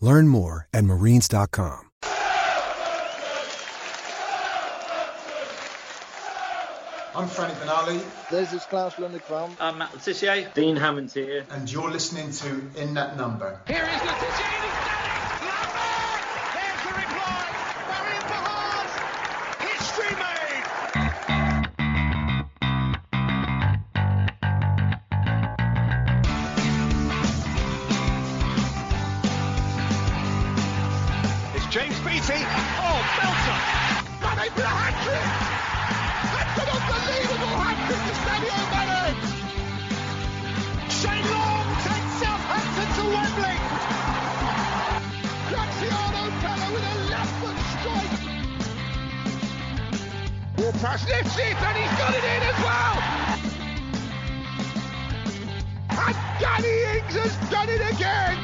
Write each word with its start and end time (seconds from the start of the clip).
Learn 0.00 0.28
more 0.28 0.68
at 0.72 0.84
marines.com. 0.84 1.86
I'm 7.14 7.26
Franny 7.26 7.54
Benali, 7.54 8.00
This 8.30 8.52
is 8.52 8.62
Claus 8.64 8.94
Lundekvam. 8.94 9.50
I'm 9.58 9.78
Matt 9.78 9.92
Le 9.92 9.98
Tissier. 9.98 10.52
Dean 10.54 10.76
Hammond 10.76 11.10
here. 11.10 11.44
and 11.50 11.70
you're 11.70 11.90
listening 11.90 12.30
to 12.32 12.48
In 12.80 12.94
That 12.94 13.16
Number. 13.16 13.60
Here 13.66 13.82
is 13.82 14.02
Le 14.02 14.12
Tissier 14.12 14.97
Lifts 50.68 50.84
it 51.06 51.56
and 51.62 51.78
he's 51.78 51.98
got 51.98 52.14
it 52.14 52.24
in 52.24 52.42
as 52.42 52.58
well. 52.62 52.96
And 55.88 56.16
Danny 56.38 56.98
Ings 56.98 57.14
has 57.16 57.50
done 57.50 57.70
it 57.70 57.80
again. 57.94 58.36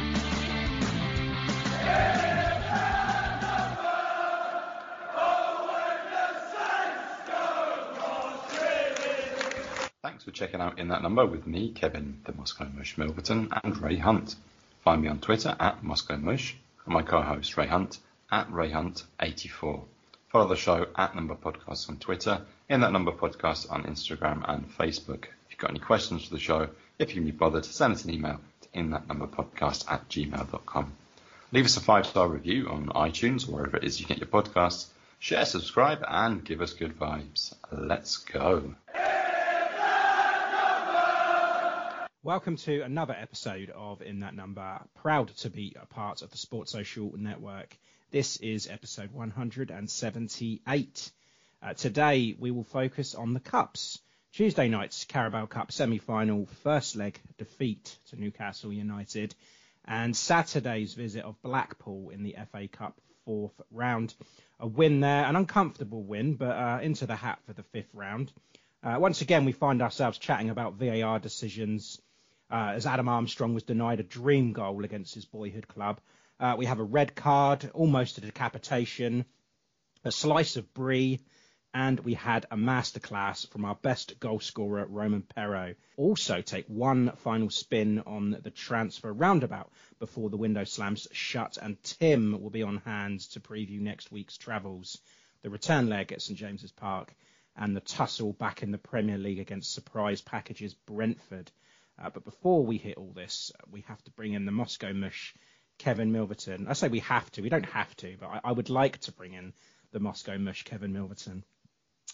Thanks 10.01 10.25
for 10.25 10.31
checking 10.31 10.63
out 10.63 10.79
In 10.79 10.89
That 10.89 11.03
Number 11.03 11.27
with 11.27 11.47
me, 11.47 11.73
Kevin, 11.73 12.23
the 12.25 12.33
Moscow 12.33 12.67
Mush 12.75 12.97
Milverton, 12.97 13.51
and 13.63 13.77
Ray 13.83 13.99
Hunt. 13.99 14.35
Find 14.83 15.03
me 15.03 15.09
on 15.09 15.19
Twitter 15.19 15.55
at 15.61 15.85
Moscow 15.85 16.17
Mush, 16.17 16.57
and 16.87 16.95
my 16.95 17.03
co-host 17.03 17.59
Ray 17.59 17.67
Hunt 17.67 17.99
at 18.33 18.51
Ray 18.51 18.71
Hunt84. 18.71 19.85
Follow 20.35 20.49
the 20.49 20.57
show 20.57 20.89
at 20.97 21.15
Number 21.15 21.37
Podcast 21.37 21.89
on 21.89 21.97
Twitter, 21.99 22.41
In 22.69 22.81
That 22.81 22.91
Number 22.91 23.13
Podcast 23.13 23.71
on 23.71 23.85
Instagram 23.85 24.43
and 24.49 24.69
Facebook. 24.69 25.27
If 25.27 25.51
you've 25.51 25.61
got 25.61 25.71
any 25.71 25.79
questions 25.79 26.25
for 26.25 26.35
the 26.35 26.41
show, 26.41 26.71
if 26.99 27.11
you 27.11 27.15
can 27.15 27.25
be 27.25 27.31
bothered, 27.31 27.63
to 27.63 27.73
send 27.73 27.95
us 27.95 28.05
an 28.05 28.13
email 28.13 28.41
to 28.63 28.69
inthatnumberpodcast 28.71 29.89
at 29.89 30.09
gmail.com. 30.09 30.93
Leave 31.53 31.65
us 31.65 31.77
a 31.77 31.81
five-star 31.81 32.27
review 32.27 32.69
on 32.69 32.87
iTunes 32.87 33.49
or 33.49 33.53
wherever 33.53 33.77
it 33.77 33.85
is 33.85 34.01
you 34.01 34.09
get 34.09 34.19
your 34.19 34.27
podcasts. 34.27 34.87
Share, 35.21 35.45
subscribe, 35.45 36.05
and 36.05 36.45
give 36.45 36.61
us 36.61 36.73
good 36.73 36.99
vibes. 36.99 37.55
Let's 37.71 38.17
go. 38.17 38.75
Welcome 42.25 42.57
to 42.57 42.81
another 42.81 43.15
episode 43.17 43.71
of 43.71 44.03
In 44.03 44.19
That 44.19 44.35
Number. 44.35 44.81
Proud 44.97 45.29
to 45.37 45.51
be 45.51 45.77
a 45.81 45.87
part 45.87 46.23
of 46.23 46.33
the 46.33 46.39
Sports 46.39 46.73
Social 46.73 47.13
Network. 47.17 47.77
This 48.11 48.37
is 48.37 48.69
episode 48.69 49.13
178. 49.13 51.13
Uh, 51.63 51.75
today 51.75 52.37
we 52.39 52.51
will 52.51 52.65
focus 52.65 53.15
on 53.15 53.35
the 53.35 53.41
Cups. 53.41 54.01
Tuesday 54.33 54.69
night's 54.69 55.05
Carabao 55.05 55.47
Cup 55.47 55.73
semi 55.73 55.99
final, 55.99 56.47
first 56.63 56.97
leg 56.97 57.19
defeat 57.39 57.97
to 58.11 58.17
Newcastle 58.17 58.73
United, 58.73 59.35
and 59.85 60.17
Saturday's 60.17 60.95
visit 60.95 61.25
of 61.25 61.41
Blackpool 61.43 62.11
in 62.11 62.23
the 62.23 62.37
FA 62.53 62.69
Cup 62.69 63.01
fourth 63.25 63.61
round. 63.71 64.15
A 64.61 64.67
win 64.67 65.01
there, 65.01 65.25
an 65.25 65.37
uncomfortable 65.37 66.03
win, 66.03 66.35
but 66.35 66.57
uh, 66.57 66.79
into 66.83 67.07
the 67.07 67.17
hat 67.17 67.39
for 67.47 67.53
the 67.53 67.65
fifth 67.65 67.95
round. 67.95 68.33
Uh, 68.83 68.97
once 68.99 69.23
again, 69.23 69.45
we 69.45 69.53
find 69.53 69.83
ourselves 69.83 70.19
chatting 70.19 70.51
about 70.51 70.75
VAR 70.75 71.19
decisions 71.19 72.01
uh, 72.51 72.73
as 72.75 72.87
Adam 72.87 73.09
Armstrong 73.09 73.55
was 73.55 73.63
denied 73.63 74.01
a 74.01 74.05
dream 74.05 74.53
goal 74.53 74.85
against 74.85 75.15
his 75.15 75.25
boyhood 75.25 75.67
club. 75.67 76.01
Uh, 76.41 76.55
we 76.59 76.67
have 76.67 76.81
a 76.81 76.85
red 76.85 77.15
card, 77.15 77.71
almost 77.75 78.19
a 78.19 78.21
decapitation, 78.21 79.25
a 80.05 80.11
slice 80.11 80.57
of 80.57 80.75
brie, 80.75 81.21
and 81.73 82.01
we 82.01 82.15
had 82.15 82.47
a 82.51 82.57
masterclass 82.57 83.49
from 83.51 83.65
our 83.65 83.75
best 83.77 84.19
goal 84.21 84.41
scorer, 84.41 84.87
Romain 84.87 85.23
Perraud. 85.23 85.77
Also, 85.97 86.41
take 86.41 86.67
one 86.67 87.11
final 87.17 87.51
spin 87.51 88.01
on 88.07 88.39
the 88.43 88.51
transfer 88.51 89.13
roundabout 89.13 89.73
before 89.99 90.31
the 90.31 90.37
window 90.37 90.65
slams 90.65 91.09
shut, 91.13 91.57
and 91.61 91.83
Tim 91.83 92.41
will 92.41 92.51
be 92.51 92.63
on 92.63 92.79
hand 92.79 93.21
to 93.31 93.41
preview 93.41 93.81
next 93.81 94.13
week's 94.13 94.37
travels, 94.37 95.01
the 95.43 95.51
return 95.51 95.89
leg 95.89 96.13
at 96.13 96.23
St 96.23 96.39
James's 96.39 96.73
Park, 96.73 97.15
and 97.57 97.77
the 97.77 97.81
tussle 97.81 98.33
back 98.33 98.63
in 98.63 98.73
the 98.73 98.79
Premier 98.79 99.19
League 99.19 99.41
against 99.41 99.73
surprise 99.73 100.21
packages 100.21 100.75
Brentford. 100.75 101.51
Uh, 101.97 102.11
but 102.11 102.25
before 102.25 102.65
we 102.65 102.77
hit 102.77 102.97
all 102.97 103.13
this, 103.13 103.53
we 103.71 103.83
have 103.83 104.03
to 104.05 104.11
bring 104.13 104.33
in 104.33 104.47
the 104.47 104.53
Moscow 104.53 104.93
mush, 104.93 105.35
Kevin 105.79 106.13
Milverton. 106.13 106.69
I 106.69 106.73
say 106.73 106.89
we 106.89 107.01
have 107.01 107.31
to. 107.33 107.43
We 107.43 107.49
don't 107.49 107.67
have 107.67 107.95
to, 107.97 108.17
but 108.19 108.27
I, 108.27 108.41
I 108.45 108.53
would 108.53 108.71
like 108.71 108.99
to 109.01 109.13
bring 109.13 109.35
in 109.35 109.53
the 109.93 110.01
Moscow 110.01 110.39
mush, 110.39 110.65
Kevin 110.65 110.93
Milverton. 110.93 111.43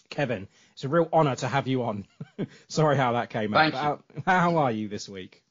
Kevin, 0.09 0.47
it's 0.73 0.83
a 0.83 0.89
real 0.89 1.09
honour 1.11 1.35
to 1.37 1.47
have 1.47 1.67
you 1.67 1.83
on. 1.83 2.05
Sorry 2.67 2.97
how 2.97 3.13
that 3.13 3.29
came 3.29 3.53
Thank 3.53 3.73
out. 3.73 4.03
but 4.13 4.23
How, 4.25 4.39
how 4.39 4.57
are 4.57 4.71
you 4.71 4.87
this 4.87 5.07
week? 5.07 5.43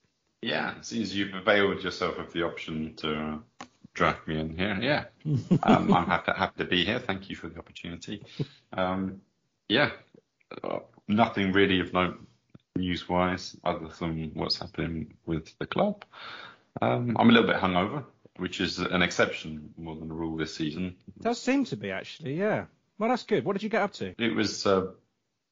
Yeah, 0.43 0.77
it 0.77 0.87
seems 0.87 1.15
you've 1.15 1.35
availed 1.35 1.83
yourself 1.83 2.19
of 2.19 2.33
the 2.33 2.45
option 2.45 2.95
to 2.97 3.15
uh, 3.15 3.65
draft 3.95 4.27
me 4.27 4.39
in 4.39 4.57
here. 4.57 4.79
Yeah, 4.81 5.05
um, 5.63 5.93
I'm 5.93 6.07
happy, 6.07 6.33
happy 6.35 6.65
to 6.65 6.69
be 6.69 6.85
here. 6.85 6.99
Thank 6.99 7.29
you 7.29 7.37
for 7.37 7.49
the 7.49 7.59
opportunity. 7.59 8.23
Um, 8.73 9.21
yeah, 9.69 9.91
uh, 10.63 10.81
nothing 11.09 11.53
really 11.53 11.81
of 11.81 11.93
note 11.93 12.19
news-wise 12.77 13.57
other 13.65 13.89
than 13.99 14.31
what's 14.35 14.59
happening 14.59 15.15
with 15.27 15.57
the 15.59 15.67
club. 15.67 16.05
Um, 16.81 17.17
I'm 17.19 17.29
a 17.29 17.33
little 17.33 17.49
bit 17.49 17.57
hungover, 17.57 18.05
which 18.37 18.61
is 18.61 18.79
an 18.79 19.03
exception 19.03 19.71
more 19.77 19.97
than 19.97 20.11
a 20.11 20.15
rule 20.15 20.37
this 20.37 20.55
season. 20.55 20.97
It 21.09 21.23
does 21.23 21.41
seem 21.41 21.65
to 21.67 21.77
be 21.77 21.91
actually, 21.91 22.35
yeah. 22.35 22.67
Well, 22.99 23.11
that's 23.11 23.25
good. 23.25 23.45
What 23.45 23.55
did 23.55 23.63
you 23.63 23.69
get 23.69 23.83
up 23.83 23.93
to? 23.95 24.15
It 24.19 24.35
was 24.35 24.67
uh, 24.67 24.89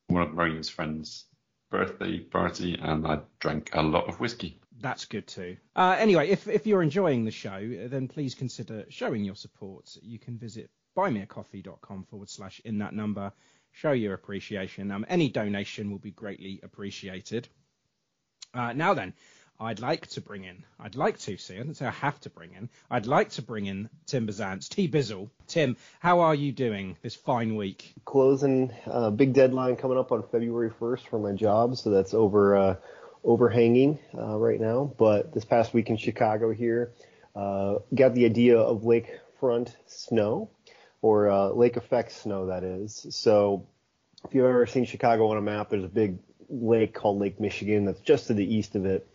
one 0.08 0.22
of 0.22 0.34
Marion's 0.34 0.68
friends' 0.68 1.24
birthday 1.70 2.18
party, 2.18 2.78
and 2.80 3.06
I 3.06 3.20
drank 3.40 3.70
a 3.72 3.82
lot 3.82 4.08
of 4.08 4.20
whiskey. 4.20 4.60
That's 4.80 5.06
good 5.06 5.26
too. 5.26 5.56
Uh, 5.74 5.96
anyway, 5.98 6.28
if, 6.28 6.46
if 6.46 6.66
you're 6.66 6.82
enjoying 6.82 7.24
the 7.24 7.30
show, 7.30 7.88
then 7.88 8.06
please 8.06 8.34
consider 8.34 8.84
showing 8.90 9.24
your 9.24 9.34
support. 9.34 9.96
You 10.02 10.18
can 10.18 10.38
visit 10.38 10.70
buymeacoffee.com 10.96 12.04
forward 12.04 12.28
slash 12.28 12.60
in 12.64 12.78
that 12.78 12.94
number. 12.94 13.32
Show 13.72 13.92
your 13.92 14.14
appreciation. 14.14 14.90
Um, 14.90 15.04
any 15.08 15.28
donation 15.28 15.90
will 15.90 15.98
be 15.98 16.10
greatly 16.10 16.60
appreciated. 16.62 17.48
Uh, 18.54 18.72
now 18.72 18.94
then, 18.94 19.14
I'd 19.60 19.80
like 19.80 20.06
to 20.08 20.20
bring 20.20 20.44
in, 20.44 20.62
I'd 20.78 20.94
like 20.94 21.18
to 21.18 21.36
see, 21.36 21.54
I 21.54 21.58
didn't 21.58 21.74
say 21.74 21.86
I 21.86 21.90
have 21.90 22.20
to 22.20 22.30
bring 22.30 22.52
in, 22.54 22.68
I'd 22.92 23.06
like 23.06 23.30
to 23.30 23.42
bring 23.42 23.66
in 23.66 23.90
Tim 24.06 24.24
Bisantz, 24.24 24.68
T 24.68 24.88
Bizzle. 24.88 25.30
Tim, 25.48 25.76
how 25.98 26.20
are 26.20 26.34
you 26.34 26.52
doing 26.52 26.96
this 27.02 27.16
fine 27.16 27.56
week? 27.56 27.92
Closing, 28.04 28.72
uh, 28.86 29.10
big 29.10 29.32
deadline 29.32 29.74
coming 29.74 29.98
up 29.98 30.12
on 30.12 30.22
February 30.22 30.70
1st 30.70 31.08
for 31.08 31.18
my 31.18 31.32
job, 31.32 31.76
so 31.76 31.90
that's 31.90 32.14
over, 32.14 32.56
uh, 32.56 32.76
overhanging 33.24 33.98
uh, 34.16 34.38
right 34.38 34.60
now. 34.60 34.92
But 34.96 35.34
this 35.34 35.44
past 35.44 35.74
week 35.74 35.90
in 35.90 35.96
Chicago 35.96 36.52
here, 36.52 36.92
uh, 37.34 37.78
got 37.92 38.14
the 38.14 38.26
idea 38.26 38.58
of 38.58 38.82
lakefront 38.82 39.74
snow, 39.86 40.50
or 41.02 41.30
uh, 41.30 41.48
lake 41.48 41.76
effect 41.76 42.12
snow, 42.12 42.46
that 42.46 42.62
is. 42.62 43.08
So 43.10 43.66
if 44.24 44.32
you've 44.36 44.44
ever 44.44 44.66
seen 44.66 44.84
Chicago 44.84 45.26
on 45.32 45.36
a 45.36 45.42
map, 45.42 45.70
there's 45.70 45.82
a 45.82 45.88
big 45.88 46.18
lake 46.48 46.94
called 46.94 47.18
Lake 47.18 47.40
Michigan 47.40 47.86
that's 47.86 48.00
just 48.00 48.28
to 48.28 48.34
the 48.34 48.54
east 48.54 48.76
of 48.76 48.86
it 48.86 49.08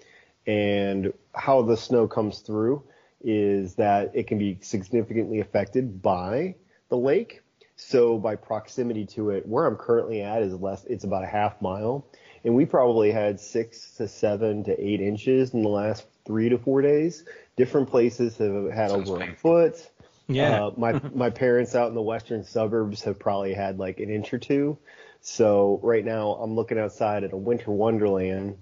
and 0.46 1.14
how 1.34 1.62
the 1.62 1.78
snow 1.78 2.08
comes 2.08 2.40
through 2.40 2.84
is 3.22 3.76
that 3.76 4.12
it 4.14 4.28
can 4.28 4.38
be 4.38 4.58
significantly 4.62 5.40
affected 5.40 6.02
by 6.02 6.56
the 6.90 6.98
lake. 6.98 7.42
So 7.76 8.18
by 8.18 8.36
proximity 8.36 9.06
to 9.08 9.32
it, 9.32 9.48
where 9.48 9.66
I'm 9.66 9.76
currently 9.76 10.22
at 10.22 10.42
is 10.42 10.54
less, 10.54 10.84
it's 10.86 11.06
about 11.06 11.24
a 11.24 11.28
half 11.28 11.62
mile. 11.62 12.06
And 12.44 12.56
we 12.56 12.66
probably 12.66 13.12
had 13.12 13.40
six 13.40 13.92
to 13.96 14.08
seven 14.08 14.64
to 14.66 14.80
eight 14.80 15.02
inches 15.02 15.54
in 15.54 15.64
the 15.64 15.70
last 15.70 16.06
three 16.26 16.50
to 16.50 16.58
four 16.58 16.82
days. 16.82 17.24
Different 17.56 17.90
places 17.90 18.38
have 18.38 18.70
had 18.72 18.92
Sounds 18.92 19.10
over 19.10 19.20
painful. 19.20 19.58
a 19.58 19.72
foot. 19.72 19.90
Yeah. 20.28 20.66
Uh, 20.66 20.72
my, 20.78 21.02
my 21.16 21.30
parents 21.30 21.74
out 21.76 21.90
in 21.90 21.96
the 21.96 22.02
western 22.02 22.44
suburbs 22.44 23.04
have 23.04 23.18
probably 23.18 23.54
had 23.54 23.80
like 23.80 24.00
an 24.00 24.10
inch 24.10 24.34
or 24.34 24.40
two. 24.40 24.78
So 25.22 25.80
right 25.82 26.04
now 26.04 26.34
I'm 26.34 26.56
looking 26.56 26.78
outside 26.78 27.24
at 27.24 27.34
a 27.34 27.38
winter 27.38 27.72
wonderland 27.72 28.58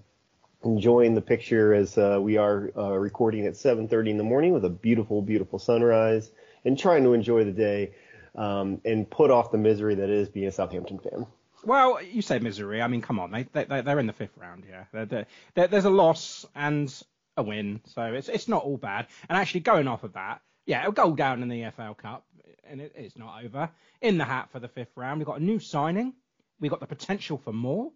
enjoying 0.63 1.15
the 1.15 1.21
picture 1.21 1.73
as 1.73 1.97
uh, 1.97 2.19
we 2.21 2.37
are 2.37 2.71
uh, 2.77 2.91
recording 2.91 3.45
at 3.45 3.53
7:30 3.53 4.09
in 4.09 4.17
the 4.17 4.23
morning 4.23 4.53
with 4.53 4.65
a 4.65 4.69
beautiful, 4.69 5.21
beautiful 5.21 5.59
sunrise, 5.59 6.31
and 6.65 6.77
trying 6.77 7.03
to 7.03 7.13
enjoy 7.13 7.43
the 7.43 7.51
day 7.51 7.93
um, 8.35 8.81
and 8.85 9.09
put 9.09 9.31
off 9.31 9.51
the 9.51 9.57
misery 9.57 9.95
that 9.95 10.09
is 10.09 10.29
being 10.29 10.47
a 10.47 10.51
Southampton 10.51 10.99
fan. 10.99 11.25
Well, 11.63 12.01
you 12.01 12.21
say 12.21 12.39
misery. 12.39 12.81
I 12.81 12.87
mean, 12.87 13.01
come 13.01 13.19
on, 13.19 13.31
they, 13.31 13.43
they 13.53 13.81
they're 13.81 13.99
in 13.99 14.07
the 14.07 14.13
fifth 14.13 14.37
round 14.37 14.65
here. 14.65 14.87
They're, 14.91 15.27
they're, 15.53 15.67
there's 15.67 15.85
a 15.85 15.91
loss 15.91 16.45
and 16.55 16.91
a 17.37 17.43
win, 17.43 17.81
so 17.85 18.01
it's 18.13 18.29
it's 18.29 18.47
not 18.47 18.63
all 18.63 18.77
bad. 18.77 19.07
And 19.29 19.37
actually, 19.37 19.61
going 19.61 19.87
off 19.87 20.03
of 20.03 20.13
that, 20.13 20.41
yeah, 20.65 20.81
it'll 20.81 20.91
go 20.91 21.15
down 21.15 21.41
in 21.43 21.49
the 21.49 21.61
EFL 21.61 21.97
Cup, 21.97 22.25
and 22.67 22.81
it, 22.81 22.93
it's 22.95 23.17
not 23.17 23.43
over. 23.43 23.69
In 24.01 24.17
the 24.17 24.25
hat 24.25 24.49
for 24.51 24.59
the 24.59 24.67
fifth 24.67 24.91
round, 24.95 25.19
we've 25.19 25.27
got 25.27 25.39
a 25.39 25.43
new 25.43 25.59
signing. 25.59 26.13
We've 26.59 26.71
got 26.71 26.79
the 26.79 26.87
potential 26.87 27.37
for 27.37 27.53
more. 27.53 27.91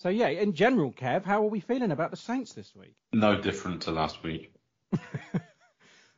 So 0.00 0.08
yeah, 0.08 0.28
in 0.28 0.54
general, 0.54 0.92
Kev, 0.92 1.26
how 1.26 1.42
are 1.44 1.50
we 1.50 1.60
feeling 1.60 1.90
about 1.90 2.10
the 2.10 2.16
Saints 2.16 2.54
this 2.54 2.74
week? 2.74 2.94
No 3.12 3.38
different 3.38 3.82
to 3.82 3.90
last 3.90 4.22
week. 4.22 4.50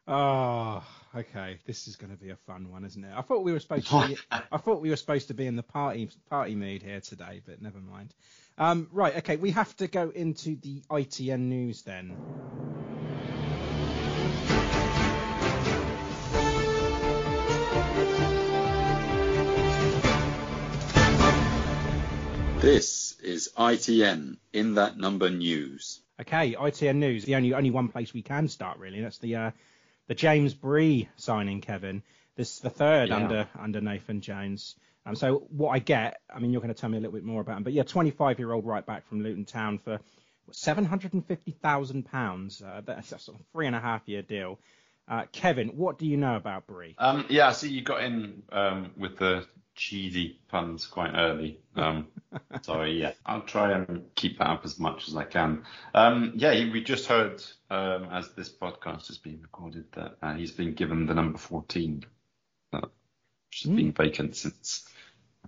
oh, 0.07 0.85
okay. 1.17 1.59
This 1.67 1.89
is 1.89 1.97
going 1.97 2.13
to 2.13 2.17
be 2.17 2.31
a 2.31 2.37
fun 2.37 2.71
one, 2.71 2.85
isn't 2.85 3.03
it? 3.03 3.13
I 3.13 3.23
thought 3.23 3.43
we 3.43 3.51
were 3.51 3.59
supposed 3.59 3.89
to. 3.89 4.07
Be, 4.07 4.17
I 4.53 4.59
thought 4.59 4.83
we 4.83 4.91
were 4.91 4.97
supposed 4.97 5.29
to 5.29 5.35
be 5.35 5.47
in 5.47 5.57
the 5.57 5.65
party 5.65 6.11
party 6.31 6.55
mood 6.55 6.85
here 6.85 7.01
today, 7.01 7.43
but 7.45 7.61
never 7.61 7.81
mind. 7.81 8.15
Um, 8.57 8.87
right, 8.93 9.17
okay. 9.17 9.35
We 9.35 9.51
have 9.51 9.77
to 9.79 9.89
go 9.89 10.11
into 10.11 10.55
the 10.55 10.83
ITN 10.89 11.41
news 11.41 11.83
then. 11.83 12.17
This 22.63 23.19
is 23.19 23.51
ITN 23.59 24.37
in 24.53 24.75
that 24.77 24.97
number 24.97 25.29
news. 25.29 26.01
Okay, 26.21 26.55
ITN 26.55 26.95
news. 26.95 27.25
The 27.25 27.35
only 27.35 27.55
only 27.55 27.73
one 27.73 27.89
place 27.89 28.15
we 28.15 28.23
can 28.23 28.47
start 28.47 28.79
really. 28.79 29.01
That's 29.01 29.19
the 29.19 29.35
uh, 29.35 29.51
the 30.07 30.15
James 30.15 30.55
Bree 30.55 31.09
signing, 31.17 31.61
Kevin. 31.61 32.05
This 32.37 32.55
is 32.55 32.61
the 32.61 32.71
third 32.71 33.09
yeah. 33.09 33.17
under 33.17 33.49
under 33.59 33.81
Nathan 33.81 34.21
Jones. 34.21 34.77
Um, 35.05 35.17
so 35.17 35.39
what 35.51 35.71
I 35.71 35.81
get, 35.81 36.21
I 36.33 36.39
mean, 36.39 36.53
you're 36.53 36.61
going 36.61 36.73
to 36.73 36.81
tell 36.81 36.89
me 36.89 36.99
a 36.99 37.01
little 37.01 37.17
bit 37.17 37.25
more 37.25 37.41
about 37.41 37.57
him, 37.57 37.65
but 37.65 37.73
yeah, 37.73 37.83
25 37.83 38.39
year 38.39 38.53
old 38.53 38.65
right 38.65 38.87
back 38.87 39.09
from 39.09 39.25
Luton 39.25 39.45
Town 39.45 39.79
for 39.79 39.99
seven 40.53 40.85
hundred 40.85 41.15
and 41.15 41.27
fifty 41.27 41.51
thousand 41.51 42.05
pounds. 42.05 42.63
Uh, 42.63 42.81
that's 42.85 43.11
a 43.11 43.19
sort 43.19 43.41
of 43.41 43.47
three 43.53 43.67
and 43.67 43.75
a 43.75 43.81
half 43.81 44.03
year 44.07 44.23
deal. 44.23 44.61
Uh, 45.09 45.25
Kevin, 45.33 45.69
what 45.69 45.99
do 45.99 46.07
you 46.07 46.17
know 46.17 46.37
about 46.37 46.67
Bree? 46.67 46.95
Um, 46.99 47.27
yeah, 47.29 47.49
I 47.49 47.53
see 47.53 47.69
you 47.69 47.83
got 47.83 48.03
in 48.03 48.43
um, 48.53 48.93
with 48.97 49.19
the 49.19 49.47
cheesy 49.75 50.39
puns 50.49 50.87
quite 50.87 51.13
early. 51.15 51.59
Um, 51.77 52.09
so 52.63 52.83
yeah, 52.83 53.13
I'll 53.27 53.43
try 53.43 53.73
and 53.73 54.05
keep 54.15 54.39
that 54.39 54.49
up 54.49 54.65
as 54.65 54.79
much 54.79 55.09
as 55.09 55.17
I 55.17 55.25
can. 55.25 55.65
Um, 55.95 56.33
yeah, 56.37 56.53
we 56.71 56.83
just 56.83 57.07
heard 57.07 57.43
um, 57.71 58.05
as 58.11 58.33
this 58.33 58.51
podcast 58.51 59.11
is 59.11 59.19
being 59.19 59.41
recorded 59.43 59.85
that 59.93 60.17
uh, 60.23 60.35
he's 60.35 60.53
been 60.53 60.75
given 60.75 61.07
the 61.07 61.15
number 61.15 61.39
14, 61.39 62.05
uh, 62.73 62.81
which 62.81 63.63
has 63.63 63.73
mm. 63.73 63.77
been 63.77 63.93
vacant 63.93 64.37
since 64.37 64.89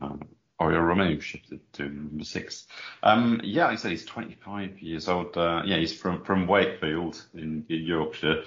um, 0.01 0.21
Oriol 0.61 0.87
Romeu 0.87 1.21
shifted 1.21 1.61
to 1.75 1.85
number 1.85 2.25
six. 2.25 2.67
Um, 3.03 3.41
yeah, 3.45 3.67
I 3.67 3.77
said 3.77 3.91
he's 3.91 4.05
25 4.05 4.81
years 4.81 5.09
old. 5.09 5.37
Uh, 5.37 5.62
yeah, 5.65 5.77
he's 5.77 5.99
from 5.99 6.25
from 6.25 6.47
Wakefield 6.47 7.23
in, 7.35 7.67
in 7.69 7.83
Yorkshire. 7.83 8.45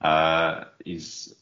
Uh, 0.00 0.64
he's 0.84 1.34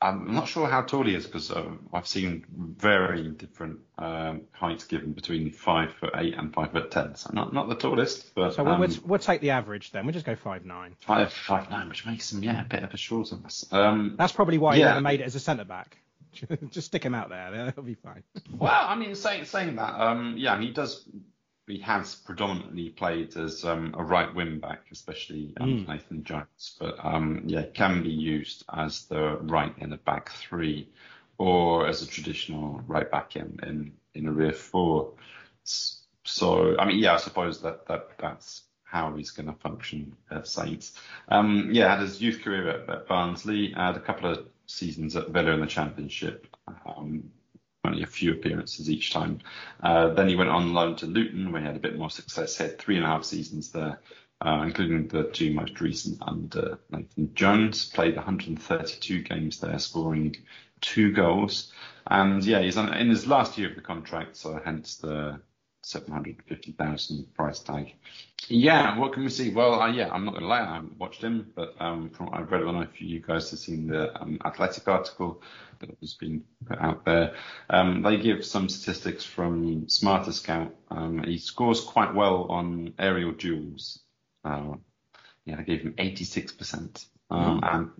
I'm 0.00 0.34
not 0.34 0.46
sure 0.46 0.68
how 0.68 0.82
tall 0.82 1.04
he 1.04 1.14
is 1.14 1.24
because 1.24 1.50
uh, 1.50 1.70
I've 1.92 2.06
seen 2.06 2.44
very 2.50 3.28
different 3.30 3.80
um, 3.96 4.42
heights 4.52 4.84
given 4.84 5.12
between 5.12 5.50
five 5.50 5.94
foot 5.94 6.10
eight 6.16 6.34
and 6.34 6.52
five 6.52 6.72
foot 6.72 6.90
ten. 6.90 7.14
So 7.14 7.30
not 7.32 7.54
not 7.54 7.70
the 7.70 7.76
tallest, 7.76 8.34
but 8.34 8.54
so 8.54 8.62
we'll, 8.62 8.74
um, 8.74 9.00
we'll, 9.06 9.18
take 9.18 9.40
the 9.40 9.50
average 9.50 9.92
then. 9.92 10.04
We'll 10.04 10.12
just 10.12 10.26
go 10.26 10.36
five 10.36 10.66
nine. 10.66 10.96
Five 11.00 11.32
five 11.32 11.70
nine, 11.70 11.88
which 11.88 12.04
makes 12.04 12.30
him 12.30 12.42
yeah 12.42 12.60
a 12.60 12.64
bit 12.64 12.82
of 12.82 12.92
a 12.92 12.98
shorter. 12.98 13.36
Um, 13.72 14.16
That's 14.18 14.32
probably 14.32 14.58
why 14.58 14.74
yeah. 14.74 14.78
he 14.78 14.84
never 14.84 15.00
made 15.00 15.20
it 15.20 15.24
as 15.24 15.34
a 15.34 15.40
centre 15.40 15.64
back. 15.64 15.96
just 16.70 16.88
stick 16.88 17.02
him 17.02 17.14
out 17.14 17.30
there; 17.30 17.50
that'll 17.50 17.82
be 17.82 17.94
fine. 17.94 18.22
well, 18.52 18.86
I 18.86 18.96
mean, 18.96 19.14
saying 19.14 19.46
saying 19.46 19.76
that, 19.76 19.98
um, 19.98 20.34
yeah, 20.36 20.60
he 20.60 20.72
does 20.72 21.08
he 21.66 21.80
has 21.80 22.14
predominantly 22.14 22.90
played 22.90 23.36
as 23.36 23.64
um, 23.64 23.94
a 23.98 24.04
right 24.04 24.32
wing 24.34 24.60
back, 24.60 24.82
especially 24.92 25.52
um, 25.60 25.68
mm. 25.68 25.88
Nathan 25.88 26.22
Jones, 26.22 26.76
but 26.78 26.96
um, 27.04 27.42
yeah, 27.46 27.62
can 27.62 28.02
be 28.02 28.10
used 28.10 28.64
as 28.72 29.04
the 29.06 29.36
right 29.38 29.74
in 29.78 29.92
a 29.92 29.96
back 29.96 30.30
three 30.30 30.88
or 31.38 31.86
as 31.86 32.02
a 32.02 32.06
traditional 32.06 32.80
right 32.86 33.10
back 33.10 33.36
in 33.36 33.58
in, 33.62 33.92
in 34.14 34.28
a 34.28 34.32
rear 34.32 34.52
four. 34.52 35.12
So 36.24 36.78
I 36.78 36.84
mean, 36.86 36.98
yeah, 36.98 37.14
I 37.14 37.18
suppose 37.18 37.62
that 37.62 37.86
that 37.86 38.10
that's 38.18 38.62
how 38.84 39.14
he's 39.16 39.32
going 39.32 39.48
to 39.48 39.52
function 39.54 40.16
at 40.30 40.46
Saints. 40.46 40.92
Um, 41.28 41.70
yeah, 41.72 41.90
had 41.90 42.00
his 42.00 42.22
youth 42.22 42.42
career 42.42 42.68
at, 42.68 42.88
at 42.88 43.08
Barnsley, 43.08 43.72
had 43.72 43.96
a 43.96 44.00
couple 44.00 44.30
of 44.30 44.46
seasons 44.66 45.16
at 45.16 45.30
Villa 45.30 45.50
in 45.50 45.60
the 45.60 45.66
Championship. 45.66 46.46
Um, 46.86 47.30
only 47.86 48.02
a 48.02 48.06
few 48.06 48.32
appearances 48.32 48.90
each 48.90 49.12
time. 49.12 49.40
Uh, 49.82 50.08
then 50.08 50.28
he 50.28 50.36
went 50.36 50.50
on 50.50 50.74
loan 50.74 50.96
to 50.96 51.06
Luton, 51.06 51.52
where 51.52 51.60
he 51.60 51.66
had 51.66 51.76
a 51.76 51.80
bit 51.80 51.98
more 51.98 52.10
success. 52.10 52.58
He 52.58 52.64
had 52.64 52.78
three 52.78 52.96
and 52.96 53.04
a 53.04 53.08
half 53.08 53.24
seasons 53.24 53.70
there, 53.70 54.00
uh, 54.40 54.62
including 54.64 55.08
the 55.08 55.24
two 55.24 55.52
most 55.52 55.80
recent 55.80 56.18
under 56.20 56.78
Nathan 56.90 57.34
Jones. 57.34 57.86
Played 57.86 58.16
132 58.16 59.22
games 59.22 59.60
there, 59.60 59.78
scoring 59.78 60.36
two 60.80 61.12
goals. 61.12 61.72
And 62.06 62.44
yeah, 62.44 62.60
he's 62.60 62.76
on, 62.76 62.92
in 62.94 63.08
his 63.08 63.26
last 63.26 63.58
year 63.58 63.70
of 63.70 63.74
the 63.74 63.80
contract, 63.80 64.36
so 64.36 64.60
hence 64.64 64.96
the 64.96 65.40
750,000 65.86 67.32
price 67.34 67.60
tag. 67.60 67.94
Yeah, 68.48 68.98
what 68.98 69.12
can 69.12 69.22
we 69.22 69.28
see? 69.28 69.50
Well, 69.50 69.80
uh, 69.80 69.88
yeah, 69.92 70.08
I'm 70.10 70.24
not 70.24 70.32
going 70.32 70.42
to 70.42 70.48
lie, 70.48 70.62
I 70.62 70.74
haven't 70.74 70.98
watched 70.98 71.22
him, 71.22 71.52
but 71.54 71.76
um, 71.78 72.10
from 72.10 72.26
what 72.26 72.34
I've 72.34 72.50
read, 72.50 72.62
I 72.62 72.64
don't 72.64 72.74
know 72.74 72.80
if 72.82 73.00
you 73.00 73.20
guys 73.20 73.50
have 73.50 73.60
seen 73.60 73.86
the 73.86 74.20
um, 74.20 74.40
Athletic 74.44 74.88
article 74.88 75.40
that 75.78 75.90
has 76.00 76.14
been 76.14 76.42
put 76.66 76.80
out 76.80 77.04
there. 77.04 77.36
Um, 77.70 78.02
they 78.02 78.16
give 78.16 78.44
some 78.44 78.68
statistics 78.68 79.24
from 79.24 79.88
Smarter 79.88 80.32
Scout. 80.32 80.74
Um, 80.90 81.22
he 81.22 81.38
scores 81.38 81.80
quite 81.80 82.14
well 82.16 82.48
on 82.50 82.94
aerial 82.98 83.30
duels. 83.30 84.00
Uh, 84.44 84.74
yeah, 85.44 85.56
they 85.56 85.62
gave 85.62 85.82
him 85.82 85.94
86% 85.98 87.06
um, 87.30 87.60
mm. 87.60 87.74
and 87.74 87.90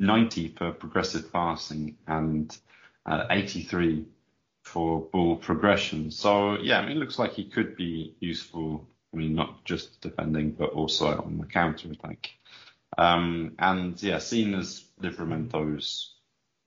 90 0.00 0.48
for 0.48 0.72
progressive 0.72 1.32
passing 1.32 1.96
and 2.08 2.56
uh, 3.06 3.26
83 3.30 4.04
for 4.66 5.00
ball 5.12 5.36
progression. 5.36 6.10
So 6.10 6.58
yeah, 6.58 6.80
I 6.80 6.82
mean, 6.82 6.96
it 6.96 7.00
looks 7.00 7.18
like 7.18 7.32
he 7.32 7.44
could 7.44 7.76
be 7.76 8.14
useful. 8.20 8.86
I 9.12 9.16
mean, 9.16 9.34
not 9.34 9.64
just 9.64 10.00
defending, 10.00 10.50
but 10.50 10.70
also 10.70 11.06
on 11.22 11.38
the 11.38 11.46
counter 11.46 11.90
attack. 11.90 12.30
Um, 12.98 13.52
and 13.58 14.02
yeah, 14.02 14.18
seen 14.18 14.54
as 14.54 14.84
Livramento's 15.00 16.14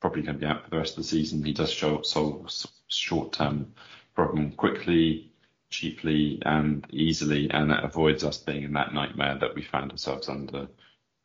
probably 0.01 0.24
going 0.24 0.36
to 0.36 0.39
be 0.39 0.48
out 0.48 0.63
for 0.63 0.70
the 0.70 0.77
rest 0.77 0.98
of 0.98 1.03
the 1.03 1.10
season, 1.10 1.44
he 1.44 1.53
does 1.53 1.72
show 1.72 1.96
up 1.98 2.06
solve 2.06 2.50
short 2.88 3.34
term 3.34 3.74
problem 4.15 4.51
quickly. 4.53 5.32
cheaply 5.70 6.41
and 6.46 6.86
easily, 6.89 7.50
and 7.51 7.72
it 7.72 7.84
avoids 7.84 8.24
us 8.24 8.38
being 8.38 8.63
in 8.63 8.74
that 8.74 8.94
nightmare 8.94 9.38
that 9.39 9.53
we 9.56 9.62
found 9.62 9.91
ourselves 9.91 10.27
under 10.27 10.68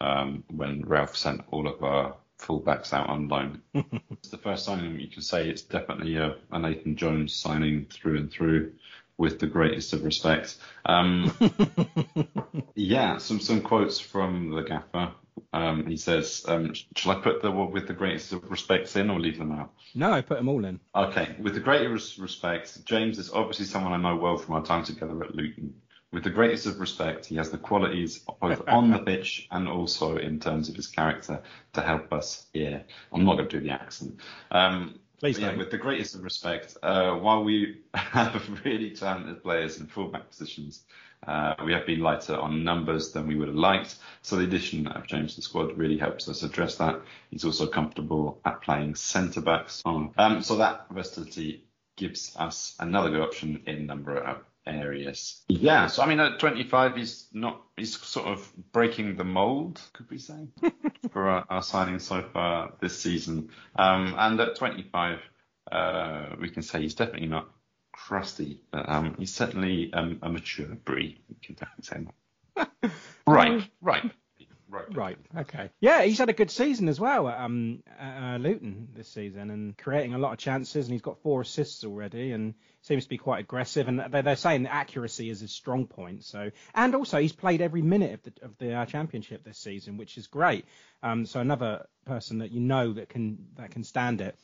um, 0.00 0.44
when 0.50 0.82
Ralph 0.86 1.16
sent 1.16 1.42
all 1.50 1.66
of 1.66 1.82
our 1.82 2.16
fullbacks 2.44 2.92
out 2.92 3.08
on 3.08 3.28
loan. 3.28 3.62
it's 3.74 4.28
the 4.28 4.38
first 4.38 4.64
signing 4.64 4.98
you 5.00 5.08
can 5.08 5.22
say 5.22 5.48
it's 5.48 5.62
definitely 5.62 6.16
a, 6.16 6.36
a, 6.52 6.58
Nathan 6.58 6.96
Jones 6.96 7.34
signing 7.34 7.86
through 7.86 8.18
and 8.18 8.30
through 8.30 8.72
with 9.16 9.38
the 9.38 9.46
greatest 9.46 9.92
of 9.92 10.04
respect. 10.04 10.56
Um, 10.84 11.32
yeah, 12.74 13.18
some 13.18 13.40
some 13.40 13.60
quotes 13.60 14.00
from 14.00 14.50
the 14.50 14.62
gaffer. 14.62 15.12
Um, 15.52 15.86
he 15.86 15.96
says, 15.96 16.44
um, 16.48 16.74
"Shall 16.96 17.12
I 17.12 17.20
put 17.20 17.42
the 17.42 17.50
with 17.50 17.86
the 17.86 17.94
greatest 17.94 18.32
of 18.32 18.50
respects 18.50 18.96
in 18.96 19.10
or 19.10 19.20
leave 19.20 19.38
them 19.38 19.52
out?" 19.52 19.72
No, 19.94 20.12
I 20.12 20.20
put 20.20 20.38
them 20.38 20.48
all 20.48 20.64
in. 20.64 20.80
Okay, 20.94 21.36
with 21.40 21.54
the 21.54 21.60
greatest 21.60 22.18
respects, 22.18 22.76
James 22.78 23.18
is 23.18 23.30
obviously 23.30 23.66
someone 23.66 23.92
I 23.92 23.96
know 23.96 24.16
well 24.16 24.36
from 24.36 24.54
our 24.56 24.64
time 24.64 24.84
together 24.84 25.22
at 25.22 25.34
Luton. 25.34 25.74
With 26.14 26.22
the 26.22 26.30
greatest 26.30 26.66
of 26.66 26.78
respect, 26.78 27.26
he 27.26 27.34
has 27.34 27.50
the 27.50 27.58
qualities 27.58 28.20
both 28.40 28.62
on 28.68 28.92
the 28.92 28.98
pitch 29.10 29.48
and 29.50 29.66
also 29.66 30.16
in 30.16 30.38
terms 30.38 30.68
of 30.68 30.76
his 30.76 30.86
character 30.86 31.42
to 31.72 31.80
help 31.80 32.12
us 32.12 32.46
here. 32.52 32.84
I'm 33.12 33.24
not 33.24 33.34
going 33.34 33.48
to 33.48 33.58
do 33.58 33.66
the 33.66 33.72
accent. 33.72 34.20
Um, 34.52 35.00
Please 35.18 35.40
yeah, 35.40 35.56
with 35.56 35.72
the 35.72 35.78
greatest 35.78 36.14
of 36.14 36.22
respect, 36.22 36.76
uh, 36.84 37.16
while 37.16 37.42
we 37.42 37.80
have 37.94 38.48
really 38.64 38.92
talented 38.92 39.42
players 39.42 39.80
in 39.80 39.88
fullback 39.88 40.30
positions, 40.30 40.84
uh, 41.26 41.54
we 41.64 41.72
have 41.72 41.84
been 41.84 41.98
lighter 41.98 42.36
on 42.36 42.62
numbers 42.62 43.10
than 43.10 43.26
we 43.26 43.34
would 43.34 43.48
have 43.48 43.56
liked. 43.56 43.96
So 44.22 44.36
the 44.36 44.44
addition 44.44 44.86
of 44.86 45.08
James 45.08 45.32
to 45.32 45.36
the 45.40 45.42
squad 45.42 45.76
really 45.76 45.98
helps 45.98 46.28
us 46.28 46.44
address 46.44 46.76
that. 46.76 47.00
He's 47.30 47.44
also 47.44 47.66
comfortable 47.66 48.40
at 48.44 48.62
playing 48.62 48.94
centre 48.94 49.40
backs. 49.40 49.82
Um, 49.84 50.12
so 50.42 50.58
that 50.58 50.86
versatility 50.90 51.64
gives 51.96 52.36
us 52.36 52.76
another 52.78 53.10
good 53.10 53.20
option 53.20 53.64
in 53.66 53.86
number 53.86 54.16
of 54.16 54.38
areas. 54.66 55.42
Yeah, 55.48 55.86
so 55.88 56.02
I 56.02 56.06
mean 56.06 56.20
at 56.20 56.38
25 56.38 56.96
he's 56.96 57.28
not 57.32 57.62
he's 57.76 57.98
sort 58.00 58.26
of 58.26 58.52
breaking 58.72 59.16
the 59.16 59.24
mold, 59.24 59.80
could 59.92 60.10
we 60.10 60.18
say, 60.18 60.48
for 61.12 61.28
our, 61.28 61.44
our 61.48 61.62
signing 61.62 61.98
so 61.98 62.22
far 62.32 62.72
this 62.80 62.98
season. 62.98 63.50
Um, 63.76 64.14
and 64.18 64.40
at 64.40 64.56
25 64.56 65.18
uh, 65.70 66.26
we 66.40 66.50
can 66.50 66.62
say 66.62 66.82
he's 66.82 66.94
definitely 66.94 67.28
not 67.28 67.48
crusty, 67.92 68.60
but 68.70 68.88
um, 68.88 69.14
he's 69.18 69.34
certainly 69.34 69.92
um, 69.92 70.18
a 70.22 70.28
mature 70.28 70.66
breed. 70.66 71.20
We 71.28 71.36
can 71.42 71.54
definitely 71.54 71.84
say 71.84 72.06
that. 72.06 72.92
right, 73.26 73.70
right. 73.80 74.12
Right. 74.74 74.96
Right. 74.96 75.18
Okay. 75.36 75.70
Yeah, 75.80 76.02
he's 76.02 76.18
had 76.18 76.28
a 76.28 76.32
good 76.32 76.50
season 76.50 76.88
as 76.88 76.98
well 76.98 77.28
at, 77.28 77.38
um, 77.38 77.82
at, 77.98 78.34
uh, 78.34 78.38
Luton 78.38 78.88
this 78.94 79.08
season 79.08 79.50
and 79.50 79.76
creating 79.78 80.14
a 80.14 80.18
lot 80.18 80.32
of 80.32 80.38
chances, 80.38 80.86
and 80.86 80.92
he's 80.92 81.02
got 81.02 81.22
four 81.22 81.42
assists 81.42 81.84
already, 81.84 82.32
and 82.32 82.54
seems 82.82 83.04
to 83.04 83.08
be 83.08 83.18
quite 83.18 83.40
aggressive. 83.40 83.86
And 83.88 84.00
they're, 84.00 84.22
they're 84.22 84.36
saying 84.36 84.66
accuracy 84.66 85.30
is 85.30 85.40
his 85.40 85.52
strong 85.52 85.86
point. 85.86 86.24
So, 86.24 86.50
and 86.74 86.94
also 86.94 87.18
he's 87.20 87.32
played 87.32 87.60
every 87.60 87.82
minute 87.82 88.14
of 88.14 88.22
the 88.22 88.32
of 88.44 88.58
the 88.58 88.74
uh, 88.74 88.86
championship 88.86 89.44
this 89.44 89.58
season, 89.58 89.96
which 89.96 90.18
is 90.18 90.26
great. 90.26 90.64
Um, 91.02 91.26
so 91.26 91.40
another 91.40 91.86
person 92.04 92.38
that 92.38 92.50
you 92.50 92.60
know 92.60 92.92
that 92.94 93.08
can 93.08 93.46
that 93.56 93.70
can 93.70 93.84
stand 93.84 94.20
it. 94.20 94.36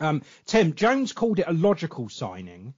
Um, 0.00 0.22
Tim 0.44 0.74
Jones 0.74 1.12
called 1.12 1.38
it 1.38 1.46
a 1.48 1.52
logical 1.52 2.08
signing. 2.08 2.74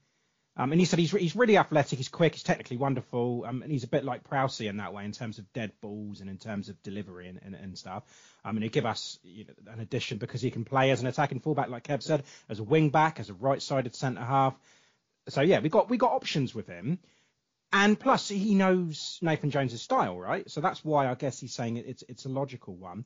Um, 0.61 0.73
and 0.73 0.81
he 0.81 0.85
said 0.87 0.99
he's 0.99 1.13
he's 1.13 1.37
really 1.37 1.57
athletic, 1.57 1.99
he's 1.99 2.09
quick, 2.09 2.35
he's 2.35 2.43
technically 2.43 2.77
wonderful, 2.77 3.45
um, 3.47 3.63
and 3.63 3.71
he's 3.71 3.85
a 3.85 3.89
bit 3.89 4.05
like 4.05 4.29
Prowsey 4.29 4.69
in 4.69 4.79
that 4.79 4.93
way 4.93 5.05
in 5.05 5.13
terms 5.13 5.39
of 5.39 5.53
dead 5.53 5.71
balls 5.81 6.21
and 6.21 6.29
in 6.29 6.37
terms 6.37 6.69
of 6.69 6.83
delivery 6.83 7.29
and, 7.29 7.39
and, 7.45 7.55
and 7.55 7.79
stuff. 7.79 8.03
Um, 8.45 8.57
and 8.57 8.65
he 8.65 8.69
give 8.69 8.85
us 8.85 9.21
you 9.23 9.45
know, 9.45 9.73
an 9.73 9.79
addition 9.79 10.19
because 10.19 10.43
he 10.43 10.51
can 10.51 10.65
play 10.65 10.91
as 10.91 11.01
an 11.01 11.07
attacking 11.07 11.39
fullback, 11.41 11.69
like 11.69 11.87
Kev 11.87 12.03
said, 12.03 12.25
as 12.49 12.59
a 12.59 12.65
wing 12.65 12.91
back, 12.91 13.21
as 13.21 13.31
a 13.31 13.35
right-sided 13.35 13.95
centre 13.95 14.25
half. 14.25 14.59
So 15.29 15.43
yeah, 15.43 15.61
we 15.61 15.69
got 15.69 15.89
we 15.89 15.97
got 15.97 16.13
options 16.13 16.57
with 16.57 16.67
him, 16.67 16.99
and 17.73 17.99
plus 17.99 18.29
he 18.29 18.55
knows 18.57 19.21
Nathan 19.23 19.51
Jones's 19.51 19.83
style, 19.83 20.19
right? 20.19 20.51
So 20.51 20.61
that's 20.61 20.85
why 20.85 21.09
I 21.09 21.15
guess 21.15 21.39
he's 21.39 21.55
saying 21.55 21.77
it's 21.77 22.03
it's 22.09 22.25
a 22.25 22.31
logical 22.31 22.75
one. 22.75 23.05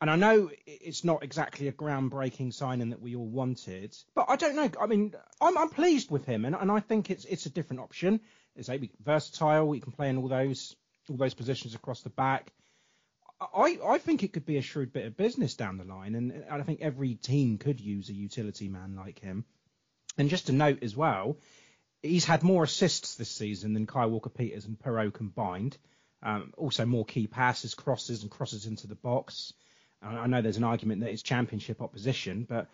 And 0.00 0.10
I 0.10 0.16
know 0.16 0.50
it's 0.66 1.04
not 1.04 1.22
exactly 1.22 1.68
a 1.68 1.72
groundbreaking 1.72 2.52
signing 2.52 2.90
that 2.90 3.00
we 3.00 3.16
all 3.16 3.26
wanted, 3.26 3.96
but 4.14 4.26
I 4.28 4.36
don't 4.36 4.54
know. 4.54 4.70
I 4.78 4.86
mean, 4.86 5.14
I'm, 5.40 5.56
I'm 5.56 5.70
pleased 5.70 6.10
with 6.10 6.26
him, 6.26 6.44
and, 6.44 6.54
and 6.54 6.70
I 6.70 6.80
think 6.80 7.10
it's 7.10 7.24
it's 7.24 7.46
a 7.46 7.50
different 7.50 7.80
option. 7.80 8.20
It's 8.56 8.68
a 8.68 8.78
versatile. 9.02 9.72
He 9.72 9.80
can 9.80 9.92
play 9.92 10.10
in 10.10 10.18
all 10.18 10.28
those 10.28 10.76
all 11.08 11.16
those 11.16 11.34
positions 11.34 11.74
across 11.74 12.02
the 12.02 12.10
back. 12.10 12.52
I, 13.40 13.78
I 13.86 13.98
think 13.98 14.22
it 14.22 14.32
could 14.32 14.46
be 14.46 14.58
a 14.58 14.62
shrewd 14.62 14.92
bit 14.92 15.06
of 15.06 15.16
business 15.16 15.54
down 15.54 15.78
the 15.78 15.84
line, 15.84 16.14
and 16.14 16.44
I 16.50 16.62
think 16.62 16.80
every 16.80 17.14
team 17.14 17.58
could 17.58 17.80
use 17.80 18.08
a 18.08 18.14
utility 18.14 18.68
man 18.68 18.96
like 18.96 19.18
him. 19.18 19.44
And 20.18 20.30
just 20.30 20.46
to 20.46 20.52
note 20.52 20.82
as 20.82 20.96
well, 20.96 21.38
he's 22.02 22.24
had 22.24 22.42
more 22.42 22.64
assists 22.64 23.14
this 23.14 23.30
season 23.30 23.74
than 23.74 23.86
Kyle 23.86 24.10
Walker 24.10 24.30
Peters 24.30 24.64
and 24.64 24.78
Perraud 24.78 25.12
combined. 25.12 25.76
Um, 26.22 26.52
also 26.56 26.86
more 26.86 27.04
key 27.04 27.26
passes, 27.26 27.74
crosses, 27.74 28.22
and 28.22 28.30
crosses 28.30 28.66
into 28.66 28.86
the 28.86 28.94
box. 28.94 29.52
I 30.02 30.26
know 30.26 30.42
there's 30.42 30.56
an 30.56 30.64
argument 30.64 31.00
that 31.00 31.10
it's 31.10 31.22
championship 31.22 31.80
opposition, 31.80 32.46
but 32.48 32.68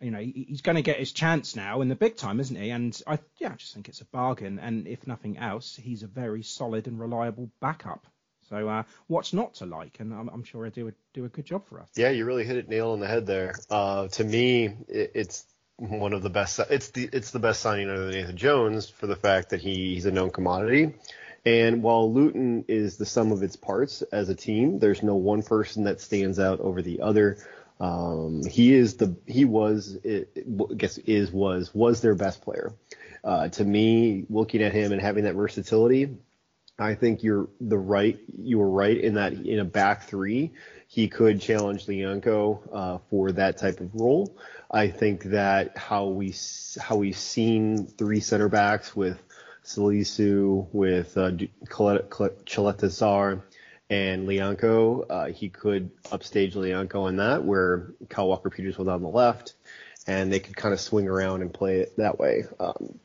you 0.00 0.10
know 0.10 0.18
he's 0.18 0.62
going 0.62 0.76
to 0.76 0.82
get 0.82 0.98
his 0.98 1.12
chance 1.12 1.56
now 1.56 1.80
in 1.80 1.88
the 1.88 1.96
big 1.96 2.16
time, 2.16 2.40
isn't 2.40 2.56
he? 2.56 2.70
And 2.70 3.00
I 3.06 3.18
yeah, 3.38 3.52
I 3.52 3.56
just 3.56 3.74
think 3.74 3.88
it's 3.88 4.00
a 4.00 4.06
bargain. 4.06 4.58
And 4.58 4.86
if 4.86 5.06
nothing 5.06 5.38
else, 5.38 5.76
he's 5.76 6.02
a 6.02 6.06
very 6.06 6.42
solid 6.42 6.86
and 6.86 6.98
reliable 6.98 7.50
backup. 7.60 8.06
So 8.48 8.68
uh, 8.68 8.82
what's 9.06 9.32
not 9.32 9.54
to 9.54 9.66
like? 9.66 10.00
And 10.00 10.12
I'm, 10.12 10.28
I'm 10.28 10.42
sure 10.42 10.68
do 10.70 10.88
a, 10.88 10.92
do 11.14 11.24
a 11.24 11.28
good 11.28 11.44
job 11.44 11.66
for 11.66 11.80
us. 11.80 11.88
Yeah, 11.94 12.10
you 12.10 12.24
really 12.24 12.44
hit 12.44 12.56
it 12.56 12.68
nail 12.68 12.90
on 12.90 13.00
the 13.00 13.06
head 13.06 13.24
there. 13.24 13.54
Uh, 13.70 14.08
to 14.08 14.24
me, 14.24 14.74
it, 14.88 15.12
it's 15.14 15.46
one 15.76 16.12
of 16.12 16.22
the 16.22 16.30
best. 16.30 16.60
It's 16.68 16.90
the 16.90 17.08
it's 17.12 17.30
the 17.30 17.38
best 17.38 17.60
signing 17.60 17.88
other 17.88 18.06
than 18.06 18.14
Nathan 18.14 18.36
Jones 18.36 18.88
for 18.88 19.06
the 19.06 19.16
fact 19.16 19.50
that 19.50 19.60
he, 19.60 19.94
he's 19.94 20.06
a 20.06 20.10
known 20.10 20.30
commodity. 20.30 20.94
And 21.44 21.82
while 21.82 22.12
Luton 22.12 22.64
is 22.68 22.96
the 22.96 23.06
sum 23.06 23.32
of 23.32 23.42
its 23.42 23.56
parts 23.56 24.02
as 24.02 24.28
a 24.28 24.34
team, 24.34 24.78
there's 24.78 25.02
no 25.02 25.14
one 25.14 25.42
person 25.42 25.84
that 25.84 26.00
stands 26.00 26.38
out 26.38 26.60
over 26.60 26.82
the 26.82 27.00
other. 27.00 27.38
Um, 27.80 28.44
he 28.44 28.74
is 28.74 28.96
the 28.96 29.16
he 29.26 29.46
was 29.46 29.96
it, 30.04 30.30
I 30.36 30.74
guess 30.74 30.98
is 30.98 31.32
was 31.32 31.74
was 31.74 32.02
their 32.02 32.14
best 32.14 32.42
player. 32.42 32.74
Uh, 33.24 33.48
to 33.48 33.64
me, 33.64 34.26
looking 34.28 34.62
at 34.62 34.72
him 34.72 34.92
and 34.92 35.00
having 35.00 35.24
that 35.24 35.34
versatility, 35.34 36.16
I 36.78 36.94
think 36.94 37.22
you're 37.22 37.48
the 37.60 37.78
right 37.78 38.18
you 38.38 38.58
were 38.58 38.70
right 38.70 38.96
in 38.96 39.14
that 39.14 39.32
in 39.32 39.60
a 39.60 39.64
back 39.64 40.04
three 40.04 40.52
he 40.90 41.06
could 41.06 41.40
challenge 41.40 41.86
Lyanco 41.86 42.58
uh, 42.72 42.98
for 43.10 43.30
that 43.32 43.58
type 43.58 43.78
of 43.78 43.94
role. 43.94 44.36
I 44.68 44.88
think 44.88 45.22
that 45.24 45.78
how 45.78 46.06
we 46.06 46.34
how 46.80 46.96
we've 46.96 47.16
seen 47.16 47.86
three 47.86 48.18
center 48.18 48.48
backs 48.48 48.96
with 48.96 49.22
Salisu, 49.76 50.66
with 50.72 51.16
uh, 51.16 51.32
Caleta-Car 51.66 53.44
and 53.88 54.28
Lyanco, 54.28 55.06
uh, 55.08 55.26
he 55.26 55.48
could 55.48 55.90
upstage 56.12 56.54
Lyanco 56.54 57.02
on 57.02 57.16
that, 57.16 57.44
where 57.44 57.92
Kyle 58.08 58.28
Walker 58.28 58.50
Peters 58.50 58.78
was 58.78 58.88
on 58.88 59.02
the 59.02 59.08
left, 59.08 59.54
and 60.06 60.32
they 60.32 60.40
could 60.40 60.56
kind 60.56 60.72
of 60.72 60.80
swing 60.80 61.08
around 61.08 61.42
and 61.42 61.52
play 61.52 61.80
it 61.80 61.96
that 61.96 62.18
way. 62.18 62.44
Um, 62.58 62.98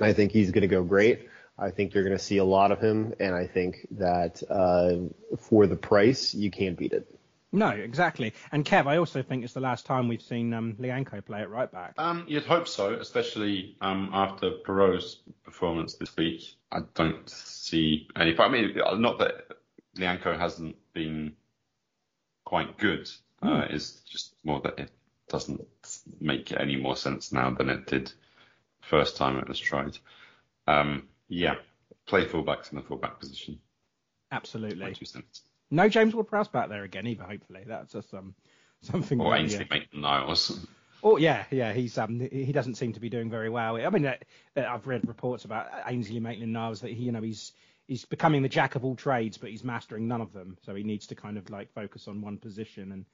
I 0.00 0.12
think 0.12 0.32
he's 0.32 0.50
going 0.50 0.62
to 0.62 0.68
go 0.68 0.82
great. 0.82 1.28
I 1.58 1.70
think 1.70 1.94
you're 1.94 2.04
going 2.04 2.16
to 2.16 2.22
see 2.22 2.36
a 2.36 2.44
lot 2.44 2.70
of 2.70 2.80
him, 2.80 3.14
and 3.18 3.34
I 3.34 3.46
think 3.46 3.86
that 3.92 4.42
uh, 4.50 5.36
for 5.38 5.66
the 5.66 5.76
price, 5.76 6.34
you 6.34 6.50
can't 6.50 6.76
beat 6.76 6.92
it. 6.92 7.06
No, 7.52 7.68
exactly. 7.68 8.34
And 8.52 8.64
Kev, 8.64 8.86
I 8.86 8.96
also 8.96 9.22
think 9.22 9.44
it's 9.44 9.54
the 9.54 9.60
last 9.60 9.86
time 9.86 10.08
we've 10.08 10.22
seen 10.22 10.52
um, 10.52 10.74
Lyanco 10.74 11.24
play 11.24 11.42
it 11.42 11.48
right 11.48 11.70
back. 11.70 11.94
Um, 11.96 12.24
you'd 12.28 12.44
hope 12.44 12.68
so, 12.68 12.94
especially 12.94 13.76
um, 13.80 14.10
after 14.12 14.50
Perraud's 14.50 15.20
performance 15.44 15.94
this 15.94 16.14
week. 16.16 16.54
I 16.72 16.80
don't 16.94 17.28
see 17.30 18.08
any. 18.16 18.36
I 18.38 18.48
mean, 18.48 18.74
not 18.98 19.18
that 19.20 19.46
Lyanco 19.96 20.38
hasn't 20.38 20.76
been 20.92 21.34
quite 22.44 22.78
good. 22.78 23.08
Uh, 23.42 23.46
mm. 23.46 23.70
It's 23.72 24.00
just 24.00 24.34
more 24.44 24.60
that 24.62 24.78
it 24.78 24.90
doesn't 25.28 25.66
make 26.20 26.52
any 26.52 26.76
more 26.76 26.96
sense 26.96 27.32
now 27.32 27.50
than 27.50 27.68
it 27.70 27.86
did 27.86 28.12
first 28.80 29.16
time 29.16 29.36
it 29.38 29.48
was 29.48 29.58
tried. 29.58 29.98
Um, 30.66 31.08
yeah, 31.28 31.56
play 32.06 32.24
fullbacks 32.24 32.70
in 32.70 32.76
the 32.76 32.82
fullback 32.82 33.20
position. 33.20 33.60
Absolutely. 34.32 34.84
No 35.70 35.88
James 35.88 36.14
Ward-Prowse 36.14 36.48
back 36.48 36.68
there 36.68 36.84
again 36.84 37.06
either. 37.06 37.24
Hopefully, 37.24 37.64
that's 37.66 37.92
just 37.92 38.12
um, 38.14 38.34
something. 38.82 39.20
Or 39.20 39.36
Ainsley 39.36 39.66
Maitland-Niles. 39.70 40.66
Oh 41.02 41.18
yeah, 41.18 41.44
yeah, 41.50 41.72
he's 41.72 41.98
um 41.98 42.20
he 42.20 42.52
doesn't 42.52 42.76
seem 42.76 42.94
to 42.94 43.00
be 43.00 43.08
doing 43.08 43.30
very 43.30 43.50
well. 43.50 43.76
I 43.76 43.90
mean, 43.90 44.06
uh, 44.06 44.16
uh 44.56 44.62
I've 44.62 44.86
read 44.86 45.06
reports 45.06 45.44
about 45.44 45.68
Ainsley 45.86 46.20
Maitland-Niles 46.20 46.80
that 46.80 46.90
he, 46.90 47.04
you 47.04 47.12
know, 47.12 47.22
he's 47.22 47.52
he's 47.86 48.04
becoming 48.04 48.42
the 48.42 48.48
jack 48.48 48.74
of 48.74 48.84
all 48.84 48.96
trades, 48.96 49.38
but 49.38 49.50
he's 49.50 49.62
mastering 49.62 50.08
none 50.08 50.20
of 50.20 50.32
them. 50.32 50.56
So 50.64 50.74
he 50.74 50.82
needs 50.82 51.08
to 51.08 51.14
kind 51.14 51.36
of 51.36 51.50
like 51.50 51.72
focus 51.74 52.08
on 52.08 52.22
one 52.22 52.38
position, 52.38 52.92
and 52.92 53.04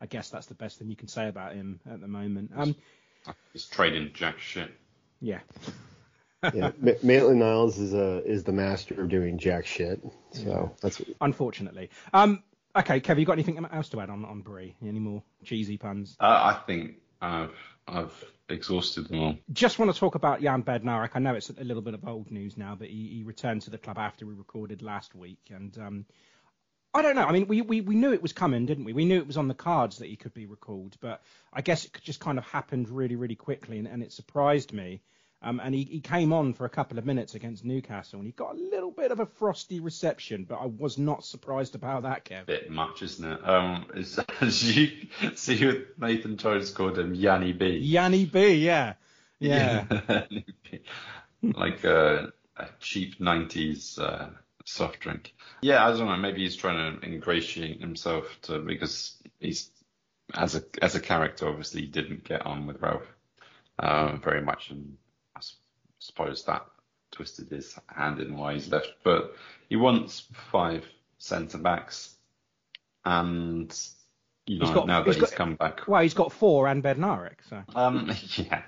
I 0.00 0.06
guess 0.06 0.30
that's 0.30 0.46
the 0.46 0.54
best 0.54 0.78
thing 0.78 0.90
you 0.90 0.96
can 0.96 1.08
say 1.08 1.28
about 1.28 1.54
him 1.54 1.80
at 1.90 2.00
the 2.00 2.08
moment. 2.08 2.52
Um, 2.54 2.76
he's 3.52 3.66
trading 3.66 4.10
jack 4.12 4.38
shit. 4.38 4.70
Yeah 5.20 5.40
yeah, 6.54 6.72
Maitland 7.02 7.40
Niles 7.40 7.78
is 7.78 7.92
a 7.92 8.24
is 8.24 8.44
the 8.44 8.52
master 8.52 9.00
of 9.00 9.08
doing 9.08 9.38
jack 9.38 9.66
shit. 9.66 10.02
So 10.32 10.42
yeah. 10.42 10.68
that's 10.80 11.02
unfortunately. 11.20 11.90
Um, 12.12 12.42
okay, 12.76 13.00
Kev, 13.00 13.18
you 13.18 13.26
got 13.26 13.34
anything 13.34 13.64
else 13.72 13.88
to 13.90 14.00
add 14.00 14.10
on 14.10 14.24
on 14.24 14.40
Bree? 14.42 14.76
Any 14.82 15.00
more 15.00 15.22
cheesy 15.44 15.76
puns? 15.76 16.16
Uh, 16.20 16.24
I 16.54 16.60
think 16.66 16.96
I've 17.20 17.54
I've 17.86 18.24
exhausted 18.48 19.08
them 19.08 19.20
all. 19.20 19.36
Just 19.52 19.78
want 19.78 19.92
to 19.92 19.98
talk 19.98 20.14
about 20.14 20.40
Jan 20.42 20.62
Bednarek. 20.62 21.10
I 21.14 21.18
know 21.18 21.34
it's 21.34 21.50
a 21.50 21.64
little 21.64 21.82
bit 21.82 21.94
of 21.94 22.06
old 22.06 22.30
news 22.30 22.56
now, 22.56 22.74
but 22.74 22.88
he, 22.88 23.08
he 23.08 23.22
returned 23.22 23.62
to 23.62 23.70
the 23.70 23.78
club 23.78 23.98
after 23.98 24.26
we 24.26 24.34
recorded 24.34 24.82
last 24.82 25.14
week, 25.14 25.50
and 25.50 25.76
um, 25.78 26.06
I 26.92 27.02
don't 27.02 27.14
know. 27.14 27.24
I 27.24 27.32
mean, 27.32 27.46
we, 27.46 27.62
we, 27.62 27.80
we 27.80 27.94
knew 27.94 28.12
it 28.12 28.22
was 28.22 28.32
coming, 28.32 28.66
didn't 28.66 28.84
we? 28.84 28.92
We 28.92 29.04
knew 29.04 29.18
it 29.18 29.26
was 29.26 29.36
on 29.36 29.48
the 29.48 29.54
cards 29.54 29.98
that 29.98 30.08
he 30.08 30.16
could 30.16 30.34
be 30.34 30.46
recalled, 30.46 30.96
but 31.00 31.22
I 31.52 31.62
guess 31.62 31.84
it 31.84 31.92
just 32.02 32.20
kind 32.20 32.38
of 32.38 32.44
happened 32.44 32.88
really, 32.88 33.16
really 33.16 33.36
quickly, 33.36 33.78
and, 33.78 33.86
and 33.86 34.02
it 34.02 34.12
surprised 34.12 34.72
me. 34.72 35.02
Um, 35.42 35.58
and 35.62 35.74
he, 35.74 35.84
he 35.84 36.00
came 36.00 36.34
on 36.34 36.52
for 36.52 36.66
a 36.66 36.68
couple 36.68 36.98
of 36.98 37.06
minutes 37.06 37.34
against 37.34 37.64
Newcastle, 37.64 38.18
and 38.18 38.26
he 38.26 38.32
got 38.32 38.54
a 38.54 38.58
little 38.58 38.90
bit 38.90 39.10
of 39.10 39.20
a 39.20 39.26
frosty 39.26 39.80
reception, 39.80 40.44
but 40.44 40.56
I 40.56 40.66
was 40.66 40.98
not 40.98 41.24
surprised 41.24 41.74
about 41.74 42.02
that, 42.02 42.26
Kev. 42.26 42.44
Bit 42.44 42.70
much, 42.70 43.00
isn't 43.02 43.24
it? 43.24 43.48
Um, 43.48 43.86
as 44.40 44.76
you 44.76 45.08
see, 45.34 45.66
what 45.66 45.98
Nathan 45.98 46.36
Jones 46.36 46.70
called 46.70 46.98
him 46.98 47.14
Yanni 47.14 47.54
B. 47.54 47.78
Yanni 47.78 48.26
B, 48.26 48.56
yeah, 48.56 48.94
yeah, 49.38 49.86
like 51.42 51.84
a, 51.84 52.32
a 52.58 52.66
cheap 52.78 53.18
'90s 53.18 53.98
uh, 53.98 54.28
soft 54.66 55.00
drink. 55.00 55.34
Yeah, 55.62 55.86
I 55.86 55.96
don't 55.96 56.06
know. 56.06 56.16
Maybe 56.16 56.42
he's 56.42 56.56
trying 56.56 57.00
to 57.00 57.06
ingratiate 57.06 57.80
himself 57.80 58.26
to 58.42 58.58
because 58.58 59.16
he's 59.38 59.70
as 60.34 60.54
a 60.54 60.62
as 60.82 60.94
a 60.94 61.00
character 61.00 61.48
obviously 61.48 61.86
didn't 61.86 62.24
get 62.24 62.44
on 62.44 62.66
with 62.66 62.82
Ralph 62.82 63.06
uh, 63.78 64.16
very 64.16 64.42
much, 64.42 64.70
and 64.70 64.98
suppose 66.00 66.44
that 66.44 66.66
twisted 67.12 67.48
his 67.48 67.78
hand 67.86 68.18
in 68.18 68.36
why 68.36 68.54
he's 68.54 68.70
left. 68.70 68.92
But 69.04 69.36
he 69.68 69.76
wants 69.76 70.26
five 70.50 70.84
centre 71.18 71.58
backs, 71.58 72.16
and 73.04 73.72
you 74.46 74.58
know 74.58 74.74
got, 74.74 74.86
now 74.88 75.02
that 75.02 75.06
he's, 75.06 75.16
he's 75.16 75.30
got, 75.30 75.36
come 75.36 75.54
back. 75.54 75.86
Well, 75.86 76.02
he's 76.02 76.14
got 76.14 76.32
four 76.32 76.66
and 76.66 76.82
Bednarek, 76.82 77.36
so. 77.48 77.62
Um, 77.74 78.10
yeah. 78.34 78.62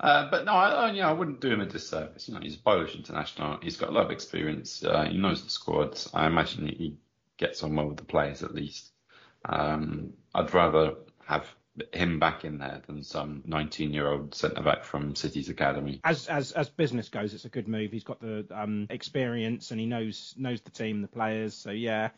Uh, 0.00 0.28
but 0.30 0.44
no, 0.44 0.52
I, 0.52 0.90
you 0.90 1.00
know, 1.00 1.08
I 1.08 1.12
wouldn't 1.12 1.40
do 1.40 1.50
him 1.50 1.60
a 1.60 1.66
disservice. 1.66 2.28
You 2.28 2.34
know, 2.34 2.40
he's 2.40 2.56
a 2.56 2.58
Polish 2.58 2.94
international. 2.94 3.58
He's 3.62 3.76
got 3.76 3.90
a 3.90 3.92
lot 3.92 4.04
of 4.04 4.10
experience. 4.10 4.84
Uh, 4.84 5.04
he 5.04 5.16
knows 5.16 5.44
the 5.44 5.50
squad. 5.50 5.98
I 6.12 6.26
imagine 6.26 6.66
he 6.66 6.98
gets 7.36 7.62
on 7.62 7.74
well 7.76 7.86
with 7.86 7.96
the 7.96 8.04
players 8.04 8.42
at 8.42 8.54
least. 8.54 8.90
Um, 9.46 10.12
I'd 10.34 10.52
rather 10.52 10.94
have 11.26 11.46
him 11.92 12.18
back 12.18 12.44
in 12.44 12.58
there 12.58 12.82
than 12.86 13.02
some 13.02 13.42
19-year-old 13.48 14.34
centre 14.34 14.62
back 14.62 14.84
from 14.84 15.14
City's 15.14 15.48
academy. 15.48 16.00
As 16.04 16.28
as 16.28 16.52
as 16.52 16.68
business 16.68 17.08
goes, 17.08 17.34
it's 17.34 17.44
a 17.44 17.48
good 17.48 17.68
move. 17.68 17.90
He's 17.90 18.04
got 18.04 18.20
the 18.20 18.46
um, 18.50 18.86
experience 18.90 19.70
and 19.70 19.80
he 19.80 19.86
knows 19.86 20.34
knows 20.36 20.60
the 20.60 20.70
team, 20.70 21.02
the 21.02 21.08
players. 21.08 21.54
So 21.54 21.70
yeah, 21.70 22.10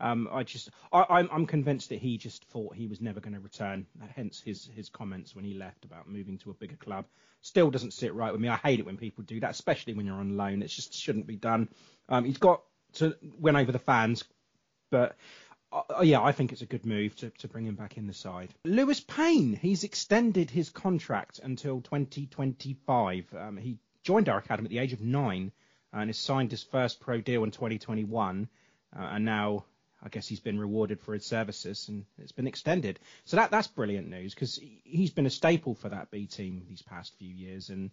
um, 0.00 0.28
I 0.32 0.42
just 0.42 0.70
I, 0.92 1.04
I'm 1.08 1.28
I'm 1.30 1.46
convinced 1.46 1.90
that 1.90 2.00
he 2.00 2.18
just 2.18 2.44
thought 2.46 2.74
he 2.74 2.88
was 2.88 3.00
never 3.00 3.20
going 3.20 3.34
to 3.34 3.40
return. 3.40 3.86
Hence 4.14 4.40
his 4.40 4.68
his 4.74 4.88
comments 4.88 5.34
when 5.36 5.44
he 5.44 5.54
left 5.54 5.84
about 5.84 6.08
moving 6.08 6.38
to 6.38 6.50
a 6.50 6.54
bigger 6.54 6.76
club. 6.76 7.06
Still 7.42 7.70
doesn't 7.70 7.92
sit 7.92 8.14
right 8.14 8.32
with 8.32 8.40
me. 8.40 8.48
I 8.48 8.56
hate 8.56 8.80
it 8.80 8.86
when 8.86 8.96
people 8.96 9.22
do 9.22 9.38
that, 9.40 9.50
especially 9.50 9.94
when 9.94 10.06
you're 10.06 10.16
on 10.16 10.36
loan. 10.36 10.62
It 10.62 10.68
just 10.68 10.94
shouldn't 10.94 11.26
be 11.26 11.36
done. 11.36 11.68
Um, 12.08 12.24
he's 12.24 12.38
got 12.38 12.62
to 12.94 13.16
win 13.38 13.54
over 13.54 13.70
the 13.70 13.78
fans, 13.78 14.24
but 14.90 15.16
uh, 15.74 16.02
yeah, 16.02 16.22
I 16.22 16.32
think 16.32 16.52
it's 16.52 16.62
a 16.62 16.66
good 16.66 16.86
move 16.86 17.16
to, 17.16 17.30
to 17.30 17.48
bring 17.48 17.66
him 17.66 17.74
back 17.74 17.96
in 17.96 18.06
the 18.06 18.14
side. 18.14 18.54
Lewis 18.64 19.00
Payne, 19.00 19.54
he's 19.54 19.84
extended 19.84 20.50
his 20.50 20.70
contract 20.70 21.40
until 21.42 21.80
2025. 21.80 23.34
Um, 23.36 23.56
he 23.56 23.78
joined 24.02 24.28
our 24.28 24.38
academy 24.38 24.66
at 24.66 24.70
the 24.70 24.78
age 24.78 24.92
of 24.92 25.00
nine 25.00 25.52
and 25.92 26.08
has 26.08 26.18
signed 26.18 26.50
his 26.50 26.62
first 26.62 27.00
pro 27.00 27.20
deal 27.20 27.44
in 27.44 27.50
2021. 27.50 28.48
Uh, 28.96 29.00
and 29.00 29.24
now 29.24 29.64
I 30.02 30.08
guess 30.08 30.28
he's 30.28 30.40
been 30.40 30.58
rewarded 30.58 31.00
for 31.00 31.14
his 31.14 31.24
services 31.24 31.88
and 31.88 32.04
it's 32.18 32.32
been 32.32 32.46
extended. 32.46 33.00
So 33.24 33.36
that 33.36 33.50
that's 33.50 33.68
brilliant 33.68 34.08
news 34.08 34.34
because 34.34 34.60
he's 34.84 35.10
been 35.10 35.26
a 35.26 35.30
staple 35.30 35.74
for 35.74 35.88
that 35.88 36.10
B 36.10 36.26
team 36.26 36.62
these 36.68 36.82
past 36.82 37.16
few 37.18 37.32
years 37.32 37.70
and 37.70 37.90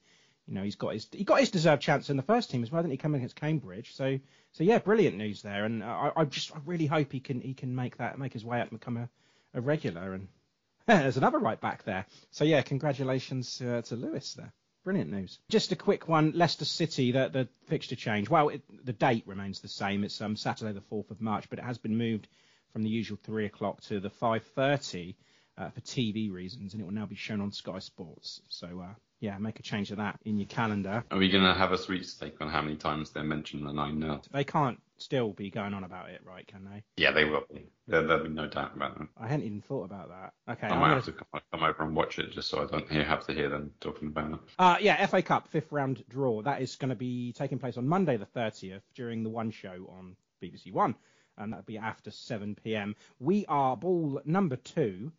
you 0.48 0.54
know, 0.54 0.64
he's 0.64 0.76
got 0.76 0.94
his 0.94 1.08
he 1.12 1.24
got 1.24 1.40
his 1.40 1.52
deserved 1.52 1.82
chance 1.82 2.10
in 2.10 2.18
the 2.18 2.24
first 2.24 2.50
team 2.50 2.64
as 2.64 2.72
well. 2.72 2.82
Didn't 2.82 2.92
he 2.92 2.98
come 2.98 3.16
against 3.16 3.36
Cambridge? 3.36 3.94
So 3.94 4.20
so 4.52 4.64
yeah, 4.64 4.80
brilliant 4.80 5.18
news 5.18 5.42
there. 5.42 5.66
And 5.66 5.84
I, 5.84 6.12
I 6.16 6.26
just 6.26 6.56
I 6.56 6.60
really 6.66 6.88
hope 6.88 7.12
he 7.12 7.20
can 7.20 7.42
he 7.42 7.54
can 7.54 7.76
make 7.76 7.98
that 7.98 8.20
make 8.20 8.34
his 8.34 8.46
way 8.46 8.60
up 8.60 8.70
and 8.70 8.80
become 8.80 8.98
a, 8.98 9.10
a 9.54 9.62
regular. 9.62 10.14
And 10.14 10.28
there's 10.88 11.18
another 11.18 11.40
right 11.40 11.60
back 11.60 11.84
there. 11.84 12.06
So 12.32 12.44
yeah, 12.44 12.62
congratulations 12.62 13.62
uh, 13.62 13.82
to 13.84 13.96
Lewis 13.96 14.34
there. 14.34 14.52
Brilliant 14.84 15.12
news. 15.12 15.38
Just 15.48 15.72
a 15.72 15.76
quick 15.76 16.08
one. 16.08 16.32
Leicester 16.36 16.66
City, 16.66 17.12
the, 17.12 17.30
the 17.30 17.48
fixture 17.68 17.96
change. 17.96 18.32
Well, 18.32 18.50
it, 18.50 18.64
the 18.84 18.94
date 18.94 19.28
remains 19.28 19.60
the 19.60 19.68
same. 19.68 20.04
It's 20.04 20.20
um, 20.22 20.36
Saturday 20.36 20.74
the 20.74 20.82
4th 20.82 21.12
of 21.12 21.22
March, 21.22 21.52
but 21.52 21.60
it 21.60 21.66
has 21.66 21.78
been 21.78 21.96
moved 21.96 22.28
from 22.74 22.82
the 22.82 22.90
usual 22.90 23.20
3 23.24 23.46
o'clock 23.46 23.82
to 23.82 24.00
the 24.00 24.10
5.30 24.10 25.14
uh, 25.58 25.70
for 25.70 25.82
TV 25.82 26.32
reasons, 26.32 26.74
and 26.74 26.82
it 26.82 26.86
will 26.86 26.94
now 26.94 27.06
be 27.06 27.16
shown 27.16 27.42
on 27.42 27.52
Sky 27.52 27.78
Sports. 27.78 28.42
So 28.50 28.84
uh, 28.84 28.94
yeah, 29.22 29.38
make 29.38 29.60
a 29.60 29.64
change 29.64 29.92
of 29.92 29.98
that 29.98 30.20
in 30.26 30.40
your 30.40 30.48
calendar. 30.48 31.04
Are 31.12 31.18
we 31.18 31.30
going 31.30 31.44
to 31.44 31.54
have 31.54 31.72
a 31.72 31.78
sweepstake 31.78 32.42
on 32.42 32.50
how 32.50 32.62
many 32.64 32.76
times 32.76 33.12
they're 33.12 33.24
mention 33.24 33.64
the 33.64 33.72
9 33.72 34.02
0? 34.02 34.22
They 34.34 34.44
can't 34.44 34.82
still 34.98 35.32
be 35.32 35.52
going 35.52 35.76
on 35.76 35.84
about 35.84 36.10
it, 36.10 36.22
right? 36.26 36.46
Can 36.48 36.66
they? 36.66 36.84
Yeah, 36.98 37.12
they 37.12 37.26
will 37.26 37.44
be. 37.54 37.68
There, 37.88 38.02
will 38.02 38.24
be 38.24 38.30
no 38.30 38.48
doubt 38.48 38.76
about 38.76 38.98
that. 38.98 39.08
I 39.16 39.28
hadn't 39.28 39.46
even 39.46 39.62
thought 39.62 39.84
about 39.84 40.10
that. 40.10 40.34
Okay. 40.54 40.68
I 40.68 40.72
I'm 40.72 40.80
might 40.80 40.88
gonna... 40.88 40.96
have 40.96 41.06
to 41.06 41.12
come, 41.12 41.42
come, 41.52 41.64
over 41.64 41.84
and 41.84 41.96
watch 41.96 42.18
it 42.18 42.32
just 42.32 42.50
so 42.50 42.64
I 42.64 42.66
don't 42.66 42.92
hear, 42.92 43.04
have 43.04 43.26
to 43.28 43.34
hear 43.34 43.48
them 43.48 43.72
talking 43.80 44.08
about 44.08 44.34
it. 44.34 44.40
Uh, 44.58 44.78
yeah, 44.82 45.06
FA 45.06 45.22
Cup 45.22 45.48
fifth 45.50 45.72
round 45.72 46.04
draw. 46.10 46.42
That 46.42 46.64
is 46.64 46.76
going 46.76 46.90
to 46.90 46.96
be 46.96 47.32
taking 47.34 47.60
place 47.60 47.78
on 47.78 47.88
Monday 47.88 48.18
the 48.18 48.26
30th 48.26 48.82
during 48.96 49.22
the 49.22 49.30
One 49.30 49.52
Show 49.52 49.88
on 50.00 50.16
BBC 50.42 50.74
One. 50.74 50.96
And 51.38 51.54
that'll 51.54 51.64
be 51.64 51.78
after 51.78 52.10
7 52.10 52.58
p.m. 52.64 52.96
We 53.20 53.46
are 53.48 53.78
ball 53.78 54.20
number 54.26 54.56
two. 54.56 55.12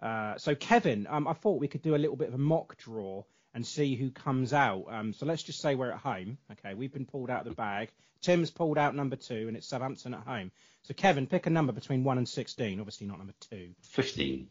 Uh, 0.00 0.36
so 0.36 0.54
Kevin, 0.54 1.06
um, 1.08 1.28
I 1.28 1.32
thought 1.32 1.60
we 1.60 1.68
could 1.68 1.82
do 1.82 1.94
a 1.94 1.96
little 1.96 2.16
bit 2.16 2.28
of 2.28 2.34
a 2.34 2.38
mock 2.38 2.76
draw 2.76 3.22
and 3.56 3.66
see 3.66 3.96
who 3.96 4.10
comes 4.10 4.52
out. 4.52 4.84
Um, 4.88 5.14
so 5.14 5.24
let's 5.24 5.42
just 5.42 5.60
say 5.60 5.74
we're 5.74 5.90
at 5.90 5.98
home. 5.98 6.36
Okay, 6.52 6.74
we've 6.74 6.92
been 6.92 7.06
pulled 7.06 7.30
out 7.30 7.40
of 7.40 7.48
the 7.48 7.54
bag. 7.54 7.88
Tim's 8.20 8.50
pulled 8.50 8.76
out 8.76 8.94
number 8.94 9.16
two, 9.16 9.48
and 9.48 9.56
it's 9.56 9.66
Southampton 9.66 10.12
at 10.12 10.20
home. 10.20 10.52
So 10.82 10.92
Kevin, 10.92 11.26
pick 11.26 11.46
a 11.46 11.50
number 11.50 11.72
between 11.72 12.04
one 12.04 12.18
and 12.18 12.28
sixteen. 12.28 12.78
Obviously 12.78 13.06
not 13.06 13.18
number 13.18 13.34
two. 13.50 13.70
Fifteen. 13.82 14.48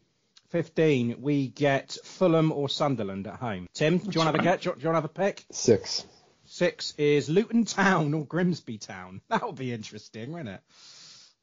15, 0.50 1.16
we 1.20 1.48
get 1.48 1.96
Fulham 2.04 2.52
or 2.52 2.68
Sunderland 2.68 3.26
at 3.26 3.34
home. 3.34 3.68
Tim, 3.74 3.98
do 3.98 4.10
you 4.10 4.20
want 4.20 4.32
to 4.32 4.32
have 4.32 4.34
a 4.34 4.42
get? 4.42 4.60
Do 4.60 4.68
you, 4.68 4.70
want 4.70 4.82
to 4.82 4.92
have 4.92 5.04
a 5.04 5.08
pick? 5.08 5.44
Six. 5.50 6.04
Six 6.44 6.94
is 6.98 7.28
Luton 7.28 7.64
Town 7.64 8.14
or 8.14 8.24
Grimsby 8.24 8.78
Town. 8.78 9.20
That'll 9.28 9.52
be 9.52 9.72
interesting, 9.72 10.32
won't 10.32 10.48
it? 10.48 10.60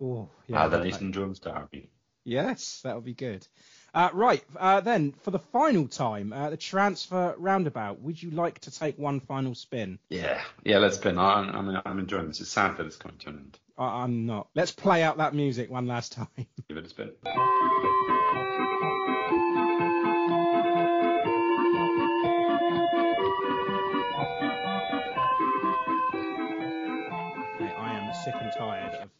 Oh, 0.01 0.29
yeah. 0.47 0.63
Ah, 0.63 0.67
the 0.69 0.81
Nathan 0.83 1.11
Jones 1.11 1.39
derby. 1.39 1.89
Yes, 2.23 2.79
that'll 2.83 3.01
be 3.01 3.13
good. 3.13 3.45
Uh, 3.93 4.09
right, 4.13 4.43
uh, 4.57 4.81
then 4.81 5.13
for 5.21 5.29
the 5.29 5.39
final 5.39 5.87
time, 5.87 6.33
uh, 6.33 6.49
the 6.49 6.57
transfer 6.57 7.35
roundabout. 7.37 8.01
Would 8.01 8.21
you 8.21 8.31
like 8.31 8.59
to 8.59 8.71
take 8.71 8.97
one 8.97 9.19
final 9.19 9.53
spin? 9.53 9.99
Yeah, 10.09 10.41
yeah, 10.63 10.79
let's 10.79 10.95
spin. 10.95 11.19
I, 11.19 11.41
I'm, 11.41 11.79
I'm 11.85 11.99
enjoying 11.99 12.27
this. 12.27 12.41
It's 12.41 12.49
sad 12.49 12.77
that 12.77 12.87
it's 12.87 12.95
coming 12.95 13.17
to 13.19 13.29
an 13.29 13.37
end. 13.37 13.59
I, 13.77 14.03
I'm 14.03 14.25
not. 14.25 14.47
Let's 14.55 14.71
play 14.71 15.03
out 15.03 15.17
that 15.17 15.35
music 15.35 15.69
one 15.69 15.85
last 15.85 16.11
time. 16.13 16.27
Give 16.67 16.77
it 16.77 16.85
a 16.85 16.89
spin. 16.89 17.11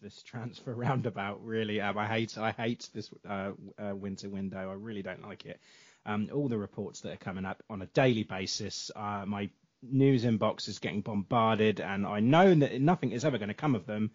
This 0.04 0.22
transfer 0.22 0.74
roundabout. 0.76 1.44
Really, 1.44 1.82
um, 1.82 1.98
I 1.98 2.06
hate 2.06 2.38
I 2.38 2.52
hate 2.52 2.90
this 2.94 3.10
uh, 3.28 3.52
uh, 3.80 3.96
winter 3.96 4.30
window. 4.30 4.70
I 4.70 4.74
really 4.74 5.02
don't 5.02 5.24
like 5.24 5.46
it. 5.46 5.60
Um, 6.06 6.30
all 6.34 6.50
the 6.50 6.58
reports 6.58 7.02
that 7.02 7.14
are 7.14 7.18
coming 7.18 7.46
up 7.46 7.64
on 7.70 7.82
a 7.82 7.86
daily 7.88 8.24
basis, 8.24 8.92
uh, 8.96 9.24
my 9.26 9.50
news 9.82 10.26
inbox 10.26 10.68
is 10.68 10.80
getting 10.80 11.02
bombarded, 11.02 11.80
and 11.80 12.06
I 12.06 12.20
know 12.20 12.54
that 12.54 12.80
nothing 12.80 13.14
is 13.14 13.26
ever 13.26 13.38
going 13.38 13.48
to 13.48 13.54
come 13.56 13.74
of 13.74 13.86
them. 13.86 14.12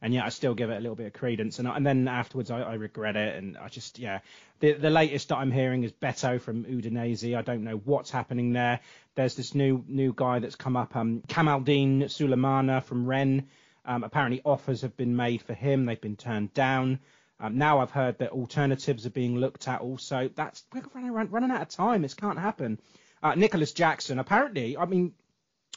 And 0.00 0.12
yet 0.12 0.26
I 0.26 0.28
still 0.28 0.54
give 0.54 0.68
it 0.68 0.76
a 0.76 0.80
little 0.80 0.96
bit 0.96 1.06
of 1.06 1.12
credence, 1.14 1.58
and, 1.58 1.66
and 1.66 1.86
then 1.86 2.08
afterwards 2.08 2.50
I, 2.50 2.60
I 2.60 2.74
regret 2.74 3.16
it, 3.16 3.36
and 3.36 3.56
I 3.56 3.68
just 3.68 3.98
yeah. 3.98 4.20
The 4.60 4.72
the 4.72 4.90
latest 4.90 5.30
that 5.30 5.36
I'm 5.36 5.50
hearing 5.50 5.82
is 5.82 5.92
Beto 5.92 6.40
from 6.40 6.64
Udinese. 6.64 7.36
I 7.36 7.42
don't 7.42 7.64
know 7.64 7.80
what's 7.84 8.10
happening 8.10 8.52
there. 8.52 8.80
There's 9.14 9.34
this 9.34 9.54
new 9.54 9.82
new 9.88 10.12
guy 10.14 10.40
that's 10.40 10.56
come 10.56 10.76
up, 10.76 10.94
um, 10.94 11.22
Kamaldeen 11.26 12.04
Sulemana 12.04 12.82
from 12.82 13.06
Rennes 13.06 13.44
um, 13.84 14.04
apparently, 14.04 14.40
offers 14.44 14.82
have 14.82 14.96
been 14.96 15.16
made 15.16 15.42
for 15.42 15.54
him. 15.54 15.86
They've 15.86 16.00
been 16.00 16.16
turned 16.16 16.54
down. 16.54 17.00
Um, 17.40 17.58
now 17.58 17.80
I've 17.80 17.90
heard 17.90 18.18
that 18.18 18.30
alternatives 18.30 19.06
are 19.06 19.10
being 19.10 19.36
looked 19.36 19.68
at 19.68 19.80
also. 19.80 20.30
That's 20.34 20.64
we're 20.72 20.82
running, 20.94 21.30
running 21.30 21.50
out 21.50 21.62
of 21.62 21.68
time. 21.68 22.02
This 22.02 22.14
can't 22.14 22.38
happen. 22.38 22.80
Uh, 23.22 23.34
Nicolas 23.34 23.72
Jackson, 23.72 24.18
apparently, 24.18 24.76
I 24.76 24.84
mean, 24.84 25.14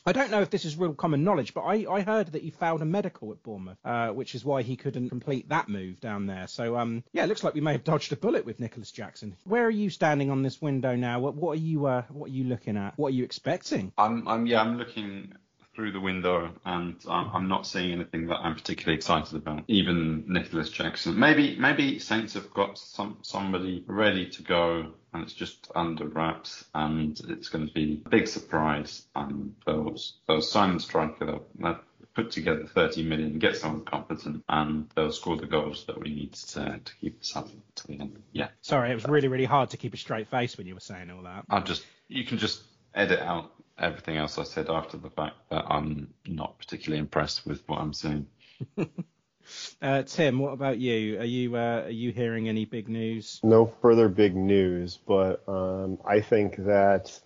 I 0.05 0.13
don't 0.13 0.31
know 0.31 0.41
if 0.41 0.49
this 0.49 0.63
is 0.63 0.77
real 0.77 0.93
common 0.93 1.25
knowledge, 1.25 1.53
but 1.53 1.63
I, 1.63 1.85
I 1.91 2.01
heard 2.01 2.31
that 2.31 2.41
he 2.41 2.49
failed 2.49 2.81
a 2.81 2.85
medical 2.85 3.31
at 3.31 3.43
Bournemouth, 3.43 3.77
uh, 3.83 4.09
which 4.09 4.35
is 4.35 4.45
why 4.45 4.61
he 4.61 4.77
couldn't 4.77 5.09
complete 5.09 5.49
that 5.49 5.67
move 5.67 5.99
down 5.99 6.27
there. 6.27 6.47
So, 6.47 6.77
um, 6.77 7.03
yeah, 7.11 7.25
it 7.25 7.27
looks 7.27 7.43
like 7.43 7.55
we 7.55 7.61
may 7.61 7.73
have 7.73 7.83
dodged 7.83 8.13
a 8.13 8.15
bullet 8.15 8.45
with 8.45 8.61
Nicolas 8.61 8.91
Jackson. 8.91 9.35
Where 9.43 9.65
are 9.65 9.69
you 9.69 9.89
standing 9.89 10.29
on 10.29 10.43
this 10.43 10.61
window 10.61 10.95
now? 10.95 11.19
What, 11.19 11.35
what 11.35 11.57
are 11.57 11.61
you 11.61 11.87
uh, 11.87 12.03
what 12.09 12.29
are 12.29 12.33
you 12.33 12.45
looking 12.45 12.77
at? 12.77 12.97
What 12.97 13.09
are 13.09 13.15
you 13.15 13.25
expecting? 13.25 13.91
I'm, 13.97 14.25
I'm 14.29 14.45
yeah, 14.45 14.61
I'm 14.61 14.77
looking 14.77 15.33
through 15.77 15.91
the 15.91 15.99
window, 15.99 16.51
and 16.65 16.95
I'm, 17.07 17.29
I'm 17.31 17.47
not 17.47 17.67
seeing 17.67 17.91
anything 17.91 18.25
that 18.27 18.37
I'm 18.37 18.55
particularly 18.55 18.97
excited 18.97 19.35
about. 19.35 19.63
Even 19.67 20.25
Nicolas 20.27 20.71
Jackson. 20.71 21.19
Maybe 21.19 21.55
maybe 21.55 21.99
Saints 21.99 22.33
have 22.33 22.51
got 22.51 22.79
some 22.79 23.19
somebody 23.21 23.83
ready 23.85 24.27
to 24.31 24.41
go, 24.41 24.93
and 25.13 25.23
it's 25.23 25.33
just 25.33 25.71
under 25.75 26.07
wraps, 26.07 26.65
and 26.73 27.21
it's 27.29 27.49
going 27.49 27.67
to 27.67 27.73
be 27.73 28.01
a 28.03 28.09
big 28.09 28.27
surprise. 28.27 29.03
Um, 29.15 29.27
and 29.29 29.55
they'll 29.67 29.95
they'll 30.27 30.41
sign 30.41 30.73
the 30.73 30.79
striker. 30.79 31.27
They'll, 31.27 31.45
they'll 31.59 31.79
put 32.15 32.31
together 32.31 32.65
30 32.65 33.03
million, 33.03 33.37
get 33.37 33.55
someone 33.55 33.85
competent, 33.85 34.43
and 34.49 34.89
they'll 34.95 35.11
score 35.11 35.37
the 35.37 35.45
goals 35.45 35.85
that 35.85 35.99
we 35.99 36.09
need 36.09 36.33
to, 36.33 36.79
to 36.83 36.95
keep 36.99 37.21
us 37.21 37.35
up 37.35 37.47
to 37.75 37.87
the 37.87 37.99
end. 37.99 38.23
Yeah. 38.31 38.47
Sorry, 38.61 38.89
it 38.89 38.95
was 38.95 39.05
really, 39.05 39.27
really 39.27 39.45
hard 39.45 39.69
to 39.69 39.77
keep 39.77 39.93
a 39.93 39.97
straight 39.97 40.27
face 40.27 40.57
when 40.57 40.65
you 40.65 40.73
were 40.73 40.79
saying 40.79 41.11
all 41.11 41.21
that. 41.21 41.45
I 41.47 41.59
just, 41.59 41.85
you 42.07 42.25
can 42.25 42.39
just 42.39 42.63
edit 42.97 43.19
out 43.19 43.53
everything 43.79 44.17
else 44.17 44.37
I 44.37 44.43
said 44.43 44.69
after 44.69 44.97
the 44.97 45.09
fact 45.09 45.35
that 45.49 45.65
I'm 45.69 46.13
not 46.25 46.57
particularly 46.57 46.99
impressed 46.99 47.45
with 47.45 47.61
what 47.67 47.79
I'm 47.79 47.93
seeing. 47.93 48.25
uh, 49.81 50.03
Tim, 50.03 50.39
what 50.39 50.53
about 50.53 50.79
you? 50.79 51.19
Are 51.19 51.25
you 51.25 51.55
uh, 51.55 51.83
are 51.85 51.89
you 51.89 52.11
hearing 52.11 52.49
any 52.49 52.65
big 52.65 52.89
news? 52.89 53.39
No 53.43 53.67
further 53.81 54.09
big 54.09 54.35
news, 54.35 54.97
but 55.07 55.47
um, 55.47 55.99
I 56.05 56.19
think 56.21 56.57
that 56.57 57.17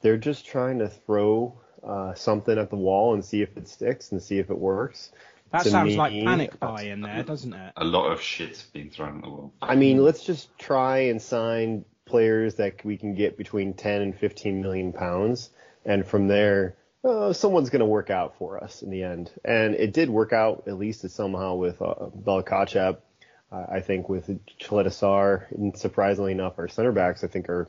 they're 0.00 0.18
just 0.18 0.44
trying 0.44 0.80
to 0.80 0.88
throw 0.88 1.58
uh, 1.86 2.14
something 2.14 2.58
at 2.58 2.70
the 2.70 2.76
wall 2.76 3.14
and 3.14 3.24
see 3.24 3.42
if 3.42 3.56
it 3.56 3.68
sticks 3.68 4.12
and 4.12 4.20
see 4.20 4.38
if 4.38 4.50
it 4.50 4.58
works. 4.58 5.12
That 5.52 5.64
To 5.64 5.70
sounds 5.70 5.90
me, 5.90 5.96
like 5.96 6.12
panic 6.12 6.58
buy 6.58 6.84
in 6.84 7.02
there, 7.02 7.22
doesn't 7.22 7.52
it? 7.52 7.72
A 7.76 7.84
lot 7.84 8.10
of 8.10 8.22
shit's 8.22 8.62
been 8.62 8.88
thrown 8.90 9.18
at 9.18 9.22
the 9.22 9.28
wall. 9.28 9.52
I 9.60 9.76
mean, 9.76 10.02
let's 10.02 10.24
just 10.24 10.56
try 10.58 10.98
and 10.98 11.20
sign 11.20 11.84
players 12.04 12.56
that 12.56 12.84
we 12.84 12.96
can 12.96 13.14
get 13.14 13.36
between 13.36 13.74
10 13.74 14.02
and 14.02 14.18
15 14.18 14.62
million 14.62 14.92
pounds, 14.92 15.50
and 15.84 16.06
from 16.06 16.28
there, 16.28 16.76
uh, 17.04 17.32
someone's 17.32 17.70
going 17.70 17.80
to 17.80 17.86
work 17.86 18.10
out 18.10 18.36
for 18.38 18.62
us 18.62 18.82
in 18.82 18.90
the 18.90 19.02
end. 19.02 19.30
And 19.44 19.74
it 19.74 19.92
did 19.92 20.08
work 20.08 20.32
out 20.32 20.64
at 20.68 20.78
least 20.78 21.08
somehow 21.10 21.56
with 21.56 21.82
uh, 21.82 22.06
Bella-Kotchap. 22.14 22.98
Uh, 23.50 23.66
I 23.70 23.80
think 23.80 24.08
with 24.08 24.28
Caleta-Car, 24.60 25.48
and 25.50 25.76
surprisingly 25.76 26.32
enough, 26.32 26.58
our 26.58 26.68
center 26.68 26.92
backs 26.92 27.22
I 27.22 27.26
think 27.26 27.48
are 27.50 27.68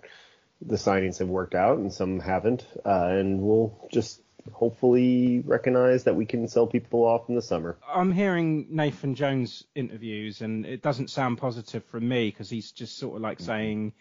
the 0.61 0.75
signings 0.75 1.19
have 1.19 1.27
worked 1.27 1.55
out 1.55 1.77
and 1.77 1.91
some 1.91 2.19
haven't, 2.19 2.65
uh, 2.85 3.07
and 3.09 3.41
we'll 3.41 3.77
just 3.91 4.21
hopefully 4.51 5.41
recognize 5.45 6.05
that 6.05 6.15
we 6.15 6.25
can 6.25 6.47
sell 6.47 6.67
people 6.67 7.01
off 7.03 7.27
in 7.29 7.35
the 7.35 7.41
summer. 7.41 7.77
I'm 7.87 8.11
hearing 8.11 8.67
Nathan 8.69 9.15
Jones 9.15 9.65
interviews, 9.75 10.41
and 10.41 10.65
it 10.65 10.81
doesn't 10.81 11.09
sound 11.09 11.37
positive 11.37 11.83
from 11.85 12.07
me 12.07 12.29
because 12.29 12.49
he's 12.49 12.71
just 12.71 12.97
sort 12.97 13.17
of 13.17 13.21
like 13.21 13.39
saying 13.39 13.93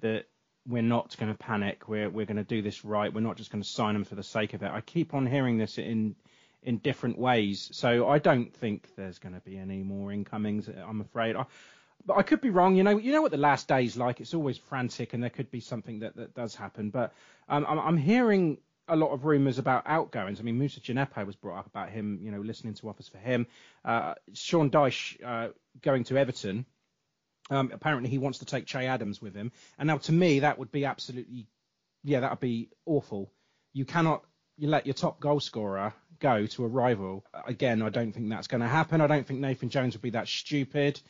that 0.00 0.26
we're 0.66 0.82
not 0.82 1.16
going 1.18 1.30
to 1.30 1.38
panic. 1.38 1.88
We're 1.88 2.08
we're 2.08 2.26
going 2.26 2.36
to 2.36 2.44
do 2.44 2.62
this 2.62 2.84
right. 2.84 3.12
We're 3.12 3.20
not 3.20 3.36
just 3.36 3.50
going 3.50 3.62
to 3.62 3.68
sign 3.68 3.94
them 3.94 4.04
for 4.04 4.14
the 4.14 4.22
sake 4.22 4.54
of 4.54 4.62
it. 4.62 4.70
I 4.70 4.80
keep 4.80 5.14
on 5.14 5.26
hearing 5.26 5.58
this 5.58 5.78
in 5.78 6.16
in 6.62 6.78
different 6.78 7.18
ways, 7.18 7.68
so 7.72 8.08
I 8.08 8.18
don't 8.18 8.52
think 8.54 8.88
there's 8.96 9.18
going 9.18 9.34
to 9.34 9.40
be 9.40 9.58
any 9.58 9.82
more 9.82 10.12
incomings. 10.12 10.68
I'm 10.68 11.02
afraid. 11.02 11.36
I, 11.36 11.44
but 12.06 12.16
I 12.16 12.22
could 12.22 12.40
be 12.40 12.50
wrong. 12.50 12.76
You 12.76 12.82
know, 12.82 12.96
you 12.96 13.12
know 13.12 13.22
what 13.22 13.30
the 13.30 13.36
last 13.36 13.68
day's 13.68 13.96
like. 13.96 14.20
It's 14.20 14.34
always 14.34 14.56
frantic, 14.56 15.12
and 15.12 15.22
there 15.22 15.30
could 15.30 15.50
be 15.50 15.60
something 15.60 16.00
that, 16.00 16.16
that 16.16 16.34
does 16.34 16.54
happen. 16.54 16.90
But 16.90 17.12
um, 17.48 17.66
I'm, 17.68 17.78
I'm 17.78 17.96
hearing 17.96 18.58
a 18.88 18.96
lot 18.96 19.12
of 19.12 19.24
rumours 19.24 19.58
about 19.58 19.84
outgoings. 19.86 20.40
I 20.40 20.42
mean, 20.42 20.58
Moussa 20.58 20.80
Djenepo 20.80 21.24
was 21.26 21.36
brought 21.36 21.58
up 21.58 21.66
about 21.66 21.90
him, 21.90 22.20
you 22.22 22.30
know, 22.30 22.40
listening 22.40 22.74
to 22.74 22.88
offers 22.88 23.08
for 23.08 23.18
him. 23.18 23.46
Uh, 23.84 24.14
Sean 24.34 24.70
Dyche 24.70 25.22
uh, 25.24 25.48
going 25.82 26.04
to 26.04 26.18
Everton. 26.18 26.66
Um, 27.50 27.70
apparently, 27.72 28.08
he 28.08 28.18
wants 28.18 28.38
to 28.38 28.44
take 28.44 28.66
Che 28.66 28.86
Adams 28.86 29.20
with 29.20 29.34
him. 29.34 29.52
And 29.78 29.86
now, 29.86 29.98
to 29.98 30.12
me, 30.12 30.40
that 30.40 30.58
would 30.58 30.72
be 30.72 30.84
absolutely, 30.84 31.46
yeah, 32.02 32.20
that 32.20 32.30
would 32.30 32.40
be 32.40 32.70
awful. 32.86 33.30
You 33.72 33.84
cannot 33.84 34.24
you 34.56 34.68
let 34.68 34.86
your 34.86 34.94
top 34.94 35.20
goal 35.20 35.40
scorer 35.40 35.92
go 36.20 36.46
to 36.46 36.64
a 36.64 36.68
rival. 36.68 37.24
Again, 37.46 37.82
I 37.82 37.88
don't 37.88 38.12
think 38.12 38.28
that's 38.30 38.46
going 38.46 38.60
to 38.60 38.68
happen. 38.68 39.00
I 39.00 39.06
don't 39.06 39.26
think 39.26 39.40
Nathan 39.40 39.68
Jones 39.68 39.94
would 39.94 40.02
be 40.02 40.10
that 40.10 40.28
stupid. 40.28 41.00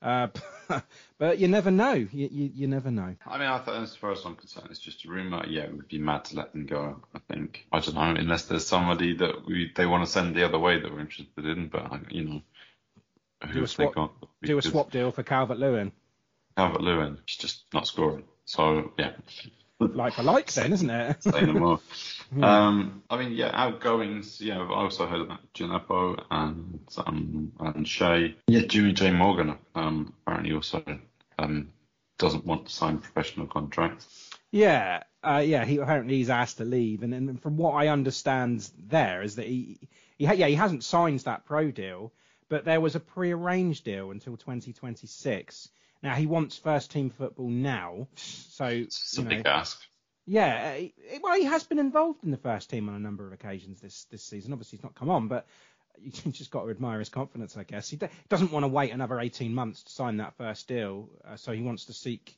Uh, 0.00 0.28
but 1.18 1.38
you 1.38 1.48
never 1.48 1.70
know. 1.70 1.94
You, 1.94 2.08
you, 2.12 2.50
you 2.54 2.66
never 2.68 2.90
know. 2.90 3.16
I 3.26 3.38
mean, 3.38 3.48
I 3.48 3.58
thought, 3.58 3.82
as 3.82 3.96
far 3.96 4.12
as 4.12 4.24
I'm 4.24 4.36
concerned, 4.36 4.68
it's 4.70 4.78
just 4.78 5.04
a 5.04 5.08
rumor. 5.08 5.44
Yeah, 5.46 5.62
it 5.62 5.74
would 5.74 5.88
be 5.88 5.98
mad 5.98 6.24
to 6.26 6.36
let 6.36 6.52
them 6.52 6.66
go. 6.66 7.00
I 7.14 7.18
think. 7.32 7.66
I 7.72 7.80
don't 7.80 7.94
know, 7.94 8.02
unless 8.02 8.44
there's 8.44 8.66
somebody 8.66 9.16
that 9.16 9.46
we 9.46 9.72
they 9.74 9.86
want 9.86 10.04
to 10.04 10.10
send 10.10 10.36
the 10.36 10.44
other 10.44 10.58
way 10.58 10.80
that 10.80 10.92
we're 10.92 11.00
interested 11.00 11.44
in. 11.44 11.68
But 11.68 12.12
you 12.12 12.24
know, 12.24 12.42
Do 13.52 13.62
a 13.62 13.68
swap, 13.68 13.94
do 14.42 14.58
a 14.58 14.62
swap 14.62 14.90
deal 14.90 15.12
for 15.12 15.22
Calvert 15.22 15.58
Lewin. 15.58 15.92
Calvert 16.56 16.80
Lewin, 16.80 17.18
he's 17.26 17.36
just 17.36 17.64
not 17.72 17.86
scoring. 17.86 18.24
So 18.44 18.92
yeah, 18.98 19.12
Like 19.78 20.14
for 20.14 20.22
like, 20.22 20.52
then, 20.52 20.72
isn't 20.72 20.90
it? 20.90 21.22
say 21.22 21.42
no 21.42 21.52
more. 21.52 21.80
Um, 22.42 23.02
I 23.08 23.16
mean, 23.16 23.32
yeah, 23.32 23.50
outgoings. 23.54 24.38
Yeah, 24.38 24.60
I've 24.60 24.70
also 24.70 25.06
heard 25.06 25.22
about 25.22 25.40
Djenepo 25.54 26.22
and 26.30 26.78
um, 26.98 27.52
and 27.58 27.86
Che. 27.86 28.36
Yeah, 28.46 28.66
Jimmy-Jay 28.66 29.12
Morgan. 29.12 29.56
Um, 29.74 30.12
apparently 30.26 30.52
also 30.52 30.84
um 31.38 31.70
doesn't 32.18 32.44
want 32.44 32.66
to 32.66 32.72
sign 32.72 32.98
professional 32.98 33.46
contracts. 33.46 34.28
Yeah, 34.50 35.04
uh, 35.22 35.42
yeah. 35.44 35.64
He 35.64 35.78
apparently 35.78 36.16
he's 36.16 36.28
asked 36.28 36.58
to 36.58 36.66
leave, 36.66 37.02
and, 37.02 37.14
and 37.14 37.40
from 37.40 37.56
what 37.56 37.72
I 37.72 37.88
understand, 37.88 38.68
there 38.88 39.22
is 39.22 39.36
that 39.36 39.46
he, 39.46 39.78
he 40.18 40.26
yeah, 40.26 40.48
he 40.48 40.54
hasn't 40.54 40.84
signed 40.84 41.20
that 41.20 41.46
pro 41.46 41.70
deal, 41.70 42.12
but 42.48 42.64
there 42.64 42.80
was 42.80 42.94
a 42.94 43.00
pre-arranged 43.00 43.84
deal 43.84 44.10
until 44.10 44.36
2026. 44.36 45.68
Now 46.02 46.14
he 46.14 46.26
wants 46.26 46.56
first 46.58 46.90
team 46.90 47.10
football 47.10 47.48
now, 47.48 48.06
so 48.16 48.66
It's 48.66 49.18
a 49.18 49.22
know, 49.22 49.28
big 49.28 49.46
ask. 49.46 49.80
yeah. 50.26 50.78
uh, 50.80 51.18
Well, 51.22 51.36
he 51.36 51.44
has 51.44 51.64
been 51.64 51.78
involved 51.78 52.24
in 52.24 52.30
the 52.30 52.36
first 52.36 52.70
team 52.70 52.88
on 52.88 52.94
a 52.94 53.00
number 53.00 53.26
of 53.26 53.32
occasions 53.32 53.80
this 53.80 54.04
this 54.04 54.22
season. 54.22 54.52
Obviously, 54.52 54.78
he's 54.78 54.84
not 54.84 54.94
come 54.94 55.10
on, 55.10 55.28
but 55.28 55.46
you 56.00 56.10
just 56.32 56.50
got 56.50 56.62
to 56.64 56.70
admire 56.70 57.00
his 57.00 57.08
confidence, 57.08 57.56
I 57.56 57.64
guess. 57.64 57.90
He 57.90 57.96
d- 57.96 58.06
doesn't 58.28 58.52
want 58.52 58.62
to 58.64 58.68
wait 58.68 58.92
another 58.92 59.18
18 59.20 59.52
months 59.52 59.82
to 59.84 59.90
sign 59.92 60.18
that 60.18 60.36
first 60.36 60.68
deal, 60.68 61.08
uh, 61.26 61.36
so 61.36 61.52
he 61.52 61.62
wants 61.62 61.86
to 61.86 61.92
seek 61.92 62.36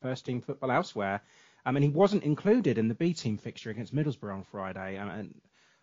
first 0.00 0.24
team 0.24 0.40
football 0.40 0.70
elsewhere. 0.70 1.20
I 1.66 1.72
mean, 1.72 1.82
he 1.82 1.88
wasn't 1.90 2.24
included 2.24 2.76
in 2.78 2.88
the 2.88 2.94
B 2.94 3.12
team 3.14 3.36
fixture 3.38 3.70
against 3.70 3.94
Middlesbrough 3.94 4.32
on 4.34 4.44
Friday, 4.44 4.96
and, 4.96 5.10
and 5.10 5.34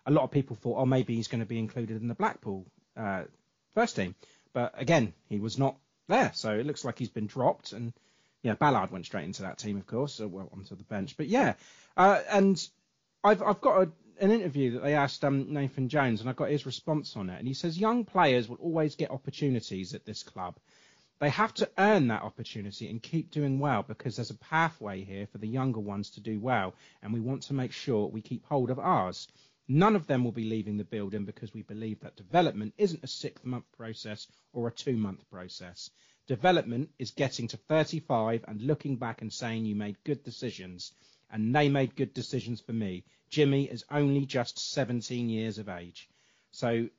a 0.05 0.11
lot 0.11 0.23
of 0.23 0.31
people 0.31 0.55
thought, 0.55 0.77
oh, 0.79 0.85
maybe 0.85 1.15
he's 1.15 1.27
going 1.27 1.39
to 1.41 1.45
be 1.47 1.57
included 1.59 2.01
in 2.01 2.07
the 2.07 2.15
Blackpool 2.15 2.65
uh, 2.97 3.23
first 3.73 3.95
team. 3.95 4.15
But 4.53 4.73
again, 4.77 5.13
he 5.29 5.39
was 5.39 5.57
not 5.57 5.77
there, 6.07 6.31
so 6.33 6.51
it 6.51 6.65
looks 6.65 6.83
like 6.83 6.99
he's 6.99 7.09
been 7.09 7.27
dropped. 7.27 7.71
And 7.71 7.93
yeah, 8.43 8.55
Ballard 8.55 8.91
went 8.91 9.05
straight 9.05 9.25
into 9.25 9.43
that 9.43 9.57
team, 9.57 9.77
of 9.77 9.87
course, 9.87 10.15
so 10.15 10.27
well 10.27 10.49
onto 10.51 10.75
the 10.75 10.83
bench. 10.83 11.15
But 11.17 11.27
yeah, 11.27 11.53
uh, 11.95 12.21
and 12.29 12.61
I've 13.23 13.41
I've 13.41 13.61
got 13.61 13.83
a, 13.83 13.91
an 14.19 14.31
interview 14.31 14.71
that 14.71 14.83
they 14.83 14.95
asked 14.95 15.23
um, 15.23 15.53
Nathan 15.53 15.89
Jones, 15.89 16.21
and 16.21 16.29
I 16.29 16.33
got 16.33 16.49
his 16.49 16.65
response 16.65 17.15
on 17.15 17.29
it, 17.29 17.39
and 17.39 17.47
he 17.47 17.53
says 17.53 17.77
young 17.77 18.05
players 18.05 18.49
will 18.49 18.57
always 18.57 18.95
get 18.95 19.11
opportunities 19.11 19.93
at 19.93 20.05
this 20.05 20.23
club. 20.23 20.57
They 21.19 21.29
have 21.29 21.53
to 21.55 21.69
earn 21.77 22.07
that 22.07 22.23
opportunity 22.23 22.89
and 22.89 23.01
keep 23.01 23.29
doing 23.29 23.59
well 23.59 23.83
because 23.83 24.15
there's 24.15 24.31
a 24.31 24.37
pathway 24.37 25.03
here 25.03 25.27
for 25.27 25.37
the 25.37 25.47
younger 25.47 25.79
ones 25.79 26.09
to 26.11 26.19
do 26.19 26.39
well, 26.39 26.73
and 27.03 27.13
we 27.13 27.19
want 27.19 27.43
to 27.43 27.53
make 27.53 27.73
sure 27.73 28.07
we 28.07 28.21
keep 28.21 28.43
hold 28.47 28.71
of 28.71 28.79
ours. 28.79 29.27
None 29.73 29.95
of 29.95 30.05
them 30.05 30.25
will 30.25 30.33
be 30.33 30.43
leaving 30.43 30.75
the 30.75 30.83
building 30.83 31.23
because 31.23 31.53
we 31.53 31.61
believe 31.61 32.01
that 32.01 32.17
development 32.17 32.73
isn't 32.77 33.05
a 33.05 33.07
six 33.07 33.41
month 33.45 33.63
process 33.77 34.27
or 34.51 34.67
a 34.67 34.71
two 34.71 34.97
month 34.97 35.23
process. 35.29 35.89
Development 36.27 36.89
is 36.99 37.11
getting 37.11 37.47
to 37.47 37.55
35 37.55 38.43
and 38.49 38.61
looking 38.61 38.97
back 38.97 39.21
and 39.21 39.31
saying 39.31 39.63
you 39.63 39.73
made 39.73 39.95
good 40.03 40.25
decisions. 40.25 40.91
And 41.31 41.55
they 41.55 41.69
made 41.69 41.95
good 41.95 42.13
decisions 42.13 42.59
for 42.59 42.73
me. 42.73 43.05
Jimmy 43.29 43.63
is 43.63 43.85
only 43.89 44.25
just 44.25 44.59
17 44.73 45.29
years 45.29 45.57
of 45.57 45.69
age. 45.69 46.09
So, 46.51 46.89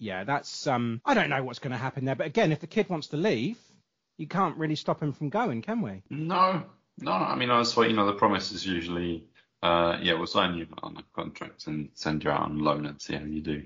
yeah, 0.00 0.24
that's, 0.24 0.66
um, 0.66 1.00
I 1.04 1.14
don't 1.14 1.30
know 1.30 1.44
what's 1.44 1.60
going 1.60 1.70
to 1.70 1.78
happen 1.78 2.06
there. 2.06 2.16
But 2.16 2.26
again, 2.26 2.50
if 2.50 2.58
the 2.58 2.66
kid 2.66 2.88
wants 2.88 3.06
to 3.08 3.16
leave, 3.16 3.56
you 4.16 4.26
can't 4.26 4.56
really 4.56 4.74
stop 4.74 5.00
him 5.00 5.12
from 5.12 5.28
going, 5.28 5.62
can 5.62 5.80
we? 5.80 6.02
No, 6.10 6.64
no. 6.98 7.12
I 7.12 7.36
mean, 7.36 7.50
I 7.50 7.58
was 7.58 7.76
you 7.76 7.92
know 7.92 8.06
the 8.06 8.14
promise 8.14 8.50
is 8.50 8.66
usually, 8.66 9.28
uh, 9.62 9.98
yeah, 10.02 10.14
we'll 10.14 10.26
sign 10.26 10.54
you 10.54 10.66
on 10.82 10.96
a 10.96 11.02
contract 11.14 11.66
and 11.66 11.88
send 11.94 12.24
you 12.24 12.30
out 12.30 12.42
on 12.42 12.58
loan 12.58 12.86
and 12.86 13.00
see 13.00 13.14
how 13.14 13.24
you 13.24 13.40
do. 13.40 13.64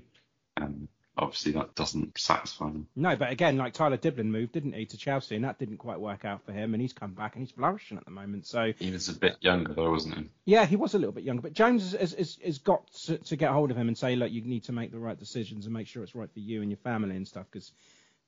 And 0.57 0.87
obviously 1.17 1.51
that 1.53 1.75
doesn't 1.75 2.17
satisfy 2.17 2.65
them. 2.65 2.87
No, 2.95 3.15
but 3.15 3.31
again, 3.31 3.57
like 3.57 3.73
Tyler 3.73 3.97
Dibling 3.97 4.31
moved, 4.31 4.53
didn't 4.53 4.73
he, 4.73 4.85
to 4.87 4.97
Chelsea, 4.97 5.35
and 5.35 5.45
that 5.45 5.59
didn't 5.59 5.77
quite 5.77 5.99
work 5.99 6.25
out 6.25 6.43
for 6.45 6.51
him, 6.51 6.73
and 6.73 6.81
he's 6.81 6.93
come 6.93 7.13
back 7.13 7.35
and 7.35 7.45
he's 7.45 7.51
flourishing 7.51 7.97
at 7.97 8.05
the 8.05 8.11
moment. 8.11 8.47
So 8.47 8.73
He 8.79 8.91
was 8.91 9.09
a 9.09 9.13
bit 9.13 9.37
younger 9.41 9.73
though, 9.73 9.91
wasn't 9.91 10.17
he? 10.17 10.29
yeah, 10.45 10.65
he 10.65 10.75
was 10.75 10.93
a 10.93 10.97
little 10.97 11.13
bit 11.13 11.23
younger, 11.23 11.41
but 11.41 11.53
Jones 11.53 11.91
has, 11.93 12.13
has, 12.13 12.37
has 12.43 12.57
got 12.59 12.91
to, 13.05 13.17
to 13.17 13.35
get 13.35 13.51
hold 13.51 13.71
of 13.71 13.77
him 13.77 13.87
and 13.87 13.97
say, 13.97 14.15
look, 14.15 14.31
you 14.31 14.41
need 14.41 14.63
to 14.65 14.71
make 14.71 14.91
the 14.91 14.99
right 14.99 15.19
decisions 15.19 15.65
and 15.65 15.73
make 15.73 15.87
sure 15.87 16.03
it's 16.03 16.15
right 16.15 16.31
for 16.31 16.39
you 16.39 16.61
and 16.61 16.71
your 16.71 16.77
family 16.77 17.15
and 17.15 17.27
stuff, 17.27 17.45
because 17.51 17.71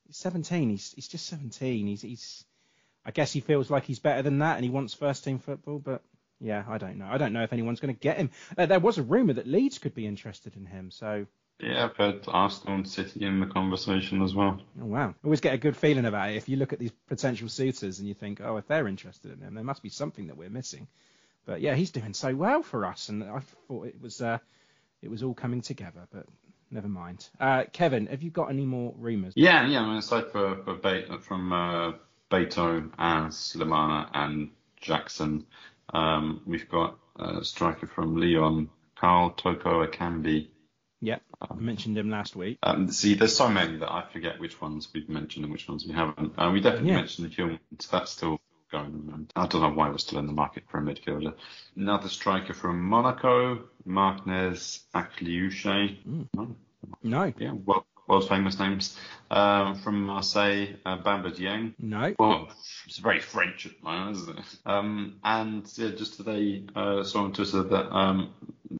he's 0.06 0.16
17. 0.18 0.70
He's 0.70 0.92
he's 0.92 1.08
just 1.08 1.26
17. 1.26 1.86
He's 1.86 2.02
he's 2.02 2.44
I 3.06 3.10
guess 3.10 3.32
he 3.32 3.40
feels 3.40 3.70
like 3.70 3.84
he's 3.84 3.98
better 3.98 4.22
than 4.22 4.38
that, 4.38 4.56
and 4.56 4.64
he 4.64 4.70
wants 4.70 4.94
first 4.94 5.24
team 5.24 5.38
football, 5.38 5.78
but. 5.78 6.02
Yeah, 6.44 6.62
I 6.68 6.76
don't 6.78 6.98
know. 6.98 7.06
I 7.10 7.16
don't 7.16 7.32
know 7.32 7.42
if 7.42 7.52
anyone's 7.54 7.80
going 7.80 7.94
to 7.94 7.98
get 8.00 8.18
him. 8.18 8.30
Uh, 8.56 8.66
there 8.66 8.78
was 8.78 8.98
a 8.98 9.02
rumor 9.02 9.32
that 9.32 9.46
Leeds 9.46 9.78
could 9.78 9.94
be 9.94 10.06
interested 10.06 10.54
in 10.56 10.66
him, 10.66 10.90
so 10.90 11.26
Yeah, 11.58 11.84
I've 11.86 11.96
heard 11.96 12.24
Arsenal 12.28 12.74
and 12.74 12.88
City 12.88 13.24
in 13.24 13.40
the 13.40 13.46
conversation 13.46 14.22
as 14.22 14.34
well. 14.34 14.60
Oh 14.80 14.84
wow! 14.84 15.14
Always 15.24 15.40
get 15.40 15.54
a 15.54 15.58
good 15.58 15.76
feeling 15.76 16.04
about 16.04 16.30
it 16.30 16.36
if 16.36 16.48
you 16.48 16.56
look 16.56 16.72
at 16.74 16.78
these 16.78 16.92
potential 17.08 17.48
suitors 17.48 17.98
and 17.98 18.06
you 18.08 18.14
think, 18.14 18.40
oh, 18.42 18.58
if 18.58 18.66
they're 18.66 18.86
interested 18.88 19.32
in 19.32 19.40
him, 19.40 19.54
there 19.54 19.64
must 19.64 19.82
be 19.82 19.88
something 19.88 20.26
that 20.26 20.36
we're 20.36 20.50
missing. 20.50 20.86
But 21.46 21.60
yeah, 21.62 21.74
he's 21.74 21.90
doing 21.90 22.14
so 22.14 22.34
well 22.34 22.62
for 22.62 22.84
us, 22.84 23.08
and 23.08 23.24
I 23.24 23.40
thought 23.68 23.86
it 23.86 24.00
was, 24.00 24.20
uh, 24.20 24.38
it 25.02 25.10
was 25.10 25.22
all 25.22 25.34
coming 25.34 25.62
together. 25.62 26.06
But 26.12 26.26
never 26.70 26.88
mind. 26.88 27.28
Uh, 27.40 27.64
Kevin, 27.72 28.06
have 28.06 28.22
you 28.22 28.30
got 28.30 28.50
any 28.50 28.66
more 28.66 28.92
rumours? 28.98 29.32
Yeah, 29.36 29.66
yeah. 29.66 29.82
I 29.82 29.86
mean, 29.86 29.96
aside 29.96 30.32
for, 30.32 30.56
for 30.64 30.74
Be- 30.74 31.06
from 31.20 31.52
uh, 31.52 31.92
Beto 32.30 32.90
and 32.98 33.30
Sulemana 33.30 34.08
and 34.12 34.50
Jackson, 34.80 35.46
we've 36.46 36.68
got 36.68 36.98
a 37.18 37.44
striker 37.44 37.86
from 37.86 38.16
Lyon, 38.16 38.70
Karl 38.96 39.30
Toko 39.30 39.86
Ekambi. 39.86 40.48
Yep, 41.00 41.22
I 41.50 41.54
mentioned 41.54 41.98
him 41.98 42.08
last 42.08 42.34
week. 42.34 42.58
Um, 42.62 42.90
see, 42.90 43.14
there's 43.14 43.36
so 43.36 43.48
many 43.48 43.76
that 43.78 43.92
I 43.92 44.04
forget 44.10 44.40
which 44.40 44.58
ones 44.60 44.88
we've 44.94 45.08
mentioned 45.08 45.44
and 45.44 45.52
which 45.52 45.68
ones 45.68 45.84
we 45.86 45.92
haven't. 45.92 46.32
Uh, 46.38 46.50
we 46.50 46.60
definitely 46.60 46.90
Yeah. 46.90 46.96
mentioned 46.96 47.28
the 47.30 47.34
Human. 47.34 47.58
That's 47.90 48.10
still 48.12 48.40
going. 48.72 49.10
And 49.12 49.30
I 49.36 49.46
don't 49.46 49.60
know 49.60 49.70
why 49.70 49.90
we're 49.90 49.98
still 49.98 50.18
in 50.18 50.26
the 50.26 50.32
market 50.32 50.64
for 50.70 50.78
a 50.78 50.82
midfielder. 50.82 51.34
Another 51.76 52.08
striker 52.08 52.54
from 52.54 52.80
Monaco, 52.82 53.64
Martinez 53.84 54.80
Akliouche. 54.94 55.98
No, 56.34 56.56
No, 57.02 57.32
yeah, 57.38 57.52
well, 57.52 57.86
world 58.06 58.28
famous 58.28 58.58
names. 58.58 58.98
Um, 59.30 59.74
from 59.76 60.04
Marseille, 60.04 60.76
uh, 60.84 60.98
Bamba 60.98 61.34
Dieng. 61.34 61.74
no. 61.78 62.14
Well, 62.18 62.50
it's 62.86 62.98
very 62.98 63.20
French 63.20 63.66
at 63.66 63.72
the 63.80 63.84
moment, 63.84 64.16
isn't 64.18 64.38
it? 64.38 64.44
Um, 64.66 65.16
and 65.24 65.66
yeah, 65.76 65.90
just 65.90 66.18
today 66.18 66.62
uh, 66.76 67.02
saw 67.02 67.24
on 67.24 67.32
Twitter 67.32 67.62
that 67.62 67.92
um, 67.92 68.32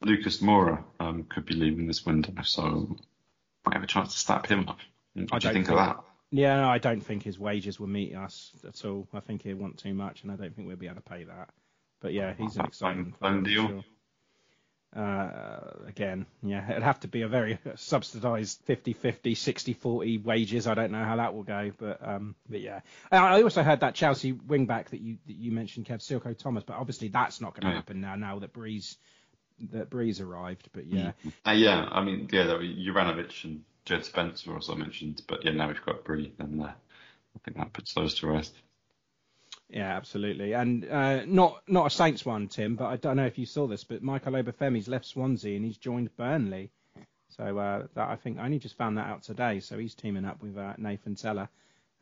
Lucas 0.02 0.38
Moura 0.38 0.84
um, 1.00 1.24
could 1.24 1.46
be 1.46 1.54
leaving 1.54 1.86
this 1.86 2.06
window, 2.06 2.32
so 2.42 2.96
might 3.64 3.74
have 3.74 3.82
a 3.82 3.88
chance 3.88 4.12
to 4.12 4.18
snap 4.18 4.46
him 4.46 4.68
up. 4.68 4.78
What 5.14 5.32
I 5.32 5.38
do 5.38 5.48
you 5.48 5.54
don't 5.54 5.64
think 5.64 5.70
of 5.70 5.76
that? 5.76 5.96
Yeah, 6.30 6.60
no, 6.60 6.68
I 6.68 6.78
don't 6.78 7.00
think 7.00 7.22
his 7.22 7.38
wages 7.38 7.80
will 7.80 7.86
meet 7.86 8.14
us 8.14 8.52
at 8.66 8.84
all. 8.84 9.08
I 9.14 9.20
think 9.20 9.42
he'll 9.42 9.56
want 9.56 9.78
too 9.78 9.94
much, 9.94 10.22
and 10.22 10.30
I 10.32 10.36
don't 10.36 10.54
think 10.54 10.68
we'll 10.68 10.76
be 10.76 10.86
able 10.86 10.96
to 10.96 11.02
pay 11.02 11.24
that. 11.24 11.50
But 12.00 12.12
yeah, 12.12 12.34
he's 12.36 12.56
an 12.56 12.66
exciting 12.66 13.14
phone 13.18 13.44
player, 13.44 13.54
deal? 13.54 13.68
sure. 13.68 13.84
Uh, 14.94 15.58
again, 15.88 16.24
yeah, 16.42 16.70
it'd 16.70 16.82
have 16.84 17.00
to 17.00 17.08
be 17.08 17.22
a 17.22 17.28
very 17.28 17.58
subsidised 17.74 18.64
50-50, 18.66 19.32
60-40 19.32 20.22
wages. 20.22 20.66
I 20.68 20.74
don't 20.74 20.92
know 20.92 21.02
how 21.02 21.16
that 21.16 21.34
will 21.34 21.42
go, 21.42 21.72
but 21.78 21.98
um, 22.06 22.36
but 22.48 22.60
yeah. 22.60 22.80
I 23.10 23.42
also 23.42 23.64
heard 23.64 23.80
that 23.80 23.94
Chelsea 23.96 24.30
wing 24.32 24.66
back 24.66 24.90
that 24.90 25.00
you 25.00 25.18
that 25.26 25.34
you 25.36 25.50
mentioned, 25.50 25.86
Kev 25.86 25.98
Silko 25.98 26.36
Thomas, 26.38 26.62
but 26.64 26.76
obviously 26.76 27.08
that's 27.08 27.40
not 27.40 27.54
going 27.54 27.62
to 27.62 27.68
Yeah. 27.70 27.74
happen 27.74 28.00
now. 28.00 28.14
Now 28.14 28.38
that 28.38 28.52
Bree's 28.52 28.96
that 29.72 29.90
Bree's 29.90 30.20
arrived, 30.20 30.68
but 30.72 30.86
yeah, 30.86 31.12
Uh, 31.46 31.52
yeah, 31.52 31.88
I 31.90 32.02
mean, 32.04 32.28
yeah, 32.32 32.44
Juranovic 32.44 33.44
and 33.44 33.62
Jed 33.84 34.04
Spence 34.04 34.46
were 34.46 34.54
also 34.54 34.74
mentioned, 34.76 35.22
but 35.26 35.44
yeah, 35.44 35.52
now 35.52 35.68
we've 35.68 35.84
got 35.84 36.04
Bree, 36.04 36.32
and 36.38 36.62
uh, 36.62 36.66
I 36.66 37.38
think 37.44 37.56
that 37.56 37.72
puts 37.72 37.94
those 37.94 38.14
to 38.16 38.28
rest. 38.28 38.54
Yeah, 39.70 39.96
absolutely, 39.96 40.52
and 40.52 40.84
uh, 40.88 41.24
not 41.26 41.62
not 41.66 41.86
a 41.86 41.90
Saints 41.90 42.24
one, 42.24 42.48
Tim. 42.48 42.76
But 42.76 42.86
I 42.86 42.96
don't 42.96 43.16
know 43.16 43.26
if 43.26 43.38
you 43.38 43.46
saw 43.46 43.66
this, 43.66 43.82
but 43.84 44.02
Michael 44.02 44.34
Obafemi's 44.34 44.88
left 44.88 45.06
Swansea 45.06 45.56
and 45.56 45.64
he's 45.64 45.78
joined 45.78 46.14
Burnley. 46.16 46.70
So 47.30 47.58
uh, 47.58 47.86
that 47.94 48.08
I 48.08 48.16
think 48.16 48.38
I 48.38 48.44
only 48.44 48.58
just 48.60 48.76
found 48.76 48.98
that 48.98 49.06
out 49.08 49.22
today. 49.22 49.60
So 49.60 49.78
he's 49.78 49.94
teaming 49.94 50.24
up 50.24 50.40
with 50.42 50.56
uh, 50.56 50.74
Nathan 50.78 51.16
Tella 51.16 51.48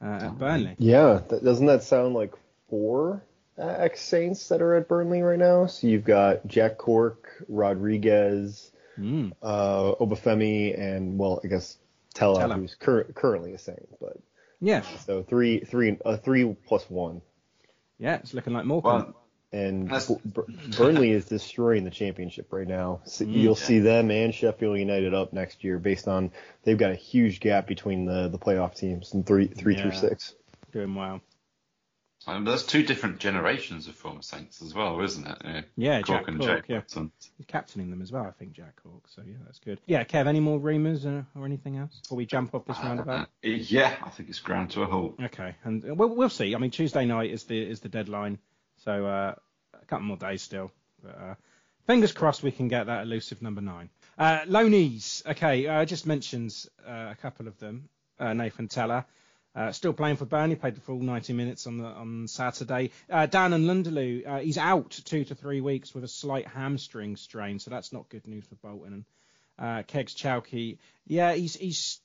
uh, 0.02 0.06
at 0.24 0.38
Burnley. 0.38 0.74
Yeah, 0.78 1.20
that, 1.28 1.42
doesn't 1.44 1.66
that 1.66 1.82
sound 1.84 2.14
like 2.14 2.34
four 2.68 3.22
uh, 3.58 3.62
ex 3.78 4.02
Saints 4.02 4.48
that 4.48 4.60
are 4.60 4.74
at 4.74 4.88
Burnley 4.88 5.22
right 5.22 5.38
now? 5.38 5.66
So 5.66 5.86
you've 5.86 6.04
got 6.04 6.46
Jack 6.46 6.78
Cork, 6.78 7.44
Rodriguez, 7.48 8.70
Mm. 8.98 9.32
uh, 9.42 9.94
Obafemi, 10.00 10.78
and 10.78 11.16
well, 11.18 11.40
I 11.42 11.46
guess 11.46 11.78
Tella, 12.12 12.40
Tella. 12.40 12.56
who's 12.56 12.74
cur- 12.74 13.04
currently 13.14 13.54
a 13.54 13.58
Saint. 13.58 13.88
But 13.98 14.18
Yeah, 14.60 14.82
so 15.06 15.22
three, 15.22 15.60
three, 15.60 15.96
uh, 16.04 16.18
three 16.18 16.54
plus 16.66 16.84
one, 16.90 17.22
yeah, 18.02 18.16
it's 18.16 18.34
looking 18.34 18.52
like 18.52 18.64
Morecambe. 18.64 19.14
Well, 19.14 19.16
and 19.52 19.86
That's- 19.86 20.08
B- 20.08 20.16
B- 20.34 20.76
Burnley 20.76 21.12
is 21.12 21.26
destroying 21.26 21.84
the 21.84 21.90
championship 21.90 22.52
right 22.52 22.66
now. 22.66 23.00
So 23.04 23.24
mm-hmm. 23.24 23.34
you'll 23.34 23.54
see 23.54 23.78
them 23.78 24.10
and 24.10 24.34
Sheffield 24.34 24.78
United 24.78 25.14
up 25.14 25.32
next 25.32 25.62
year, 25.62 25.78
based 25.78 26.08
on 26.08 26.32
they've 26.64 26.76
got 26.76 26.90
a 26.90 26.96
huge 26.96 27.38
gap 27.38 27.68
between 27.68 28.04
the 28.04 28.28
the 28.28 28.38
playoff 28.38 28.74
teams 28.74 29.14
in 29.14 29.22
three, 29.22 29.46
three 29.46 29.76
through 29.76 29.92
six. 29.92 30.34
Doing 30.72 30.94
well. 30.94 31.20
Um, 32.26 32.44
there's 32.44 32.64
two 32.64 32.82
different 32.82 33.18
generations 33.18 33.88
of 33.88 33.94
former 33.94 34.22
Saints 34.22 34.62
as 34.62 34.74
well, 34.74 35.00
isn't 35.00 35.26
it? 35.26 35.36
Yeah, 35.44 35.62
Yeah, 35.76 36.02
Cork 36.02 36.20
Jack 36.20 36.28
and 36.28 36.38
Cork, 36.40 36.50
Jake 36.50 36.68
yeah. 36.68 36.76
Watson. 36.78 37.12
He's 37.36 37.46
captaining 37.46 37.90
them 37.90 38.00
as 38.02 38.12
well, 38.12 38.24
I 38.24 38.30
think, 38.30 38.52
Jack 38.52 38.76
Cork. 38.82 39.08
So 39.08 39.22
yeah, 39.26 39.36
that's 39.44 39.58
good. 39.58 39.80
Yeah, 39.86 40.04
Kev, 40.04 40.26
any 40.26 40.40
more 40.40 40.58
rumours 40.58 41.04
uh, 41.04 41.22
or 41.34 41.46
anything 41.46 41.76
else 41.76 41.98
before 42.02 42.16
we 42.18 42.26
jump 42.26 42.54
off 42.54 42.64
this 42.64 42.78
roundabout? 42.78 43.28
Uh, 43.44 43.48
yeah, 43.48 43.96
I 44.04 44.10
think 44.10 44.28
it's 44.28 44.38
ground 44.40 44.70
to 44.72 44.82
a 44.82 44.86
halt. 44.86 45.16
Okay, 45.22 45.54
and 45.64 45.84
uh, 45.88 45.94
we'll, 45.94 46.14
we'll 46.14 46.28
see. 46.28 46.54
I 46.54 46.58
mean, 46.58 46.70
Tuesday 46.70 47.04
night 47.04 47.30
is 47.30 47.44
the 47.44 47.60
is 47.60 47.80
the 47.80 47.88
deadline, 47.88 48.38
so 48.84 49.06
uh, 49.06 49.34
a 49.74 49.84
couple 49.86 50.06
more 50.06 50.16
days 50.16 50.42
still. 50.42 50.70
But 51.02 51.18
uh, 51.18 51.34
fingers 51.86 52.12
crossed 52.12 52.42
we 52.42 52.52
can 52.52 52.68
get 52.68 52.86
that 52.86 53.02
elusive 53.02 53.42
number 53.42 53.60
nine. 53.60 53.90
Uh, 54.16 54.40
loanees. 54.46 55.26
Okay, 55.26 55.66
I 55.66 55.84
just 55.84 56.06
mentioned 56.06 56.54
uh, 56.86 57.08
a 57.10 57.16
couple 57.20 57.48
of 57.48 57.58
them. 57.58 57.88
Uh, 58.20 58.32
Nathan 58.34 58.68
Tella. 58.68 59.06
Uh, 59.54 59.70
still 59.70 59.92
playing 59.92 60.16
for 60.16 60.24
Burnley, 60.24 60.56
played 60.56 60.74
the 60.76 60.80
full 60.80 61.00
90 61.00 61.34
minutes 61.34 61.66
on 61.66 61.76
the 61.76 61.84
on 61.84 62.26
Saturday. 62.26 62.90
Uh, 63.10 63.26
Dan 63.26 63.50
N'Lundulu, 63.50 64.26
uh, 64.26 64.38
he's 64.38 64.56
out 64.56 64.90
two 65.04 65.24
to 65.24 65.34
three 65.34 65.60
weeks 65.60 65.94
with 65.94 66.04
a 66.04 66.08
slight 66.08 66.46
hamstring 66.48 67.16
strain, 67.16 67.58
so 67.58 67.70
that's 67.70 67.92
not 67.92 68.08
good 68.08 68.26
news 68.26 68.44
for 68.46 68.54
Bolton. 68.56 69.04
Uh, 69.58 69.82
Kegs 69.82 70.14
Chauke, 70.14 70.78
yeah, 71.06 71.34
he's 71.34 71.54
he's 71.54 72.00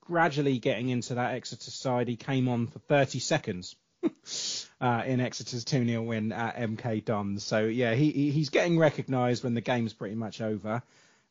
gradually 0.00 0.58
getting 0.58 0.88
into 0.88 1.14
that 1.14 1.34
Exeter 1.34 1.70
side. 1.70 2.08
He 2.08 2.16
came 2.16 2.48
on 2.48 2.66
for 2.66 2.78
30 2.80 3.20
seconds 3.20 3.76
uh, 4.80 5.02
in 5.06 5.20
Exeter's 5.20 5.64
2 5.64 5.86
0 5.86 6.02
win 6.02 6.32
at 6.32 6.56
MK 6.56 7.04
Dons. 7.04 7.42
So, 7.44 7.64
yeah, 7.66 7.94
he- 7.94 8.30
he's 8.30 8.50
getting 8.50 8.78
recognised 8.78 9.44
when 9.44 9.54
the 9.54 9.60
game's 9.60 9.92
pretty 9.94 10.16
much 10.16 10.40
over. 10.40 10.82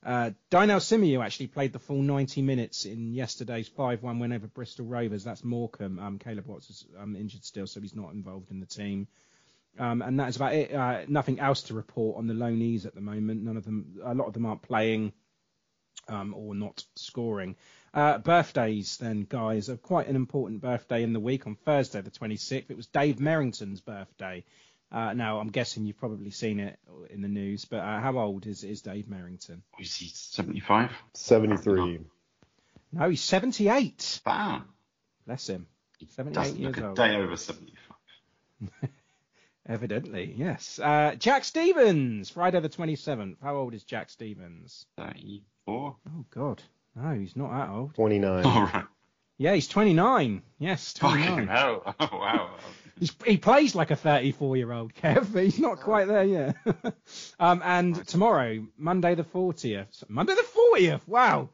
Uh, 0.05 0.31
Simeu 0.51 1.23
actually 1.23 1.47
played 1.47 1.73
the 1.73 1.79
full 1.79 2.01
90 2.01 2.41
minutes 2.41 2.85
in 2.85 3.13
yesterday's 3.13 3.69
5-1 3.69 4.19
win 4.19 4.33
over 4.33 4.47
Bristol 4.47 4.85
Rovers. 4.85 5.23
That's 5.23 5.43
Morecambe. 5.43 5.99
Um, 5.99 6.19
Caleb 6.19 6.45
Watts 6.45 6.69
is 6.69 6.85
um, 6.99 7.15
injured 7.15 7.45
still, 7.45 7.67
so 7.67 7.79
he's 7.79 7.95
not 7.95 8.13
involved 8.13 8.51
in 8.51 8.59
the 8.59 8.65
team. 8.65 9.07
Um, 9.79 10.01
and 10.01 10.19
that 10.19 10.29
is 10.29 10.35
about 10.35 10.53
it. 10.53 10.73
Uh, 10.73 11.01
nothing 11.07 11.39
else 11.39 11.63
to 11.63 11.73
report 11.73 12.17
on 12.17 12.27
the 12.27 12.33
loanees 12.33 12.85
at 12.85 12.93
the 12.93 13.01
moment. 13.01 13.43
None 13.43 13.57
of 13.57 13.65
them, 13.65 13.99
a 14.03 14.13
lot 14.13 14.27
of 14.27 14.33
them 14.33 14.45
aren't 14.45 14.61
playing 14.61 15.13
um, 16.07 16.33
or 16.35 16.53
not 16.53 16.83
scoring. 16.95 17.55
Uh, 17.93 18.17
birthdays, 18.17 18.97
then, 18.97 19.25
guys. 19.27 19.69
Uh, 19.69 19.77
quite 19.77 20.07
an 20.07 20.15
important 20.15 20.61
birthday 20.61 21.03
in 21.03 21.13
the 21.13 21.19
week 21.19 21.47
on 21.47 21.55
Thursday, 21.55 22.01
the 22.01 22.11
26th. 22.11 22.69
It 22.69 22.77
was 22.77 22.87
Dave 22.87 23.17
Merrington's 23.17 23.81
birthday. 23.81 24.43
Uh, 24.93 25.13
now, 25.13 25.39
I'm 25.39 25.49
guessing 25.49 25.86
you've 25.86 25.97
probably 25.97 26.29
seen 26.29 26.60
it 26.60 26.77
in 27.10 27.21
the 27.21 27.27
news, 27.27 27.65
but 27.65 27.77
uh, 27.77 27.99
how 27.99 28.17
old 28.19 28.45
is, 28.45 28.63
is 28.63 28.84
Dave 28.84 29.06
Merrington? 29.06 29.62
Is 29.79 29.95
he 29.95 30.08
75? 30.13 30.91
Seventy 31.15 31.58
three. 31.58 31.99
No, 32.91 33.10
he's 33.10 33.21
78. 33.21 34.21
Wow. 34.25 34.62
Bless 35.25 35.49
him. 35.49 35.65
78 36.15 36.34
Doesn't 36.36 36.58
years 36.60 36.75
look 36.75 36.84
a 36.84 36.88
old. 36.89 36.95
day 36.95 37.15
over 37.15 37.36
75. 37.36 38.79
Evidently, 39.67 40.34
yes. 40.38 40.77
Uh, 40.77 41.15
Jack 41.17 41.45
Stephens, 41.45 42.29
Friday 42.29 42.60
the 42.60 42.69
27th. 42.69 43.38
How 43.41 43.56
old 43.56 43.73
is 43.73 43.84
Jack 43.84 44.10
Stephens? 44.10 44.86
34? 44.97 45.95
Oh, 46.06 46.25
God. 46.29 46.62
No, 46.95 47.13
he's 47.13 47.36
not 47.36 47.51
that 47.51 47.69
old. 47.69 47.95
Twenty 47.95 48.19
nine. 48.19 48.45
All 48.45 48.63
right. 48.65 48.84
Yeah, 49.38 49.56
he's 49.56 49.67
29. 49.67 50.43
Yes, 50.60 50.93
29. 50.93 51.27
Fucking 51.29 51.47
hell. 51.47 51.95
Oh, 51.99 52.10
wow. 52.17 52.49
He's, 52.99 53.15
he 53.25 53.38
plays 53.38 53.75
like 53.75 53.91
a 53.91 53.95
34 53.95 54.58
year 54.58 54.71
old 54.71 54.93
Kev, 54.93 55.34
but 55.34 55.43
he's 55.43 55.60
not 55.60 55.79
quite 55.79 56.08
there 56.08 56.23
yet. 56.23 56.56
um, 57.39 57.62
and 57.63 58.08
tomorrow, 58.08 58.65
Monday 58.77 59.15
the 59.15 59.23
40th. 59.23 60.03
Monday 60.08 60.36
the 60.36 60.45
40th. 60.75 61.08
Wow. 61.08 61.49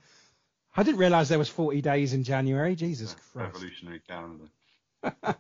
I 0.76 0.84
didn't 0.84 1.00
realise 1.00 1.30
there 1.30 1.40
was 1.40 1.50
40 1.50 1.82
days 1.82 2.14
in 2.14 2.24
January. 2.24 2.76
Jesus 2.76 3.16
Christ. 3.32 3.54
Revolutionary 3.56 4.02
calendar. 4.08 4.46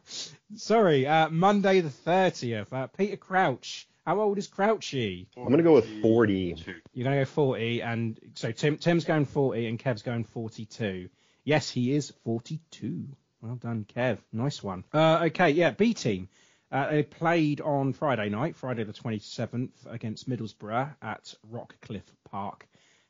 Sorry. 0.55 1.05
Uh, 1.05 1.29
Monday 1.29 1.81
the 1.81 1.89
30th. 1.89 2.71
Uh, 2.73 2.87
Peter 2.87 3.17
Crouch. 3.17 3.87
How 4.05 4.21
old 4.21 4.39
is 4.39 4.47
Crouchy? 4.47 5.27
I'm 5.37 5.49
gonna 5.49 5.61
go 5.61 5.75
with 5.75 6.01
forty. 6.01 6.55
You're 6.93 7.03
going 7.03 7.15
to 7.15 7.21
go 7.21 7.25
40, 7.25 7.83
and 7.83 8.19
so 8.33 8.51
Tim, 8.51 8.77
Tim's 8.77 9.05
going 9.05 9.25
40, 9.25 9.67
and 9.67 9.77
Kev's 9.77 10.01
going 10.01 10.23
42. 10.23 11.09
Yes, 11.43 11.69
he 11.69 11.93
is 11.93 12.11
42. 12.23 13.07
Well 13.41 13.55
done, 13.55 13.85
Kev. 13.95 14.17
Nice 14.33 14.61
one. 14.61 14.83
Uh, 14.93 15.21
okay, 15.27 15.51
yeah, 15.51 15.71
B 15.71 15.93
team. 15.93 16.27
Uh, 16.71 16.89
they 16.89 17.03
played 17.03 17.61
on 17.61 17.93
Friday 17.93 18.29
night, 18.29 18.55
Friday 18.55 18.83
the 18.83 18.93
27th, 18.93 19.71
against 19.87 20.29
Middlesbrough 20.29 20.93
at 21.01 21.33
Rockcliffe 21.51 22.11
Park. 22.29 22.67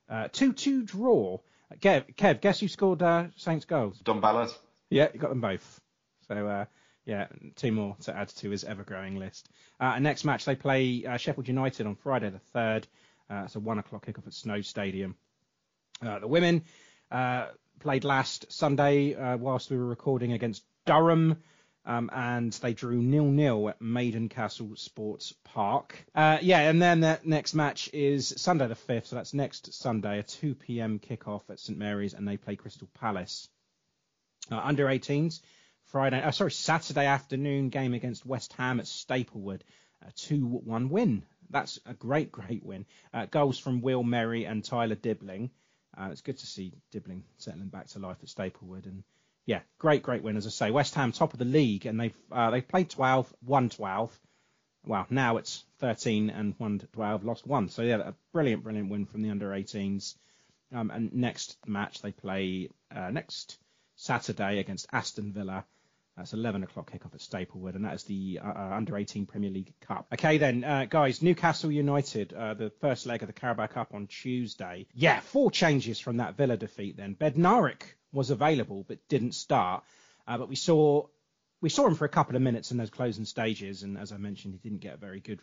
Uh, 0.08 0.28
2-2 0.30 0.86
draw. 0.86 1.40
Kev, 1.80 2.16
Kev, 2.16 2.42
guess 2.42 2.60
who 2.60 2.68
scored 2.68 3.02
uh, 3.02 3.26
Saints 3.36 3.66
goals? 3.66 4.00
Dom 4.00 4.22
Ballard. 4.22 4.50
Yeah, 4.90 5.10
you 5.14 5.20
got 5.20 5.30
them 5.30 5.42
both. 5.42 5.82
So, 6.28 6.48
uh, 6.48 6.66
yeah, 7.06 7.28
two 7.56 7.72
more 7.72 7.98
to 8.02 8.16
add 8.16 8.30
to 8.30 8.50
his 8.50 8.64
ever-growing 8.64 9.18
list. 9.18 9.50
Uh, 9.80 9.98
next 10.00 10.26
match, 10.26 10.46
they 10.46 10.56
play 10.56 11.06
uh, 11.06 11.18
Sheffield 11.18 11.48
United 11.48 11.88
on 11.88 11.96
Friday 11.96 12.30
the 12.30 12.42
3rd. 12.56 12.84
Uh, 13.30 13.44
it's 13.46 13.56
a 13.56 13.60
1 13.60 13.80
o'clock 13.80 14.06
kickoff 14.06 14.28
at 14.28 14.34
Snow 14.34 14.62
Stadium. 14.62 15.16
Uh, 16.06 16.20
the 16.20 16.28
women 16.28 16.64
uh, 17.12 17.48
played 17.80 18.04
last 18.04 18.52
Sunday 18.52 19.16
uh, 19.16 19.38
whilst 19.38 19.70
we 19.70 19.78
were 19.78 19.86
recording 19.86 20.34
against 20.34 20.64
Durham. 20.86 21.38
Um, 21.86 22.10
and 22.14 22.52
they 22.54 22.74
drew 22.74 23.02
nil-nil 23.02 23.70
at 23.70 23.82
Maiden 23.82 24.30
Castle 24.30 24.76
Sports 24.76 25.34
Park. 25.44 26.06
Uh, 26.14 26.38
yeah, 26.42 26.70
and 26.70 26.80
then 26.80 27.00
the 27.00 27.20
next 27.24 27.56
match 27.56 27.90
is 27.94 28.34
Sunday 28.38 28.68
the 28.68 28.76
5th, 28.76 29.08
so 29.08 29.16
that's 29.16 29.34
next 29.34 29.74
Sunday, 29.74 30.20
a 30.20 30.24
2 30.24 30.54
p.m. 30.56 31.00
kickoff 31.00 31.50
at 31.50 31.60
St 31.60 31.80
Mary's, 31.80 32.14
and 32.14 32.28
they 32.28 32.38
play 32.38 32.56
Crystal 32.58 32.88
Palace. 33.00 33.48
Uh, 34.52 34.58
under 34.58 34.86
18s, 34.86 35.42
Friday, 35.86 36.22
uh, 36.22 36.32
sorry, 36.32 36.52
Saturday 36.52 37.06
afternoon 37.06 37.70
game 37.70 37.94
against 37.94 38.26
West 38.26 38.54
Ham 38.54 38.80
at 38.80 38.86
Staplewood, 38.86 39.64
a 40.08 40.12
2-1 40.12 40.90
win. 40.90 41.24
That's 41.50 41.80
a 41.86 41.94
great, 41.94 42.32
great 42.32 42.64
win. 42.64 42.86
Uh, 43.14 43.26
goals 43.26 43.58
from 43.58 43.82
Will 43.82 44.04
Merry 44.04 44.46
and 44.46 44.64
Tyler 44.64 44.96
Dibling. 44.96 45.50
Uh, 45.98 46.10
it's 46.12 46.22
good 46.22 46.38
to 46.38 46.48
see 46.48 46.74
Dibling 46.92 47.24
settling 47.38 47.68
back 47.68 47.88
to 47.88 48.00
life 48.00 48.18
at 48.22 48.30
Staplewood, 48.30 48.86
and 48.86 49.04
yeah, 49.46 49.62
great, 49.80 50.04
great 50.04 50.24
win. 50.24 50.38
As 50.38 50.46
I 50.46 50.50
say, 50.50 50.72
West 50.72 50.96
Ham 50.96 51.12
top 51.12 51.34
of 51.34 51.40
the 51.40 51.46
league, 51.46 51.86
and 51.86 52.00
they've 52.00 52.18
uh, 52.32 52.52
they've 52.52 52.68
played 52.68 52.90
12, 52.90 53.34
won 53.46 53.70
12. 53.70 54.20
Well, 54.86 55.06
now 55.10 55.38
it's 55.38 55.64
13 55.80 56.30
and 56.30 56.56
won 56.58 56.80
12, 56.94 57.26
lost 57.26 57.46
one. 57.46 57.70
So 57.70 57.82
yeah, 57.82 58.10
a 58.10 58.14
brilliant, 58.32 58.64
brilliant 58.64 58.90
win 58.90 59.06
from 59.06 59.22
the 59.22 59.30
under 59.30 59.50
18s. 59.50 60.16
Um, 60.72 60.92
and 60.92 61.14
next 61.14 61.58
match 61.66 62.02
they 62.02 62.12
play 62.12 62.70
uh, 62.96 63.10
next 63.10 63.58
Saturday 63.96 64.60
against 64.60 64.88
Aston 64.92 65.34
Villa. 65.34 65.66
That's 66.20 66.34
11 66.34 66.64
o'clock 66.64 66.92
kickoff 66.92 67.14
at 67.14 67.22
Staplewood, 67.22 67.76
and 67.76 67.86
that 67.86 67.94
is 67.94 68.04
the 68.04 68.42
uh, 68.44 68.48
uh 68.50 68.76
Under 68.76 68.98
18 68.98 69.26
Premier 69.26 69.50
League 69.50 69.74
Cup. 69.80 70.06
Okay, 70.14 70.38
then, 70.38 70.66
uh, 70.66 70.86
guys, 70.90 71.22
Newcastle 71.22 71.72
United, 71.72 72.34
uh, 72.34 72.54
the 72.56 72.72
first 72.82 73.06
leg 73.06 73.24
of 73.24 73.28
the 73.28 73.34
Carabao 73.34 73.68
Cup 73.68 73.94
on 73.94 74.06
Tuesday. 74.06 74.86
Yeah, 74.94 75.22
four 75.22 75.50
changes 75.50 75.98
from 75.98 76.18
that 76.18 76.36
Villa 76.36 76.58
defeat. 76.58 76.98
Then 76.98 77.16
Bednarek 77.16 77.84
was 78.12 78.32
available 78.32 78.84
but 78.86 79.08
didn't 79.08 79.32
start, 79.32 79.86
uh, 80.28 80.38
but 80.38 80.50
we 80.50 80.58
saw 80.58 81.08
we 81.62 81.70
saw 81.70 81.88
him 81.88 81.96
for 81.96 82.04
a 82.04 82.10
couple 82.10 82.36
of 82.36 82.42
minutes 82.42 82.72
in 82.72 82.78
those 82.78 82.90
closing 82.90 83.24
stages, 83.24 83.84
and 83.84 83.98
as 83.98 84.12
I 84.12 84.18
mentioned, 84.18 84.54
he 84.54 84.60
didn't 84.60 84.82
get 84.82 84.96
a 84.96 84.98
very 84.98 85.22
good 85.22 85.40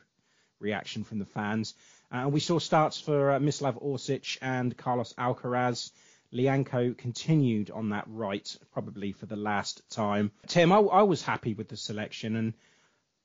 reaction 0.61 1.05
from 1.05 1.19
the 1.19 1.25
fans. 1.25 1.73
Uh, 2.13 2.29
we 2.29 2.41
saw 2.41 2.59
starts 2.59 3.01
for 3.01 3.31
uh, 3.31 3.39
Mislav 3.39 3.83
Orsic 3.83 4.37
and 4.43 4.77
Carlos 4.77 5.15
Alcaraz. 5.15 5.91
Lyanco 6.33 6.97
continued 6.97 7.71
on 7.71 7.91
that 7.91 8.05
right, 8.07 8.57
probably 8.73 9.13
for 9.13 9.27
the 9.27 9.37
last 9.37 9.83
time. 9.91 10.33
Tim, 10.47 10.73
I, 10.73 10.79
I 10.79 11.03
was 11.03 11.23
happy 11.23 11.55
with 11.55 11.69
the 11.69 11.77
selection, 11.77 12.37
and 12.37 12.55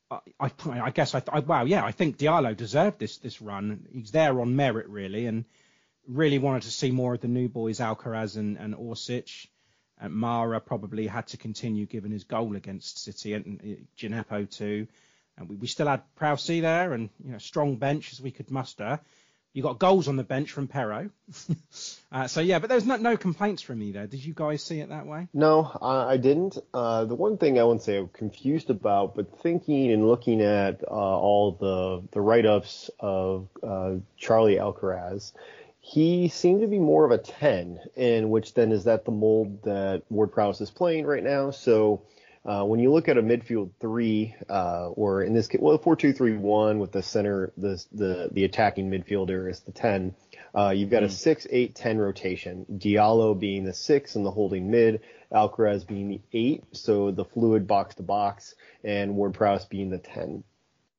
I, 0.09 0.19
I, 0.39 0.51
I 0.81 0.89
guess 0.91 1.15
I, 1.15 1.23
I, 1.31 1.39
wow, 1.39 1.65
yeah, 1.65 1.83
I 1.83 1.91
think 1.91 2.17
Diallo 2.17 2.55
deserved 2.55 2.99
this 2.99 3.17
this 3.17 3.41
run. 3.41 3.87
He's 3.91 4.11
there 4.11 4.39
on 4.41 4.55
merit, 4.55 4.87
really, 4.87 5.25
and 5.25 5.45
really 6.07 6.39
wanted 6.39 6.63
to 6.63 6.71
see 6.71 6.91
more 6.91 7.13
of 7.13 7.21
the 7.21 7.27
new 7.27 7.47
boys, 7.47 7.79
Alcaraz 7.79 8.37
and, 8.37 8.57
and 8.57 8.75
Orsic. 8.75 9.47
And 9.99 10.13
Mara 10.13 10.59
probably 10.59 11.05
had 11.05 11.27
to 11.27 11.37
continue 11.37 11.85
given 11.85 12.11
his 12.11 12.23
goal 12.23 12.55
against 12.55 13.03
City 13.03 13.33
and 13.33 13.61
uh, 13.61 13.81
Djenepo 13.97 14.49
too. 14.49 14.87
And 15.37 15.47
we, 15.47 15.57
we 15.57 15.67
still 15.67 15.87
had 15.87 16.01
Prowse 16.15 16.47
there 16.47 16.93
and 16.93 17.09
you 17.23 17.31
know 17.31 17.37
strong 17.37 17.77
bench 17.77 18.11
as 18.11 18.21
we 18.21 18.31
could 18.31 18.49
muster. 18.49 18.99
You 19.53 19.63
got 19.63 19.79
goals 19.79 20.07
on 20.07 20.15
the 20.15 20.23
bench 20.23 20.51
from 20.51 20.69
Perraud. 20.69 21.11
uh, 22.11 22.27
so 22.27 22.39
yeah, 22.39 22.59
but 22.59 22.69
there's 22.69 22.85
no, 22.85 22.95
no 22.95 23.17
complaints 23.17 23.61
from 23.61 23.79
me 23.79 23.91
there. 23.91 24.07
Did 24.07 24.23
you 24.23 24.33
guys 24.33 24.63
see 24.63 24.79
it 24.79 24.89
that 24.89 25.05
way? 25.05 25.27
No, 25.33 25.77
I, 25.81 26.13
I 26.13 26.17
didn't. 26.17 26.57
Uh, 26.73 27.03
the 27.03 27.15
one 27.15 27.37
thing 27.37 27.59
I 27.59 27.63
wouldn't 27.63 27.83
say 27.83 27.97
I'm 27.97 28.07
confused 28.09 28.69
about, 28.69 29.13
but 29.13 29.41
thinking 29.41 29.91
and 29.91 30.07
looking 30.07 30.41
at 30.41 30.83
uh, 30.85 30.91
all 30.91 31.51
the 31.59 32.07
the 32.11 32.21
write-ups 32.21 32.89
of 32.99 33.49
uh, 33.61 33.95
Charlie 34.15 34.55
Alcaraz, 34.55 35.33
he 35.81 36.29
seemed 36.29 36.61
to 36.61 36.67
be 36.67 36.79
more 36.79 37.03
of 37.03 37.11
a 37.11 37.17
10, 37.17 37.79
in 37.95 38.29
which 38.29 38.53
then 38.53 38.71
is 38.71 38.85
that 38.85 39.03
the 39.03 39.11
mold 39.11 39.63
that 39.63 40.03
Ward 40.09 40.31
Prowse 40.31 40.61
is 40.61 40.71
playing 40.71 41.05
right 41.05 41.23
now. 41.23 41.51
So 41.51 42.03
uh, 42.43 42.63
when 42.63 42.79
you 42.79 42.91
look 42.91 43.07
at 43.07 43.17
a 43.17 43.21
midfield 43.21 43.69
three, 43.79 44.35
uh, 44.49 44.89
or 44.89 45.21
in 45.21 45.33
this 45.33 45.47
case, 45.47 45.61
well, 45.61 45.77
four 45.77 45.95
two 45.95 46.11
three 46.11 46.35
one 46.35 46.79
with 46.79 46.91
the 46.91 47.03
center, 47.03 47.53
the 47.55 47.83
the 47.91 48.29
the 48.31 48.43
attacking 48.45 48.89
midfielder 48.89 49.49
is 49.49 49.59
the 49.59 49.71
ten. 49.71 50.15
Uh, 50.55 50.69
you've 50.69 50.89
got 50.89 51.03
mm. 51.03 51.05
a 51.05 51.09
six 51.09 51.45
eight 51.51 51.75
ten 51.75 51.99
rotation. 51.99 52.65
Diallo 52.71 53.39
being 53.39 53.63
the 53.63 53.73
six 53.73 54.15
and 54.15 54.25
the 54.25 54.31
holding 54.31 54.71
mid, 54.71 55.01
Alcaraz 55.31 55.85
being 55.85 56.09
the 56.09 56.21
eight, 56.33 56.63
so 56.71 57.11
the 57.11 57.25
fluid 57.25 57.67
box 57.67 57.95
to 57.95 58.03
box, 58.03 58.55
and 58.83 59.15
Ward 59.15 59.35
Prowse 59.35 59.65
being 59.65 59.91
the 59.91 59.99
ten, 59.99 60.43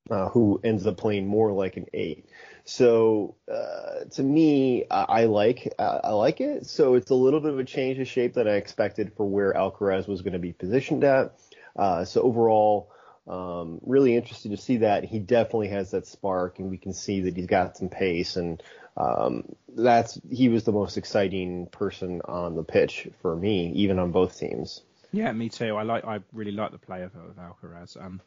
uh, 0.09 0.29
who 0.29 0.61
ends 0.63 0.87
up 0.87 0.95
playing 0.95 1.27
more 1.27 1.51
like 1.51 1.75
an 1.75 1.87
eight. 1.93 2.25
So 2.65 3.35
uh, 3.51 4.05
to 4.11 4.23
me, 4.23 4.85
I, 4.89 5.03
I 5.03 5.25
like 5.25 5.73
uh, 5.77 5.99
I 6.03 6.11
like 6.11 6.39
it. 6.41 6.65
So 6.65 6.95
it's 6.95 7.11
a 7.11 7.15
little 7.15 7.39
bit 7.39 7.51
of 7.51 7.59
a 7.59 7.65
change 7.65 7.99
of 7.99 8.07
shape 8.07 8.35
that 8.35 8.47
I 8.47 8.53
expected 8.53 9.13
for 9.15 9.25
where 9.25 9.53
Alcaraz 9.53 10.07
was 10.07 10.21
going 10.21 10.33
to 10.33 10.39
be 10.39 10.53
positioned 10.53 11.03
at. 11.03 11.33
Uh, 11.75 12.05
so 12.05 12.21
overall, 12.21 12.91
um, 13.27 13.79
really 13.83 14.15
interested 14.15 14.51
to 14.51 14.57
see 14.57 14.77
that 14.77 15.03
he 15.03 15.19
definitely 15.19 15.69
has 15.69 15.91
that 15.91 16.07
spark, 16.07 16.59
and 16.59 16.69
we 16.69 16.77
can 16.77 16.93
see 16.93 17.21
that 17.21 17.35
he's 17.35 17.47
got 17.47 17.77
some 17.77 17.89
pace, 17.89 18.35
and 18.35 18.61
um, 18.95 19.43
that's 19.69 20.19
he 20.29 20.49
was 20.49 20.63
the 20.63 20.71
most 20.71 20.97
exciting 20.97 21.67
person 21.67 22.21
on 22.25 22.55
the 22.55 22.63
pitch 22.63 23.07
for 23.21 23.35
me, 23.35 23.71
even 23.73 23.99
on 23.99 24.11
both 24.11 24.37
teams. 24.37 24.81
Yeah, 25.11 25.31
me 25.31 25.49
too. 25.49 25.75
I 25.75 25.83
like 25.83 26.05
I 26.05 26.19
really 26.31 26.51
like 26.51 26.71
the 26.71 26.77
play 26.77 27.03
of, 27.03 27.13
of 27.15 27.35
Alcaraz, 27.37 28.01
um, 28.03 28.21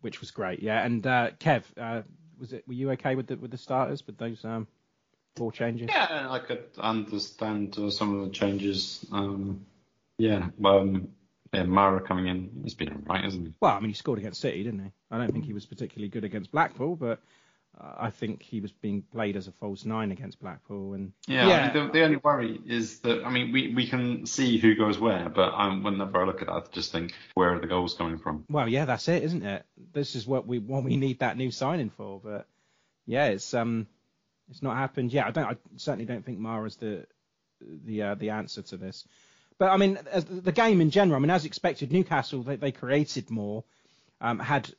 which 0.00 0.20
was 0.20 0.30
great. 0.30 0.60
Yeah, 0.60 0.84
and 0.84 1.06
uh, 1.06 1.30
Kev, 1.40 1.62
uh, 1.76 2.02
was 2.38 2.52
it? 2.52 2.66
Were 2.66 2.74
you 2.74 2.90
okay 2.92 3.14
with 3.14 3.26
the 3.26 3.36
with 3.36 3.50
the 3.50 3.58
starters 3.58 4.06
with 4.06 4.18
those 4.18 4.44
um, 4.44 4.66
four 5.36 5.52
changes? 5.52 5.88
Yeah, 5.92 6.26
I 6.30 6.38
could 6.38 6.64
understand 6.78 7.78
uh, 7.78 7.90
some 7.90 8.18
of 8.18 8.26
the 8.26 8.32
changes. 8.32 9.04
Um, 9.12 9.66
yeah, 10.18 10.48
um, 10.64 11.08
yeah, 11.52 11.64
Mara 11.64 12.00
coming 12.00 12.26
in, 12.26 12.50
he's 12.62 12.74
been 12.74 12.90
alright, 12.90 13.24
hasn't 13.24 13.46
he? 13.46 13.54
Well, 13.60 13.72
I 13.72 13.80
mean, 13.80 13.90
he 13.90 13.94
scored 13.94 14.18
against 14.18 14.40
City, 14.40 14.62
didn't 14.62 14.84
he? 14.84 14.92
I 15.10 15.18
don't 15.18 15.32
think 15.32 15.44
he 15.44 15.52
was 15.52 15.66
particularly 15.66 16.08
good 16.08 16.24
against 16.24 16.50
Blackpool, 16.50 16.96
but 16.96 17.20
I 17.80 18.10
think 18.10 18.42
he 18.42 18.60
was 18.60 18.70
being 18.70 19.02
played 19.02 19.36
as 19.36 19.48
a 19.48 19.52
false 19.52 19.84
nine 19.84 20.12
against 20.12 20.40
Blackpool. 20.40 20.94
And 20.94 21.12
yeah, 21.26 21.48
yeah. 21.48 21.56
I 21.56 21.74
mean, 21.74 21.86
the, 21.86 21.92
the, 21.92 22.04
only 22.04 22.16
worry 22.18 22.60
is 22.66 23.00
that 23.00 23.24
I 23.24 23.30
mean 23.30 23.52
we, 23.52 23.74
we 23.74 23.86
can 23.88 24.26
see 24.26 24.58
who 24.58 24.74
goes 24.76 24.98
where, 24.98 25.28
but 25.28 25.52
um, 25.54 25.82
whenever 25.82 26.22
I 26.22 26.26
look 26.26 26.40
at 26.40 26.46
that, 26.46 26.52
I 26.52 26.62
just 26.72 26.92
think 26.92 27.14
where 27.34 27.54
are 27.54 27.58
the 27.58 27.66
goals 27.66 27.94
coming 27.94 28.18
from? 28.18 28.44
Well, 28.48 28.68
yeah, 28.68 28.84
that's 28.84 29.08
it, 29.08 29.24
isn't 29.24 29.44
it? 29.44 29.64
This 29.92 30.14
is 30.14 30.26
what 30.26 30.46
we 30.46 30.58
what 30.58 30.84
we 30.84 30.96
need 30.96 31.18
that 31.18 31.36
new 31.36 31.50
signing 31.50 31.90
for. 31.90 32.20
But 32.22 32.46
yeah, 33.06 33.26
it's 33.26 33.52
um 33.54 33.86
it's 34.50 34.62
not 34.62 34.76
happened. 34.76 35.12
Yeah, 35.12 35.26
I 35.26 35.30
don't 35.32 35.46
I 35.46 35.56
certainly 35.76 36.04
don't 36.04 36.24
think 36.24 36.38
Mara's 36.38 36.76
the 36.76 37.06
the 37.60 38.02
uh, 38.02 38.14
the 38.14 38.30
answer 38.30 38.62
to 38.62 38.76
this. 38.76 39.04
But 39.58 39.70
I 39.70 39.76
mean, 39.76 39.98
the 40.28 40.52
game 40.52 40.80
in 40.80 40.90
general, 40.90 41.16
I 41.16 41.20
mean, 41.20 41.30
as 41.30 41.44
expected, 41.44 41.92
Newcastle 41.92 42.42
they, 42.42 42.56
they 42.56 42.72
created 42.72 43.30
more, 43.30 43.64
um, 44.20 44.38
had 44.38 44.72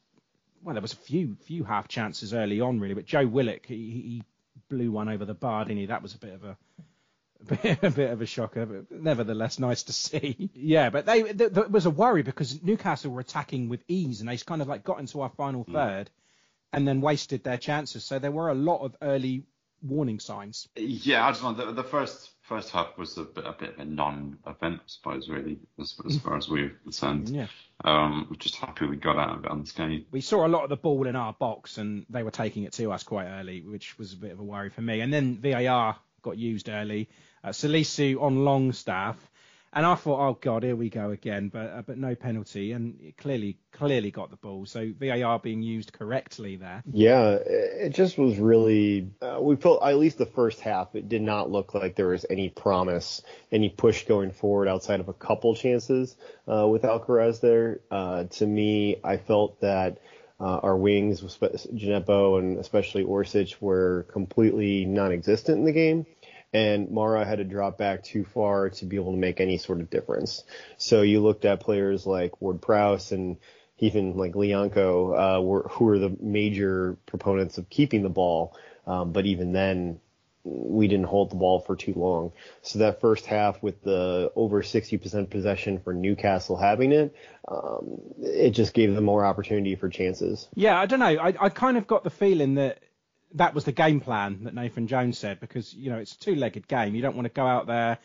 well, 0.65 0.73
there 0.73 0.82
was 0.82 0.93
a 0.93 0.97
few 0.97 1.38
few 1.45 1.63
half 1.63 1.88
chances 1.88 2.34
early 2.34 2.60
on 2.60 2.80
really, 2.80 2.95
but 2.95 3.06
Joe 3.06 3.25
Willock 3.25 3.65
he, 3.67 3.75
he 3.75 4.23
blew 4.67 4.91
one 4.91 5.08
over 5.08 5.23
the 5.23 5.36
bar, 5.36 5.63
didn't 5.63 5.78
he? 5.78 5.86
That 5.86 6.01
was 6.01 6.15
a 6.15 6.17
bit 6.17 6.34
of 6.34 6.43
a 6.43 6.58
a 7.41 7.56
bit, 7.56 7.84
a 7.84 7.91
bit 7.91 8.10
of 8.10 8.21
a 8.21 8.25
shocker, 8.25 8.65
but 8.65 8.91
nevertheless 8.91 9.60
nice 9.60 9.84
to 9.84 9.93
see. 9.93 10.49
yeah, 10.56 10.89
but 10.89 11.06
they 11.06 11.21
there 11.21 11.67
was 11.69 11.86
a 11.86 11.91
worry 11.91 12.23
because 12.23 12.62
Newcastle 12.63 13.12
were 13.12 13.21
attacking 13.21 13.69
with 13.69 13.84
ease 13.88 14.19
and 14.19 14.30
they 14.30 14.38
kind 14.38 14.62
of 14.62 14.67
like 14.67 14.84
got 14.84 14.99
into 14.99 15.21
our 15.21 15.30
final 15.30 15.63
mm. 15.63 15.71
third 15.71 16.10
and 16.73 16.88
then 16.88 16.99
wasted 16.99 17.43
their 17.43 17.58
chances. 17.58 18.04
So 18.04 18.17
there 18.17 18.32
were 18.32 18.49
a 18.49 18.56
lot 18.56 18.82
of 18.82 18.95
early 19.01 19.43
warning 19.84 20.19
signs. 20.19 20.67
Yeah, 20.75 21.25
I 21.25 21.32
just 21.32 21.43
want 21.43 21.58
the, 21.58 21.71
the 21.71 21.84
first 21.84 22.32
first 22.47 22.69
half 22.71 22.97
was 22.97 23.17
a 23.17 23.23
bit, 23.23 23.45
a 23.45 23.53
bit 23.53 23.73
of 23.73 23.79
a 23.79 23.86
non-event, 23.86 24.79
I 24.79 24.84
suppose, 24.86 25.29
really, 25.29 25.58
as, 25.79 25.95
as 26.05 26.17
far 26.19 26.38
as 26.38 26.47
we're 26.47 26.69
concerned. 26.84 27.29
Yeah. 27.29 27.47
Um, 27.84 28.27
we're 28.29 28.38
just 28.38 28.55
happy 28.55 28.86
we 28.86 28.95
got 28.95 29.17
out 29.17 29.38
of 29.38 29.45
it 29.45 29.51
unscathed. 29.51 30.05
We 30.12 30.21
saw 30.21 30.45
a 30.45 30.49
lot 30.49 30.63
of 30.63 30.69
the 30.69 30.77
ball 30.77 31.08
in 31.08 31.15
our 31.15 31.34
box, 31.34 31.77
and 31.77 32.05
they 32.10 32.23
were 32.23 32.31
taking 32.31 32.63
it 32.63 32.73
to 32.73 32.91
us 32.91 33.03
quite 33.03 33.27
early, 33.27 33.62
which 33.62 33.97
was 33.97 34.13
a 34.13 34.17
bit 34.17 34.31
of 34.31 34.39
a 34.39 34.43
worry 34.43 34.69
for 34.69 34.81
me. 34.81 35.01
And 35.01 35.12
then 35.12 35.38
VAR 35.41 35.97
got 36.21 36.38
used 36.38 36.69
early. 36.69 37.10
Uh, 37.43 37.49
Salisu 37.49 38.21
on 38.21 38.45
Longstaff 38.45 39.17
and 39.75 39.85
I 39.85 39.95
thought, 39.95 40.25
oh 40.25 40.38
god, 40.39 40.63
here 40.63 40.75
we 40.75 40.89
go 40.89 41.11
again, 41.11 41.49
but 41.49 41.69
uh, 41.69 41.81
but 41.85 41.97
no 41.97 42.15
penalty, 42.15 42.71
and 42.71 43.13
clearly 43.17 43.57
clearly 43.73 44.09
got 44.09 44.31
the 44.31 44.38
ball. 44.38 44.65
So 44.65 44.93
VAR 44.97 45.38
being 45.39 45.61
used 45.61 45.91
correctly 45.91 46.55
there. 46.55 46.81
Yeah, 46.91 47.31
it 47.31 47.89
just 47.89 48.17
was 48.17 48.38
really. 48.38 49.11
Uh, 49.21 49.39
we 49.41 49.57
felt 49.57 49.83
at 49.83 49.97
least 49.97 50.17
the 50.17 50.25
first 50.25 50.61
half, 50.61 50.95
it 50.95 51.09
did 51.09 51.21
not 51.21 51.51
look 51.51 51.73
like 51.73 51.97
there 51.97 52.07
was 52.07 52.25
any 52.29 52.47
promise, 52.47 53.21
any 53.51 53.67
push 53.67 54.05
going 54.05 54.31
forward 54.31 54.69
outside 54.69 55.01
of 55.01 55.09
a 55.09 55.13
couple 55.13 55.53
chances 55.55 56.15
uh, 56.47 56.65
with 56.65 56.83
Alcaraz 56.83 57.41
there. 57.41 57.81
Uh, 57.91 58.23
to 58.23 58.47
me, 58.47 58.97
I 59.03 59.17
felt 59.17 59.59
that. 59.61 59.99
Uh, 60.38 60.59
our 60.63 60.75
wings, 60.75 61.21
Djenepo 61.21 62.38
and 62.39 62.59
especially 62.59 63.05
Orsic, 63.05 63.55
were 63.61 64.05
completely 64.11 64.83
non-existent 64.83 65.59
in 65.59 65.63
the 65.63 65.71
game 65.71 66.05
and 66.56 66.89
Mara 66.89 67.26
had 67.26 67.39
to 67.39 67.44
drop 67.44 67.78
back 67.78 68.02
too 68.02 68.24
far 68.24 68.70
to 68.70 68.86
be 68.86 68.96
able 68.96 69.12
to 69.12 69.18
make 69.18 69.41
any 69.41 69.58
sort 69.58 69.82
of 69.82 69.89
difference. 69.89 70.44
So 70.78 71.02
you 71.02 71.20
looked 71.20 71.43
at 71.43 71.60
players 71.60 72.06
like 72.06 72.41
Ward 72.41 72.62
Prowse 72.62 73.12
and 73.12 73.36
even 73.80 74.16
like 74.16 74.32
Lyanco, 74.36 75.39
uh, 75.39 75.41
were, 75.41 75.68
who 75.70 75.84
were 75.84 75.99
the 75.99 76.16
major 76.22 76.95
proponents 77.08 77.58
of 77.58 77.70
keeping 77.70 78.03
the 78.03 78.10
ball. 78.10 78.56
Um, 78.88 79.12
but 79.12 79.26
even 79.26 79.51
then, 79.51 79.99
we 80.45 80.88
didn't 80.88 81.08
hold 81.08 81.30
the 81.32 81.36
ball 81.36 81.60
for 81.60 81.76
too 81.76 81.93
long. 81.93 82.32
So 82.62 82.80
that 82.80 83.01
first 83.01 83.26
half 83.26 83.62
with 83.62 83.84
the 83.84 84.32
over 84.38 84.62
60% 84.62 85.30
possession 85.30 85.80
for 85.80 85.93
Newcastle 85.93 86.56
having 86.56 86.93
it, 86.93 87.14
um, 87.49 87.99
it 88.22 88.51
just 88.51 88.74
gave 88.74 88.95
them 88.95 89.03
more 89.03 89.26
opportunity 89.26 89.76
for 89.76 89.89
chances. 89.89 90.47
Yeah, 90.56 90.80
I 90.80 90.86
don't 90.86 90.99
know. 90.99 91.18
I, 91.18 91.34
I 91.38 91.49
kind 91.49 91.76
of 91.76 91.86
got 91.86 92.06
the 92.06 92.10
feeling 92.12 92.56
that 92.56 92.80
that 93.34 93.53
was 93.53 93.65
the 93.65 93.71
game 93.71 93.99
plan 93.99 94.43
that 94.43 94.53
Nathan 94.53 94.88
Jones 94.88 95.17
said 95.17 95.39
because 95.39 95.73
you 95.73 95.89
know 95.89 95.97
it's 95.97 96.13
a 96.13 96.19
two-legged 96.19 96.67
game. 96.67 96.95
You 96.95 97.01
don't 97.01 97.15
want 97.15 97.26
to 97.26 97.34
go 97.34 97.45
out 97.45 97.67
there, 97.67 97.97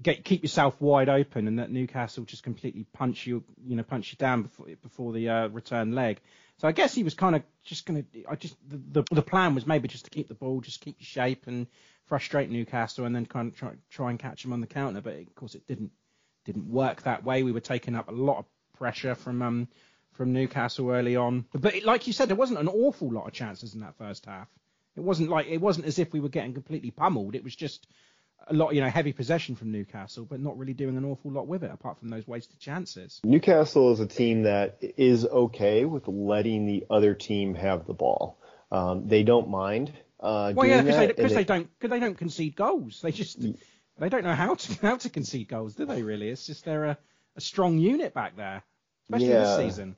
get 0.00 0.24
keep 0.24 0.42
yourself 0.42 0.80
wide 0.80 1.08
open, 1.08 1.48
and 1.48 1.58
that 1.58 1.70
Newcastle 1.70 2.24
just 2.24 2.42
completely 2.42 2.86
punch 2.92 3.26
you, 3.26 3.42
you 3.64 3.76
know, 3.76 3.82
punch 3.82 4.12
you 4.12 4.16
down 4.16 4.42
before 4.42 4.66
before 4.82 5.12
the 5.12 5.28
uh, 5.28 5.48
return 5.48 5.94
leg. 5.94 6.20
So 6.58 6.68
I 6.68 6.72
guess 6.72 6.94
he 6.94 7.02
was 7.02 7.14
kind 7.14 7.36
of 7.36 7.42
just 7.64 7.86
going 7.86 8.04
to. 8.04 8.24
I 8.28 8.36
just 8.36 8.56
the, 8.68 8.76
the, 9.00 9.14
the 9.14 9.22
plan 9.22 9.54
was 9.54 9.66
maybe 9.66 9.88
just 9.88 10.04
to 10.04 10.10
keep 10.10 10.28
the 10.28 10.34
ball, 10.34 10.60
just 10.60 10.80
keep 10.80 10.96
your 10.98 11.06
shape 11.06 11.46
and 11.46 11.66
frustrate 12.06 12.50
Newcastle, 12.50 13.06
and 13.06 13.14
then 13.14 13.26
kind 13.26 13.48
of 13.48 13.56
try 13.56 13.70
try 13.88 14.10
and 14.10 14.18
catch 14.18 14.42
them 14.42 14.52
on 14.52 14.60
the 14.60 14.66
counter. 14.66 15.00
But 15.00 15.14
of 15.14 15.34
course, 15.34 15.54
it 15.54 15.66
didn't 15.66 15.90
didn't 16.44 16.68
work 16.70 17.02
that 17.02 17.24
way. 17.24 17.42
We 17.42 17.52
were 17.52 17.60
taking 17.60 17.94
up 17.94 18.08
a 18.08 18.12
lot 18.12 18.38
of 18.38 18.44
pressure 18.76 19.14
from 19.14 19.42
um 19.42 19.68
from 20.20 20.34
Newcastle 20.34 20.90
early 20.90 21.16
on. 21.16 21.46
But 21.54 21.76
it, 21.76 21.84
like 21.86 22.06
you 22.06 22.12
said, 22.12 22.28
there 22.28 22.36
wasn't 22.36 22.58
an 22.58 22.68
awful 22.68 23.10
lot 23.10 23.26
of 23.26 23.32
chances 23.32 23.72
in 23.72 23.80
that 23.80 23.96
first 23.96 24.26
half. 24.26 24.48
It 24.94 25.00
wasn't 25.00 25.30
like 25.30 25.46
it 25.46 25.62
wasn't 25.62 25.86
as 25.86 25.98
if 25.98 26.12
we 26.12 26.20
were 26.20 26.28
getting 26.28 26.52
completely 26.52 26.90
pummeled. 26.90 27.34
It 27.34 27.42
was 27.42 27.56
just 27.56 27.86
a 28.46 28.52
lot, 28.52 28.74
you 28.74 28.82
know, 28.82 28.90
heavy 28.90 29.14
possession 29.14 29.56
from 29.56 29.72
Newcastle, 29.72 30.26
but 30.26 30.38
not 30.38 30.58
really 30.58 30.74
doing 30.74 30.98
an 30.98 31.06
awful 31.06 31.30
lot 31.30 31.46
with 31.46 31.64
it 31.64 31.70
apart 31.72 31.98
from 31.98 32.10
those 32.10 32.28
wasted 32.28 32.58
chances. 32.58 33.18
Newcastle 33.24 33.94
is 33.94 34.00
a 34.00 34.06
team 34.06 34.42
that 34.42 34.76
is 34.98 35.24
okay 35.24 35.86
with 35.86 36.06
letting 36.06 36.66
the 36.66 36.84
other 36.90 37.14
team 37.14 37.54
have 37.54 37.86
the 37.86 37.94
ball. 37.94 38.36
Um, 38.70 39.08
they 39.08 39.22
don't 39.22 39.48
mind. 39.48 39.90
Uh, 40.20 40.52
well, 40.54 40.68
yeah, 40.68 40.82
because 40.82 40.98
they, 40.98 41.12
they, 41.12 41.34
they, 41.34 41.44
don't 41.44 41.70
because 41.78 41.90
they 41.90 42.00
don't 42.00 42.18
concede 42.18 42.56
goals. 42.56 43.00
They 43.00 43.12
just 43.12 43.40
they 43.98 44.10
don't 44.10 44.24
know 44.24 44.34
how 44.34 44.54
to 44.54 44.74
how 44.82 44.96
to 44.96 45.08
concede 45.08 45.48
goals, 45.48 45.76
do 45.76 45.86
they? 45.86 46.02
Really, 46.02 46.28
it's 46.28 46.46
just 46.46 46.66
they're 46.66 46.84
a, 46.84 46.98
a 47.36 47.40
strong 47.40 47.78
unit 47.78 48.12
back 48.12 48.36
there, 48.36 48.62
especially 49.04 49.28
yeah. 49.28 49.56
this 49.56 49.56
season. 49.56 49.96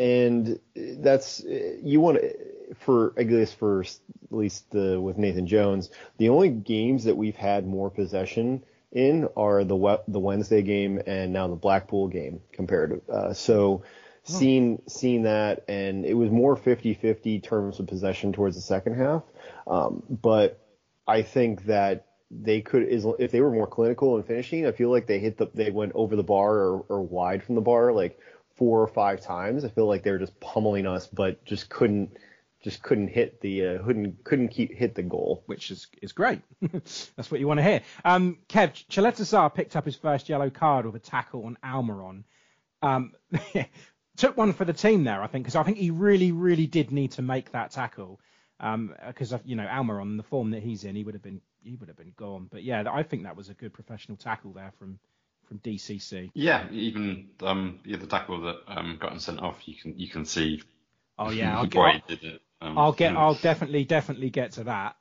And 0.00 0.58
that's 0.74 1.44
you 1.44 2.00
want 2.00 2.20
to 2.20 2.34
for 2.74 3.12
I 3.18 3.24
guess 3.24 3.52
for 3.52 3.82
at 3.82 3.98
least 4.30 4.70
the, 4.70 5.00
with 5.00 5.18
Nathan 5.18 5.46
Jones, 5.46 5.90
the 6.18 6.28
only 6.28 6.48
games 6.48 7.04
that 7.04 7.16
we've 7.16 7.36
had 7.36 7.66
more 7.66 7.90
possession 7.90 8.64
in 8.92 9.28
are 9.36 9.62
the 9.62 10.00
the 10.08 10.18
Wednesday 10.18 10.62
game 10.62 11.00
and 11.06 11.32
now 11.32 11.48
the 11.48 11.56
Blackpool 11.56 12.08
game 12.08 12.40
compared. 12.52 13.00
Uh, 13.08 13.32
so 13.32 13.82
seeing 14.22 14.80
seeing 14.88 15.22
that 15.24 15.64
and 15.68 16.04
it 16.04 16.14
was 16.14 16.30
more 16.30 16.56
50-50 16.56 17.42
terms 17.42 17.80
of 17.80 17.86
possession 17.86 18.32
towards 18.32 18.56
the 18.56 18.62
second 18.62 18.94
half. 18.94 19.22
Um, 19.66 20.02
but 20.08 20.60
I 21.06 21.22
think 21.22 21.66
that 21.66 22.06
they 22.30 22.60
could 22.60 22.86
if 22.88 23.32
they 23.32 23.40
were 23.40 23.50
more 23.50 23.66
clinical 23.66 24.16
in 24.16 24.22
finishing, 24.22 24.66
I 24.66 24.72
feel 24.72 24.90
like 24.90 25.06
they 25.06 25.18
hit 25.18 25.36
the 25.36 25.50
they 25.52 25.70
went 25.70 25.92
over 25.94 26.16
the 26.16 26.22
bar 26.22 26.54
or, 26.54 26.84
or 26.88 27.02
wide 27.02 27.42
from 27.42 27.56
the 27.56 27.60
bar 27.60 27.92
like 27.92 28.18
four 28.60 28.82
or 28.82 28.86
five 28.86 29.22
times. 29.22 29.64
I 29.64 29.70
feel 29.70 29.86
like 29.86 30.02
they 30.02 30.10
were 30.10 30.18
just 30.18 30.38
pummeling 30.38 30.86
us, 30.86 31.06
but 31.06 31.42
just 31.46 31.70
couldn't 31.70 32.18
just 32.62 32.82
couldn't 32.82 33.08
hit 33.08 33.40
the 33.40 33.66
uh, 33.66 33.82
couldn't 33.82 34.22
couldn't 34.22 34.48
keep 34.48 34.74
hit 34.74 34.94
the 34.94 35.02
goal, 35.02 35.42
which 35.46 35.70
is 35.70 35.86
is 36.02 36.12
great. 36.12 36.42
That's 36.60 37.30
what 37.30 37.40
you 37.40 37.48
want 37.48 37.58
to 37.58 37.64
hear. 37.64 37.80
Um, 38.04 38.36
Kev 38.50 38.86
Caleta-Car 38.90 39.48
picked 39.48 39.76
up 39.76 39.86
his 39.86 39.96
first 39.96 40.28
yellow 40.28 40.50
card 40.50 40.84
with 40.84 40.94
a 40.94 40.98
tackle 40.98 41.46
on 41.46 41.56
Almiron. 41.64 42.24
Um, 42.82 43.14
took 44.18 44.36
one 44.36 44.52
for 44.52 44.66
the 44.66 44.74
team 44.74 45.04
there, 45.04 45.22
I 45.22 45.26
think, 45.26 45.44
because 45.44 45.56
I 45.56 45.62
think 45.62 45.78
he 45.78 45.90
really 45.90 46.30
really 46.30 46.66
did 46.66 46.92
need 46.92 47.12
to 47.12 47.22
make 47.22 47.52
that 47.52 47.70
tackle. 47.70 48.20
Because 48.58 49.32
um, 49.32 49.40
you 49.46 49.56
know 49.56 49.66
Almiron, 49.66 50.18
the 50.18 50.22
form 50.22 50.50
that 50.50 50.62
he's 50.62 50.84
in, 50.84 50.94
he 50.94 51.02
would 51.02 51.14
have 51.14 51.22
been 51.22 51.40
he 51.62 51.76
would 51.76 51.88
have 51.88 51.96
been 51.96 52.12
gone. 52.14 52.48
But 52.52 52.62
yeah, 52.62 52.84
I 52.92 53.04
think 53.04 53.22
that 53.22 53.36
was 53.36 53.48
a 53.48 53.54
good 53.54 53.72
professional 53.72 54.18
tackle 54.18 54.52
there 54.52 54.74
from 54.78 54.98
from 55.50 55.58
DCC. 55.58 56.30
Yeah, 56.32 56.70
even 56.70 57.30
um, 57.42 57.80
yeah, 57.84 57.96
the 57.96 58.06
tackle 58.06 58.40
that 58.42 58.58
um, 58.68 58.98
got 59.00 59.12
him 59.12 59.18
sent 59.18 59.40
off, 59.40 59.56
you 59.66 59.74
can 59.74 59.98
you 59.98 60.08
can 60.08 60.24
see. 60.24 60.62
Oh 61.18 61.30
yeah, 61.30 61.58
I'll 61.58 61.66
get. 61.66 62.02
Um, 62.62 62.78
I'll 62.78 62.92
get. 62.92 63.16
I'll 63.16 63.34
definitely, 63.34 63.84
definitely 63.84 64.30
get 64.30 64.52
to 64.52 64.64
that. 64.64 64.96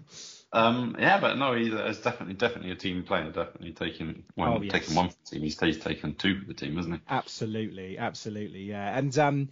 um, 0.52 0.96
yeah, 0.98 1.20
but 1.20 1.36
no, 1.36 1.54
he's, 1.54 1.72
he's, 1.72 1.98
definitely, 1.98 2.34
definitely 2.34 2.70
a 2.70 2.76
team 2.76 3.02
player. 3.02 3.26
Definitely 3.26 3.72
taking 3.72 4.24
one, 4.36 4.48
oh, 4.48 4.62
yes. 4.62 4.72
taking 4.72 4.94
one 4.94 5.08
for 5.10 5.16
the 5.24 5.30
team. 5.30 5.42
He's, 5.42 5.60
he's 5.60 5.78
taken 5.78 6.14
two 6.14 6.40
for 6.40 6.46
the 6.46 6.54
team, 6.54 6.76
hasn't 6.76 6.94
he? 6.94 7.00
Absolutely, 7.08 7.98
absolutely, 7.98 8.62
yeah. 8.62 8.96
And 8.96 9.16
um, 9.18 9.48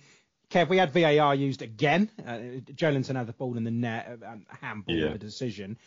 Kev, 0.51 0.69
we 0.69 0.79
had 0.79 0.93
VAR 0.93 1.35
used 1.35 1.61
again. 1.61 2.11
Uh, 2.25 2.63
Joelinton 2.73 3.17
had 3.17 3.27
the 3.27 3.33
ball 3.33 3.57
in 3.57 3.65
the 3.65 3.71
net, 3.71 4.19
um, 4.25 4.47
handball 4.49 4.95
yeah. 4.95 5.07
of 5.07 5.17
a 5.17 5.19
decision. 5.19 5.79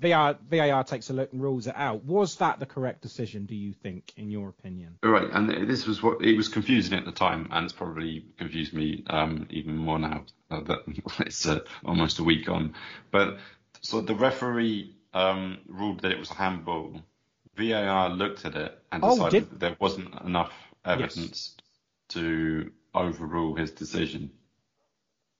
VAR, 0.00 0.38
VAR 0.48 0.82
takes 0.82 1.10
a 1.10 1.12
look 1.12 1.32
and 1.32 1.42
rules 1.42 1.66
it 1.66 1.74
out. 1.76 2.04
Was 2.04 2.36
that 2.36 2.58
the 2.58 2.66
correct 2.66 3.02
decision, 3.02 3.44
do 3.44 3.54
you 3.54 3.72
think, 3.72 4.12
in 4.16 4.30
your 4.30 4.48
opinion? 4.48 4.98
Right, 5.02 5.28
and 5.30 5.68
this 5.68 5.86
was 5.86 6.02
what 6.02 6.24
it 6.24 6.36
was 6.36 6.48
confusing 6.48 6.98
at 6.98 7.04
the 7.04 7.12
time, 7.12 7.48
and 7.50 7.64
it's 7.64 7.74
probably 7.74 8.24
confused 8.38 8.72
me 8.72 9.04
um, 9.08 9.46
even 9.50 9.76
more 9.76 9.98
now 9.98 10.24
uh, 10.50 10.60
that 10.60 10.78
it's 11.20 11.46
uh, 11.46 11.60
almost 11.84 12.18
a 12.18 12.24
week 12.24 12.48
on. 12.48 12.74
But 13.10 13.38
so 13.82 14.00
the 14.00 14.14
referee 14.14 14.96
um, 15.12 15.58
ruled 15.66 16.00
that 16.00 16.12
it 16.12 16.18
was 16.18 16.30
a 16.30 16.34
handball. 16.34 17.02
VAR 17.56 18.08
looked 18.08 18.46
at 18.46 18.54
it 18.54 18.78
and 18.90 19.04
oh, 19.04 19.16
decided 19.16 19.42
oh, 19.42 19.46
that 19.50 19.60
there 19.60 19.76
wasn't 19.78 20.14
enough 20.22 20.52
evidence 20.84 21.56
yes. 21.56 21.64
to 22.08 22.70
overrule 22.94 23.54
his 23.54 23.70
decision. 23.70 24.30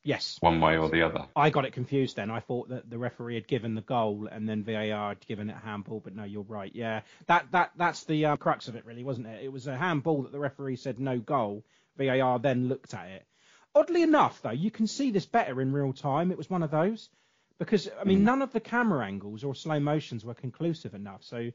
Yes. 0.02 0.38
One 0.40 0.60
way 0.60 0.78
or 0.78 0.88
the 0.88 1.02
other. 1.02 1.26
I 1.36 1.50
got 1.50 1.66
it 1.66 1.72
confused 1.72 2.16
then. 2.16 2.30
I 2.30 2.40
thought 2.40 2.70
that 2.70 2.88
the 2.88 2.98
referee 2.98 3.34
had 3.34 3.46
given 3.46 3.74
the 3.74 3.82
goal 3.82 4.28
and 4.30 4.48
then 4.48 4.64
VAR 4.64 5.10
had 5.10 5.26
given 5.26 5.50
it 5.50 5.56
a 5.56 5.66
handball, 5.66 6.00
but 6.00 6.14
no, 6.14 6.24
you're 6.24 6.42
right. 6.42 6.74
Yeah, 6.74 7.02
that 7.26 7.46
that 7.52 7.72
that's 7.76 8.04
the 8.04 8.24
uh, 8.24 8.36
crux 8.36 8.68
of 8.68 8.76
it, 8.76 8.86
really, 8.86 9.04
wasn't 9.04 9.26
it? 9.26 9.44
It 9.44 9.52
was 9.52 9.66
a 9.66 9.76
handball 9.76 10.22
that 10.22 10.32
the 10.32 10.38
referee 10.38 10.76
said 10.76 10.98
no 10.98 11.18
goal. 11.18 11.64
VAR 11.98 12.38
then 12.38 12.68
looked 12.68 12.94
at 12.94 13.08
it. 13.08 13.26
Oddly 13.74 14.02
enough, 14.02 14.40
though, 14.42 14.50
you 14.50 14.70
can 14.70 14.86
see 14.86 15.10
this 15.10 15.26
better 15.26 15.60
in 15.60 15.72
real 15.72 15.92
time. 15.92 16.30
It 16.32 16.38
was 16.38 16.50
one 16.50 16.62
of 16.62 16.70
those 16.70 17.10
because 17.58 17.88
I 18.00 18.04
mean, 18.04 18.20
mm. 18.20 18.24
none 18.24 18.42
of 18.42 18.52
the 18.52 18.60
camera 18.60 19.06
angles 19.06 19.44
or 19.44 19.54
slow 19.54 19.78
motions 19.78 20.24
were 20.24 20.34
conclusive 20.34 20.94
enough. 20.94 21.22
So 21.22 21.50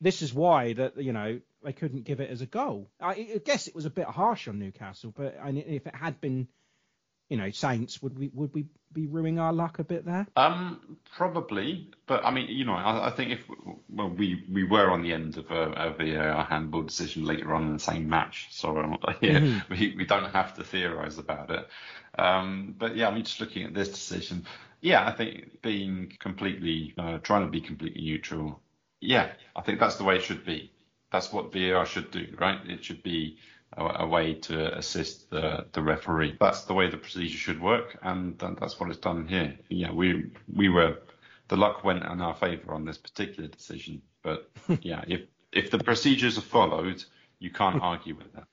this 0.00 0.20
is 0.20 0.34
why 0.34 0.72
that 0.74 0.98
you 0.98 1.12
know 1.12 1.40
they 1.62 1.72
couldn't 1.72 2.04
give 2.04 2.20
it 2.20 2.30
as 2.30 2.42
a 2.42 2.46
goal. 2.46 2.90
I, 3.00 3.12
I 3.12 3.40
guess 3.44 3.68
it 3.68 3.74
was 3.74 3.86
a 3.86 3.90
bit 3.90 4.06
harsh 4.06 4.48
on 4.48 4.58
Newcastle, 4.58 5.14
but 5.16 5.38
I 5.42 5.52
mean, 5.52 5.64
if 5.68 5.86
it 5.86 5.94
had 5.94 6.20
been 6.20 6.48
you 7.28 7.36
know, 7.36 7.50
Saints, 7.50 8.02
would 8.02 8.18
we 8.18 8.30
would 8.34 8.54
we 8.54 8.66
be 8.92 9.06
ruining 9.06 9.38
our 9.38 9.52
luck 9.52 9.78
a 9.78 9.84
bit 9.84 10.04
there? 10.04 10.26
Um, 10.36 10.96
probably, 11.16 11.90
but 12.06 12.24
I 12.24 12.30
mean, 12.30 12.48
you 12.48 12.64
know, 12.64 12.74
I, 12.74 13.08
I 13.08 13.10
think 13.10 13.32
if 13.32 13.44
well, 13.88 14.08
we 14.08 14.44
we 14.50 14.64
were 14.64 14.90
on 14.90 15.02
the 15.02 15.12
end 15.12 15.36
of 15.36 15.50
a, 15.50 15.94
a 16.00 16.16
uh, 16.16 16.44
handball 16.44 16.82
decision 16.82 17.24
later 17.24 17.54
on 17.54 17.66
in 17.66 17.72
the 17.74 17.78
same 17.78 18.08
match, 18.08 18.48
so 18.50 18.78
um, 18.78 18.96
yeah, 19.20 19.40
mm-hmm. 19.40 19.72
we 19.72 19.94
we 19.96 20.06
don't 20.06 20.30
have 20.32 20.54
to 20.54 20.64
theorise 20.64 21.18
about 21.18 21.50
it. 21.50 21.68
Um, 22.18 22.74
but 22.78 22.96
yeah, 22.96 23.08
I 23.08 23.14
mean, 23.14 23.24
just 23.24 23.40
looking 23.40 23.64
at 23.64 23.74
this 23.74 23.88
decision, 23.88 24.46
yeah, 24.80 25.06
I 25.06 25.12
think 25.12 25.62
being 25.62 26.12
completely 26.18 26.94
uh, 26.96 27.18
trying 27.18 27.44
to 27.44 27.50
be 27.50 27.60
completely 27.60 28.02
neutral, 28.02 28.60
yeah, 29.00 29.32
I 29.54 29.62
think 29.62 29.80
that's 29.80 29.96
the 29.96 30.04
way 30.04 30.16
it 30.16 30.22
should 30.22 30.44
be. 30.44 30.72
That's 31.12 31.32
what 31.32 31.52
VAR 31.52 31.86
should 31.86 32.10
do, 32.10 32.26
right? 32.38 32.58
It 32.66 32.84
should 32.84 33.02
be 33.02 33.38
a, 33.76 34.04
a, 34.04 34.06
way 34.06 34.34
to 34.34 34.76
assist 34.76 35.30
the, 35.30 35.66
the 35.72 35.82
referee. 35.82 36.36
That's 36.38 36.64
the 36.64 36.74
way 36.74 36.90
the 36.90 36.96
procedure 36.96 37.36
should 37.36 37.60
work, 37.60 37.98
and 38.02 38.38
that's 38.38 38.78
what 38.78 38.90
it's 38.90 38.98
done 38.98 39.26
here. 39.26 39.58
Yeah, 39.68 39.92
we 39.92 40.30
we 40.52 40.68
were 40.68 40.98
the 41.48 41.56
luck 41.56 41.84
went 41.84 42.04
in 42.04 42.20
our 42.20 42.34
favour 42.34 42.74
on 42.74 42.84
this 42.84 42.98
particular 42.98 43.48
decision, 43.48 44.02
but 44.22 44.50
yeah, 44.80 45.04
if 45.06 45.22
if 45.52 45.70
the 45.70 45.78
procedures 45.78 46.38
are 46.38 46.42
followed, 46.42 47.04
you 47.38 47.50
can't 47.50 47.82
argue 47.82 48.14
with 48.14 48.32
that. 48.34 48.46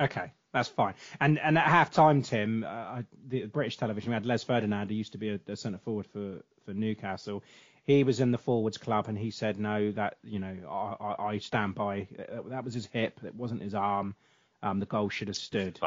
Okay, 0.00 0.32
that's 0.52 0.68
fine. 0.68 0.94
And 1.20 1.38
and 1.38 1.58
at 1.58 1.66
half 1.66 1.90
time, 1.90 2.22
Tim, 2.22 2.64
uh, 2.66 3.02
the 3.26 3.46
British 3.46 3.76
television, 3.76 4.10
we 4.10 4.14
had 4.14 4.26
Les 4.26 4.44
Ferdinand, 4.44 4.88
who 4.88 4.94
used 4.94 5.12
to 5.12 5.18
be 5.18 5.30
a, 5.30 5.40
a 5.48 5.56
centre 5.56 5.78
forward 5.78 6.06
for, 6.06 6.42
for 6.64 6.72
Newcastle. 6.74 7.42
He 7.84 8.04
was 8.04 8.20
in 8.20 8.32
the 8.32 8.38
forwards 8.38 8.76
club, 8.76 9.08
and 9.08 9.16
he 9.16 9.30
said, 9.30 9.58
"No, 9.58 9.90
that 9.92 10.18
you 10.22 10.38
know, 10.38 10.56
I, 10.68 11.04
I, 11.04 11.26
I 11.28 11.38
stand 11.38 11.74
by. 11.74 12.06
Uh, 12.18 12.42
that 12.48 12.64
was 12.64 12.74
his 12.74 12.86
hip. 12.86 13.20
It 13.24 13.34
wasn't 13.34 13.62
his 13.62 13.74
arm 13.74 14.14
um, 14.62 14.80
the 14.80 14.86
goal 14.86 15.08
should 15.08 15.28
have 15.28 15.36
stood. 15.36 15.78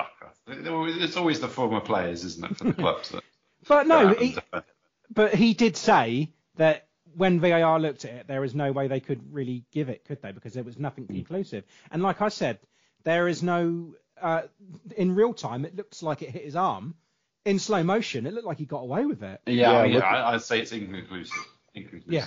It's 0.47 1.17
always 1.17 1.39
the 1.39 1.47
former 1.47 1.79
players, 1.79 2.23
isn't 2.23 2.51
it, 2.51 2.57
for 2.57 2.63
the 2.65 2.73
clubs? 2.73 3.09
That, 3.09 3.23
but 3.67 3.87
no, 3.87 4.09
he, 4.09 4.37
but 5.09 5.33
he 5.33 5.53
did 5.53 5.77
say 5.77 6.31
that 6.55 6.87
when 7.15 7.39
VAR 7.39 7.79
looked 7.79 8.05
at 8.05 8.11
it, 8.11 8.27
there 8.27 8.43
is 8.43 8.55
no 8.55 8.71
way 8.71 8.87
they 8.87 8.99
could 8.99 9.33
really 9.33 9.65
give 9.71 9.89
it, 9.89 10.05
could 10.05 10.21
they? 10.21 10.31
Because 10.31 10.53
there 10.53 10.63
was 10.63 10.79
nothing 10.79 11.05
mm. 11.05 11.15
conclusive. 11.15 11.63
And 11.91 12.01
like 12.01 12.21
I 12.21 12.29
said, 12.29 12.59
there 13.03 13.27
is 13.27 13.43
no. 13.43 13.93
Uh, 14.21 14.43
in 14.95 15.15
real 15.15 15.33
time, 15.33 15.65
it 15.65 15.75
looks 15.75 16.03
like 16.03 16.21
it 16.21 16.29
hit 16.29 16.45
his 16.45 16.55
arm. 16.55 16.95
In 17.43 17.57
slow 17.57 17.81
motion, 17.81 18.27
it 18.27 18.33
looked 18.35 18.45
like 18.45 18.59
he 18.59 18.65
got 18.65 18.81
away 18.81 19.03
with 19.05 19.23
it. 19.23 19.41
Yeah, 19.47 19.71
yeah 19.71 19.79
I 19.79 19.87
mean, 19.87 20.01
I'd 20.01 20.41
say 20.43 20.59
it's 20.59 20.71
inconclusive 20.71 21.43
yeah. 22.07 22.25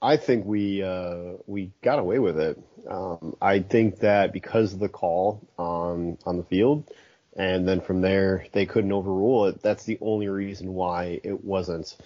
I 0.00 0.16
think 0.16 0.46
we 0.46 0.82
uh, 0.82 1.34
we 1.46 1.72
got 1.82 1.98
away 1.98 2.18
with 2.18 2.38
it. 2.38 2.58
Um, 2.88 3.36
I 3.40 3.60
think 3.60 4.00
that 4.00 4.32
because 4.32 4.72
of 4.72 4.78
the 4.78 4.88
call 4.88 5.46
on 5.58 6.18
on 6.24 6.36
the 6.36 6.44
field, 6.44 6.90
and 7.36 7.66
then 7.66 7.80
from 7.80 8.00
there 8.00 8.46
they 8.52 8.66
couldn't 8.66 8.92
overrule 8.92 9.46
it. 9.46 9.62
That's 9.62 9.84
the 9.84 9.98
only 10.00 10.28
reason 10.28 10.72
why 10.72 11.20
it 11.24 11.44
wasn't 11.44 11.96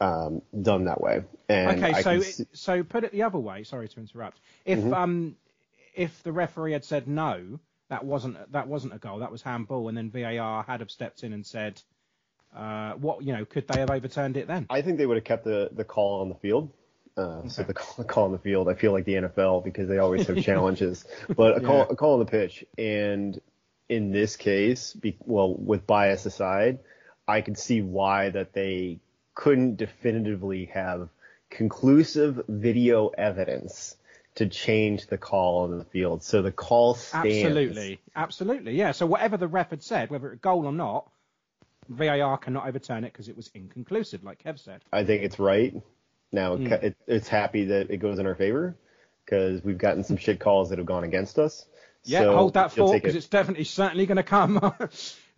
um, 0.00 0.42
done 0.60 0.84
that 0.84 1.00
way. 1.00 1.24
And 1.48 1.78
okay, 1.82 1.92
I 1.94 2.02
so 2.02 2.10
can 2.10 2.20
it, 2.20 2.24
see- 2.24 2.46
so 2.52 2.82
put 2.82 3.04
it 3.04 3.12
the 3.12 3.22
other 3.22 3.38
way. 3.38 3.64
Sorry 3.64 3.88
to 3.88 4.00
interrupt. 4.00 4.38
If 4.64 4.78
Mhm. 4.78 4.92
um 4.92 5.36
if 5.94 6.22
the 6.22 6.32
referee 6.32 6.72
had 6.72 6.84
said 6.84 7.08
no, 7.08 7.58
that 7.88 8.04
wasn't 8.04 8.52
that 8.52 8.68
wasn't 8.68 8.92
a 8.94 8.98
goal, 8.98 9.20
that 9.20 9.32
was 9.32 9.40
handball, 9.42 9.88
and 9.88 9.96
then 9.96 10.10
VAR 10.10 10.62
had 10.64 10.80
have 10.80 10.90
stepped 10.90 11.22
in 11.24 11.32
and 11.32 11.46
said, 11.46 11.80
uh, 12.54 12.92
what 12.94 13.22
you 13.22 13.32
know, 13.32 13.44
could 13.44 13.66
they 13.68 13.80
have 13.80 13.90
overturned 13.90 14.36
it 14.36 14.46
then? 14.46 14.66
I 14.70 14.82
think 14.82 14.98
they 14.98 15.06
would 15.06 15.16
have 15.16 15.24
kept 15.24 15.44
the, 15.44 15.70
the 15.72 15.84
call 15.84 16.20
on 16.20 16.28
the 16.28 16.34
field. 16.36 16.72
Uh, 17.16 17.48
So 17.48 17.62
the 17.62 17.72
call, 17.74 17.94
the 17.96 18.04
call 18.04 18.24
on 18.26 18.32
the 18.32 18.38
field, 18.38 18.68
I 18.68 18.74
feel 18.74 18.92
like 18.92 19.04
the 19.06 19.14
NFL 19.14 19.64
because 19.64 19.88
they 19.88 19.98
always 19.98 20.26
have 20.26 20.42
challenges, 20.42 21.04
but 21.34 21.56
a 21.56 21.60
call 21.60 21.78
Yeah. 21.78 21.86
a 21.90 21.96
call 21.96 22.14
on 22.14 22.18
the 22.20 22.26
pitch. 22.26 22.64
And 22.76 23.40
in 23.88 24.10
this 24.12 24.36
case, 24.36 24.92
be, 24.92 25.16
well, 25.24 25.54
with 25.54 25.86
bias 25.86 26.26
aside, 26.26 26.80
I 27.26 27.40
could 27.40 27.56
see 27.58 27.80
why 27.82 28.30
that 28.30 28.52
they 28.52 29.00
couldn't 29.34 29.76
definitively 29.76 30.66
have 30.66 31.08
conclusive 31.50 32.42
video 32.48 33.08
evidence 33.08 33.96
to 34.34 34.46
change 34.46 35.06
the 35.06 35.16
call 35.16 35.64
on 35.64 35.78
the 35.78 35.84
field. 35.84 36.22
So 36.22 36.42
the 36.42 36.52
call 36.52 36.94
stands. 36.94 37.26
Absolutely, 37.26 38.00
absolutely, 38.14 38.74
yeah. 38.74 38.92
So 38.92 39.06
whatever 39.06 39.36
the 39.38 39.48
ref 39.48 39.70
had 39.70 39.82
said, 39.82 40.10
whether 40.10 40.32
it 40.32 40.42
goal 40.42 40.66
or 40.66 40.72
not, 40.72 41.08
VAR 41.88 42.38
cannot 42.38 42.66
overturn 42.68 43.04
it 43.04 43.12
because 43.12 43.28
it 43.28 43.36
was 43.36 43.50
inconclusive, 43.54 44.24
like 44.24 44.42
Kev 44.42 44.58
said. 44.58 44.82
I 44.92 45.04
think 45.04 45.22
it's 45.22 45.38
right. 45.38 45.74
Now 46.32 46.56
Mm. 46.56 46.70
it, 46.82 46.96
it's 47.06 47.28
happy 47.28 47.66
that 47.66 47.90
it 47.90 47.98
goes 47.98 48.18
in 48.18 48.26
our 48.26 48.34
favor 48.34 48.76
because 49.24 49.62
we've 49.64 49.78
gotten 49.78 50.04
some 50.04 50.16
shit 50.16 50.40
calls 50.40 50.70
that 50.70 50.78
have 50.78 50.86
gone 50.86 51.04
against 51.04 51.38
us. 51.38 51.66
Yeah, 52.04 52.20
So 52.20 52.36
hold 52.36 52.54
that 52.54 52.70
thought 52.72 52.92
because 52.92 53.14
it- 53.14 53.18
it's 53.18 53.26
definitely 53.28 53.64
certainly 53.64 54.06
going 54.06 54.16
to 54.16 54.22
come. 54.22 54.56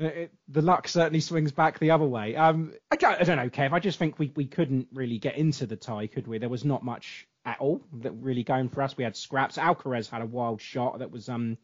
It- 0.00 0.04
it- 0.16 0.32
the 0.46 0.62
luck 0.62 0.86
certainly 0.86 1.18
swings 1.20 1.50
back 1.50 1.80
the 1.80 1.90
other 1.90 2.04
way. 2.06 2.36
Um, 2.36 2.72
I 2.88 2.94
don't, 2.94 3.20
I 3.20 3.24
don't 3.24 3.36
know, 3.36 3.48
Kev. 3.50 3.72
I 3.72 3.80
just 3.80 3.98
think 3.98 4.16
we, 4.18 4.30
we 4.36 4.46
couldn't 4.46 4.86
really 4.92 5.18
get 5.18 5.36
into 5.36 5.66
the 5.66 5.74
tie, 5.74 6.06
could 6.06 6.28
we? 6.28 6.38
There 6.38 6.48
was 6.48 6.64
not 6.64 6.84
much 6.84 7.26
at 7.44 7.58
all 7.58 7.80
that 7.94 8.12
really 8.12 8.44
going 8.44 8.68
for 8.68 8.82
us. 8.82 8.96
We 8.96 9.02
had 9.02 9.16
scraps. 9.16 9.56
Alcaraz 9.56 10.08
had 10.08 10.22
a 10.22 10.26
wild 10.26 10.60
shot 10.60 11.00
that 11.00 11.10
was 11.10 11.28
um. 11.28 11.58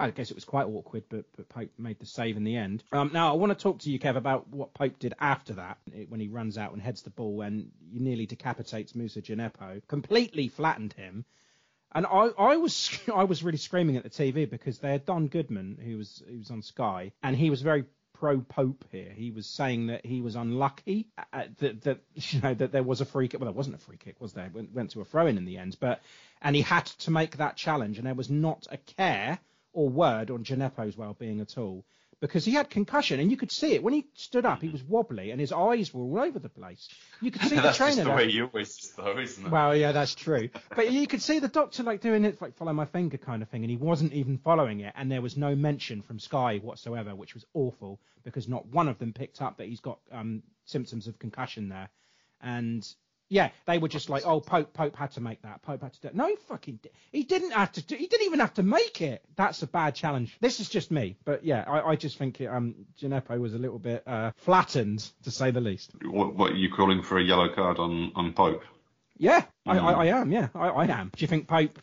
I 0.00 0.10
guess 0.10 0.30
it 0.30 0.34
was 0.34 0.44
quite 0.44 0.66
awkward, 0.66 1.04
but, 1.08 1.24
but 1.36 1.48
Pope 1.48 1.70
made 1.78 1.98
the 1.98 2.06
save 2.06 2.36
in 2.36 2.44
the 2.44 2.56
end. 2.56 2.82
Um, 2.92 3.10
now, 3.12 3.32
I 3.32 3.36
want 3.36 3.56
to 3.56 3.62
talk 3.62 3.80
to 3.80 3.90
you, 3.90 3.98
Kev, 3.98 4.16
about 4.16 4.48
what 4.48 4.72
Pope 4.74 4.98
did 4.98 5.14
after 5.20 5.54
that, 5.54 5.78
it- 5.94 6.10
when 6.10 6.20
he 6.20 6.28
runs 6.28 6.56
out 6.58 6.72
and 6.72 6.80
heads 6.82 7.02
the 7.02 7.10
ball 7.10 7.42
and 7.42 7.70
nearly 7.92 8.26
decapitates 8.26 8.94
Moussa 8.94 9.20
Djenepo, 9.20 9.82
completely 9.88 10.48
flattened 10.48 10.92
him. 10.94 11.24
And 11.92 12.06
I, 12.06 12.28
I 12.38 12.56
was 12.56 12.90
I 13.14 13.24
was 13.24 13.42
really 13.42 13.58
screaming 13.58 13.96
at 13.96 14.04
the 14.04 14.10
TV 14.10 14.48
because 14.48 14.78
they 14.78 14.92
had 14.92 15.04
Don 15.04 15.26
Goodman, 15.26 15.78
who 15.84 15.98
was 15.98 16.22
who 16.28 16.38
was 16.38 16.50
on 16.50 16.62
Sky, 16.62 17.12
and 17.22 17.36
he 17.36 17.50
was 17.50 17.62
very 17.62 17.84
pro 18.14 18.40
Pope 18.40 18.84
here. 18.92 19.10
He 19.12 19.30
was 19.32 19.46
saying 19.46 19.86
that 19.88 20.06
he 20.06 20.20
was 20.20 20.36
unlucky 20.36 21.08
uh, 21.32 21.44
that 21.58 21.82
that 21.82 21.98
you 22.14 22.40
know 22.40 22.54
that 22.54 22.70
there 22.70 22.82
was 22.84 23.00
a 23.00 23.04
free 23.04 23.26
kick. 23.28 23.40
Well, 23.40 23.46
there 23.50 23.56
wasn't 23.56 23.74
a 23.76 23.80
free 23.80 23.96
kick, 23.96 24.20
was 24.20 24.32
there? 24.34 24.50
Went, 24.54 24.72
went 24.72 24.90
to 24.92 25.00
a 25.00 25.04
throw 25.04 25.26
in 25.26 25.36
in 25.36 25.44
the 25.46 25.58
end, 25.58 25.76
but 25.80 26.00
and 26.40 26.54
he 26.54 26.62
had 26.62 26.86
to 26.86 27.10
make 27.10 27.38
that 27.38 27.56
challenge, 27.56 27.98
and 27.98 28.06
there 28.06 28.14
was 28.14 28.30
not 28.30 28.68
a 28.70 28.76
care 28.76 29.38
or 29.72 29.88
word 29.88 30.30
on 30.30 30.44
Djenepo's 30.44 30.96
well-being 30.96 31.40
at 31.40 31.58
all 31.58 31.84
because 32.20 32.44
he 32.44 32.52
had 32.52 32.68
concussion, 32.68 33.18
and 33.18 33.30
you 33.30 33.36
could 33.36 33.50
see 33.50 33.72
it 33.72 33.82
when 33.82 33.94
he 33.94 34.06
stood 34.14 34.44
up. 34.44 34.60
He 34.60 34.68
was 34.68 34.82
wobbly, 34.82 35.30
and 35.30 35.40
his 35.40 35.52
eyes 35.52 35.92
were 35.92 36.02
all 36.02 36.20
over 36.20 36.38
the 36.38 36.50
place. 36.50 36.88
You 37.22 37.30
could 37.30 37.42
see 37.48 37.56
the 37.56 37.62
That's 37.62 37.78
trainer. 37.78 37.96
just 37.96 38.04
the 38.04 38.14
way 38.14 38.28
you 38.28 38.44
always 38.46 38.92
though, 38.96 39.18
isn't 39.18 39.46
it? 39.46 39.50
Well, 39.50 39.74
yeah, 39.74 39.92
that's 39.92 40.14
true. 40.14 40.50
But 40.76 40.92
you 40.92 41.06
could 41.06 41.22
see 41.22 41.38
the 41.38 41.48
doctor 41.48 41.82
like 41.82 42.02
doing 42.02 42.24
it 42.24 42.40
like 42.40 42.56
follow 42.56 42.72
my 42.74 42.84
finger 42.84 43.16
kind 43.16 43.42
of 43.42 43.48
thing, 43.48 43.62
and 43.62 43.70
he 43.70 43.76
wasn't 43.76 44.12
even 44.12 44.38
following 44.38 44.80
it. 44.80 44.92
And 44.96 45.10
there 45.10 45.22
was 45.22 45.36
no 45.36 45.54
mention 45.56 46.02
from 46.02 46.18
Sky 46.18 46.58
whatsoever, 46.58 47.14
which 47.14 47.34
was 47.34 47.46
awful 47.54 48.00
because 48.22 48.48
not 48.48 48.66
one 48.66 48.88
of 48.88 48.98
them 48.98 49.14
picked 49.14 49.40
up 49.40 49.56
that 49.56 49.68
he's 49.68 49.80
got 49.80 49.98
um, 50.12 50.42
symptoms 50.66 51.06
of 51.06 51.18
concussion 51.18 51.70
there. 51.70 51.88
And 52.42 52.86
yeah, 53.30 53.50
they 53.64 53.78
were 53.78 53.88
just 53.88 54.10
like, 54.10 54.26
oh, 54.26 54.40
Pope, 54.40 54.74
Pope 54.74 54.94
had 54.96 55.12
to 55.12 55.20
make 55.22 55.40
that. 55.42 55.62
Pope 55.62 55.82
had 55.82 55.92
to 55.94 56.00
do 56.02 56.08
it. 56.08 56.14
No, 56.14 56.26
he 56.26 56.36
fucking, 56.48 56.80
di- 56.82 56.90
he 57.12 57.22
didn't 57.22 57.52
have 57.52 57.72
to. 57.72 57.82
Do, 57.82 57.94
he 57.96 58.06
didn't 58.08 58.26
even 58.26 58.40
have 58.40 58.52
to 58.54 58.62
make 58.62 59.00
it. 59.00 59.24
That's 59.36 59.62
a 59.62 59.66
bad 59.66 59.94
challenge. 59.94 60.36
This 60.40 60.60
is 60.60 60.68
just 60.68 60.90
me, 60.90 61.16
but 61.24 61.44
yeah, 61.44 61.64
I, 61.66 61.90
I 61.92 61.96
just 61.96 62.18
think 62.18 62.40
um, 62.42 62.74
Djenepo 63.00 63.40
was 63.40 63.54
a 63.54 63.58
little 63.58 63.78
bit 63.78 64.02
uh, 64.06 64.32
flattened 64.36 65.08
to 65.22 65.30
say 65.30 65.50
the 65.50 65.60
least. 65.60 65.92
What, 66.04 66.34
what 66.34 66.52
are 66.52 66.56
you 66.56 66.70
calling 66.70 67.02
for 67.02 67.18
a 67.18 67.22
yellow 67.22 67.48
card 67.48 67.78
on, 67.78 68.12
on 68.16 68.32
Pope? 68.34 68.62
Yeah, 69.16 69.44
I, 69.66 69.76
Mm. 69.76 69.82
I, 69.82 69.92
I 69.92 70.04
am. 70.06 70.32
Yeah, 70.32 70.48
I, 70.54 70.68
I 70.68 70.84
am. 70.86 71.12
Do 71.14 71.22
you 71.22 71.28
think 71.28 71.46
Pope 71.46 71.78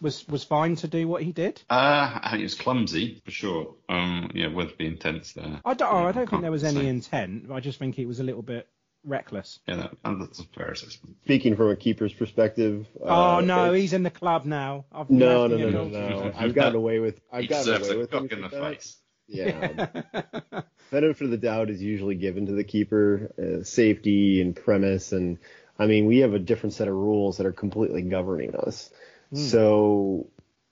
was 0.00 0.26
was 0.28 0.44
fine 0.44 0.76
to 0.76 0.86
do 0.88 1.08
what 1.08 1.22
he 1.22 1.32
did? 1.32 1.62
Uh, 1.70 2.18
I 2.22 2.28
think 2.32 2.40
it 2.40 2.44
was 2.44 2.54
clumsy 2.54 3.22
for 3.24 3.30
sure. 3.30 3.74
Um, 3.88 4.30
yeah, 4.34 4.48
with 4.48 4.76
the 4.76 4.94
tense 4.96 5.32
there. 5.32 5.60
I 5.64 5.74
don't. 5.74 5.92
I 5.94 6.12
don't 6.12 6.28
think 6.28 6.42
there 6.42 6.50
was 6.50 6.62
any 6.64 6.80
say. 6.82 6.86
intent. 6.88 7.50
I 7.50 7.60
just 7.60 7.78
think 7.78 7.98
it 7.98 8.06
was 8.06 8.20
a 8.20 8.22
little 8.22 8.42
bit 8.42 8.68
reckless. 9.04 9.60
Yeah, 9.68 9.76
that, 9.76 9.90
and 10.04 10.20
that's 10.22 10.38
a 10.40 10.44
fair 10.44 10.70
assessment. 10.70 11.16
Speaking 11.24 11.56
from 11.56 11.70
a 11.70 11.76
keeper's 11.76 12.12
perspective. 12.12 12.86
oh 13.02 13.36
uh, 13.36 13.40
no, 13.40 13.72
he's 13.72 13.92
in 13.92 14.02
the 14.02 14.10
club 14.10 14.44
now. 14.44 14.84
I've 14.92 15.10
No, 15.10 15.46
left 15.46 15.60
no, 15.60 15.70
no, 15.70 15.84
no, 15.84 16.08
no. 16.08 16.32
I've 16.36 16.54
gotten 16.54 16.74
away 16.76 16.98
with. 16.98 17.20
I've 17.32 17.42
he 17.42 17.46
gotten 17.48 17.64
deserves 17.72 17.88
away 17.88 17.96
a 17.96 17.98
with 18.00 18.10
cock 18.10 18.20
things 18.28 18.32
in 18.32 18.38
the 18.40 18.42
like 18.48 18.50
that. 18.52 18.74
face. 18.76 18.96
Yeah. 19.26 20.62
benefit 20.90 21.24
of 21.24 21.30
the 21.30 21.36
doubt 21.38 21.70
is 21.70 21.82
usually 21.82 22.14
given 22.14 22.46
to 22.46 22.52
the 22.52 22.64
keeper, 22.64 23.32
uh, 23.38 23.64
safety 23.64 24.40
and 24.40 24.54
premise, 24.54 25.12
and 25.12 25.38
I 25.78 25.86
mean 25.86 26.06
we 26.06 26.18
have 26.18 26.34
a 26.34 26.38
different 26.38 26.74
set 26.74 26.88
of 26.88 26.94
rules 26.94 27.38
that 27.38 27.46
are 27.46 27.52
completely 27.52 28.02
governing 28.02 28.54
us. 28.54 28.90
So 29.32 30.28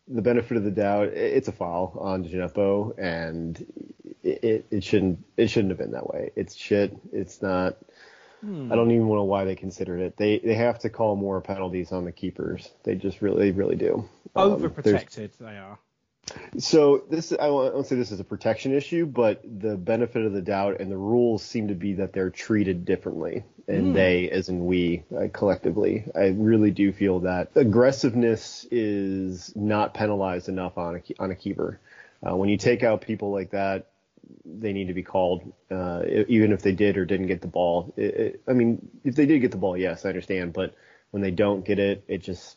the 0.06 0.22
benefit 0.22 0.56
of 0.56 0.64
the 0.64 0.70
doubt, 0.70 1.08
i- 1.08 1.12
it's 1.12 1.48
a 1.48 1.52
foul 1.52 1.96
on 2.00 2.24
Djenepo, 2.24 2.94
and 2.98 3.58
it, 4.22 4.44
it, 4.44 4.66
it 4.70 4.84
shouldn't 4.84 5.24
it 5.36 5.48
shouldn't 5.48 5.70
have 5.70 5.78
been 5.78 5.92
that 5.92 6.06
way. 6.12 6.30
It's 6.36 6.54
shit. 6.54 6.96
It's 7.12 7.42
not. 7.42 7.76
I 8.42 8.74
don't 8.74 8.90
even 8.90 9.08
know 9.08 9.22
why 9.22 9.44
they 9.44 9.54
considered 9.54 10.00
it. 10.00 10.16
They 10.16 10.38
they 10.38 10.54
have 10.54 10.80
to 10.80 10.90
call 10.90 11.14
more 11.14 11.40
penalties 11.40 11.92
on 11.92 12.04
the 12.04 12.12
keepers. 12.12 12.68
They 12.82 12.96
just 12.96 13.22
really 13.22 13.52
really 13.52 13.76
do. 13.76 14.08
Um, 14.34 14.56
Overprotected 14.56 15.36
they 15.38 15.58
are. 15.58 15.78
so 16.58 17.04
this, 17.10 17.32
I 17.32 17.48
won't 17.48 17.86
say 17.86 17.96
this 17.96 18.10
is 18.10 18.18
a 18.18 18.24
protection 18.24 18.74
issue, 18.74 19.06
but 19.06 19.42
the 19.44 19.76
benefit 19.76 20.24
of 20.24 20.32
the 20.32 20.40
doubt 20.40 20.80
and 20.80 20.90
the 20.90 20.96
rules 20.96 21.42
seem 21.42 21.68
to 21.68 21.74
be 21.74 21.94
that 21.94 22.12
they're 22.12 22.30
treated 22.30 22.84
differently, 22.84 23.44
and 23.68 23.94
they, 23.94 24.30
as 24.30 24.48
in 24.48 24.66
we, 24.66 25.04
uh, 25.16 25.28
collectively. 25.32 26.04
I 26.14 26.28
really 26.28 26.70
do 26.70 26.92
feel 26.92 27.20
that 27.20 27.50
aggressiveness 27.54 28.66
is 28.70 29.54
not 29.54 29.94
penalized 29.94 30.48
enough 30.48 30.78
on 30.78 30.96
a 30.96 31.22
on 31.22 31.30
a 31.30 31.36
keeper. 31.36 31.78
Uh, 32.24 32.36
when 32.36 32.48
you 32.48 32.56
take 32.56 32.82
out 32.82 33.02
people 33.02 33.30
like 33.30 33.50
that, 33.50 33.88
they 34.44 34.72
need 34.72 34.88
to 34.88 34.94
be 34.94 35.02
called, 35.02 35.52
uh, 35.70 36.02
even 36.28 36.52
if 36.52 36.62
they 36.62 36.72
did 36.72 36.96
or 36.96 37.04
didn't 37.04 37.26
get 37.26 37.40
the 37.40 37.48
ball. 37.48 37.92
It, 37.96 38.14
it, 38.14 38.42
I 38.48 38.52
mean, 38.52 38.88
if 39.04 39.14
they 39.14 39.26
did 39.26 39.40
get 39.40 39.50
the 39.50 39.56
ball, 39.58 39.76
yes, 39.76 40.04
I 40.04 40.08
understand, 40.08 40.52
but 40.52 40.74
when 41.10 41.22
they 41.22 41.30
don't 41.30 41.64
get 41.64 41.78
it, 41.78 42.04
it 42.08 42.18
just 42.18 42.56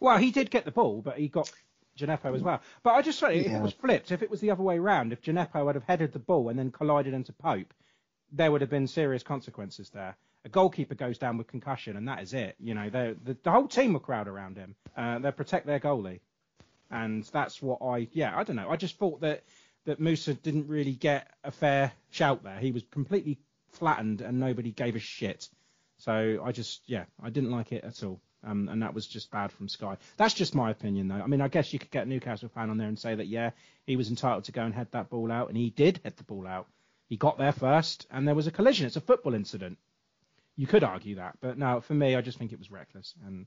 Well, 0.00 0.18
he 0.18 0.30
did 0.30 0.50
get 0.50 0.64
the 0.64 0.70
ball, 0.70 1.00
but 1.02 1.18
he 1.18 1.28
got 1.28 1.50
Djenepo 1.98 2.34
as 2.34 2.42
well. 2.42 2.60
But 2.82 2.90
I 2.94 3.02
just 3.02 3.18
say, 3.18 3.38
if 3.38 3.46
Yeah. 3.46 3.58
it 3.58 3.62
was 3.62 3.72
flipped, 3.72 4.12
if 4.12 4.22
it 4.22 4.30
was 4.30 4.40
the 4.40 4.50
other 4.50 4.62
way 4.62 4.78
round, 4.78 5.12
if 5.12 5.22
Djenepo 5.22 5.64
would 5.64 5.74
have 5.74 5.84
headed 5.84 6.12
the 6.12 6.18
ball 6.18 6.48
and 6.50 6.58
then 6.58 6.70
collided 6.70 7.14
into 7.14 7.32
Pope, 7.32 7.72
there 8.32 8.50
would 8.52 8.60
have 8.60 8.70
been 8.70 8.86
serious 8.86 9.22
consequences 9.22 9.90
there. 9.90 10.16
A 10.44 10.48
goalkeeper 10.48 10.94
goes 10.94 11.18
down 11.18 11.38
with 11.38 11.46
concussion, 11.46 11.96
and 11.96 12.06
that 12.08 12.22
is 12.22 12.34
it. 12.34 12.54
You 12.60 12.74
know, 12.74 12.90
the, 12.90 13.16
the 13.42 13.50
whole 13.50 13.66
team 13.66 13.94
will 13.94 14.00
crowd 14.00 14.28
around 14.28 14.56
him. 14.56 14.74
Uh, 14.96 15.18
they 15.18 15.32
protect 15.32 15.66
their 15.66 15.80
goalie, 15.80 16.20
and 16.90 17.24
that's 17.32 17.62
what 17.62 17.78
I. 17.82 18.08
Yeah, 18.12 18.36
I 18.36 18.44
don't 18.44 18.56
know. 18.56 18.68
I 18.70 18.76
just 18.76 18.98
thought 18.98 19.22
that 19.22 19.42
that 19.86 20.00
Moussa 20.00 20.34
didn't 20.34 20.68
really 20.68 20.92
get 20.92 21.28
a 21.42 21.50
fair 21.50 21.92
shout 22.10 22.44
there. 22.44 22.58
He 22.58 22.72
was 22.72 22.84
completely 22.90 23.38
flattened, 23.72 24.20
and 24.20 24.38
nobody 24.38 24.70
gave 24.70 24.96
a 24.96 25.00
shit. 25.00 25.48
So 25.98 26.42
I 26.44 26.52
just, 26.52 26.82
yeah, 26.86 27.04
I 27.22 27.30
didn't 27.30 27.50
like 27.50 27.72
it 27.72 27.84
at 27.84 28.02
all. 28.02 28.20
Um, 28.44 28.68
and 28.68 28.82
that 28.82 28.94
was 28.94 29.06
just 29.06 29.30
bad 29.30 29.50
from 29.50 29.68
Sky. 29.68 29.96
That's 30.18 30.34
just 30.34 30.54
my 30.54 30.70
opinion, 30.70 31.08
though. 31.08 31.16
I 31.16 31.26
mean, 31.26 31.40
I 31.40 31.48
guess 31.48 31.72
you 31.72 31.78
could 31.78 31.90
get 31.90 32.06
a 32.06 32.08
Newcastle 32.08 32.48
fan 32.48 32.70
on 32.70 32.76
there 32.76 32.86
and 32.86 32.98
say 32.98 33.14
that, 33.14 33.26
yeah, 33.26 33.50
he 33.86 33.96
was 33.96 34.08
entitled 34.08 34.44
to 34.44 34.52
go 34.52 34.62
and 34.62 34.74
head 34.74 34.88
that 34.92 35.08
ball 35.08 35.32
out, 35.32 35.48
and 35.48 35.56
he 35.56 35.70
did 35.70 36.00
head 36.04 36.16
the 36.16 36.24
ball 36.24 36.46
out. 36.46 36.68
He 37.08 37.16
got 37.16 37.38
there 37.38 37.52
first, 37.52 38.06
and 38.10 38.26
there 38.26 38.34
was 38.34 38.46
a 38.46 38.52
collision. 38.52 38.86
It's 38.86 38.96
a 38.96 39.00
football 39.00 39.34
incident. 39.34 39.78
You 40.56 40.66
could 40.66 40.84
argue 40.84 41.16
that, 41.16 41.38
but 41.40 41.58
no, 41.58 41.80
for 41.80 41.94
me, 41.94 42.14
I 42.14 42.20
just 42.20 42.38
think 42.38 42.52
it 42.52 42.58
was 42.58 42.70
reckless. 42.70 43.14
And 43.26 43.46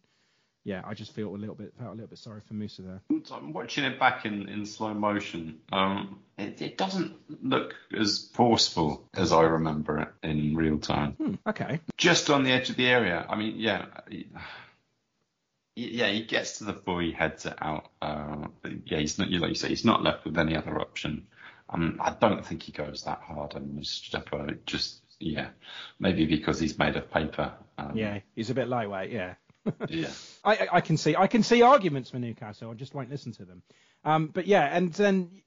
yeah, 0.70 0.84
I 0.86 0.94
just 0.94 1.14
feel 1.16 1.30
a 1.30 1.36
little 1.36 1.56
bit 1.56 1.74
felt 1.80 1.90
a 1.90 1.94
little 1.94 2.08
bit 2.08 2.20
sorry 2.20 2.42
for 2.48 2.54
Moussa 2.54 2.84
there. 2.84 3.02
I'm 3.32 3.54
watching 3.54 3.86
it 3.86 4.00
back 4.00 4.28
in, 4.28 4.48
in 4.48 4.68
slow 4.68 4.94
motion. 4.94 5.62
Um, 5.72 6.20
it, 6.38 6.62
it 6.62 6.78
doesn't 6.78 7.16
look 7.42 7.74
as 7.98 8.30
forceful 8.36 9.04
as 9.16 9.32
I 9.32 9.42
remember 9.42 9.98
it 9.98 10.10
in 10.22 10.56
real 10.56 10.78
time. 10.78 11.14
Hmm, 11.14 11.34
okay. 11.48 11.80
Just 11.98 12.30
on 12.30 12.44
the 12.44 12.52
edge 12.52 12.70
of 12.70 12.76
the 12.76 12.86
area. 12.86 13.26
I 13.28 13.36
mean, 13.36 13.56
yeah. 13.58 13.86
Yeah, 15.76 16.10
he 16.10 16.26
gets 16.26 16.60
to 16.60 16.66
the 16.66 16.74
ball, 16.74 17.00
he 17.00 17.14
heads 17.14 17.48
it 17.48 17.56
out. 17.60 17.90
Uh, 18.00 18.50
yeah, 18.86 19.00
he's 19.00 19.18
not, 19.18 19.32
like 19.32 19.50
you 19.50 19.56
say, 19.56 19.70
he's 19.70 19.86
not 19.86 20.04
left 20.04 20.24
with 20.24 20.38
any 20.38 20.56
other 20.56 20.80
option. 20.80 21.26
Um, 21.68 21.98
I 22.00 22.12
don't 22.12 22.46
think 22.46 22.62
he 22.62 22.72
goes 22.72 23.06
that 23.06 23.22
hard 23.22 23.56
on 23.56 23.76
Mustafa. 23.76 24.56
Just, 24.68 25.02
yeah, 25.20 25.50
maybe 26.00 26.28
because 26.28 26.60
he's 26.60 26.78
made 26.78 26.96
of 26.96 27.10
paper. 27.10 27.54
Um, 27.80 27.94
Yeah, 27.96 28.20
he's 28.36 28.52
a 28.52 28.54
bit 28.54 28.68
lightweight. 28.68 29.12
Yeah. 29.12 29.34
Yeah. 29.88 30.10
I, 30.44 30.56
I, 30.56 30.68
I 30.74 30.82
can 30.82 30.98
see 30.98 31.16
I 31.16 31.28
can 31.28 31.44
see 31.44 31.62
arguments 31.62 32.10
for 32.10 32.20
Newcastle. 32.20 32.72
I 32.72 32.74
just 32.74 32.94
won't 32.94 33.10
listen 33.10 33.32
to 33.34 33.46
them. 33.46 33.64
Um, 34.04 34.28
but 34.28 34.48
yeah, 34.48 34.66
and 34.66 34.94
then 34.94 35.42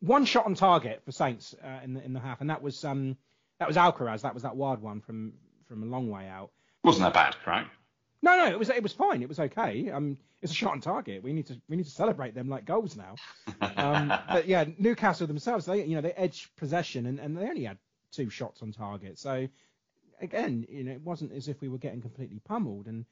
one 0.00 0.24
shot 0.24 0.46
on 0.46 0.54
target 0.54 1.02
for 1.04 1.12
Saints 1.12 1.54
uh, 1.62 1.80
in 1.84 1.94
the 1.94 2.04
in 2.04 2.12
the 2.12 2.20
half, 2.20 2.40
and 2.40 2.50
that 2.50 2.62
was 2.62 2.84
um 2.84 3.16
that 3.58 3.68
was 3.68 3.76
Alcaraz. 3.76 4.22
That 4.22 4.34
was 4.34 4.42
that 4.44 4.56
wild 4.56 4.80
one 4.80 5.00
from 5.00 5.34
from 5.66 5.82
a 5.82 5.86
long 5.86 6.10
way 6.10 6.28
out. 6.28 6.50
Wasn't 6.84 7.02
that 7.02 7.14
bad, 7.14 7.36
right? 7.46 7.66
No, 8.22 8.36
no, 8.36 8.46
it 8.46 8.58
was 8.58 8.70
it 8.70 8.82
was 8.82 8.92
fine. 8.92 9.22
It 9.22 9.28
was 9.28 9.38
okay. 9.38 9.90
Um, 9.90 10.18
it's 10.42 10.52
a 10.52 10.54
shot 10.54 10.72
on 10.72 10.80
target. 10.80 11.22
We 11.22 11.32
need 11.32 11.46
to 11.46 11.60
we 11.68 11.76
need 11.76 11.84
to 11.84 11.90
celebrate 11.90 12.34
them 12.34 12.48
like 12.48 12.64
goals 12.64 12.96
now. 12.96 13.16
Um, 13.76 14.12
but 14.28 14.46
yeah, 14.46 14.64
Newcastle 14.76 15.26
themselves, 15.26 15.66
they 15.66 15.84
you 15.84 15.94
know 15.94 16.00
they 16.00 16.12
edged 16.12 16.54
possession 16.56 17.06
and, 17.06 17.20
and 17.20 17.36
they 17.36 17.42
only 17.42 17.64
had 17.64 17.78
two 18.12 18.28
shots 18.28 18.60
on 18.60 18.72
target. 18.72 19.18
So 19.18 19.48
again, 20.20 20.66
you 20.68 20.84
know, 20.84 20.92
it 20.92 21.02
wasn't 21.02 21.32
as 21.32 21.48
if 21.48 21.60
we 21.60 21.68
were 21.68 21.78
getting 21.78 22.00
completely 22.00 22.40
pummeled. 22.40 22.86
And 22.86 23.04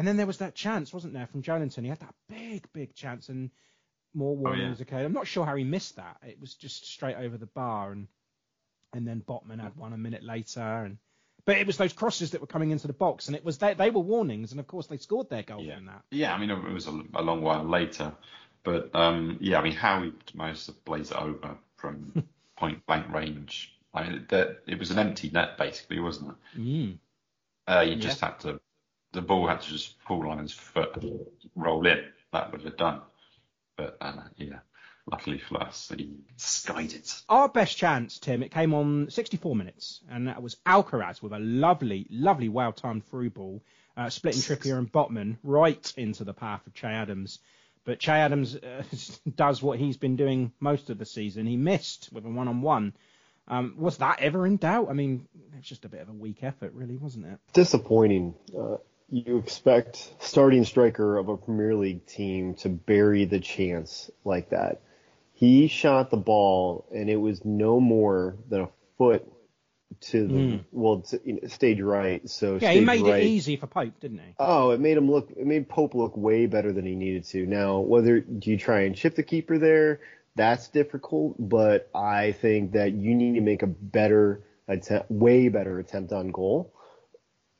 and 0.00 0.08
then 0.08 0.16
there 0.16 0.26
was 0.26 0.38
that 0.38 0.54
chance, 0.54 0.94
wasn't 0.94 1.12
there, 1.12 1.26
from 1.26 1.42
Joelinton? 1.42 1.82
He 1.82 1.90
had 1.90 2.00
that 2.00 2.14
big, 2.26 2.66
big 2.72 2.94
chance, 2.94 3.28
and 3.28 3.50
more 4.14 4.34
warnings. 4.34 4.78
Oh, 4.80 4.84
yeah. 4.88 4.96
Okay, 4.96 5.04
I'm 5.04 5.12
not 5.12 5.26
sure 5.26 5.44
how 5.44 5.54
he 5.56 5.62
missed 5.64 5.96
that. 5.96 6.16
It 6.26 6.40
was 6.40 6.54
just 6.54 6.86
straight 6.90 7.16
over 7.16 7.36
the 7.36 7.44
bar, 7.46 7.92
and 7.92 8.08
and 8.94 9.06
then 9.06 9.20
Botman 9.20 9.60
had 9.60 9.76
one 9.76 9.92
a 9.92 9.98
minute 9.98 10.24
later, 10.24 10.62
and 10.62 10.96
but 11.44 11.58
it 11.58 11.66
was 11.66 11.76
those 11.76 11.92
crosses 11.92 12.30
that 12.30 12.40
were 12.40 12.46
coming 12.46 12.70
into 12.70 12.86
the 12.86 12.94
box, 12.94 13.26
and 13.26 13.36
it 13.36 13.44
was 13.44 13.58
they, 13.58 13.74
they 13.74 13.90
were 13.90 14.00
warnings, 14.00 14.52
and 14.52 14.60
of 14.60 14.66
course 14.66 14.86
they 14.86 14.96
scored 14.96 15.28
their 15.28 15.42
goal 15.42 15.62
Yeah. 15.62 15.76
from 15.76 15.84
that. 15.86 16.02
Yeah, 16.10 16.32
I 16.34 16.38
mean, 16.38 16.48
it 16.48 16.72
was 16.72 16.86
a, 16.86 17.02
a 17.14 17.22
long 17.22 17.42
while 17.42 17.64
later. 17.64 18.14
But 18.62 18.94
um, 18.94 19.36
yeah, 19.40 19.58
I 19.60 19.62
mean, 19.62 19.74
how 19.74 20.02
he 20.02 20.12
managed 20.34 20.66
to 20.66 20.72
blaze 20.72 21.10
it 21.10 21.16
over 21.16 21.56
from 21.76 22.24
point 22.56 22.84
blank 22.86 23.12
range. 23.12 23.74
I 23.92 24.08
mean, 24.08 24.26
that 24.28 24.62
it 24.66 24.78
was 24.78 24.90
an 24.90 24.98
empty 24.98 25.30
net 25.30 25.58
basically, 25.58 26.00
wasn't 26.00 26.30
it? 26.54 26.60
Mm. 26.60 26.98
Uh, 27.66 27.80
you 27.80 27.96
just 27.96 28.20
had 28.20 28.38
to, 28.40 28.60
the 29.12 29.22
ball 29.22 29.46
had 29.46 29.60
to 29.62 29.68
just 29.68 30.00
fall 30.06 30.28
on 30.28 30.38
his 30.38 30.52
foot 30.52 30.96
and 31.02 31.20
roll 31.54 31.86
in. 31.86 32.04
That 32.32 32.52
would 32.52 32.62
have 32.62 32.76
done. 32.76 33.00
But 33.76 33.96
uh, 34.00 34.22
yeah, 34.36 34.60
luckily 35.10 35.38
for 35.38 35.62
us, 35.62 35.92
he 35.96 36.16
skied 36.36 36.92
it. 36.92 37.22
Our 37.28 37.48
best 37.48 37.76
chance, 37.76 38.18
Tim, 38.18 38.42
it 38.42 38.50
came 38.50 38.74
on 38.74 39.10
64 39.10 39.56
minutes, 39.56 40.00
and 40.10 40.28
that 40.28 40.42
was 40.42 40.56
Alcaraz 40.66 41.22
with 41.22 41.32
a 41.32 41.38
lovely, 41.38 42.06
lovely, 42.10 42.48
well-timed 42.48 43.06
through 43.06 43.30
ball, 43.30 43.62
uh, 43.96 44.10
splitting 44.10 44.42
Trippier 44.42 44.78
and 44.78 44.90
Botman 44.90 45.38
right 45.42 45.92
into 45.96 46.24
the 46.24 46.34
path 46.34 46.66
of 46.66 46.74
Che 46.74 46.88
Adams. 46.88 47.38
But 47.84 47.98
Che 47.98 48.12
Adams 48.12 48.56
uh, 48.56 48.82
does 49.34 49.62
what 49.62 49.78
he's 49.78 49.96
been 49.96 50.16
doing 50.16 50.52
most 50.60 50.90
of 50.90 50.98
the 50.98 51.06
season. 51.06 51.46
He 51.46 51.56
missed 51.56 52.10
with 52.12 52.24
a 52.24 52.28
one-on-one. 52.28 52.92
Um, 53.48 53.74
was 53.76 53.96
that 53.96 54.20
ever 54.20 54.46
in 54.46 54.58
doubt? 54.58 54.88
I 54.90 54.92
mean, 54.92 55.26
it 55.52 55.56
was 55.56 55.66
just 55.66 55.84
a 55.84 55.88
bit 55.88 56.02
of 56.02 56.08
a 56.08 56.12
weak 56.12 56.44
effort, 56.44 56.72
really, 56.72 56.96
wasn't 56.96 57.26
it? 57.26 57.38
disappointing. 57.52 58.34
Uh, 58.56 58.76
you 59.10 59.38
expect 59.38 60.14
starting 60.20 60.64
striker 60.64 61.18
of 61.18 61.28
a 61.28 61.36
Premier 61.36 61.74
League 61.74 62.06
team 62.06 62.54
to 62.54 62.68
bury 62.68 63.24
the 63.24 63.40
chance 63.40 64.10
like 64.24 64.50
that. 64.50 64.82
He 65.32 65.68
shot 65.68 66.10
the 66.10 66.16
ball, 66.16 66.86
and 66.94 67.10
it 67.10 67.16
was 67.16 67.44
no 67.44 67.80
more 67.80 68.36
than 68.48 68.62
a 68.62 68.68
foot 68.98 69.26
to 70.00 70.26
the 70.26 70.34
hmm. 70.34 70.56
well 70.70 71.00
to, 71.00 71.20
you 71.24 71.34
know, 71.34 71.48
stage 71.48 71.80
right. 71.80 72.28
So. 72.28 72.58
Yeah, 72.60 72.72
he 72.72 72.80
made 72.80 73.02
right. 73.02 73.22
it 73.22 73.26
easy 73.26 73.56
for 73.56 73.66
Pope, 73.66 73.98
didn't 74.00 74.18
he? 74.18 74.34
Oh, 74.38 74.70
it 74.70 74.80
made 74.80 74.96
him 74.96 75.10
look. 75.10 75.30
It 75.30 75.46
made 75.46 75.68
Pope 75.68 75.94
look 75.94 76.16
way 76.16 76.46
better 76.46 76.72
than 76.72 76.86
he 76.86 76.94
needed 76.94 77.24
to. 77.28 77.46
Now, 77.46 77.80
whether 77.80 78.20
do 78.20 78.50
you 78.50 78.58
try 78.58 78.82
and 78.82 78.94
chip 78.94 79.16
the 79.16 79.22
keeper 79.22 79.58
there, 79.58 80.00
that's 80.36 80.68
difficult. 80.68 81.36
But 81.38 81.90
I 81.94 82.32
think 82.32 82.72
that 82.72 82.92
you 82.92 83.14
need 83.14 83.34
to 83.34 83.40
make 83.40 83.62
a 83.62 83.66
better 83.66 84.44
attempt, 84.68 85.10
way 85.10 85.48
better 85.48 85.80
attempt 85.80 86.12
on 86.12 86.30
goal 86.30 86.72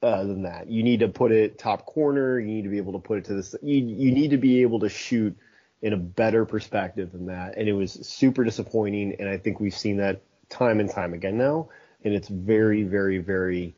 uh, 0.03 0.25
than 0.25 0.43
that. 0.43 0.69
You 0.71 0.83
need 0.83 1.01
to 1.01 1.09
put 1.09 1.33
it 1.33 1.59
top 1.59 1.87
corner. 1.87 2.39
You 2.39 2.47
need 2.47 2.63
to 2.63 2.71
be 2.71 2.79
able 2.79 2.93
to 2.93 2.99
put 2.99 3.19
it 3.19 3.25
to 3.27 3.35
this. 3.35 3.55
You 3.63 3.77
you 3.77 4.13
need 4.13 4.31
to 4.31 4.39
be 4.39 4.63
able 4.63 4.81
to 4.81 4.89
shoot 4.89 5.37
in 5.83 5.93
a 5.93 5.97
better 5.97 6.45
perspective 6.45 7.13
than 7.13 7.27
that. 7.27 7.57
And 7.57 7.69
it 7.69 7.73
was 7.73 7.93
super 7.93 8.45
disappointing. 8.45 9.17
And 9.19 9.29
I 9.29 9.39
think 9.39 9.61
we've 9.61 9.77
seen 9.77 9.97
that 9.99 10.23
time 10.49 10.81
and 10.81 10.91
time 10.91 11.15
again 11.15 11.39
now. 11.39 11.69
And 12.05 12.15
it's 12.15 12.29
very, 12.29 12.83
very, 12.83 13.19
very, 13.19 13.75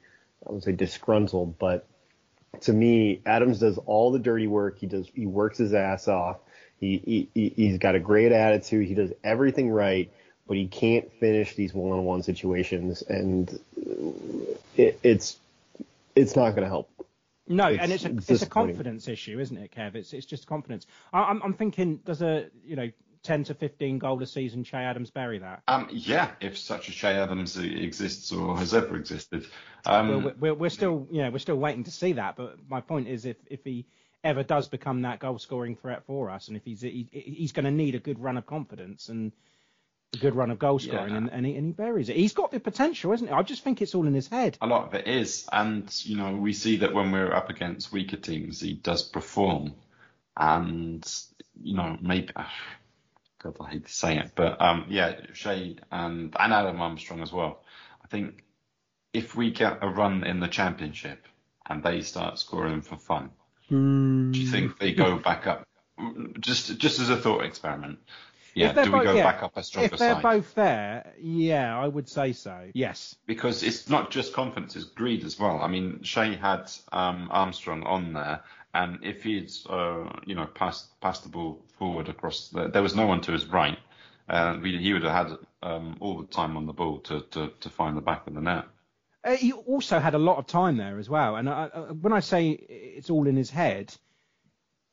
I 0.46 0.52
would 0.52 0.62
say 0.62 0.72
disgruntled, 0.72 1.58
but 1.58 1.86
to 2.60 2.72
me, 2.72 3.20
Adams 3.24 3.58
does 3.58 3.78
all 3.78 4.12
the 4.12 4.18
dirty 4.18 4.46
work. 4.46 4.78
He 4.78 4.86
does. 4.86 5.08
He 5.14 5.26
works 5.26 5.58
his 5.58 5.72
ass 5.74 6.06
off. 6.06 6.38
He, 6.78 7.28
he 7.34 7.52
he's 7.56 7.78
got 7.78 7.94
a 7.94 8.00
great 8.00 8.32
attitude. 8.32 8.86
He 8.86 8.94
does 8.94 9.12
everything 9.24 9.70
right, 9.70 10.12
but 10.46 10.56
he 10.56 10.66
can't 10.66 11.12
finish 11.14 11.54
these 11.54 11.72
one-on-one 11.72 12.24
situations, 12.24 13.02
and 13.02 13.58
it, 14.76 14.98
it's 15.02 15.38
it's 16.14 16.36
not 16.36 16.50
going 16.50 16.62
to 16.62 16.68
help. 16.68 16.90
No, 17.48 17.66
It's 17.66 17.82
and 17.82 17.92
it's 17.92 18.04
a 18.04 18.32
it's 18.32 18.42
a 18.42 18.46
confidence 18.46 19.08
issue, 19.08 19.40
isn't 19.40 19.56
it, 19.56 19.72
Kev? 19.72 19.96
It's 19.96 20.12
it's 20.12 20.26
just 20.26 20.46
confidence. 20.46 20.86
I, 21.12 21.22
I'm 21.22 21.42
I'm 21.42 21.54
thinking 21.54 21.96
does 22.04 22.22
a 22.22 22.46
you 22.64 22.76
know 22.76 22.90
10 23.22 23.44
to 23.44 23.54
15 23.54 23.98
goal 23.98 24.20
a 24.22 24.26
season 24.26 24.64
Che 24.64 24.76
Adams 24.76 25.10
bury 25.10 25.38
that? 25.38 25.62
Um, 25.68 25.88
yeah, 25.90 26.30
if 26.40 26.58
such 26.58 26.88
a 26.88 26.92
Che 26.92 27.08
Adams 27.08 27.56
exists 27.56 28.32
or 28.32 28.56
has 28.56 28.74
ever 28.74 28.96
existed. 28.96 29.46
Um, 29.86 30.08
Well, 30.08 30.20
we're, 30.20 30.34
we're, 30.38 30.54
we're 30.54 30.70
still 30.70 31.06
you 31.10 31.22
know 31.22 31.30
we're 31.30 31.38
still 31.38 31.56
waiting 31.56 31.84
to 31.84 31.90
see 31.90 32.12
that. 32.12 32.36
But 32.36 32.56
my 32.68 32.80
point 32.80 33.08
is 33.08 33.24
if 33.24 33.36
if 33.46 33.64
he 33.64 33.86
ever 34.24 34.42
does 34.42 34.68
become 34.68 35.02
that 35.02 35.18
goal 35.18 35.38
scoring 35.38 35.76
threat 35.76 36.04
for 36.06 36.30
us, 36.30 36.48
and 36.48 36.56
if 36.56 36.64
he's 36.64 36.80
he, 36.80 37.08
he's 37.12 37.52
going 37.52 37.64
to 37.64 37.70
need 37.70 37.94
a 37.94 38.00
good 38.00 38.20
run 38.20 38.36
of 38.36 38.46
confidence 38.46 39.08
and 39.08 39.32
a 40.14 40.18
good 40.18 40.34
run 40.34 40.50
of 40.50 40.58
goal 40.58 40.78
scoring, 40.78 41.10
Yeah. 41.10 41.16
and, 41.16 41.30
and, 41.30 41.46
he, 41.46 41.56
and 41.56 41.66
he 41.68 41.72
buries 41.72 42.08
it. 42.08 42.16
He's 42.16 42.32
got 42.34 42.50
the 42.50 42.60
potential, 42.60 43.12
isn't 43.12 43.26
he? 43.26 43.32
I 43.32 43.42
just 43.42 43.64
think 43.64 43.80
it's 43.80 43.94
all 43.94 44.06
in 44.06 44.14
his 44.14 44.28
head. 44.28 44.58
a 44.60 44.66
lot 44.66 44.86
of 44.86 44.94
it 44.94 45.06
is, 45.08 45.48
and 45.52 45.90
you 46.04 46.16
know 46.16 46.36
we 46.36 46.52
see 46.52 46.78
that 46.78 46.92
when 46.94 47.12
we're 47.12 47.32
up 47.34 47.48
against 47.50 47.92
weaker 47.92 48.16
teams, 48.18 48.60
he 48.60 48.74
does 48.74 49.02
perform, 49.02 49.74
and 50.36 51.06
you 51.62 51.76
know 51.76 51.96
maybe. 52.00 52.32
God, 53.42 53.56
I 53.60 53.70
hate 53.70 53.86
to 53.86 53.92
say 53.92 54.18
it, 54.18 54.32
but 54.36 54.60
um, 54.60 54.86
yeah, 54.88 55.16
Che 55.34 55.76
and 55.90 56.36
and 56.38 56.52
Adam 56.52 56.80
Armstrong 56.80 57.22
as 57.22 57.32
well. 57.32 57.64
I 58.04 58.06
think 58.08 58.44
if 59.12 59.34
we 59.34 59.50
get 59.50 59.78
a 59.82 59.88
run 59.88 60.24
in 60.24 60.38
the 60.40 60.46
championship 60.48 61.26
and 61.68 61.82
they 61.82 62.02
start 62.02 62.38
scoring 62.38 62.82
for 62.82 62.96
fun, 62.96 63.30
do 63.68 64.38
you 64.38 64.46
think 64.48 64.78
they 64.78 64.92
go 64.92 65.18
back 65.18 65.46
up? 65.46 65.66
Just 66.38 66.78
just 66.78 67.00
as 67.00 67.10
a 67.10 67.16
thought 67.16 67.44
experiment. 67.44 67.98
Yeah, 68.54 68.72
do 68.72 68.82
we 68.82 68.98
both- 68.98 69.04
go 69.04 69.14
yeah, 69.14 69.22
back 69.24 69.42
up 69.42 69.56
a 69.56 69.62
stronger 69.62 69.88
side? 69.88 69.92
If 69.94 69.98
they're 69.98 70.14
side? 70.14 70.22
both 70.22 70.54
there, 70.54 71.12
yeah, 71.20 71.78
I 71.78 71.88
would 71.88 72.08
say 72.08 72.32
so. 72.32 72.70
Yes. 72.74 73.16
because 73.26 73.62
it's 73.62 73.88
not 73.88 74.10
just 74.10 74.32
confidence, 74.34 74.76
it's 74.76 74.84
greed 74.84 75.24
as 75.24 75.38
well. 75.38 75.60
I 75.62 75.68
mean, 75.68 76.00
Che 76.02 76.34
had 76.36 76.70
um, 76.92 77.28
Armstrong 77.30 77.82
on 77.84 78.12
there, 78.12 78.42
and 78.74 78.98
if 79.02 79.22
he'd, 79.22 79.50
uh, 79.68 80.04
you 80.26 80.34
know, 80.34 80.46
passed 80.46 80.98
passed 81.00 81.22
the 81.22 81.28
ball 81.28 81.62
forward 81.78 82.08
across, 82.08 82.48
the, 82.48 82.68
there 82.68 82.82
was 82.82 82.94
no 82.94 83.06
one 83.06 83.20
to 83.22 83.32
his 83.32 83.46
right, 83.46 83.78
uh, 84.28 84.58
he 84.60 84.92
would 84.92 85.02
have 85.02 85.28
had 85.28 85.38
um, 85.62 85.96
all 86.00 86.20
the 86.20 86.26
time 86.26 86.56
on 86.56 86.66
the 86.66 86.72
ball 86.72 86.98
to, 87.00 87.20
to, 87.30 87.50
to 87.60 87.70
find 87.70 87.96
the 87.96 88.00
back 88.02 88.26
of 88.26 88.34
the 88.34 88.40
net. 88.40 88.64
Uh, 89.24 89.36
he 89.36 89.52
also 89.52 89.98
had 90.00 90.14
a 90.14 90.18
lot 90.18 90.36
of 90.38 90.46
time 90.46 90.76
there 90.76 90.98
as 90.98 91.08
well. 91.08 91.36
And 91.36 91.48
I, 91.48 91.70
I, 91.72 91.78
when 91.92 92.12
I 92.12 92.18
say 92.20 92.50
it's 92.50 93.08
all 93.08 93.28
in 93.28 93.36
his 93.36 93.50
head, 93.50 93.94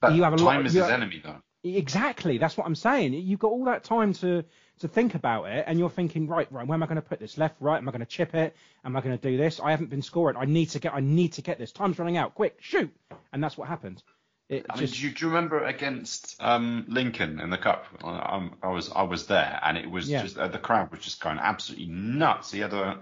But 0.02 0.14
You 0.14 0.24
have 0.24 0.34
a 0.34 0.38
time 0.38 0.46
lot- 0.46 0.66
is 0.68 0.74
his 0.74 0.84
have- 0.84 0.92
enemy, 0.92 1.22
though. 1.24 1.42
Exactly, 1.64 2.38
that's 2.38 2.58
what 2.58 2.66
I'm 2.66 2.76
saying. 2.76 3.14
You've 3.14 3.40
got 3.40 3.52
all 3.52 3.66
that 3.66 3.84
time 3.84 4.14
to 4.16 4.44
to 4.80 4.88
think 4.88 5.14
about 5.14 5.46
it, 5.46 5.66
and 5.68 5.78
you're 5.78 5.90
thinking, 5.90 6.26
right, 6.28 6.50
right, 6.54 6.66
where 6.66 6.74
am 6.74 6.82
I 6.82 6.86
going 6.86 6.96
to 6.96 7.02
put 7.02 7.20
this? 7.20 7.38
Left, 7.38 7.56
right? 7.60 7.78
Am 7.78 7.88
I 7.90 7.92
going 7.92 8.00
to 8.00 8.06
chip 8.06 8.34
it? 8.34 8.56
Am 8.86 8.96
I 8.96 9.02
going 9.02 9.18
to 9.18 9.30
do 9.30 9.36
this? 9.36 9.60
I 9.60 9.72
haven't 9.72 9.90
been 9.90 10.02
scoring. 10.02 10.38
I 10.38 10.46
need 10.46 10.68
to 10.72 10.80
get. 10.80 10.94
I 10.94 11.02
need 11.02 11.34
to 11.34 11.42
get 11.42 11.58
this. 11.58 11.72
Time's 11.72 12.00
running 12.00 12.18
out. 12.18 12.34
Quick, 12.36 12.58
shoot! 12.62 12.94
And 13.34 13.44
that's 13.44 13.58
what 13.58 13.68
happened. 13.68 14.02
It 14.48 14.66
I 14.70 14.78
mean, 14.80 14.88
do, 14.88 15.00
you, 15.04 15.12
do 15.12 15.26
you 15.26 15.28
remember 15.32 15.64
against 15.64 16.36
um, 16.40 16.86
Lincoln 16.88 17.40
in 17.40 17.50
the 17.52 17.58
cup? 17.58 17.86
I, 18.04 18.50
I 18.64 18.70
was 18.70 18.90
I 18.92 19.04
was 19.04 19.28
there, 19.28 19.60
and 19.64 19.78
it 19.78 19.90
was 19.90 20.10
Yeah. 20.10 20.24
just 20.24 20.38
uh, 20.38 20.48
the 20.48 20.58
crowd 20.58 20.92
was 20.92 21.02
just 21.02 21.22
going 21.22 21.38
absolutely 21.40 21.88
nuts. 21.88 22.52
He 22.52 22.60
had 22.60 22.74
a, 22.74 23.00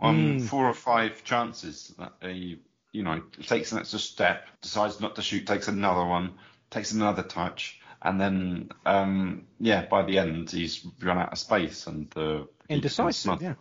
um, 0.00 0.36
Mm. 0.38 0.42
four 0.42 0.66
or 0.66 0.74
five 0.74 1.24
chances 1.24 1.94
that 1.98 2.12
he, 2.22 2.60
you 2.92 3.02
know, 3.02 3.20
takes 3.42 3.72
an 3.72 3.78
extra 3.78 3.98
step, 3.98 4.46
decides 4.62 5.00
not 5.00 5.16
to 5.16 5.22
shoot, 5.22 5.46
takes 5.46 5.68
another 5.68 6.04
one, 6.04 6.34
takes 6.70 6.92
another 6.92 7.22
touch, 7.22 7.80
and 8.06 8.20
then 8.20 8.68
um, 8.86 9.46
yeah, 9.58 9.84
by 9.84 10.02
the 10.02 10.18
end 10.18 10.50
he's 10.50 10.86
run 11.02 11.18
out 11.18 11.32
of 11.32 11.38
space 11.38 11.86
and 11.86 12.10
uh, 12.16 12.44
indecisive. 12.68 13.42
Yeah. 13.42 13.54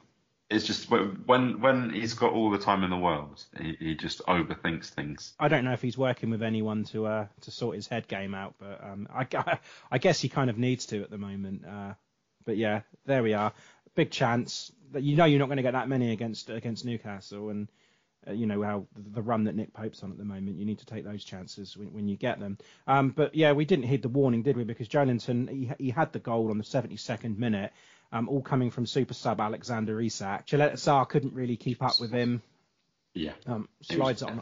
It's 0.47 0.65
just 0.65 0.91
when 0.91 1.59
when 1.59 1.89
he's 1.89 2.13
got 2.13 2.31
all 2.31 2.51
the 2.51 2.59
time 2.59 2.83
in 2.83 2.91
the 2.91 2.97
world, 2.97 3.43
he, 3.59 3.75
he 3.79 3.95
just 3.95 4.21
overthinks 4.27 4.89
things. 4.89 5.33
I 5.39 5.47
don't 5.47 5.65
know 5.65 5.73
if 5.73 5.81
he's 5.81 5.97
working 5.97 6.29
with 6.29 6.43
anyone 6.43 6.83
to 6.85 7.07
uh, 7.07 7.27
to 7.41 7.51
sort 7.51 7.75
his 7.75 7.87
head 7.87 8.07
game 8.07 8.35
out, 8.35 8.53
but 8.59 8.83
um, 8.83 9.07
I, 9.11 9.57
I 9.91 9.97
guess 9.97 10.21
he 10.21 10.29
kind 10.29 10.51
of 10.51 10.57
needs 10.59 10.85
to 10.87 11.01
at 11.01 11.09
the 11.09 11.17
moment. 11.17 11.65
Uh, 11.65 11.93
but 12.45 12.57
yeah, 12.57 12.81
there 13.07 13.23
we 13.23 13.33
are. 13.33 13.53
Big 13.95 14.11
chance 14.11 14.71
that 14.91 15.01
you 15.01 15.15
know 15.15 15.25
you're 15.25 15.39
not 15.39 15.47
going 15.47 15.57
to 15.57 15.63
get 15.63 15.73
that 15.73 15.89
many 15.89 16.11
against 16.11 16.51
against 16.51 16.85
Newcastle, 16.85 17.49
and 17.49 17.67
uh, 18.28 18.32
you 18.32 18.45
know 18.45 18.61
how 18.63 18.86
the 18.95 19.21
run 19.21 19.45
that 19.45 19.55
Nick 19.55 19.73
Pope's 19.73 20.03
on 20.03 20.11
at 20.11 20.17
the 20.17 20.26
moment. 20.26 20.57
You 20.57 20.65
need 20.65 20.80
to 20.80 20.86
take 20.86 21.03
those 21.03 21.23
chances 21.23 21.76
when, 21.78 21.93
when 21.93 22.07
you 22.07 22.15
get 22.15 22.39
them. 22.39 22.57
Um, 22.88 23.09
but 23.09 23.36
yeah, 23.36 23.51
we 23.53 23.65
didn't 23.65 23.86
heed 23.86 24.01
the 24.01 24.09
warning, 24.09 24.43
did 24.43 24.57
we? 24.57 24.63
Because 24.63 24.88
Joelinton 24.88 25.49
he, 25.49 25.71
he 25.86 25.89
had 25.89 26.13
the 26.13 26.19
goal 26.19 26.49
on 26.51 26.57
the 26.57 26.63
72nd 26.63 27.38
minute, 27.38 27.71
um, 28.11 28.30
all 28.30 28.41
coming 28.41 28.71
from 28.71 28.86
super 28.86 29.13
sub 29.13 29.39
Alexander 29.39 29.99
Isak. 30.01 30.47
Caleta-Car 30.47 31.05
couldn't 31.05 31.34
really 31.34 31.57
keep 31.57 31.82
up 31.84 31.99
with 31.99 32.11
him. 32.11 32.41
Yeah, 33.13 33.34
Um, 33.45 33.69
slides 33.82 34.23
on. 34.23 34.41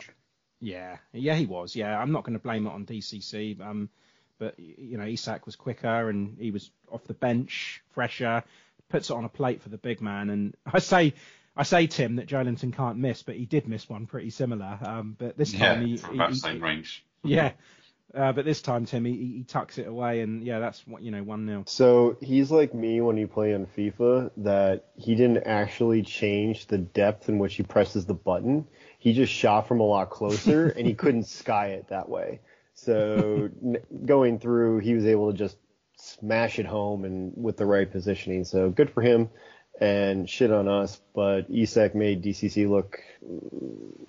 Yeah, 0.59 0.97
yeah, 1.11 1.35
he 1.35 1.45
was. 1.45 1.75
Yeah, 1.75 1.97
I'm 1.99 2.11
not 2.11 2.23
going 2.23 2.33
to 2.33 2.43
blame 2.43 2.65
it 2.65 2.71
on 2.71 2.85
DCC. 2.85 3.59
Um, 3.61 3.89
but 4.39 4.57
you 4.57 4.97
know, 4.97 5.05
Isak 5.05 5.45
was 5.45 5.55
quicker 5.55 6.09
and 6.09 6.37
he 6.39 6.51
was 6.51 6.71
off 6.91 7.03
the 7.05 7.13
bench, 7.13 7.81
fresher, 7.91 8.43
puts 8.89 9.09
it 9.09 9.13
on 9.13 9.25
a 9.25 9.29
plate 9.29 9.61
for 9.61 9.69
the 9.69 9.77
big 9.77 10.01
man. 10.01 10.29
And 10.29 10.55
I 10.65 10.79
say, 10.79 11.13
I 11.55 11.63
say 11.63 11.87
Tim 11.87 12.15
that 12.15 12.27
Joelinton 12.27 12.73
can't 12.73 12.97
miss, 12.97 13.23
but 13.23 13.35
he 13.35 13.45
did 13.45 13.67
miss 13.67 13.87
one 13.87 14.07
pretty 14.07 14.31
similar. 14.31 14.79
Um, 14.83 15.15
but 15.17 15.37
this 15.37 15.53
yeah, 15.53 15.75
time 15.75 15.85
he, 15.85 15.97
from 15.97 16.11
he, 16.11 16.17
about 16.17 16.29
he- 16.31 16.35
same 16.35 16.63
range. 16.63 17.05
yeah. 17.23 17.51
Uh, 18.13 18.31
but 18.31 18.45
this 18.45 18.61
time, 18.61 18.85
Tim, 18.85 19.05
he, 19.05 19.13
he 19.13 19.43
tucks 19.43 19.79
it 19.79 19.87
away, 19.87 20.21
and 20.21 20.43
yeah, 20.43 20.59
that's 20.59 20.85
what 20.85 21.01
you 21.01 21.09
know, 21.09 21.23
one 21.23 21.47
0 21.47 21.63
So 21.65 22.17
he's 22.21 22.51
like 22.51 22.73
me 22.73 23.01
when 23.01 23.17
you 23.17 23.27
play 23.27 23.55
on 23.55 23.65
FIFA, 23.65 24.29
that 24.37 24.85
he 24.95 25.15
didn't 25.15 25.47
actually 25.47 26.03
change 26.03 26.67
the 26.67 26.77
depth 26.77 27.27
in 27.27 27.39
which 27.39 27.55
he 27.55 27.63
presses 27.63 28.05
the 28.05 28.13
button. 28.13 28.67
He 28.99 29.13
just 29.13 29.33
shot 29.33 29.67
from 29.67 29.79
a 29.79 29.83
lot 29.83 30.11
closer, 30.11 30.69
and 30.77 30.85
he 30.85 30.93
couldn't 30.93 31.23
sky 31.23 31.69
it 31.69 31.87
that 31.87 32.07
way. 32.07 32.41
So 32.75 33.49
going 34.05 34.37
through, 34.37 34.79
he 34.79 34.93
was 34.93 35.05
able 35.05 35.31
to 35.31 35.37
just 35.37 35.57
smash 35.97 36.59
it 36.59 36.65
home 36.67 37.05
and 37.05 37.33
with 37.35 37.57
the 37.57 37.65
right 37.65 37.89
positioning. 37.89 38.43
So 38.43 38.69
good 38.69 38.91
for 38.91 39.01
him, 39.01 39.29
and 39.79 40.29
shit 40.29 40.51
on 40.51 40.67
us. 40.67 40.99
But 41.13 41.45
Isak 41.49 41.95
made 41.95 42.23
DCC 42.23 42.69
look 42.69 42.99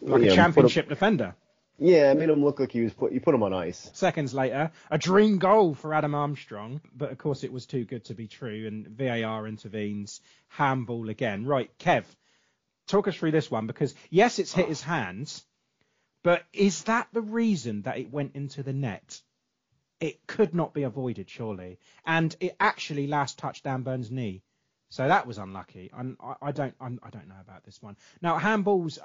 like 0.01 0.23
a 0.23 0.27
know, 0.27 0.35
championship 0.35 0.89
defender. 0.89 1.35
Yeah, 1.79 2.13
it 2.13 2.19
made 2.19 2.31
him 2.31 2.45
look 2.45 2.61
like 2.61 2.71
he 2.71 2.83
was 2.83 2.93
put. 2.93 3.13
You 3.13 3.21
put 3.21 3.35
him 3.35 3.43
on 3.43 3.53
ice. 3.53 3.91
Seconds 3.95 4.33
later, 4.33 4.71
a 4.91 4.99
dream 4.99 5.39
goal 5.39 5.75
for 5.75 5.93
Adam 5.93 6.15
Armstrong, 6.15 6.81
but 6.95 7.11
of 7.11 7.19
course 7.19 7.43
it 7.43 7.53
was 7.53 7.67
too 7.67 7.85
good 7.85 8.05
to 8.05 8.15
be 8.15 8.29
true, 8.29 8.67
and 8.67 8.87
VAR 8.87 9.49
intervenes, 9.49 10.21
handball 10.49 11.09
again. 11.09 11.47
Right, 11.47 11.77
Kev, 11.79 12.05
talk 12.87 13.09
us 13.09 13.17
through 13.17 13.33
this 13.33 13.51
one 13.51 13.67
because 13.67 13.95
yes, 14.09 14.39
it's 14.39 14.53
hit 14.53 14.69
his 14.69 14.83
hands, 14.83 15.45
but 16.23 16.45
is 16.53 16.85
that 16.85 17.09
the 17.13 17.23
reason 17.23 17.83
that 17.83 17.99
it 17.99 18.13
went 18.13 18.37
into 18.37 18.63
the 18.63 18.73
net? 18.73 19.21
It 20.01 20.27
could 20.27 20.55
not 20.55 20.75
be 20.75 20.83
avoided, 20.83 21.29
surely, 21.29 21.79
and 22.07 22.37
it 22.39 22.55
actually 22.61 23.09
last 23.09 23.39
touched 23.39 23.65
Dan 23.65 23.83
Burn's 23.83 24.11
knee. 24.11 24.43
So 24.95 25.09
that 25.09 25.27
was 25.27 25.39
unlucky. 25.39 25.91
I'm, 25.93 26.17
I, 26.23 26.35
I 26.41 26.53
don't 26.53 26.73
I'm, 26.81 27.01
I 27.03 27.11
don't 27.11 27.27
know 27.27 27.41
about 27.41 27.65
this 27.65 27.83
one. 27.83 27.97
Now 28.23 28.39
handballs, 28.39 29.01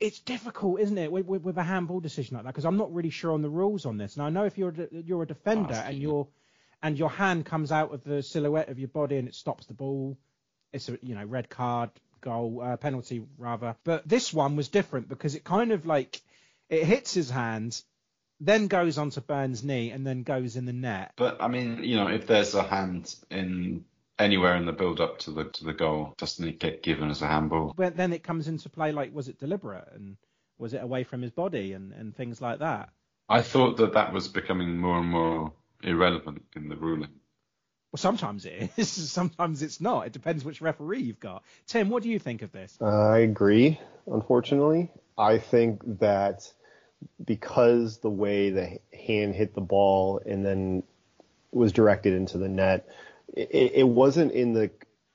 it's 0.00 0.18
difficult, 0.18 0.80
isn't 0.80 0.98
it, 0.98 1.12
with, 1.12 1.24
with, 1.26 1.42
with 1.42 1.56
a 1.56 1.62
handball 1.62 2.00
decision 2.00 2.36
like 2.36 2.42
that? 2.42 2.52
Because 2.52 2.64
I'm 2.64 2.76
not 2.76 2.92
really 2.92 3.10
sure 3.10 3.30
on 3.32 3.40
the 3.40 3.48
rules 3.48 3.86
on 3.86 3.96
this. 3.96 4.16
And 4.16 4.24
I 4.24 4.30
know 4.30 4.44
if 4.44 4.58
you're 4.58 4.70
a, 4.70 4.88
you're 4.90 5.22
a 5.22 5.26
defender 5.26 5.74
and 5.74 5.98
your 5.98 6.26
and 6.82 6.98
your 6.98 7.10
hand 7.10 7.46
comes 7.46 7.70
out 7.70 7.94
of 7.94 8.02
the 8.02 8.24
silhouette 8.24 8.70
of 8.70 8.80
your 8.80 8.88
body 8.88 9.16
and 9.16 9.28
it 9.28 9.36
stops 9.36 9.66
the 9.66 9.74
ball, 9.74 10.18
it's 10.72 10.88
a 10.88 10.98
you 11.00 11.14
know 11.14 11.24
red 11.24 11.48
card, 11.48 11.90
goal, 12.20 12.60
uh, 12.60 12.76
penalty 12.76 13.24
rather. 13.38 13.76
But 13.84 14.08
this 14.08 14.34
one 14.34 14.56
was 14.56 14.66
different 14.66 15.08
because 15.08 15.36
it 15.36 15.44
kind 15.44 15.70
of 15.70 15.86
like 15.86 16.20
it 16.68 16.82
hits 16.82 17.14
his 17.14 17.30
hand, 17.30 17.80
then 18.40 18.66
goes 18.66 18.98
onto 18.98 19.20
Burn's 19.20 19.62
knee 19.62 19.92
and 19.92 20.04
then 20.04 20.24
goes 20.24 20.56
in 20.56 20.64
the 20.64 20.72
net. 20.72 21.12
But 21.14 21.40
I 21.40 21.46
mean, 21.46 21.84
you 21.84 21.94
know, 21.94 22.08
if 22.08 22.26
there's 22.26 22.56
a 22.56 22.64
hand 22.64 23.14
in 23.30 23.84
anywhere 24.18 24.56
in 24.56 24.66
the 24.66 24.72
build 24.72 25.00
up 25.00 25.18
to 25.20 25.30
the 25.30 25.44
to 25.44 25.64
the 25.64 25.72
goal, 25.72 26.14
doesn't 26.18 26.46
it 26.46 26.60
get 26.60 26.82
given 26.82 27.10
as 27.10 27.22
a 27.22 27.26
handball? 27.26 27.74
But 27.76 27.96
then 27.96 28.12
it 28.12 28.22
comes 28.22 28.48
into 28.48 28.68
play 28.68 28.92
like 28.92 29.14
was 29.14 29.28
it 29.28 29.38
deliberate 29.38 29.88
and 29.94 30.16
was 30.58 30.74
it 30.74 30.82
away 30.82 31.04
from 31.04 31.22
his 31.22 31.32
body 31.32 31.72
and, 31.72 31.92
and 31.92 32.14
things 32.16 32.40
like 32.40 32.60
that. 32.60 32.90
I 33.28 33.42
thought 33.42 33.78
that 33.78 33.94
that 33.94 34.12
was 34.12 34.28
becoming 34.28 34.78
more 34.78 34.98
and 34.98 35.08
more 35.08 35.52
irrelevant 35.82 36.44
in 36.54 36.68
the 36.68 36.76
ruling. 36.76 37.10
Well, 37.92 37.98
sometimes 37.98 38.44
it 38.44 38.70
is, 38.76 38.88
sometimes 39.10 39.62
it's 39.62 39.80
not. 39.80 40.06
It 40.06 40.12
depends 40.12 40.44
which 40.44 40.60
referee 40.60 41.02
you've 41.02 41.20
got. 41.20 41.42
Tim, 41.66 41.90
what 41.90 42.02
do 42.02 42.08
you 42.08 42.18
think 42.18 42.42
of 42.42 42.52
this? 42.52 42.76
Uh, 42.80 42.86
I 42.86 43.18
agree, 43.18 43.80
unfortunately. 44.06 44.90
I 45.16 45.38
think 45.38 45.80
that 46.00 46.52
because 47.24 47.98
the 47.98 48.10
way 48.10 48.50
the 48.50 48.78
hand 48.92 49.34
hit 49.34 49.54
the 49.54 49.60
ball 49.60 50.20
and 50.24 50.44
then 50.44 50.82
was 51.52 51.72
directed 51.72 52.14
into 52.14 52.38
the 52.38 52.48
net, 52.48 52.88
it, 53.36 53.88
wasn't 53.88 54.32
in 54.32 54.52
the 54.54 54.70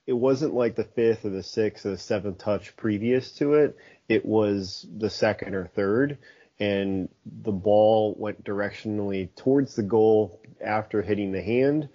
it 0.06 0.14
wasn't 0.14 0.54
like 0.54 0.76
the 0.76 0.84
fifth 0.84 1.26
or 1.26 1.30
the 1.30 1.44
sixth 1.44 1.86
or 1.86 1.92
the 1.92 1.98
seventh 1.98 2.40
touch 2.40 2.76
previous 2.76 3.32
to 3.34 3.54
it. 3.54 3.78
It 4.08 4.26
was 4.26 4.88
the 4.98 5.10
second 5.10 5.54
or 5.54 5.68
third, 5.68 6.18
and 6.60 7.10
the 7.26 7.52
ball 7.52 8.16
went 8.18 8.44
directionally 8.44 9.30
towards 9.36 9.76
the 9.76 9.84
goal 9.84 10.42
after 10.60 11.02
hitting 11.02 11.32
the 11.32 11.44
hand, 11.44 11.90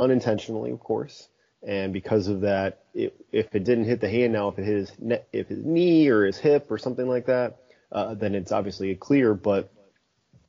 unintentionally, 0.00 0.72
of 0.72 0.80
course. 0.80 1.28
And 1.66 1.92
because 1.92 2.28
of 2.28 2.42
that, 2.42 2.82
it, 2.92 3.14
if 3.32 3.54
it 3.54 3.64
didn't 3.64 3.84
hit 3.84 4.00
the 4.00 4.08
hand 4.08 4.32
now, 4.32 4.48
if 4.48 4.58
it 4.58 4.64
hit 4.64 4.76
his 4.76 4.92
ne- 4.98 5.24
if 5.32 5.48
his 5.48 5.64
knee 5.64 6.08
or 6.08 6.26
his 6.26 6.38
hip 6.38 6.70
or 6.70 6.78
something 6.78 7.08
like 7.08 7.26
that, 7.26 7.58
uh, 7.90 8.14
then 8.14 8.34
it's 8.34 8.52
obviously 8.52 8.90
a 8.90 8.96
clear. 8.96 9.32
But 9.34 9.72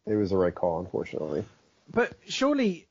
it 0.08 0.16
was 0.16 0.32
the 0.32 0.38
right 0.38 0.54
call, 0.54 0.80
unfortunately. 0.80 1.46
But 1.92 2.14
surely 2.28 2.89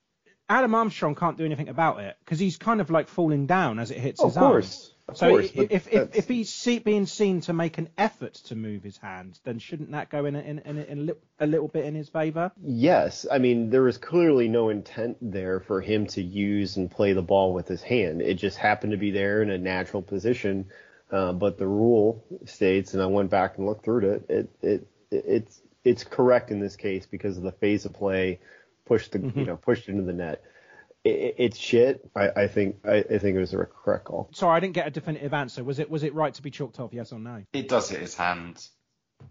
Adam 0.48 0.74
Armstrong 0.74 1.14
can't 1.14 1.36
do 1.36 1.44
anything 1.44 1.68
about 1.68 2.00
it 2.00 2.16
because 2.24 2.38
he's 2.38 2.56
kind 2.56 2.80
of 2.80 2.90
like 2.90 3.08
falling 3.08 3.46
down 3.46 3.78
as 3.78 3.90
it 3.90 3.98
hits 3.98 4.20
Of 4.20 4.30
his 4.30 4.36
arm. 4.36 4.50
course, 4.52 4.94
of 5.08 5.16
so 5.16 5.28
course, 5.28 5.46
i- 5.50 5.52
but 5.56 5.72
if, 5.72 5.92
if, 5.92 6.16
if 6.16 6.28
he's 6.28 6.48
see, 6.48 6.78
being 6.78 7.06
seen 7.06 7.40
to 7.42 7.52
make 7.52 7.78
an 7.78 7.88
effort 7.98 8.34
to 8.34 8.54
move 8.56 8.82
his 8.82 8.96
hand, 8.96 9.38
then 9.44 9.58
shouldn't 9.58 9.90
that 9.92 10.08
go 10.10 10.24
in 10.24 10.34
a, 10.36 10.40
in, 10.40 10.58
in, 10.60 10.78
a, 10.78 10.82
in 10.84 11.10
a, 11.40 11.46
little 11.46 11.68
bit 11.68 11.84
in 11.84 11.94
his 11.94 12.08
favour? 12.08 12.50
Yes, 12.62 13.26
I 13.30 13.38
mean 13.38 13.70
there 13.70 13.82
was 13.82 13.98
clearly 13.98 14.48
no 14.48 14.68
intent 14.70 15.18
there 15.20 15.60
for 15.60 15.80
him 15.80 16.06
to 16.08 16.22
use 16.22 16.76
and 16.76 16.90
play 16.90 17.12
the 17.12 17.22
ball 17.22 17.52
with 17.52 17.68
his 17.68 17.82
hand. 17.82 18.22
It 18.22 18.34
just 18.34 18.56
happened 18.56 18.92
to 18.92 18.98
be 18.98 19.10
there 19.10 19.42
in 19.42 19.50
a 19.50 19.58
natural 19.58 20.02
position. 20.02 20.66
Uh, 21.10 21.32
but 21.32 21.56
the 21.56 21.66
rule 21.66 22.22
states, 22.44 22.92
and 22.92 23.02
I 23.02 23.06
went 23.06 23.30
back 23.30 23.56
and 23.56 23.66
looked 23.66 23.82
through 23.84 24.10
it. 24.10 24.26
It 24.28 24.50
it, 24.60 24.86
it 25.10 25.24
it's 25.26 25.60
it's 25.82 26.04
correct 26.04 26.50
in 26.50 26.60
this 26.60 26.76
case 26.76 27.06
because 27.06 27.38
of 27.38 27.42
the 27.44 27.52
phase 27.52 27.86
of 27.86 27.94
play 27.94 28.40
pushed 28.88 29.12
the 29.12 29.20
you 29.36 29.44
know 29.44 29.56
pushed 29.56 29.88
into 29.88 30.02
the 30.02 30.12
net. 30.12 30.42
It, 31.04 31.10
it, 31.10 31.34
it's 31.38 31.58
shit. 31.58 32.08
I, 32.16 32.30
I 32.30 32.46
think 32.48 32.76
I, 32.84 32.96
I 32.96 33.18
think 33.18 33.36
it 33.36 33.38
was 33.38 33.54
a 33.54 33.64
correct 33.64 34.06
call. 34.06 34.30
Sorry, 34.32 34.56
I 34.56 34.60
didn't 34.60 34.74
get 34.74 34.86
a 34.86 34.90
definitive 34.90 35.32
answer. 35.34 35.62
Was 35.62 35.78
it 35.78 35.90
was 35.90 36.02
it 36.02 36.14
right 36.14 36.34
to 36.34 36.42
be 36.42 36.50
chalked 36.50 36.80
off? 36.80 36.92
Yes 36.92 37.12
or 37.12 37.18
no? 37.18 37.44
It 37.52 37.68
does 37.68 37.90
hit 37.90 38.00
his 38.00 38.16
hand. 38.16 38.66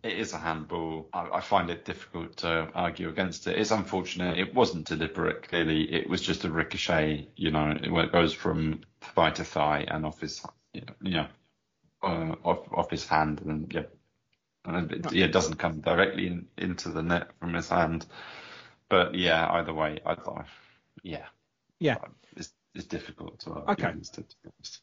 It 0.03 0.18
is 0.20 0.34
a 0.34 0.38
handball. 0.38 1.10
I, 1.14 1.30
I 1.36 1.41
find 1.41 1.70
it 1.70 1.86
difficult 1.86 2.38
to 2.38 2.70
argue 2.76 3.10
against 3.10 3.47
it. 3.47 3.58
It's 3.58 3.72
unfortunate. 3.72 4.38
It 4.38 4.53
wasn't 4.53 4.88
deliberate. 4.88 5.47
Clearly, 5.47 5.82
it 5.93 6.10
was 6.10 6.22
just 6.22 6.43
a 6.43 6.51
ricochet. 6.51 7.30
You 7.36 7.51
know, 7.51 7.72
it, 7.72 7.86
it 7.86 8.12
goes 8.12 8.34
from 8.34 8.82
thigh 9.01 9.32
to 9.32 9.43
thigh 9.43 9.86
and 9.88 10.05
off 10.05 10.20
his, 10.20 10.45
you 10.74 10.84
know, 11.01 11.28
uh, 12.03 12.36
off 12.43 12.68
off 12.72 12.91
his 12.91 13.08
hand, 13.08 13.41
and 13.41 13.72
yeah, 13.74 13.84
and 14.66 14.91
it, 14.91 15.12
yeah, 15.14 15.26
it 15.26 15.32
doesn't 15.32 15.55
come 15.55 15.80
directly 15.80 16.28
in, 16.28 16.47
into 16.58 16.89
the 16.89 17.01
net 17.01 17.30
from 17.39 17.53
his 17.53 17.70
hand. 17.70 18.05
But 18.90 19.16
yeah, 19.16 19.48
either 19.52 19.74
way, 19.74 20.00
I 20.06 20.16
thought, 20.16 20.46
yeah, 21.04 21.26
Yeah. 21.80 21.98
it's 22.36 22.54
it's 22.74 22.86
difficult 22.86 23.40
to 23.42 23.52
argue 23.52 23.72
Okay. 23.74 23.88
against 23.90 24.18
it. 24.18 24.30
to 24.30 24.36
be 24.44 24.50
honest. 24.58 24.82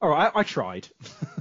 All 0.00 0.08
right, 0.10 0.32
I, 0.34 0.40
I 0.40 0.42
tried. 0.42 0.88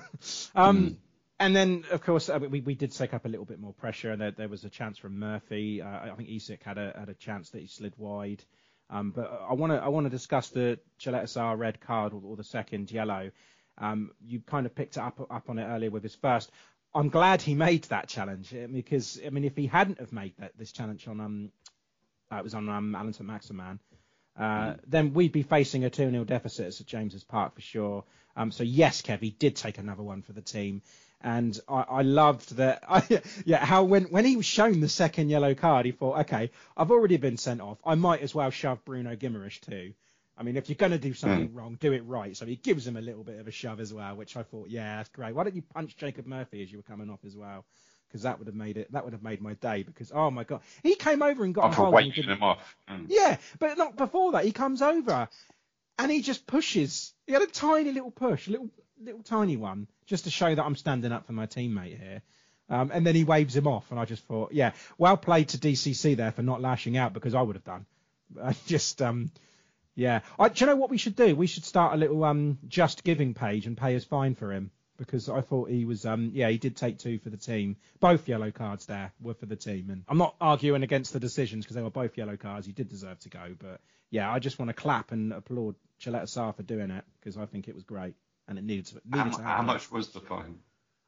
um, 0.55 0.97
And 1.39 1.55
then, 1.55 1.85
of 1.89 2.03
course, 2.03 2.29
uh, 2.29 2.37
we, 2.39 2.61
we 2.61 2.75
did 2.75 2.91
take 2.91 3.15
up 3.15 3.25
a 3.25 3.27
little 3.27 3.45
bit 3.45 3.59
more 3.59 3.73
pressure, 3.73 4.11
and 4.11 4.21
there, 4.21 4.29
there 4.31 4.47
was 4.47 4.63
a 4.63 4.69
chance 4.69 4.99
from 4.99 5.17
Murphy. 5.17 5.81
Uh, 5.81 5.87
I 5.87 6.13
think 6.15 6.29
Isak 6.29 6.61
had 6.63 6.77
a 6.77 6.93
had 6.97 7.09
a 7.09 7.15
chance 7.15 7.49
that 7.51 7.61
he 7.61 7.67
slid 7.67 7.93
wide. 7.97 8.43
Um, 8.91 9.09
but 9.11 9.41
I 9.49 9.53
want 9.53 9.71
to 9.73 9.77
I 9.81 9.87
want 9.87 10.05
to 10.05 10.09
discuss 10.11 10.49
the 10.49 10.77
Caleta-Car 10.99 11.55
red 11.57 11.79
card 11.81 12.13
or, 12.13 12.21
or 12.23 12.35
the 12.35 12.43
second 12.43 12.91
yellow. 12.91 13.31
Um, 13.79 14.11
you 14.23 14.41
kind 14.41 14.65
of 14.67 14.75
picked 14.75 14.97
up 14.99 15.19
up 15.31 15.49
on 15.49 15.57
it 15.57 15.65
earlier 15.65 15.89
with 15.89 16.03
his 16.03 16.13
first. 16.15 16.51
I'm 16.93 17.09
glad 17.09 17.41
he 17.41 17.55
made 17.55 17.85
that 17.85 18.07
challenge 18.09 18.53
uh, 18.53 18.67
because 18.71 19.19
I 19.25 19.29
mean, 19.31 19.45
if 19.45 19.55
he 19.55 19.65
hadn't 19.65 19.99
have 19.99 20.11
made 20.13 20.33
that 20.37 20.51
this 20.59 20.71
challenge 20.71 21.07
on 21.07 21.19
um, 21.21 21.51
uh, 22.31 22.37
it 22.37 22.43
was 22.43 22.53
on 22.53 22.69
um, 22.69 22.95
Allan 22.95 23.13
Saint-Maximin, 23.13 23.79
uh, 24.37 24.75
then 24.87 25.13
we'd 25.13 25.31
be 25.31 25.43
facing 25.43 25.83
a 25.83 25.89
2 25.89 26.09
0 26.09 26.23
deficit 26.23 26.67
at 26.67 26.73
St 26.73 26.87
James's 26.87 27.23
Park 27.23 27.55
for 27.55 27.61
sure. 27.61 28.03
Um, 28.35 28.51
so 28.51 28.63
yes, 28.63 29.01
Kev, 29.01 29.19
he 29.19 29.31
did 29.31 29.55
take 29.55 29.77
another 29.77 30.03
one 30.03 30.21
for 30.21 30.31
the 30.31 30.41
team, 30.41 30.81
and 31.21 31.59
I, 31.67 31.81
I 31.81 32.01
loved 32.03 32.55
that. 32.55 32.83
I, 32.89 33.21
yeah, 33.45 33.63
how 33.63 33.83
when 33.83 34.05
when 34.05 34.25
he 34.25 34.37
was 34.37 34.45
shown 34.45 34.79
the 34.79 34.89
second 34.89 35.29
yellow 35.29 35.53
card, 35.53 35.85
he 35.85 35.91
thought, 35.91 36.19
okay, 36.21 36.51
I've 36.77 36.91
already 36.91 37.17
been 37.17 37.37
sent 37.37 37.61
off. 37.61 37.77
I 37.85 37.95
might 37.95 38.21
as 38.21 38.33
well 38.33 38.49
shove 38.49 38.83
Bruno 38.85 39.15
Guimarães 39.15 39.59
too. 39.59 39.93
I 40.37 40.43
mean, 40.43 40.57
if 40.57 40.69
you're 40.69 40.75
going 40.75 40.93
to 40.93 40.97
do 40.97 41.13
something 41.13 41.53
wrong, 41.53 41.77
do 41.79 41.93
it 41.93 42.03
right. 42.05 42.35
So 42.35 42.47
he 42.47 42.55
gives 42.55 42.87
him 42.87 42.97
a 42.97 43.01
little 43.01 43.23
bit 43.23 43.39
of 43.39 43.47
a 43.47 43.51
shove 43.51 43.79
as 43.79 43.93
well, 43.93 44.15
which 44.15 44.35
I 44.35 44.41
thought, 44.41 44.69
yeah, 44.69 44.97
that's 44.97 45.09
great. 45.09 45.35
Why 45.35 45.43
don't 45.43 45.55
you 45.55 45.61
punch 45.61 45.97
Jacob 45.97 46.25
Murphy 46.25 46.63
as 46.63 46.71
you 46.71 46.79
were 46.79 46.83
coming 46.83 47.11
off 47.11 47.19
as 47.25 47.35
well? 47.35 47.63
Because 48.11 48.23
that 48.23 48.39
would 48.39 48.47
have 48.47 48.55
made 48.55 48.75
it. 48.75 48.91
That 48.91 49.05
would 49.05 49.13
have 49.13 49.23
made 49.23 49.41
my 49.41 49.53
day. 49.53 49.83
Because 49.83 50.11
oh 50.13 50.29
my 50.29 50.43
god, 50.43 50.59
he 50.83 50.95
came 50.95 51.21
over 51.21 51.45
and 51.45 51.55
got 51.55 51.65
I'm 51.65 51.71
for 51.71 51.85
involved. 51.85 52.03
and 52.03 52.13
waving 52.15 52.29
him 52.29 52.43
off. 52.43 52.75
Mm. 52.89 53.05
yeah, 53.07 53.37
but 53.57 53.77
not 53.77 53.95
before 53.95 54.33
that. 54.33 54.43
He 54.43 54.51
comes 54.51 54.81
over 54.81 55.29
and 55.97 56.11
he 56.11 56.21
just 56.21 56.45
pushes. 56.45 57.13
He 57.25 57.33
had 57.33 57.41
a 57.41 57.47
tiny 57.47 57.91
little 57.93 58.11
push, 58.11 58.47
little 58.49 58.69
little 59.01 59.23
tiny 59.23 59.55
one, 59.55 59.87
just 60.07 60.25
to 60.25 60.29
show 60.29 60.53
that 60.53 60.63
I'm 60.63 60.75
standing 60.75 61.11
up 61.11 61.25
for 61.25 61.33
my 61.33 61.47
teammate 61.47 61.97
here. 61.97 62.21
Um, 62.69 62.91
and 62.93 63.05
then 63.05 63.15
he 63.15 63.23
waves 63.23 63.55
him 63.55 63.67
off, 63.67 63.89
and 63.91 63.99
I 63.99 64.05
just 64.05 64.23
thought, 64.23 64.53
yeah, 64.53 64.71
well 64.97 65.17
played 65.17 65.49
to 65.49 65.57
DCC 65.57 66.15
there 66.15 66.31
for 66.31 66.41
not 66.41 66.61
lashing 66.61 66.97
out 66.97 67.13
because 67.13 67.35
I 67.35 67.41
would 67.41 67.55
have 67.55 67.65
done. 67.65 67.85
I 68.41 68.55
just, 68.65 69.01
um, 69.01 69.31
yeah. 69.95 70.21
I, 70.39 70.49
do 70.49 70.63
you 70.63 70.67
know 70.67 70.77
what 70.77 70.89
we 70.89 70.97
should 70.97 71.17
do? 71.17 71.35
We 71.35 71.47
should 71.47 71.65
start 71.65 71.93
a 71.93 71.97
little 71.97 72.23
um, 72.23 72.59
just 72.67 73.03
giving 73.03 73.33
page 73.33 73.67
and 73.67 73.77
pay 73.77 73.93
his 73.93 74.05
fine 74.05 74.35
for 74.35 74.53
him 74.53 74.71
because 75.01 75.27
I 75.29 75.41
thought 75.41 75.69
he 75.69 75.83
was, 75.83 76.05
um, 76.05 76.31
yeah, 76.33 76.49
he 76.49 76.57
did 76.57 76.75
take 76.77 76.99
two 76.99 77.17
for 77.17 77.29
the 77.31 77.37
team. 77.37 77.75
Both 77.99 78.27
yellow 78.27 78.51
cards 78.51 78.85
there 78.85 79.11
were 79.19 79.33
for 79.33 79.47
the 79.47 79.55
team, 79.55 79.89
and 79.89 80.03
I'm 80.07 80.19
not 80.19 80.35
arguing 80.39 80.83
against 80.83 81.11
the 81.11 81.19
decisions 81.19 81.65
because 81.65 81.75
they 81.75 81.81
were 81.81 81.89
both 81.89 82.17
yellow 82.17 82.37
cards. 82.37 82.67
He 82.67 82.73
did 82.73 82.87
deserve 82.89 83.19
to 83.21 83.29
go, 83.29 83.55
but 83.59 83.81
yeah, 84.11 84.31
I 84.31 84.39
just 84.39 84.59
want 84.59 84.69
to 84.69 84.73
clap 84.73 85.11
and 85.11 85.33
applaud 85.33 85.75
Caleta-Car 86.01 86.53
for 86.53 86.63
doing 86.63 86.91
it 86.91 87.03
because 87.19 87.35
I 87.37 87.45
think 87.45 87.67
it 87.67 87.73
was 87.75 87.83
great. 87.83 88.13
and 88.47 88.57
it 88.59 88.63
needed 88.63 88.85
to. 88.87 88.95
Needed 88.95 89.17
How, 89.17 89.23
to 89.23 89.43
happen. 89.43 89.45
how 89.45 89.61
much 89.73 89.91
was 89.91 90.09
the 90.09 90.19
fine? 90.19 90.59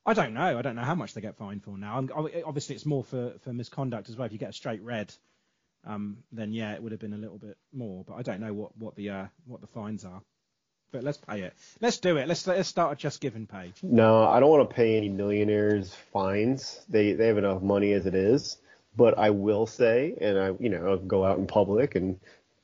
I 0.05 0.13
don't 0.13 0.33
know. 0.33 0.57
I 0.57 0.61
don't 0.61 0.75
know 0.75 0.83
how 0.83 0.95
much 0.95 1.13
they 1.13 1.21
get 1.21 1.37
fined 1.37 1.63
for 1.63 1.77
now. 1.77 1.97
I'm, 1.97 2.09
obviously, 2.45 2.75
it's 2.75 2.85
more 2.85 3.03
for, 3.03 3.33
for 3.43 3.53
misconduct 3.53 4.09
as 4.09 4.17
well. 4.17 4.25
If 4.25 4.33
you 4.33 4.37
get 4.39 4.49
a 4.49 4.53
straight 4.53 4.81
red, 4.81 5.13
um, 5.85 6.17
then 6.31 6.51
yeah, 6.53 6.73
it 6.73 6.81
would 6.83 6.91
have 6.91 6.99
been 7.01 7.13
a 7.13 7.17
little 7.17 7.37
bit 7.37 7.57
more. 7.71 8.03
But 8.05 8.15
I 8.15 8.21
don't 8.21 8.39
know 8.39 8.53
what, 8.53 8.77
what 8.77 8.95
the 8.95 9.09
uh, 9.11 9.25
what 9.45 9.61
the 9.61 9.67
fines 9.67 10.03
are. 10.05 10.21
But 10.93 11.03
let's 11.03 11.17
pay 11.17 11.41
it. 11.41 11.53
Let's 11.81 11.97
do 11.97 12.17
it. 12.17 12.27
Let's 12.27 12.45
let's 12.45 12.69
start 12.69 13.03
a 13.03 13.07
JustGiving 13.07 13.49
page. 13.49 13.73
No, 13.81 14.27
I 14.27 14.39
don't 14.39 14.51
want 14.51 14.69
to 14.69 14.75
pay 14.75 14.95
any 14.95 15.09
millionaires 15.09 15.93
fines. 16.13 16.79
They 16.87 17.13
they 17.13 17.27
have 17.27 17.39
enough 17.39 17.63
money 17.63 17.93
as 17.93 18.05
it 18.05 18.13
is. 18.13 18.57
But 18.95 19.17
I 19.17 19.31
will 19.31 19.65
say, 19.65 20.15
and 20.21 20.37
I 20.37 20.53
you 20.59 20.69
know 20.69 20.87
I'll 20.87 20.97
go 20.97 21.25
out 21.25 21.39
in 21.39 21.47
public 21.47 21.95
and 21.95 22.19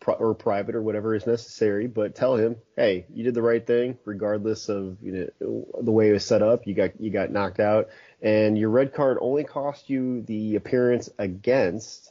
or 0.05 0.34
private 0.34 0.75
or 0.75 0.82
whatever 0.82 1.15
is 1.15 1.25
necessary. 1.25 1.88
But 1.88 2.13
tell 2.13 2.36
him, 2.36 2.57
hey, 2.75 3.07
you 3.11 3.23
did 3.23 3.34
the 3.34 3.41
right 3.41 3.65
thing, 3.65 3.97
regardless 4.05 4.69
of 4.69 4.97
you 5.01 5.32
know 5.41 5.65
the 5.82 5.91
way 5.91 6.09
it 6.09 6.13
was 6.13 6.23
set 6.23 6.43
up. 6.43 6.67
You 6.67 6.75
got 6.75 7.01
you 7.01 7.09
got 7.09 7.32
knocked 7.32 7.59
out, 7.59 7.89
and 8.21 8.59
your 8.59 8.69
red 8.69 8.93
card 8.93 9.17
only 9.21 9.43
cost 9.43 9.89
you 9.89 10.21
the 10.21 10.55
appearance 10.55 11.09
against. 11.17 12.09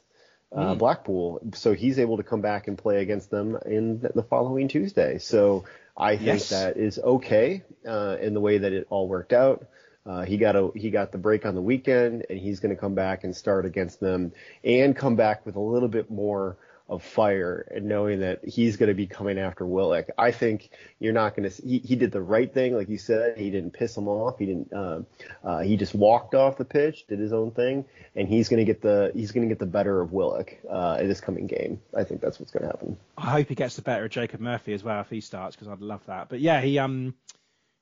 Uh, 0.51 0.75
Blackpool, 0.75 1.41
so 1.53 1.75
he's 1.75 1.99
able 1.99 2.17
to 2.17 2.23
come 2.23 2.41
back 2.41 2.69
and 2.69 2.79
play 2.79 3.03
against 3.03 3.31
them 3.31 3.59
in 3.67 4.01
the 4.15 4.23
following 4.23 4.67
Tuesday. 4.67 5.19
So 5.19 5.65
I 5.95 6.17
think 6.17 6.27
Yes. 6.27 6.49
that 6.49 6.79
is 6.79 6.99
okay 6.99 7.65
uh, 7.87 8.17
in 8.21 8.33
the 8.33 8.41
way 8.41 8.57
that 8.59 8.73
it 8.73 8.87
all 8.89 9.09
worked 9.09 9.35
out. 9.35 9.67
Uh, 10.07 10.23
he 10.25 10.39
got 10.39 10.57
a 10.57 10.71
he 10.75 10.91
got 10.91 11.13
the 11.13 11.19
break 11.19 11.45
on 11.45 11.55
the 11.55 11.61
weekend, 11.61 12.25
and 12.31 12.39
he's 12.39 12.61
going 12.61 12.75
to 12.75 12.81
come 12.81 12.95
back 12.95 13.25
and 13.25 13.37
start 13.37 13.67
against 13.67 14.01
them, 14.01 14.33
and 14.65 14.97
come 14.97 15.17
back 15.17 15.45
with 15.45 15.57
a 15.57 15.61
little 15.61 15.89
bit 15.89 16.11
more 16.11 16.57
of 16.89 17.03
fire, 17.03 17.71
and 17.75 17.87
knowing 17.87 18.21
that 18.21 18.45
he's 18.45 18.77
going 18.77 18.89
to 18.89 18.95
be 18.95 19.07
coming 19.07 19.39
after 19.39 19.67
Willock. 19.67 20.07
I 20.17 20.31
think 20.31 20.71
you're 20.99 21.13
not 21.13 21.37
going 21.37 21.49
to. 21.49 21.63
He, 21.63 21.79
he 21.79 21.97
did 21.97 22.13
the 22.13 22.23
right 22.23 22.53
thing, 22.53 22.75
like 22.75 22.89
you 22.89 22.97
said. 22.97 23.37
He 23.37 23.51
didn't 23.51 23.73
piss 23.73 23.97
him 23.97 24.09
off. 24.09 24.39
He 24.39 24.47
didn't. 24.47 24.73
Uh, 24.73 25.03
uh, 25.45 25.61
he 25.61 25.77
just 25.77 25.95
walked 25.95 26.35
off 26.35 26.57
the 26.57 26.65
pitch, 26.65 27.07
did 27.07 27.19
his 27.19 27.33
own 27.33 27.51
thing, 27.51 27.85
and 28.17 28.27
he's 28.27 28.49
going 28.49 28.59
to 28.59 28.65
get 28.65 28.81
the 28.81 29.11
he's 29.15 29.33
going 29.33 29.47
to 29.47 29.55
get 29.55 29.59
the 29.59 29.67
better 29.67 30.01
of 30.01 30.13
Willock 30.13 30.57
uh, 30.71 30.99
in 31.01 31.09
this 31.09 31.21
coming 31.21 31.47
game. 31.47 31.81
I 31.95 32.05
think 32.05 32.21
that's 32.21 32.41
what's 32.41 32.53
going 32.53 32.63
to 32.63 32.69
happen. 32.69 32.97
I 33.17 33.31
hope 33.31 33.49
he 33.49 33.55
gets 33.55 33.77
the 33.77 33.83
better 33.83 34.05
of 34.05 34.11
Jacob 34.11 34.41
Murphy 34.41 34.73
as 34.73 34.83
well 34.83 35.01
if 35.01 35.11
he 35.11 35.21
starts 35.21 35.57
because 35.57 35.69
I'd 35.69 35.81
love 35.81 36.05
that. 36.07 36.29
But 36.29 36.41
yeah, 36.41 36.61
he 36.61 36.79
um 36.79 37.15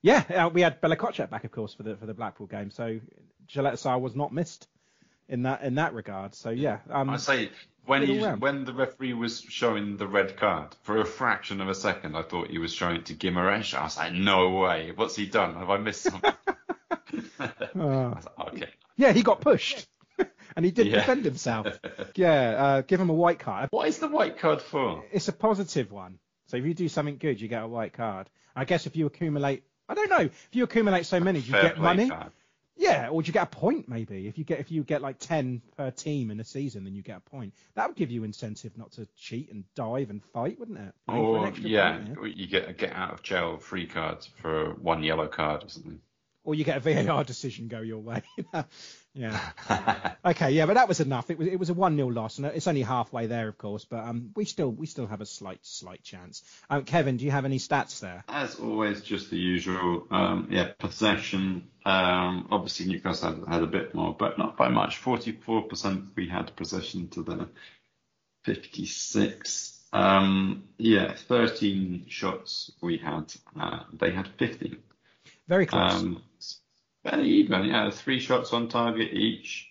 yeah 0.03 0.25
uh, 0.29 0.51
we 0.53 0.63
had 0.63 0.81
Bella-Kotchap 0.81 1.31
back 1.31 1.45
of 1.45 1.53
course 1.53 1.75
for 1.75 1.85
the 1.85 1.97
for 1.97 2.07
the 2.07 2.15
Blackpool 2.15 2.49
game, 2.49 2.71
so 2.71 2.99
Caleta-Car 3.49 3.99
was 4.01 4.17
not 4.17 4.33
missed 4.33 4.67
in 5.29 5.43
that 5.43 5.63
in 5.63 5.77
that 5.77 5.95
regard. 5.95 6.35
So 6.35 6.51
yeah, 6.51 6.79
um, 6.91 7.11
I 7.11 7.17
say 7.17 7.51
when 7.87 8.03
he 8.03 8.18
when 8.20 8.64
the 8.64 8.72
referee 8.72 9.12
was 9.14 9.41
showing 9.41 9.97
the 9.97 10.07
red 10.07 10.37
card 10.37 10.74
for 10.82 10.99
a 10.99 11.05
fraction 11.05 11.61
of 11.61 11.68
a 11.68 11.74
second, 11.74 12.16
I 12.16 12.22
thought 12.22 12.49
he 12.49 12.59
was 12.59 12.72
showing 12.72 12.97
it 12.97 13.07
to 13.07 13.14
Guimarães. 13.14 13.74
I 13.74 13.84
was 13.84 13.97
like, 13.97 14.12
no 14.12 14.51
way. 14.51 14.93
What's 14.95 15.16
he 15.16 15.26
done? 15.26 15.55
Have 15.55 15.70
I 15.70 15.78
missed 15.78 16.03
something? 16.03 16.32
I 17.39 17.51
was 17.78 18.26
like, 18.39 18.49
okay. 18.55 18.68
yeah 18.97 19.12
he 19.12 19.22
got 19.22 19.41
pushed 19.41 19.87
and 20.57 20.64
he 20.64 20.70
did 20.70 20.87
Yeah. 20.89 20.97
defend 20.97 21.24
himself. 21.24 21.66
Yeah, 22.14 22.51
uh, 22.51 22.80
give 22.82 23.01
him 23.01 23.11
a 23.11 23.14
white 23.14 23.39
card. 23.39 23.68
What 23.70 23.89
is 23.89 23.99
the 23.99 24.09
white 24.09 24.39
card 24.39 24.62
for? 24.62 25.05
It's 25.12 25.28
a 25.28 25.32
positive 25.32 25.93
one. 25.93 26.18
So 26.47 26.57
if 26.57 26.64
you 26.64 26.74
do 26.74 26.89
something 26.89 27.18
good, 27.18 27.41
you 27.41 27.49
get 27.49 27.62
a 27.62 27.68
white 27.68 27.93
card. 27.93 28.28
I 28.55 28.64
guess 28.64 28.87
if 28.87 28.97
you 28.97 29.07
accumulate, 29.07 29.64
I 29.89 29.95
don't 29.95 30.09
know, 30.11 30.20
if 30.20 30.49
you 30.53 30.64
accumulate 30.64 31.07
so 31.07 31.20
many, 31.20 31.41
do 31.41 31.47
you 31.47 31.53
Fair 31.53 31.62
get 31.62 31.78
money? 31.78 32.09
card. 32.09 32.32
Yeah, 32.77 33.09
or 33.09 33.22
do 33.22 33.27
you 33.27 33.33
get 33.33 33.45
a 33.45 33.47
point 33.47 33.89
maybe? 33.89 34.29
If 34.29 34.37
you 34.37 34.45
get 34.45 34.61
if 34.61 34.70
you 34.70 34.85
get 34.85 35.01
like 35.01 35.18
ten 35.18 35.62
per 35.77 35.91
team 35.91 36.31
in 36.31 36.41
a 36.41 36.45
season, 36.45 36.85
then 36.85 36.95
you 36.95 37.03
get 37.03 37.16
a 37.16 37.31
point. 37.31 37.55
That 37.74 37.89
would 37.89 37.97
give 37.97 38.11
you 38.11 38.24
incentive 38.24 38.77
not 38.77 38.93
to 38.93 39.09
cheat 39.16 39.51
and 39.51 39.64
dive 39.74 40.11
and 40.11 40.22
fight, 40.22 40.59
wouldn't 40.59 40.79
it? 40.79 40.95
Pay 41.09 41.16
Or 41.16 41.53
yeah, 41.59 41.99
you 42.27 42.47
get 42.47 42.68
a 42.68 42.72
get 42.72 42.93
out 42.93 43.14
of 43.14 43.22
jail 43.22 43.57
free 43.57 43.87
card 43.87 44.27
for 44.43 44.74
one 44.74 45.03
yellow 45.03 45.27
card 45.27 45.64
or 45.64 45.68
something. 45.68 46.01
Or 46.47 46.55
you 46.55 46.65
get 46.65 46.77
a 46.77 47.05
VAR 47.05 47.25
decision 47.25 47.67
go 47.67 47.81
your 47.81 47.99
way. 47.99 48.23
yeah. 49.15 49.41
Okay, 50.27 50.51
yeah, 50.51 50.67
but 50.67 50.75
that 50.75 50.89
was 50.89 50.99
enough. 50.99 51.31
It 51.31 51.39
was 51.39 51.47
it 51.47 51.57
was 51.57 51.71
a 51.71 51.75
one 51.75 51.95
0 51.95 52.09
loss, 52.09 52.39
and 52.39 52.47
it's 52.49 52.67
only 52.67 52.83
halfway 52.83 53.27
there, 53.27 53.47
of 53.47 53.57
course. 53.57 53.85
But 53.85 54.05
um, 54.05 54.31
we 54.35 54.45
still 54.45 54.73
we 54.73 54.87
still 54.87 55.07
have 55.07 55.21
a 55.21 55.27
slight 55.27 55.61
slight 55.63 56.03
chance. 56.03 56.43
Um, 56.69 56.83
Kevin, 56.83 57.17
do 57.17 57.25
you 57.25 57.31
have 57.31 57.45
any 57.45 57.61
stats 57.61 58.01
there? 58.01 58.25
As 58.29 58.57
always, 58.57 59.03
just 59.03 59.31
the 59.31 59.39
usual. 59.39 60.09
Um, 60.11 60.49
yeah, 60.51 60.73
possession. 60.79 61.69
Um, 61.85 62.49
obviously, 62.51 62.87
Newcastle 62.87 63.37
had, 63.37 63.55
had 63.55 63.63
a 63.63 63.69
bit 63.69 63.95
more, 63.95 64.17
but 64.19 64.37
not 64.37 64.57
by 64.57 64.69
much. 64.69 65.01
44% 65.01 66.09
we 66.17 66.29
had 66.29 66.57
possession 66.57 67.07
to 67.11 67.23
the 67.23 67.49
56. 68.45 69.85
Um, 69.93 70.65
yeah, 70.79 71.15
13 71.15 72.07
shots 72.09 72.73
we 72.81 72.97
had. 72.99 73.33
Uh, 73.59 73.85
they 73.93 74.11
had 74.11 74.29
50. 74.39 74.79
Very 75.49 75.67
close. 75.67 75.93
Um, 75.93 76.23
very 77.05 77.29
even. 77.29 77.65
Yeah, 77.65 77.91
three 77.91 78.19
shots 78.21 78.53
on 78.53 78.69
target 78.69 79.13
each. 79.13 79.69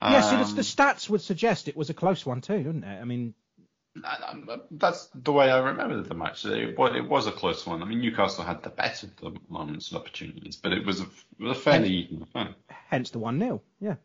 yeah, 0.00 0.20
see, 0.22 0.36
Um, 0.36 0.48
the, 0.48 0.54
the 0.56 0.62
stats 0.62 1.08
would 1.10 1.20
suggest 1.20 1.68
it 1.68 1.76
was 1.76 1.90
a 1.90 1.94
close 1.94 2.24
one 2.24 2.40
too, 2.40 2.56
wouldn't 2.56 2.84
it? 2.84 3.00
I 3.00 3.04
mean, 3.04 3.34
That's 4.70 5.08
the 5.14 5.32
way 5.32 5.50
I 5.50 5.58
remember 5.58 6.00
the 6.02 6.14
match. 6.14 6.44
It 6.46 6.78
was, 6.78 6.96
it 6.96 7.06
was 7.06 7.26
a 7.26 7.32
close 7.32 7.66
one. 7.66 7.82
I 7.82 7.84
mean, 7.84 8.00
Newcastle 8.00 8.44
had 8.44 8.62
the 8.62 8.70
better 8.70 9.06
of 9.22 9.34
the 9.34 9.40
moments 9.50 9.90
and 9.90 10.00
opportunities, 10.00 10.56
but 10.56 10.72
it 10.72 10.86
was 10.86 11.00
a, 11.00 11.04
it 11.04 11.42
was 11.44 11.58
a 11.58 11.60
fairly 11.60 11.90
even 11.90 12.22
affair. 12.22 12.54
hence 12.68 13.10
the 13.10 13.18
one 13.18 13.38
0 13.38 13.60
Yeah, 13.80 13.96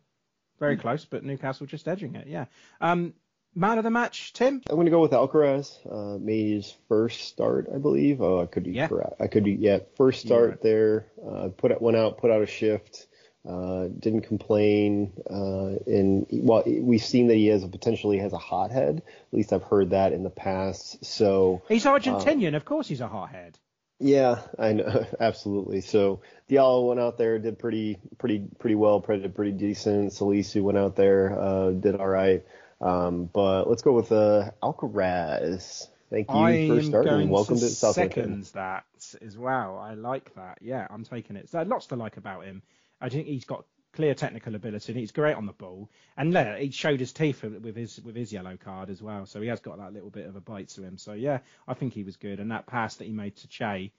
very 0.60 0.76
close, 0.76 1.06
but 1.06 1.24
Newcastle 1.24 1.66
just 1.66 1.88
edging 1.88 2.16
it. 2.16 2.26
Yeah. 2.26 2.46
Um, 2.82 3.14
man 3.58 3.78
of 3.78 3.84
the 3.84 3.90
match, 3.90 4.32
Tim. 4.32 4.62
I'm 4.68 4.76
going 4.76 4.86
to 4.86 4.90
go 4.90 5.00
with 5.00 5.10
Alcaraz. 5.12 5.76
Uh, 5.90 6.18
made 6.18 6.52
his 6.54 6.74
first 6.88 7.22
start, 7.22 7.68
I 7.74 7.78
believe. 7.78 8.20
Oh, 8.20 8.40
I 8.40 8.46
could 8.46 8.64
be 8.64 8.70
Yeah. 8.72 8.88
correct. 8.88 9.20
I 9.20 9.26
could 9.26 9.44
be 9.44 9.52
yeah. 9.52 9.80
First 9.96 10.20
start 10.24 10.50
right. 10.50 10.62
there. 10.62 11.06
Uh, 11.26 11.48
put 11.56 11.70
it, 11.72 11.82
went 11.82 11.96
out, 11.96 12.18
put 12.18 12.30
out 12.30 12.42
a 12.42 12.46
shift. 12.46 13.06
Uh, 13.48 13.88
didn't 13.98 14.22
complain. 14.22 15.12
Uh, 15.30 15.76
and 15.86 16.26
well, 16.30 16.62
we've 16.66 17.02
seen 17.04 17.28
that 17.28 17.36
he 17.36 17.46
has 17.46 17.62
a 17.64 17.68
potentially 17.68 18.18
has 18.18 18.32
a 18.32 18.38
hothead. 18.38 18.98
At 18.98 19.36
least 19.36 19.52
I've 19.52 19.62
heard 19.62 19.90
that 19.90 20.12
in 20.12 20.22
the 20.22 20.30
past. 20.30 21.04
So 21.04 21.62
He's 21.68 21.84
Argentinian, 21.84 22.54
of 22.56 22.64
course 22.64 22.88
he's 22.88 23.00
a 23.00 23.08
hothead. 23.08 23.58
yeah, 24.00 24.42
I 24.58 24.74
know 24.74 25.06
absolutely. 25.20 25.80
So 25.80 26.20
Diallo 26.50 26.88
went 26.88 27.00
out 27.00 27.16
there, 27.16 27.38
did 27.38 27.58
pretty 27.58 27.96
pretty 28.18 28.42
pretty 28.58 28.74
well, 28.74 29.00
did 29.00 29.34
pretty 29.34 29.52
decent. 29.52 30.12
Salisu 30.12 30.60
went 30.62 30.76
out 30.76 30.96
there, 30.96 31.38
uh, 31.40 31.70
did 31.70 31.94
all 31.94 32.08
right. 32.08 32.44
Um, 32.80 33.28
but 33.32 33.68
let's 33.68 33.82
go 33.82 33.92
with 33.92 34.12
uh, 34.12 34.50
Alcaraz. 34.62 35.88
Thank 36.10 36.30
you 36.30 36.36
I 36.36 36.68
for 36.68 36.82
starting. 36.82 37.28
Welcome 37.28 37.56
to, 37.56 37.60
to 37.60 37.68
Southampton. 37.68 38.24
seconds 38.24 38.50
that 38.52 38.84
as 39.20 39.36
well. 39.36 39.76
I 39.76 39.94
like 39.94 40.34
that. 40.36 40.58
Yeah, 40.62 40.86
I'm 40.88 41.04
taking 41.04 41.36
it. 41.36 41.50
There's 41.50 41.68
lots 41.68 41.86
to 41.88 41.96
like 41.96 42.16
about 42.16 42.44
him. 42.44 42.62
I 43.00 43.08
think 43.08 43.26
he's 43.26 43.44
got 43.44 43.64
clear 43.92 44.14
technical 44.14 44.54
ability 44.54 44.92
and 44.92 44.98
he's 44.98 45.12
great 45.12 45.34
on 45.34 45.46
the 45.46 45.52
ball. 45.52 45.90
And 46.16 46.32
yeah, 46.32 46.56
he 46.56 46.70
showed 46.70 47.00
his 47.00 47.12
teeth 47.12 47.42
with 47.42 47.76
his 47.76 48.00
with 48.00 48.16
his 48.16 48.32
yellow 48.32 48.56
card 48.56 48.90
as 48.90 49.02
well. 49.02 49.26
So 49.26 49.40
he 49.40 49.48
has 49.48 49.60
got 49.60 49.78
that 49.78 49.92
little 49.92 50.10
bit 50.10 50.26
of 50.26 50.36
a 50.36 50.40
bite 50.40 50.68
to 50.70 50.82
him. 50.82 50.98
So 50.98 51.12
yeah, 51.12 51.40
I 51.66 51.74
think 51.74 51.92
he 51.92 52.04
was 52.04 52.16
good. 52.16 52.40
And 52.40 52.50
that 52.52 52.66
pass 52.66 52.96
that 52.96 53.06
he 53.06 53.12
made 53.12 53.36
to 53.36 53.48
Che 53.48 53.92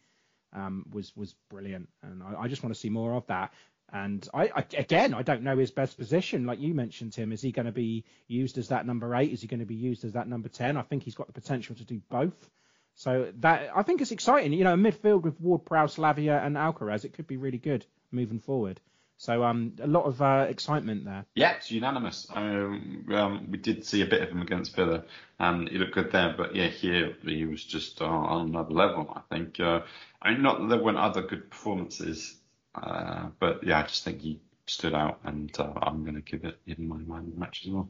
um, 0.53 0.85
was 0.91 1.15
was 1.15 1.35
brilliant. 1.49 1.89
And 2.01 2.23
I, 2.23 2.41
I 2.41 2.47
just 2.47 2.63
want 2.63 2.73
to 2.73 2.79
see 2.79 2.89
more 2.89 3.13
of 3.13 3.27
that. 3.27 3.53
And 3.91 4.27
I, 4.33 4.49
I 4.55 4.65
again, 4.77 5.13
I 5.13 5.21
don't 5.21 5.43
know 5.43 5.57
his 5.57 5.71
best 5.71 5.97
position. 5.97 6.45
Like 6.45 6.59
you 6.59 6.73
mentioned, 6.73 7.13
Tim, 7.13 7.31
is 7.31 7.41
he 7.41 7.51
going 7.51 7.65
to 7.65 7.71
be 7.71 8.05
used 8.27 8.57
as 8.57 8.69
that 8.69 8.85
number 8.85 9.15
eight? 9.15 9.31
Is 9.31 9.41
he 9.41 9.47
going 9.47 9.61
to 9.61 9.65
be 9.65 9.75
used 9.75 10.05
as 10.05 10.13
that 10.13 10.27
number 10.27 10.49
ten? 10.49 10.77
I 10.77 10.81
think 10.83 11.03
he's 11.03 11.15
got 11.15 11.27
the 11.27 11.33
potential 11.33 11.75
to 11.75 11.83
do 11.83 12.01
both. 12.09 12.49
So 12.95 13.31
that 13.39 13.69
I 13.75 13.83
think 13.83 14.01
it's 14.01 14.11
exciting. 14.11 14.53
You 14.53 14.63
know, 14.63 14.75
midfield 14.75 15.21
with 15.23 15.39
Ward, 15.39 15.65
Prowse, 15.65 15.95
Lavia, 15.95 16.45
and 16.45 16.55
Alcaraz, 16.55 17.05
it 17.05 17.13
could 17.13 17.27
be 17.27 17.37
really 17.37 17.57
good 17.57 17.85
moving 18.11 18.39
forward. 18.39 18.81
So 19.19 19.43
um, 19.43 19.73
a 19.81 19.87
lot 19.87 20.05
of 20.05 20.21
uh, 20.21 20.45
excitement 20.47 21.03
there. 21.03 21.25
Yeah, 21.35 21.51
it's 21.51 21.69
unanimous. 21.69 22.25
Um, 22.33 23.05
um, 23.11 23.47
we 23.51 23.57
did 23.57 23.85
see 23.85 24.01
a 24.01 24.05
bit 24.05 24.21
of 24.21 24.29
him 24.29 24.41
against 24.41 24.73
Villa, 24.77 25.03
and 25.37 25.67
he 25.67 25.77
looked 25.77 25.93
good 25.93 26.13
there. 26.13 26.33
But 26.37 26.55
yeah, 26.55 26.67
here 26.67 27.13
he 27.23 27.43
was 27.43 27.61
just 27.61 28.01
uh, 28.01 28.05
on 28.05 28.47
another 28.47 28.73
level. 28.73 29.11
I 29.13 29.35
think. 29.35 29.59
Uh, 29.59 29.81
I 30.21 30.31
mean, 30.31 30.41
not 30.41 30.61
that 30.61 30.67
there 30.69 30.81
weren't 30.81 30.97
other 30.97 31.21
good 31.21 31.49
performances, 31.49 32.38
uh, 32.75 33.27
but 33.39 33.63
yeah, 33.63 33.79
I 33.79 33.83
just 33.83 34.03
think 34.03 34.21
he 34.21 34.39
stood 34.65 34.93
out, 34.93 35.19
and 35.23 35.51
uh, 35.59 35.73
I'm 35.81 36.03
going 36.03 36.15
to 36.15 36.21
give 36.21 36.45
it 36.45 36.59
even 36.67 36.87
my 36.87 36.97
man 36.97 37.33
match 37.35 37.63
as 37.65 37.71
well. 37.71 37.89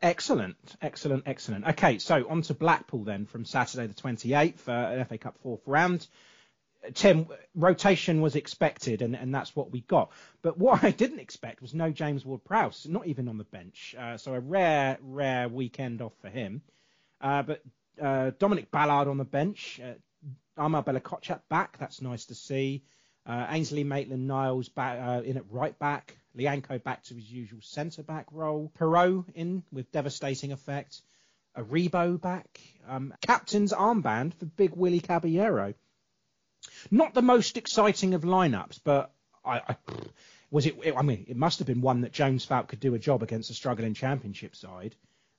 Excellent, 0.00 0.56
excellent, 0.80 1.24
excellent. 1.26 1.66
Okay, 1.66 1.98
so 1.98 2.26
on 2.28 2.42
to 2.42 2.54
Blackpool 2.54 3.04
then 3.04 3.26
from 3.26 3.44
Saturday 3.44 3.86
the 3.86 3.94
28th, 3.94 4.68
uh, 4.68 4.72
an 4.72 5.04
FA 5.04 5.18
Cup 5.18 5.36
fourth 5.42 5.62
round. 5.66 6.06
Tim, 6.94 7.28
rotation 7.54 8.20
was 8.20 8.34
expected, 8.34 9.02
and, 9.02 9.14
and 9.14 9.32
that's 9.32 9.54
what 9.54 9.70
we 9.70 9.82
got. 9.82 10.10
But 10.42 10.58
what 10.58 10.82
I 10.82 10.90
didn't 10.90 11.20
expect 11.20 11.62
was 11.62 11.74
no 11.74 11.90
James 11.90 12.24
Ward-Prowse, 12.24 12.86
not 12.88 13.06
even 13.06 13.28
on 13.28 13.38
the 13.38 13.44
bench. 13.44 13.94
Uh, 13.96 14.16
so 14.16 14.34
a 14.34 14.40
rare, 14.40 14.98
rare 15.00 15.48
weekend 15.48 16.02
off 16.02 16.14
for 16.20 16.28
him. 16.28 16.62
Uh, 17.20 17.42
but 17.42 17.62
uh, 18.00 18.32
Dominic 18.38 18.72
Ballard 18.72 19.06
on 19.06 19.18
the 19.18 19.24
bench, 19.24 19.80
uh, 19.84 19.94
Amar 20.56 20.82
back, 20.82 21.78
that's 21.78 22.02
nice 22.02 22.26
to 22.26 22.34
see. 22.34 22.82
Uh, 23.24 23.46
Ainsley 23.50 23.84
Maitland-Niles 23.84 24.68
back 24.68 24.98
uh, 25.00 25.22
in 25.22 25.36
at 25.36 25.44
right 25.50 25.78
back. 25.78 26.16
Lyanco 26.36 26.82
back 26.82 27.04
to 27.04 27.14
his 27.14 27.30
usual 27.30 27.60
centre 27.62 28.02
back 28.02 28.26
role. 28.32 28.72
Perraud 28.78 29.26
in 29.34 29.62
with 29.70 29.92
devastating 29.92 30.52
effect. 30.52 31.02
Aribo 31.56 32.20
back. 32.20 32.60
Um, 32.88 33.14
captain's 33.20 33.72
armband 33.72 34.34
for 34.34 34.46
Big 34.46 34.74
Willie 34.74 35.00
Caballero. 35.00 35.74
not 36.90 37.14
the 37.14 37.22
most 37.22 37.56
exciting 37.56 38.14
of 38.14 38.22
lineups, 38.22 38.80
but 38.82 39.12
I, 39.44 39.58
I 39.68 39.76
was 40.50 40.66
it. 40.66 40.94
I 40.96 41.02
mean, 41.02 41.26
it 41.28 41.36
must 41.36 41.58
have 41.58 41.66
been 41.66 41.80
one 41.80 42.02
that 42.02 42.12
Jones 42.12 42.44
felt 42.44 42.68
could 42.68 42.80
do 42.80 42.94
a 42.94 42.98
job 42.98 43.22
against 43.22 43.50
a 43.50 43.54
struggling 43.54 43.94
Championship 43.94 44.56
side. 44.56 44.94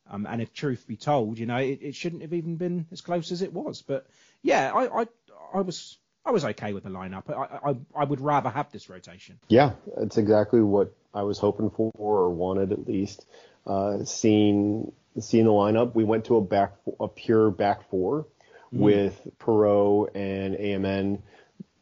Um, 0.10 0.28
and 0.30 0.42
if 0.42 0.54
truth 0.54 0.86
be 0.86 0.98
told, 0.98 1.40
you 1.40 1.46
know, 1.46 1.58
it, 1.58 1.80
it, 1.82 1.96
shouldn't 1.96 2.24
have 2.24 2.34
even 2.34 2.58
been 2.58 2.86
as 2.92 3.00
close 3.00 3.32
as 3.32 3.42
it 3.42 3.54
was. 3.54 3.82
But 3.82 4.06
yeah, 4.42 4.72
I, 4.74 5.02
I, 5.02 5.08
I 5.54 5.62
was 5.62 5.98
I 6.26 6.32
was 6.32 6.46
okay 6.46 6.74
with 6.74 6.84
the 6.84 6.90
lineup. 6.90 7.30
I, 7.30 7.72
I, 7.72 7.76
I 7.96 8.04
would 8.06 8.22
rather 8.22 8.50
have 8.50 8.72
this 8.72 8.90
rotation. 8.90 9.40
Yeah, 9.50 9.74
it's 9.98 10.18
exactly 10.18 10.62
what 10.62 10.94
I 11.14 11.24
was 11.24 11.38
hoping 11.38 11.70
for 11.70 11.92
or 11.96 12.30
wanted 12.30 12.72
at 12.72 12.88
least. 12.88 13.26
Uh, 13.66 14.04
seeing 14.06 14.92
seeing 15.20 15.46
the 15.46 15.52
lineup, 15.52 15.96
we 15.96 16.04
went 16.04 16.26
to 16.26 16.38
a 16.38 16.42
back 16.42 16.74
a 17.00 17.08
pure 17.08 17.52
back 17.52 17.90
four 17.90 18.26
mm. 18.74 18.80
with 18.80 19.20
Perraud 19.40 20.16
and 20.16 20.56
AMN 20.56 21.22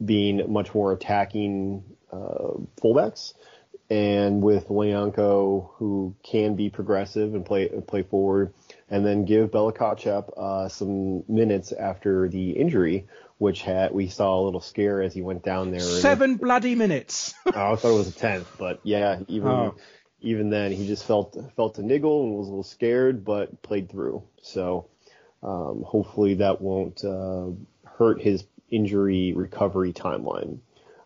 being 0.04 0.52
much 0.52 0.74
more 0.74 0.92
attacking 0.92 1.84
uh, 2.12 2.58
fullbacks, 2.82 3.34
and 3.90 4.42
with 4.42 4.68
Lyanco 4.70 5.70
who 5.76 6.16
can 6.24 6.56
be 6.56 6.70
progressive 6.70 7.36
and 7.36 7.46
play 7.46 7.68
play 7.68 8.04
forward, 8.04 8.54
and 8.92 9.06
then 9.06 9.24
give 9.24 9.52
Bella 9.52 9.74
uh, 9.74 10.68
some 10.68 11.24
minutes 11.30 11.72
after 11.72 12.28
the 12.28 12.52
injury, 12.52 13.08
which 13.38 13.62
had 13.62 13.94
we 13.94 14.10
saw 14.10 14.40
a 14.40 14.44
little 14.44 14.60
scare 14.60 15.02
as 15.02 15.14
he 15.14 15.22
went 15.22 15.44
down 15.44 15.72
there. 15.72 15.80
Seven 15.80 16.36
bloody 16.36 16.76
minutes. 16.76 17.34
oh, 17.46 17.74
I 17.74 17.76
thought 17.78 17.94
it 17.94 17.98
was 17.98 18.10
a 18.10 18.20
tenth, 18.20 18.48
but 18.60 18.82
yeah, 18.84 19.22
even 19.30 19.48
oh. 19.48 19.76
even 20.20 20.50
then 20.50 20.74
he 20.74 20.86
just 20.86 21.06
felt 21.06 21.38
felt 21.56 21.80
a 21.80 21.82
niggle 21.82 22.24
and 22.24 22.34
was 22.34 22.48
a 22.48 22.52
little 22.52 22.64
scared, 22.64 23.24
but 23.24 23.62
played 23.62 23.90
through. 23.90 24.24
So 24.42 24.90
um, 25.42 25.84
hopefully 25.88 26.36
that 26.36 26.62
won't 26.62 27.04
uh, 27.06 27.48
hurt 27.86 28.22
his 28.22 28.44
injury 28.70 29.32
recovery 29.34 29.94
timeline. 29.94 30.60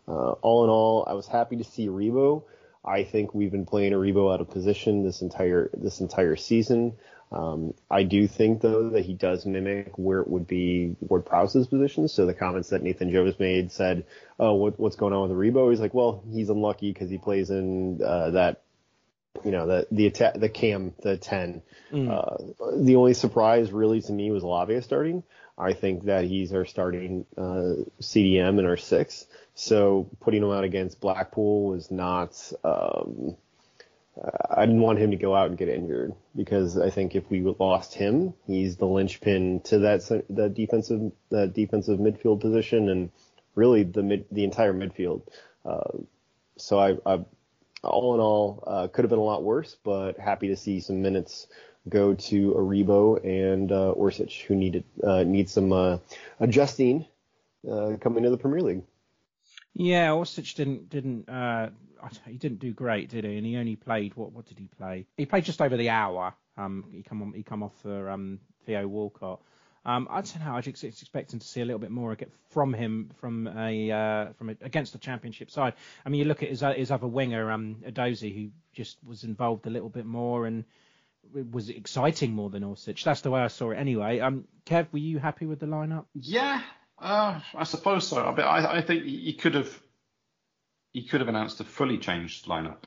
Uh, 0.07 0.31
all 0.31 0.63
in 0.63 0.71
all, 0.71 1.05
I 1.07 1.13
was 1.13 1.27
happy 1.27 1.57
to 1.57 1.63
see 1.63 1.88
Rebo. 1.88 2.43
I 2.83 3.03
think 3.03 3.33
we've 3.33 3.51
been 3.51 3.65
playing 3.65 3.93
Rebo 3.93 4.33
out 4.33 4.41
of 4.41 4.49
position 4.49 5.03
this 5.03 5.21
entire 5.21 5.69
this 5.75 5.99
entire 5.99 6.36
season. 6.36 6.93
Um, 7.36 7.73
I 7.91 8.03
do 8.03 8.27
think 8.27 8.61
though 8.61 8.89
that 8.91 9.03
he 9.03 9.13
does 9.13 9.45
mimic 9.45 9.97
where 9.97 10.21
it 10.21 10.27
would 10.29 10.47
be 10.47 10.95
Ward 11.01 11.25
Prowse's 11.25 11.67
position. 11.67 12.07
So 12.07 12.25
the 12.25 12.33
comments 12.33 12.69
that 12.69 12.81
Nathan 12.81 13.11
Jones 13.11 13.38
made 13.38 13.73
said, 13.73 14.05
"Oh, 14.39 14.53
what, 14.53 14.79
what's 14.79 14.95
going 14.95 15.13
on 15.13 15.29
with 15.29 15.38
Rebo?" 15.38 15.69
He's 15.69 15.81
like, 15.81 15.93
"Well, 15.93 16.23
he's 16.31 16.49
unlucky 16.49 16.93
because 16.93 17.09
he 17.09 17.17
plays 17.17 17.49
in 17.49 18.01
uh, 18.01 18.31
that, 18.31 18.61
you 19.43 19.51
know, 19.51 19.67
the 19.67 19.88
the 19.91 20.07
atta- 20.07 20.39
the 20.39 20.47
cam, 20.47 20.93
the 21.03 21.17
ten." 21.17 21.61
Mm. 21.91 22.09
Uh, 22.09 22.77
the 22.77 22.95
only 22.95 23.13
surprise 23.13 23.69
really 23.69 24.01
to 24.01 24.13
me 24.13 24.31
was 24.31 24.43
Lavia 24.43 24.81
starting. 24.81 25.21
I 25.57 25.73
think 25.73 26.05
that 26.05 26.23
he's 26.23 26.53
our 26.53 26.65
starting 26.65 27.25
uh, 27.38 27.83
CDM 28.01 28.59
in 28.59 28.65
our 28.65 28.77
six. 28.77 29.25
So 29.55 30.09
putting 30.21 30.41
him 30.41 30.51
out 30.51 30.63
against 30.63 31.01
Blackpool 31.01 31.67
was 31.67 31.91
not. 31.91 32.31
Um, 32.63 33.36
I 34.49 34.66
didn't 34.66 34.82
want 34.82 34.99
him 34.99 35.11
to 35.11 35.18
go 35.18 35.36
out 35.36 35.49
and 35.49 35.57
get 35.57 35.68
injured 35.68 36.13
because 36.36 36.78
I 36.78 36.89
think 36.89 37.16
if 37.16 37.30
we 37.30 37.41
lost 37.59 37.93
him, 37.93 38.34
he's 38.47 38.78
the 38.78 38.86
linchpin 38.86 39.61
to 39.66 39.80
that 39.80 40.24
that 40.30 40.53
defensive 40.53 41.11
that 41.32 41.53
defensive 41.53 41.99
midfield 41.99 42.39
position 42.39 42.89
and 42.89 43.09
really 43.55 43.84
the 43.84 44.03
mid 44.03 44.26
the 44.32 44.43
entire 44.43 44.74
midfield. 44.74 45.24
Uh, 45.66 45.99
so 46.57 46.80
I, 46.80 46.97
I, 47.05 47.26
all 47.84 48.13
in 48.13 48.22
all, 48.22 48.63
uh, 48.66 48.88
could 48.88 49.03
have 49.03 49.09
been 49.09 49.20
a 49.20 49.24
lot 49.24 49.43
worse, 49.43 49.76
but 49.84 50.18
happy 50.18 50.47
to 50.47 50.55
see 50.55 50.80
some 50.80 51.01
minutes 51.01 51.47
go 51.89 52.13
to 52.16 52.53
Aribo 52.53 53.24
and 53.24 53.72
uh, 53.72 53.93
Orsic, 53.95 54.45
who 54.45 54.55
needed 54.55 54.84
uh, 55.03 55.24
need 55.24 55.49
some 55.49 55.74
uh, 55.74 55.97
adjusting 56.39 57.05
uh, 57.70 57.93
coming 57.99 58.24
to 58.24 58.30
the 58.30 58.38
Premier 58.38 58.61
League. 58.61 58.84
Yeah, 59.76 60.09
Orsic 60.09 60.55
didn't 60.55 60.89
didn't 60.89 61.30
uh, 61.30 61.69
he 62.26 62.38
didn't 62.38 62.59
do 62.59 62.71
great, 62.71 63.09
did 63.09 63.26
he? 63.26 63.38
And 63.38 63.45
he 63.45 63.57
only 63.57 63.76
played 63.76 64.15
what 64.15 64.32
what 64.32 64.45
did 64.45 64.57
he 64.57 64.69
play? 64.78 65.05
He 65.17 65.26
played 65.26 65.43
just 65.43 65.61
over 65.61 65.76
the 65.78 65.89
hour. 65.89 66.34
Um, 66.57 66.86
he 66.91 67.03
come 67.03 67.21
on 67.21 67.34
he 67.34 67.43
come 67.43 67.61
off 67.61 67.73
for 67.82 68.09
um 68.09 68.39
Theo 68.65 68.88
Walcott. 68.88 69.41
Um, 69.86 70.07
I 70.09 70.21
don't 70.21 70.39
know. 70.39 70.53
I 70.53 70.55
was 70.55 70.67
expecting 70.67 71.39
to 71.39 71.45
see 71.45 71.61
a 71.61 71.65
little 71.65 71.80
bit 71.80 71.91
more 71.91 72.17
from 72.49 72.73
him 72.73 73.11
from 73.19 73.47
a 73.47 73.91
uh, 73.91 74.34
from 74.34 74.49
a, 74.49 74.55
against 74.61 74.93
the 74.93 74.97
championship 74.97 75.51
side. 75.51 75.73
I 76.03 76.09
mean, 76.09 76.19
you 76.19 76.26
look 76.26 76.41
at 76.41 76.49
his 76.49 76.61
his 76.61 76.89
other 76.89 77.07
winger, 77.07 77.51
um, 77.51 77.84
Edozie, 77.86 78.34
who 78.34 78.49
just 78.73 78.97
was 79.05 79.23
involved 79.23 79.67
a 79.67 79.69
little 79.69 79.89
bit 79.89 80.05
more 80.05 80.47
and 80.47 80.63
was 81.51 81.69
exciting 81.69 82.34
more 82.34 82.49
than 82.49 82.63
Orsic. 82.63 83.03
That's 83.03 83.21
the 83.21 83.30
way 83.30 83.41
I 83.41 83.47
saw 83.47 83.71
it 83.71 83.76
anyway. 83.76 84.19
Um, 84.19 84.45
Kev, 84.65 84.88
were 84.91 84.99
you 84.99 85.19
happy 85.19 85.45
with 85.45 85.59
the 85.59 85.65
lineup? 85.65 86.05
Yeah, 86.13 86.61
uh, 86.99 87.39
I 87.53 87.63
suppose 87.63 88.07
so. 88.07 88.17
I, 88.17 88.41
I, 88.41 88.77
I 88.77 88.81
think 88.81 89.03
he 89.03 89.33
could 89.33 89.55
have 89.55 89.81
he 90.93 91.03
could 91.03 91.19
have 91.19 91.27
announced 91.27 91.59
a 91.59 91.65
fully 91.65 91.97
changed 91.97 92.45
lineup, 92.45 92.83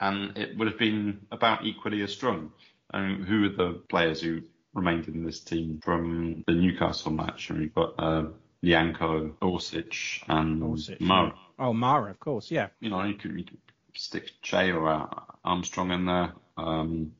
and 0.00 0.36
it 0.36 0.56
would 0.58 0.68
have 0.68 0.78
been 0.78 1.26
about 1.30 1.64
equally 1.64 2.02
as 2.02 2.12
strong. 2.12 2.52
I 2.90 3.00
mean, 3.00 3.22
who 3.22 3.44
are 3.44 3.48
the 3.48 3.80
players 3.88 4.20
who 4.20 4.42
remained 4.74 5.08
in 5.08 5.24
this 5.24 5.40
team 5.40 5.80
from 5.82 6.42
the 6.46 6.52
Newcastle 6.52 7.12
match? 7.12 7.50
I 7.50 7.54
mean, 7.54 7.62
we've 7.62 7.74
got 7.74 7.94
uh, 7.98 8.24
Lyanco, 8.64 9.34
Orsic, 9.40 10.22
and 10.28 10.62
Orsic, 10.62 11.00
Mara. 11.00 11.34
Oh, 11.58 11.72
Mara, 11.72 12.10
of 12.10 12.18
course, 12.18 12.50
yeah. 12.50 12.68
You 12.80 12.90
know, 12.90 13.04
you 13.04 13.14
could, 13.14 13.38
you 13.38 13.44
could 13.44 13.60
stick 13.94 14.30
Che 14.42 14.72
or 14.72 15.08
Armstrong 15.44 15.92
in 15.92 16.06
there. 16.06 16.32
Um, 16.56 17.12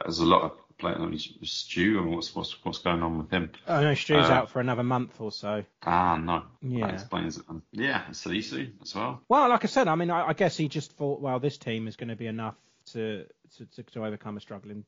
there's 0.00 0.20
a 0.20 0.26
lot 0.26 0.42
of 0.42 0.52
playing 0.80 1.18
Stew 1.42 1.98
and 1.98 2.14
what's 2.14 2.34
what's 2.34 2.64
what's 2.64 2.78
going 2.78 3.02
on 3.02 3.18
with 3.18 3.30
him? 3.30 3.50
Oh 3.68 3.80
no, 3.82 3.94
Stew's 3.94 4.28
uh, 4.28 4.32
out 4.32 4.50
for 4.50 4.60
another 4.60 4.82
month 4.82 5.20
or 5.20 5.30
so. 5.30 5.64
Ah 5.84 6.16
no, 6.16 6.44
yeah, 6.62 6.86
that 6.86 6.94
explains 6.94 7.38
it. 7.38 7.44
Yeah, 7.72 8.02
Salisu 8.10 8.72
as 8.82 8.94
well. 8.94 9.20
Well, 9.28 9.48
like 9.48 9.64
I 9.64 9.68
said, 9.68 9.88
I 9.88 9.94
mean, 9.94 10.10
I, 10.10 10.28
I, 10.28 10.32
guess 10.32 10.56
he 10.56 10.68
just 10.68 10.92
thought, 10.92 11.20
well, 11.20 11.38
this 11.38 11.58
team 11.58 11.86
is 11.86 11.96
going 11.96 12.08
to 12.08 12.16
be 12.16 12.26
enough 12.26 12.56
to 12.92 13.26
to, 13.56 13.66
to, 13.66 13.82
to 13.82 14.04
overcome 14.04 14.36
a 14.36 14.40
struggling 14.40 14.84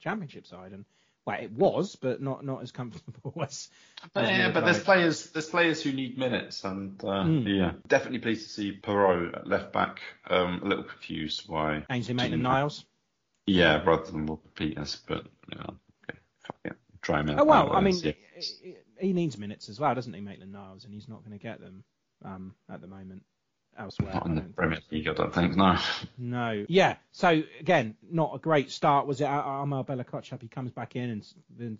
championship 0.00 0.46
side, 0.46 0.72
and 0.72 0.84
well, 1.26 1.40
it 1.40 1.52
was, 1.52 1.96
but 1.96 2.20
not 2.20 2.44
not 2.44 2.62
as 2.62 2.70
comfortable 2.70 3.34
as. 3.42 3.68
But, 4.12 4.24
as 4.24 4.30
yeah, 4.30 4.50
but 4.50 4.64
there's 4.64 4.82
players 4.82 5.30
there's 5.30 5.48
players 5.48 5.82
who 5.82 5.92
need 5.92 6.18
minutes, 6.18 6.64
and 6.64 7.02
uh, 7.02 7.24
mm. 7.24 7.46
yeah, 7.46 7.72
definitely 7.86 8.18
pleased 8.18 8.46
to 8.46 8.52
see 8.52 8.72
Perraud 8.72 9.46
left 9.46 9.72
back. 9.72 10.00
Um, 10.28 10.60
a 10.62 10.66
little 10.66 10.84
confused 10.84 11.44
why. 11.46 11.84
Ainsley 11.88 12.14
Maitland-Niles. 12.14 12.84
Yeah, 13.46 13.82
rather 13.84 14.10
than 14.10 14.26
Walker 14.26 14.48
Peters, 14.54 15.02
but 15.06 15.26
you 15.50 15.58
know, 15.58 15.74
okay, 16.08 16.18
it. 16.64 16.76
Try 17.02 17.20
him 17.20 17.30
out. 17.30 17.40
Oh 17.40 17.44
well, 17.44 17.72
I 17.74 17.80
mean, 17.80 17.96
yeah. 18.02 18.12
he 18.98 19.12
needs 19.12 19.36
minutes 19.36 19.68
as 19.68 19.78
well, 19.78 19.94
doesn't 19.94 20.12
he, 20.12 20.20
Maitland 20.20 20.52
Niles? 20.52 20.84
And 20.84 20.94
he's 20.94 21.08
not 21.08 21.24
going 21.24 21.38
to 21.38 21.42
get 21.42 21.60
them 21.60 21.84
um, 22.24 22.54
at 22.70 22.80
the 22.80 22.86
moment 22.86 23.22
elsewhere. 23.78 24.14
Not 24.14 24.26
in 24.26 24.34
the 24.34 24.40
Premier 24.42 24.78
League, 24.90 25.08
I 25.08 25.12
don't 25.12 25.34
think. 25.34 25.56
No. 25.56 25.78
No. 26.16 26.64
Yeah. 26.68 26.96
So 27.12 27.42
again, 27.60 27.96
not 28.10 28.34
a 28.34 28.38
great 28.38 28.70
start, 28.70 29.06
was 29.06 29.20
it? 29.20 29.24
Armel 29.24 29.82
Bella 29.82 30.04
Kotchap, 30.04 30.40
he 30.42 30.48
comes 30.48 30.70
back 30.70 30.96
in 30.96 31.10
and 31.10 31.26
then, 31.56 31.78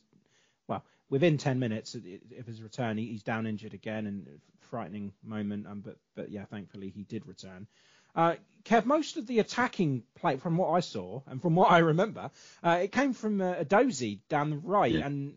well, 0.69 0.85
within 1.09 1.39
10 1.39 1.59
minutes 1.59 1.95
of 1.95 2.03
his 2.47 2.63
return, 2.63 2.99
he's 2.99 3.23
down 3.23 3.47
injured 3.47 3.75
again 3.75 4.07
and 4.07 4.27
frightening 4.61 5.13
moment. 5.23 5.67
Um, 5.67 5.81
but 5.81 5.97
but 6.15 6.31
yeah, 6.31 6.45
thankfully 6.47 6.91
he 6.91 7.05
did 7.05 7.27
return. 7.27 7.67
Uh, 8.15 8.35
Kev, 8.65 8.87
most 8.87 9.17
of 9.19 9.27
the 9.27 9.41
attacking 9.41 10.05
play, 10.15 10.37
from 10.37 10.57
what 10.57 10.71
I 10.71 10.81
saw 10.81 11.21
and 11.27 11.41
from 11.43 11.55
what 11.55 11.71
I 11.71 11.79
remember, 11.79 12.31
uh, 12.63 12.81
it 12.83 12.93
came 12.93 13.13
from 13.13 13.41
uh, 13.41 13.55
Edozie 13.55 14.21
down 14.29 14.51
the 14.51 14.57
right, 14.57 14.93
yeah. 14.93 15.07
and 15.07 15.35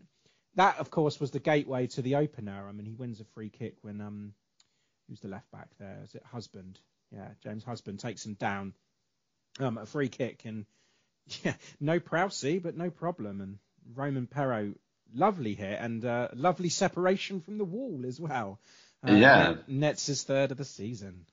that, 0.54 0.78
of 0.78 0.90
course, 0.90 1.20
was 1.20 1.30
the 1.30 1.40
gateway 1.40 1.88
to 1.88 2.02
the 2.02 2.16
opener. 2.16 2.66
I 2.68 2.72
mean, 2.72 2.86
he 2.86 2.94
wins 2.94 3.20
a 3.20 3.24
free 3.24 3.50
kick 3.50 3.76
when 3.82 4.00
um, 4.00 4.32
who's 5.08 5.20
the 5.20 5.28
left 5.28 5.50
back 5.50 5.68
there? 5.78 6.00
Is 6.04 6.14
it 6.14 6.22
Husband? 6.24 6.78
Yeah, 7.12 7.28
James 7.42 7.64
Husband 7.64 8.00
takes 8.00 8.24
him 8.24 8.34
down, 8.34 8.74
um, 9.60 9.76
a 9.76 9.86
free 9.86 10.08
kick, 10.08 10.42
and 10.44 10.64
yeah, 11.44 11.54
no 11.80 12.00
Prowsey, 12.00 12.62
but 12.62 12.76
no 12.76 12.90
problem, 12.90 13.40
and 13.40 13.58
Romain 13.94 14.26
Perraud, 14.26 14.74
lovely 15.14 15.54
hit 15.54 15.78
and 15.80 16.04
uh, 16.04 16.28
lovely 16.34 16.68
separation 16.68 17.40
from 17.40 17.58
the 17.58 17.64
wall 17.64 18.04
as 18.06 18.20
well. 18.20 18.58
Uh, 19.06 19.12
yeah, 19.12 19.54
nets 19.66 20.06
his 20.06 20.22
third 20.22 20.50
of 20.50 20.56
the 20.56 20.64
season. 20.64 21.26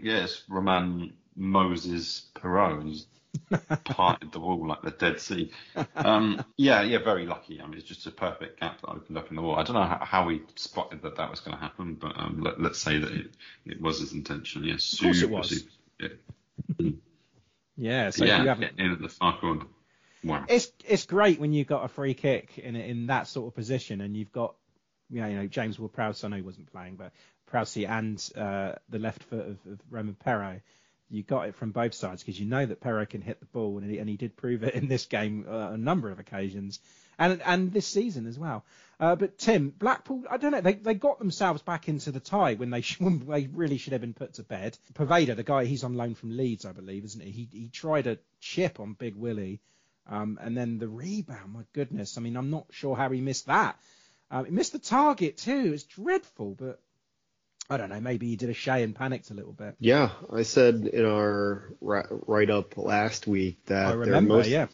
Yes, 0.00 0.42
Roman 0.48 1.14
Moses 1.36 2.26
Perraud. 2.34 2.84
He's 2.84 3.06
parted 3.84 4.32
the 4.32 4.40
wall 4.40 4.66
like 4.66 4.82
the 4.82 4.90
Dead 4.90 5.20
Sea. 5.20 5.50
Um, 5.94 6.44
yeah, 6.56 6.82
yeah, 6.82 6.98
very 6.98 7.26
lucky. 7.26 7.60
I 7.60 7.66
mean, 7.66 7.78
it's 7.78 7.86
just 7.86 8.06
a 8.06 8.10
perfect 8.10 8.60
gap 8.60 8.80
that 8.80 8.88
opened 8.88 9.18
up 9.18 9.30
in 9.30 9.36
the 9.36 9.42
wall. 9.42 9.56
I 9.56 9.62
don't 9.62 9.74
know 9.74 9.84
how, 9.84 10.04
how 10.04 10.28
he 10.28 10.42
spotted 10.56 11.02
that 11.02 11.16
that 11.16 11.30
was 11.30 11.40
going 11.40 11.56
to 11.56 11.62
happen, 11.62 11.94
but 11.94 12.18
um, 12.18 12.40
let, 12.40 12.58
us 12.70 12.78
say 12.78 12.98
that 12.98 13.12
it, 13.12 13.34
it 13.66 13.80
was 13.80 14.00
his 14.00 14.12
intention. 14.12 14.64
Yes, 14.64 14.92
of 14.94 15.00
course 15.00 15.22
it 15.22 15.30
was. 15.30 15.48
Super, 15.50 16.14
yeah. 16.78 16.90
yeah, 17.76 18.10
so 18.10 18.24
yeah, 18.24 18.42
you 18.42 18.48
haven't... 18.48 18.78
in 18.78 18.92
at 18.92 19.00
the 19.00 19.08
far 19.08 19.38
corner. 19.38 19.64
Wow. 20.22 20.44
It's 20.48 20.70
it's 20.84 21.06
great 21.06 21.40
when 21.40 21.54
you've 21.54 21.66
got 21.66 21.84
a 21.84 21.88
free 21.88 22.12
kick 22.12 22.58
in 22.58 22.76
in 22.76 23.06
that 23.06 23.26
sort 23.26 23.48
of 23.48 23.54
position, 23.54 24.02
and 24.02 24.14
you've 24.14 24.32
got 24.32 24.54
you 25.08 25.20
know, 25.20 25.28
you 25.28 25.36
know 25.36 25.46
James 25.46 25.78
Ward-Prowse. 25.78 26.22
I 26.24 26.28
know 26.28 26.36
he 26.36 26.42
wasn't 26.42 26.70
playing, 26.70 26.96
but 26.96 27.12
Prowsey 27.50 27.88
and 27.88 28.30
uh, 28.36 28.76
the 28.88 28.98
left 28.98 29.22
foot 29.24 29.46
of, 29.46 29.72
of 29.72 29.80
Romain 29.90 30.16
Perraud, 30.24 30.60
you 31.10 31.22
got 31.22 31.48
it 31.48 31.56
from 31.56 31.72
both 31.72 31.94
sides 31.94 32.22
because 32.22 32.38
you 32.38 32.46
know 32.46 32.64
that 32.64 32.80
Perraud 32.80 33.10
can 33.10 33.20
hit 33.20 33.40
the 33.40 33.46
ball, 33.46 33.78
and 33.78 33.90
he, 33.90 33.98
and 33.98 34.08
he 34.08 34.16
did 34.16 34.36
prove 34.36 34.62
it 34.62 34.74
in 34.74 34.88
this 34.88 35.06
game 35.06 35.44
uh, 35.48 35.70
a 35.72 35.76
number 35.76 36.10
of 36.10 36.20
occasions. 36.20 36.78
and 37.18 37.42
and 37.42 37.72
this 37.72 37.86
season 37.86 38.26
as 38.26 38.38
well. 38.38 38.64
Uh, 38.98 39.16
but 39.16 39.38
Tim, 39.38 39.70
Blackpool, 39.70 40.24
I 40.30 40.36
don't 40.36 40.52
know, 40.52 40.60
they 40.60 40.74
they 40.74 40.94
got 40.94 41.18
themselves 41.18 41.62
back 41.62 41.88
into 41.88 42.12
the 42.12 42.20
tie 42.20 42.54
when 42.54 42.70
they 42.70 42.80
sh- 42.88 43.00
when 43.00 43.26
they 43.26 43.46
really 43.46 43.78
should 43.78 43.92
have 43.92 44.00
been 44.00 44.14
put 44.14 44.34
to 44.34 44.42
bed. 44.42 44.76
Poveda, 44.94 45.34
the 45.36 45.42
guy, 45.42 45.64
he's 45.64 45.84
on 45.84 45.94
loan 45.94 46.14
from 46.14 46.36
Leeds, 46.36 46.64
I 46.64 46.72
believe, 46.72 47.04
isn't 47.04 47.22
he? 47.22 47.30
He 47.30 47.48
he 47.52 47.68
tried 47.68 48.06
a 48.06 48.18
chip 48.40 48.80
on 48.80 48.94
Big 48.94 49.16
Willie, 49.16 49.60
um, 50.08 50.38
and 50.40 50.56
then 50.56 50.78
the 50.78 50.88
rebound. 50.88 51.52
My 51.52 51.64
goodness, 51.72 52.16
I 52.16 52.20
mean, 52.20 52.36
I'm 52.36 52.50
not 52.50 52.66
sure 52.70 52.96
how 52.96 53.10
he 53.10 53.20
missed 53.20 53.46
that. 53.46 53.78
Um, 54.30 54.44
he 54.44 54.50
missed 54.52 54.72
the 54.72 54.78
target 54.78 55.38
too. 55.38 55.72
It's 55.74 55.82
dreadful, 55.84 56.54
but 56.56 56.80
I 57.70 57.76
don't 57.76 57.88
know. 57.88 58.00
Maybe 58.00 58.26
he 58.26 58.36
did 58.36 58.50
a 58.50 58.54
shay 58.54 58.82
and 58.82 58.94
panicked 58.94 59.30
a 59.30 59.34
little 59.34 59.52
bit. 59.52 59.76
Yeah, 59.78 60.10
I 60.32 60.42
said 60.42 60.90
in 60.92 61.06
our 61.06 61.72
write 61.80 62.50
up 62.50 62.76
last 62.76 63.28
week 63.28 63.64
that 63.66 63.86
I 63.86 63.92
remember, 63.92 64.34
most, 64.38 64.48
yeah. 64.48 64.66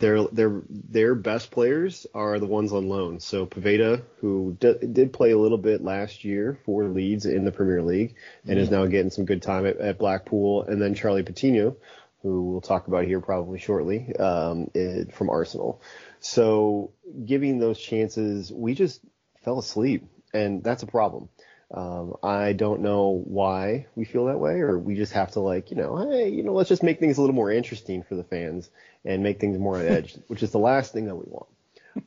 Their 0.00 0.24
their 0.24 0.62
their 0.68 1.14
best 1.14 1.52
players 1.52 2.08
are 2.12 2.40
the 2.40 2.46
ones 2.46 2.72
on 2.72 2.88
loan. 2.88 3.20
So 3.20 3.46
Poveda, 3.46 4.02
who 4.18 4.56
d- 4.58 4.74
did 4.92 5.12
play 5.12 5.30
a 5.30 5.38
little 5.38 5.58
bit 5.58 5.84
last 5.84 6.24
year 6.24 6.58
for 6.66 6.88
Leeds 6.88 7.26
in 7.26 7.44
the 7.44 7.52
Premier 7.52 7.80
League, 7.80 8.16
and 8.44 8.58
is 8.58 8.70
now 8.70 8.86
getting 8.86 9.10
some 9.12 9.24
good 9.24 9.40
time 9.40 9.64
at, 9.66 9.78
at 9.78 9.98
Blackpool, 9.98 10.62
and 10.64 10.82
then 10.82 10.94
Charlie 10.94 11.22
Patino, 11.22 11.76
who 12.22 12.50
we'll 12.50 12.60
talk 12.60 12.88
about 12.88 13.04
here 13.04 13.20
probably 13.20 13.60
shortly, 13.60 14.12
um, 14.16 14.68
it, 14.74 15.14
from 15.14 15.30
Arsenal. 15.30 15.80
So 16.18 16.90
giving 17.24 17.60
those 17.60 17.78
chances, 17.78 18.52
we 18.52 18.74
just 18.74 19.00
fell 19.44 19.60
asleep, 19.60 20.06
and 20.32 20.64
that's 20.64 20.82
a 20.82 20.88
problem. 20.88 21.28
Um, 21.74 22.14
I 22.22 22.52
don't 22.52 22.82
know 22.82 23.22
why 23.24 23.86
we 23.96 24.04
feel 24.04 24.26
that 24.26 24.38
way, 24.38 24.60
or 24.60 24.78
we 24.78 24.94
just 24.94 25.12
have 25.12 25.32
to 25.32 25.40
like, 25.40 25.72
you 25.72 25.76
know, 25.76 26.08
hey, 26.08 26.28
you 26.28 26.44
know, 26.44 26.52
let's 26.52 26.68
just 26.68 26.84
make 26.84 27.00
things 27.00 27.18
a 27.18 27.20
little 27.20 27.34
more 27.34 27.50
interesting 27.50 28.04
for 28.04 28.14
the 28.14 28.22
fans 28.22 28.70
and 29.04 29.24
make 29.24 29.40
things 29.40 29.58
more 29.58 29.78
on 29.78 29.86
edge, 29.86 30.16
which 30.28 30.44
is 30.44 30.52
the 30.52 30.58
last 30.58 30.92
thing 30.92 31.06
that 31.06 31.16
we 31.16 31.24
want. 31.26 31.48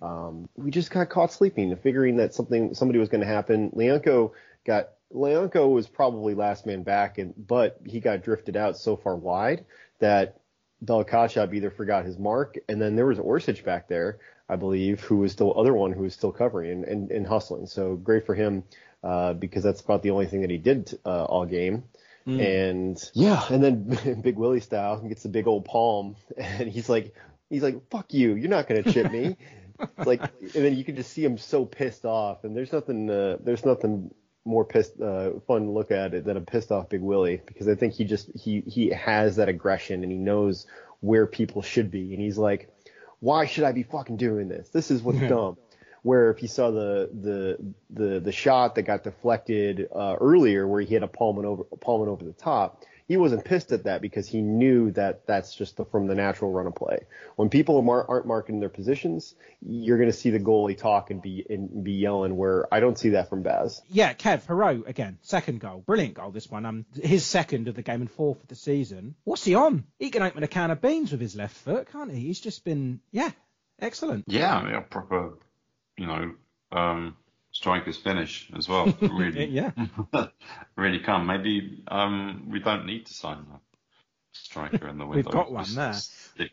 Um, 0.02 0.50
we 0.56 0.72
just 0.72 0.90
got 0.90 1.10
caught 1.10 1.34
sleeping, 1.34 1.76
figuring 1.76 2.16
that 2.18 2.34
something 2.34 2.74
somebody 2.76 2.98
was 2.98 3.10
going 3.10 3.22
to 3.22 3.28
happen. 3.28 3.72
Lyanco 3.72 4.32
got 4.66 4.92
Lyanco 5.14 5.72
was 5.72 5.88
probably 5.88 6.34
last 6.34 6.66
man 6.66 6.84
back, 6.84 7.18
and 7.18 7.34
but 7.48 7.80
he 7.86 8.00
got 8.00 8.24
drifted 8.24 8.56
out 8.56 8.78
so 8.78 8.96
far 8.96 9.18
wide 9.18 9.66
that 10.00 10.40
Bella-Kotchap 10.82 11.54
either 11.54 11.72
forgot 11.72 12.06
his 12.06 12.18
mark, 12.18 12.58
and 12.70 12.82
then 12.82 12.96
there 12.96 13.06
was 13.06 13.18
Orsic 13.18 13.64
back 13.64 13.88
there, 13.88 14.20
I 14.48 14.56
believe, 14.56 15.02
who 15.02 15.18
was 15.18 15.36
the 15.36 15.48
other 15.48 15.74
one 15.74 15.92
who 15.92 16.04
was 16.04 16.14
still 16.14 16.32
covering 16.32 16.72
and, 16.72 16.84
and, 16.86 17.12
and 17.12 17.28
hustling. 17.28 17.66
So 17.66 17.96
great 17.96 18.26
for 18.26 18.36
him 18.36 18.64
uh, 19.08 19.34
because 19.34 19.64
that's 19.64 19.80
about 19.80 20.04
the 20.04 20.12
only 20.12 20.26
thing 20.26 20.42
that 20.42 20.50
he 20.50 20.58
did 20.58 21.00
uh, 21.06 21.24
all 21.24 21.46
game. 21.46 21.86
Mm. 22.28 22.70
And 22.70 23.12
yeah, 23.14 23.42
and 23.50 23.64
then 23.64 24.22
Big 24.22 24.36
Willie 24.36 24.60
style 24.60 25.00
gets 25.00 25.24
a 25.24 25.30
big 25.30 25.48
old 25.48 25.64
palm, 25.64 26.18
and 26.38 26.70
he's 26.70 26.90
like, 26.90 27.16
he's 27.50 27.64
like, 27.64 27.90
"Fuck 27.90 28.14
you, 28.14 28.36
you're 28.36 28.50
not 28.50 28.68
gonna 28.68 28.84
chip 28.84 29.10
me." 29.10 29.38
it's 29.80 29.90
like, 30.08 30.22
and 30.42 30.52
then 30.66 30.76
you 30.76 30.84
can 30.84 30.98
just 30.98 31.14
see 31.14 31.24
him 31.24 31.38
so 31.38 31.64
pissed 31.64 32.04
off, 32.04 32.44
and 32.44 32.54
there's 32.56 32.74
nothing, 32.74 33.10
uh, 33.10 33.38
there's 33.40 33.64
nothing 33.64 34.14
more 34.44 34.66
pissed, 34.66 35.00
uh, 35.00 35.40
fun 35.48 35.64
to 35.64 35.72
look 35.72 35.92
at 35.92 36.14
it 36.14 36.26
than 36.26 36.36
a 36.36 36.42
pissed 36.42 36.74
off 36.74 36.90
Big 36.90 37.02
Willie 37.02 37.42
because 37.46 37.70
I 37.70 37.76
think 37.76 37.94
he 37.94 38.04
just 38.04 38.30
he 38.38 38.60
he 38.68 38.90
has 38.90 39.38
that 39.38 39.48
aggression 39.48 40.04
and 40.04 40.12
he 40.12 40.18
knows 40.18 40.66
where 41.00 41.28
people 41.28 41.62
should 41.62 41.92
be, 41.92 42.14
and 42.14 42.22
he's 42.22 42.38
like, 42.38 42.70
"Why 43.22 43.46
should 43.46 43.64
I 43.64 43.72
be 43.72 43.84
fucking 43.84 44.18
doing 44.18 44.50
this? 44.50 44.68
This 44.68 44.92
is 44.92 45.02
what's 45.02 45.20
dumb." 45.20 45.56
Where 46.08 46.32
if 46.32 46.42
you 46.42 46.48
saw 46.48 46.72
the 46.72 47.10
the 47.12 47.74
the 47.90 48.20
the 48.22 48.32
shot 48.32 48.76
that 48.76 48.84
got 48.84 49.04
deflected 49.04 49.90
uh, 49.94 50.16
earlier, 50.22 50.66
where 50.66 50.80
he 50.80 50.88
hit 50.88 51.04
a 51.04 51.08
Palman 51.08 51.44
over 51.44 51.64
Palman 51.66 52.08
over 52.08 52.24
the 52.24 52.32
top, 52.32 52.86
he 53.10 53.18
wasn't 53.18 53.44
pissed 53.44 53.74
at 53.74 53.84
that 53.84 54.02
because 54.02 54.26
he 54.26 54.42
knew 54.42 54.92
that 54.92 55.28
that's 55.28 55.54
just 55.54 55.76
the, 55.76 55.84
from 55.84 56.08
the 56.08 56.16
natural 56.16 56.50
run 56.52 56.66
of 56.66 56.76
play. 56.76 57.00
When 57.36 57.50
people 57.50 57.82
mar- 57.82 58.06
aren't 58.08 58.26
marking 58.26 58.62
their 58.62 58.70
positions, 58.70 59.36
you're 59.62 59.98
going 59.98 60.10
to 60.10 60.16
see 60.16 60.30
the 60.30 60.40
goalie 60.40 60.78
talk 60.78 61.12
and 61.12 61.22
be 61.22 61.46
and 61.50 61.84
be 61.84 61.92
yelling. 61.92 62.38
Where 62.38 62.74
I 62.74 62.80
don't 62.80 62.98
see 62.98 63.10
that 63.10 63.28
from 63.28 63.44
Baz. 63.44 63.82
Yeah, 63.90 64.14
Kev 64.14 64.46
Perraud 64.46 64.88
again, 64.88 65.18
second 65.24 65.60
goal, 65.60 65.84
brilliant 65.86 66.14
goal. 66.14 66.32
This 66.32 66.50
one, 66.50 66.66
um, 66.66 66.86
his 67.02 67.26
second 67.26 67.68
of 67.68 67.76
the 67.76 67.82
game 67.82 68.00
and 68.00 68.10
fourth 68.12 68.42
of 68.42 68.48
the 68.48 68.56
season. 68.56 69.16
What's 69.26 69.44
he 69.44 69.56
on? 69.56 69.84
He 70.00 70.10
can 70.10 70.24
open 70.24 70.44
a 70.44 70.48
can 70.48 70.72
of 70.72 70.82
beans 70.82 71.12
with 71.12 71.20
his 71.20 71.36
left 71.36 71.58
foot, 71.58 71.92
can't 71.92 72.14
he? 72.14 72.22
He's 72.22 72.40
just 72.40 72.64
been, 72.64 73.02
yeah, 73.12 73.32
excellent. 73.78 74.24
Yeah, 74.28 74.56
I 74.56 74.64
mean, 74.64 74.76
a 74.76 74.82
proper 74.82 75.34
you 75.98 76.08
know, 76.08 76.34
um, 76.72 77.16
strikers 77.52 77.98
finish 77.98 78.50
as 78.56 78.68
well. 78.70 78.94
Really, 79.02 79.46
yeah, 79.48 79.72
really 80.76 81.00
come. 81.00 81.26
Maybe 81.26 81.84
um, 81.88 82.50
we 82.52 82.60
don't 82.60 82.86
need 82.86 83.08
to 83.08 83.14
sign 83.14 83.38
a 83.52 83.60
striker 84.32 84.88
in 84.88 84.98
the 84.98 85.06
window. 85.06 85.16
We've 85.16 85.34
got 85.34 85.52
one 85.52 85.74
there. 85.74 85.96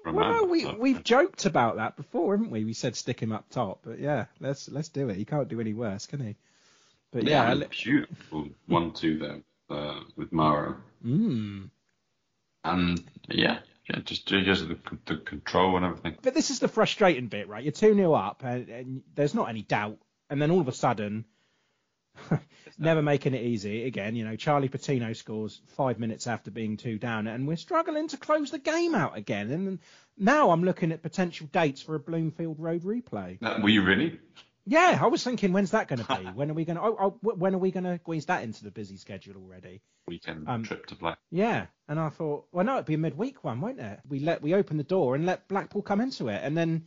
Well, 0.06 0.46
we 0.46 0.66
we've 0.66 1.04
joked 1.04 1.44
about 1.44 1.76
that 1.76 1.96
before, 1.96 2.36
haven't 2.36 2.50
we? 2.50 2.64
We 2.64 2.72
said 2.72 2.96
stick 2.96 3.20
him 3.20 3.32
up 3.32 3.50
top, 3.50 3.80
but 3.84 3.98
yeah, 3.98 4.26
let's 4.40 4.68
let's 4.70 4.88
do 4.88 5.08
it. 5.10 5.16
He 5.16 5.24
can't 5.24 5.48
do 5.48 5.60
any 5.60 5.74
worse, 5.74 6.06
can 6.06 6.20
he? 6.20 6.36
But 7.12 7.24
yeah, 7.24 7.52
yeah 7.52 7.66
beautiful 7.70 8.48
one-two 8.66 9.18
there 9.18 9.42
uh, 9.70 10.00
with 10.16 10.32
Mara. 10.32 10.76
Mm. 11.04 11.70
And 12.64 13.04
yeah, 13.28 13.58
yeah, 13.88 14.00
just 14.00 14.26
just 14.26 14.68
the, 14.68 14.78
the, 15.06 15.16
control 15.16 15.76
and 15.76 15.84
everything. 15.84 16.16
But 16.22 16.34
this 16.34 16.50
is 16.50 16.58
the 16.58 16.68
frustrating 16.68 17.28
bit, 17.28 17.48
right? 17.48 17.62
You're 17.62 17.72
2 17.72 17.94
0 17.94 18.14
up, 18.14 18.42
and, 18.42 18.68
and, 18.68 19.02
there's 19.14 19.34
not 19.34 19.48
any 19.48 19.62
doubt. 19.62 19.98
And 20.30 20.40
then 20.40 20.50
all 20.50 20.60
of 20.60 20.68
a 20.68 20.72
sudden, 20.72 21.26
never 22.78 23.02
making 23.02 23.34
it 23.34 23.42
easy 23.42 23.84
again. 23.84 24.16
You 24.16 24.24
know, 24.24 24.36
Charlie 24.36 24.68
Patino 24.70 25.12
scores 25.12 25.60
five 25.76 25.98
minutes 25.98 26.26
after 26.26 26.50
being 26.50 26.78
two 26.78 26.98
down, 26.98 27.26
and 27.26 27.46
we're 27.46 27.56
struggling 27.56 28.08
to 28.08 28.16
close 28.16 28.50
the 28.50 28.58
game 28.58 28.94
out 28.94 29.18
again. 29.18 29.50
And 29.50 29.78
now 30.16 30.50
I'm 30.50 30.64
looking 30.64 30.90
at 30.90 31.02
potential 31.02 31.46
dates 31.52 31.82
for 31.82 31.94
a 31.94 32.00
Bloomfield 32.00 32.58
Road 32.58 32.84
replay. 32.84 33.38
Uh, 33.42 33.60
were 33.62 33.68
you 33.68 33.82
really? 33.82 34.18
Yeah, 34.66 34.98
I 35.00 35.06
was 35.08 35.22
thinking, 35.22 35.52
when's 35.52 35.72
that 35.72 35.88
going 35.88 36.04
to 36.04 36.16
be? 36.16 36.24
when 36.34 36.50
are 36.50 36.54
we 36.54 36.64
going 36.64 36.76
to? 36.76 36.82
Oh, 36.82 37.18
oh, 37.22 37.34
when 37.34 37.54
are 37.54 37.58
we 37.58 37.70
going 37.70 37.84
to 37.84 37.98
squeeze 37.98 38.26
that 38.26 38.42
into 38.42 38.64
the 38.64 38.70
busy 38.70 38.96
schedule 38.96 39.36
already? 39.36 39.82
Weekend 40.06 40.48
um, 40.48 40.62
trip 40.64 40.86
to 40.86 40.94
Black. 40.94 41.18
Yeah, 41.30 41.66
and 41.88 41.98
I 42.00 42.08
thought, 42.08 42.46
well, 42.52 42.64
no, 42.64 42.74
it'd 42.74 42.86
be 42.86 42.94
a 42.94 42.98
midweek 42.98 43.44
one, 43.44 43.60
won't 43.60 43.80
it? 43.80 44.00
We 44.08 44.20
let 44.20 44.42
we 44.42 44.54
open 44.54 44.76
the 44.76 44.84
door 44.84 45.14
and 45.14 45.26
let 45.26 45.48
Blackpool 45.48 45.82
come 45.82 46.00
into 46.00 46.28
it, 46.28 46.40
and 46.42 46.56
then 46.56 46.86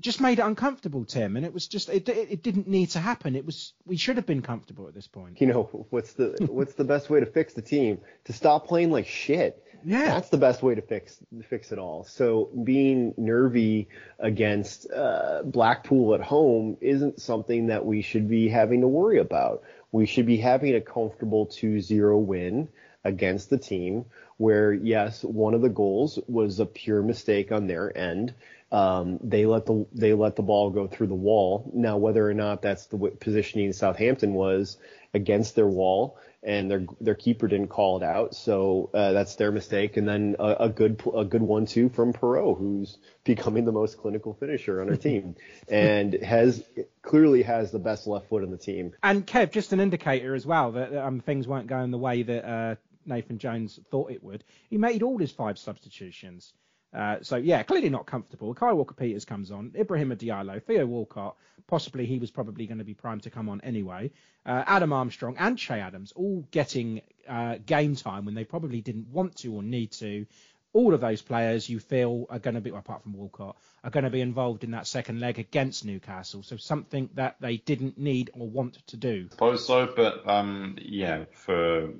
just 0.00 0.20
made 0.20 0.38
it 0.38 0.42
uncomfortable, 0.42 1.04
Tim. 1.04 1.36
And 1.36 1.46
it 1.46 1.54
was 1.54 1.68
just 1.68 1.88
it, 1.88 2.08
it, 2.08 2.28
it 2.30 2.42
didn't 2.42 2.66
need 2.66 2.90
to 2.90 3.00
happen. 3.00 3.36
It 3.36 3.46
was 3.46 3.72
we 3.84 3.96
should 3.96 4.16
have 4.16 4.26
been 4.26 4.42
comfortable 4.42 4.88
at 4.88 4.94
this 4.94 5.06
point. 5.06 5.40
You 5.40 5.46
know 5.46 5.86
what's 5.90 6.14
the 6.14 6.36
what's 6.50 6.74
the 6.74 6.84
best 6.84 7.10
way 7.10 7.20
to 7.20 7.26
fix 7.26 7.54
the 7.54 7.62
team? 7.62 8.00
To 8.24 8.32
stop 8.32 8.66
playing 8.66 8.90
like 8.90 9.06
shit. 9.06 9.63
Yeah, 9.84 10.06
that's 10.06 10.30
the 10.30 10.38
best 10.38 10.62
way 10.62 10.74
to 10.74 10.82
fix 10.82 11.18
fix 11.48 11.70
it 11.70 11.78
all. 11.78 12.04
So 12.04 12.48
being 12.64 13.14
nervy 13.16 13.88
against 14.18 14.90
uh, 14.90 15.42
Blackpool 15.44 16.14
at 16.14 16.22
home 16.22 16.76
isn't 16.80 17.20
something 17.20 17.66
that 17.66 17.84
we 17.84 18.00
should 18.02 18.28
be 18.28 18.48
having 18.48 18.80
to 18.80 18.88
worry 18.88 19.18
about. 19.18 19.62
We 19.92 20.06
should 20.06 20.26
be 20.26 20.38
having 20.38 20.74
a 20.74 20.80
comfortable 20.80 21.46
2-0 21.46 22.24
win 22.24 22.68
against 23.04 23.50
the 23.50 23.58
team 23.58 24.06
where 24.38 24.72
yes, 24.72 25.22
one 25.22 25.54
of 25.54 25.60
the 25.60 25.68
goals 25.68 26.18
was 26.26 26.60
a 26.60 26.66
pure 26.66 27.02
mistake 27.02 27.52
on 27.52 27.66
their 27.66 27.96
end. 27.96 28.34
Um, 28.72 29.20
they 29.22 29.46
let 29.46 29.66
the 29.66 29.86
they 29.92 30.14
let 30.14 30.34
the 30.34 30.42
ball 30.42 30.70
go 30.70 30.88
through 30.88 31.06
the 31.08 31.14
wall. 31.14 31.70
Now, 31.72 31.96
whether 31.96 32.28
or 32.28 32.34
not 32.34 32.62
that's 32.62 32.86
the 32.86 32.98
positioning 33.20 33.72
Southampton 33.72 34.34
was 34.34 34.78
against 35.12 35.54
their 35.54 35.68
wall 35.68 36.18
and 36.44 36.70
their 36.70 36.84
their 37.00 37.14
keeper 37.14 37.48
didn't 37.48 37.68
call 37.68 37.96
it 37.96 38.02
out, 38.02 38.34
so 38.34 38.90
uh, 38.92 39.12
that's 39.12 39.36
their 39.36 39.50
mistake. 39.50 39.96
And 39.96 40.06
then 40.06 40.36
a, 40.38 40.56
a 40.60 40.68
good 40.68 41.02
a 41.14 41.24
good 41.24 41.42
one 41.42 41.66
two 41.66 41.88
from 41.88 42.12
Perraud, 42.12 42.58
who's 42.58 42.98
becoming 43.24 43.64
the 43.64 43.72
most 43.72 43.98
clinical 43.98 44.34
finisher 44.34 44.80
on 44.82 44.90
our 44.90 44.96
team, 45.08 45.36
and 45.68 46.12
has 46.14 46.62
clearly 47.02 47.42
has 47.42 47.70
the 47.70 47.78
best 47.78 48.06
left 48.06 48.28
foot 48.28 48.42
in 48.42 48.50
the 48.50 48.58
team. 48.58 48.92
And 49.02 49.26
Kev, 49.26 49.50
just 49.52 49.72
an 49.72 49.80
indicator 49.80 50.34
as 50.34 50.44
well 50.44 50.72
that 50.72 50.94
um, 50.94 51.20
things 51.20 51.48
weren't 51.48 51.66
going 51.66 51.90
the 51.90 51.98
way 51.98 52.22
that 52.22 52.44
uh, 52.44 52.74
Nathan 53.06 53.38
Jones 53.38 53.80
thought 53.90 54.10
it 54.10 54.22
would. 54.22 54.44
He 54.68 54.78
made 54.78 55.02
all 55.02 55.18
his 55.18 55.32
five 55.32 55.58
substitutions. 55.58 56.52
Uh, 56.94 57.16
so 57.22 57.36
yeah, 57.36 57.62
clearly 57.62 57.90
not 57.90 58.06
comfortable. 58.06 58.54
Kai 58.54 58.72
Walker 58.72 58.94
Peters 58.94 59.24
comes 59.24 59.50
on, 59.50 59.72
Ibrahim 59.76 60.10
Diallo, 60.10 60.62
Theo 60.62 60.86
Walcott, 60.86 61.36
possibly 61.66 62.06
he 62.06 62.18
was 62.18 62.30
probably 62.30 62.66
going 62.66 62.78
to 62.78 62.84
be 62.84 62.94
primed 62.94 63.22
to 63.24 63.30
come 63.30 63.48
on 63.48 63.60
anyway. 63.62 64.10
Uh, 64.46 64.62
Adam 64.66 64.92
Armstrong 64.92 65.36
and 65.38 65.58
Che 65.58 65.80
Adams 65.80 66.12
all 66.14 66.46
getting 66.50 67.00
uh, 67.28 67.56
game 67.66 67.96
time 67.96 68.24
when 68.24 68.34
they 68.34 68.44
probably 68.44 68.80
didn't 68.80 69.08
want 69.08 69.36
to 69.36 69.52
or 69.54 69.62
need 69.62 69.90
to. 69.92 70.26
All 70.74 70.92
of 70.92 71.00
those 71.00 71.22
players 71.22 71.68
you 71.68 71.80
feel 71.80 72.26
are 72.28 72.38
going 72.38 72.54
to 72.56 72.60
be, 72.60 72.70
well, 72.70 72.80
apart 72.80 73.02
from 73.02 73.14
Walcott, 73.14 73.56
are 73.84 73.90
going 73.90 74.04
to 74.04 74.10
be 74.10 74.20
involved 74.20 74.64
in 74.64 74.72
that 74.72 74.86
second 74.86 75.20
leg 75.20 75.38
against 75.38 75.84
Newcastle. 75.84 76.42
So 76.42 76.56
something 76.56 77.08
that 77.14 77.36
they 77.40 77.58
didn't 77.58 77.96
need 77.96 78.30
or 78.34 78.48
want 78.48 78.86
to 78.88 78.96
do. 78.96 79.28
I 79.30 79.30
suppose 79.30 79.66
so, 79.66 79.92
but 79.94 80.28
um, 80.28 80.76
yeah, 80.82 81.24
for 81.32 81.90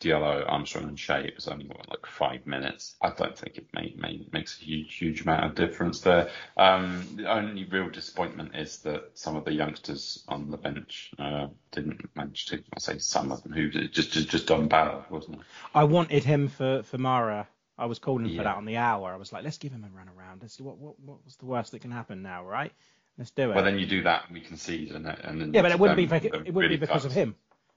Diallo, 0.00 0.44
Armstrong, 0.46 0.84
and 0.84 0.98
Che, 0.98 1.24
it 1.24 1.34
was 1.34 1.48
only 1.48 1.66
what, 1.66 1.88
like 1.88 2.06
five 2.06 2.46
minutes. 2.46 2.94
I 3.00 3.10
don't 3.10 3.36
think 3.36 3.56
it 3.56 3.68
may, 3.72 3.94
makes 4.32 4.60
a 4.60 4.64
huge, 4.64 4.94
huge 4.96 5.22
amount 5.22 5.44
of 5.44 5.54
difference 5.54 6.00
there. 6.00 6.30
Um, 6.56 7.06
the 7.16 7.30
only 7.30 7.64
real 7.64 7.88
disappointment 7.88 8.54
is 8.54 8.78
that 8.78 9.10
some 9.14 9.36
of 9.36 9.44
the 9.44 9.52
youngsters 9.52 10.24
on 10.28 10.50
the 10.50 10.56
bench 10.56 11.12
uh, 11.18 11.48
didn't 11.70 12.14
manage 12.14 12.46
to. 12.46 12.62
I 12.74 12.80
say 12.80 12.98
some 12.98 13.32
of 13.32 13.42
them 13.42 13.52
who 13.52 13.70
just 13.70 14.12
just 14.12 14.28
just 14.28 14.46
done 14.46 14.68
bad, 14.68 15.04
wasn't 15.10 15.36
it? 15.36 15.42
I 15.74 15.84
wanted 15.84 16.24
him 16.24 16.48
for 16.48 16.82
for 16.82 16.98
Mara. 16.98 17.48
I 17.80 17.86
was 17.86 17.98
calling 17.98 18.26
yeah. 18.26 18.38
for 18.38 18.44
that 18.44 18.56
on 18.56 18.66
the 18.66 18.76
hour. 18.76 19.12
I 19.12 19.16
was 19.16 19.32
like, 19.32 19.42
let's 19.42 19.58
give 19.58 19.72
him 19.72 19.84
a 19.84 19.96
run 19.96 20.08
around. 20.08 20.42
Let's 20.42 20.56
see 20.56 20.62
what 20.62 20.78
what 20.78 21.00
what 21.00 21.24
was 21.24 21.36
the 21.36 21.46
worst 21.46 21.72
that 21.72 21.80
can 21.80 21.90
happen 21.90 22.22
now, 22.22 22.44
right? 22.44 22.72
Let's 23.18 23.30
do 23.30 23.50
it. 23.50 23.54
Well, 23.54 23.64
then 23.64 23.78
you 23.78 23.86
do 23.86 24.02
that 24.04 24.24
and 24.26 24.34
we 24.34 24.40
concede, 24.40 24.92
and, 24.92 25.06
and 25.06 25.40
then 25.40 25.54
yeah, 25.54 25.62
but 25.62 25.72
it 25.72 25.78
wouldn't 25.78 25.96
be 25.96 26.04
it, 26.04 26.32
wouldn't 26.32 26.54
really 26.54 26.68
be 26.68 26.76
because 26.76 27.02
tough. 27.02 27.10
of 27.10 27.12
him. 27.12 27.34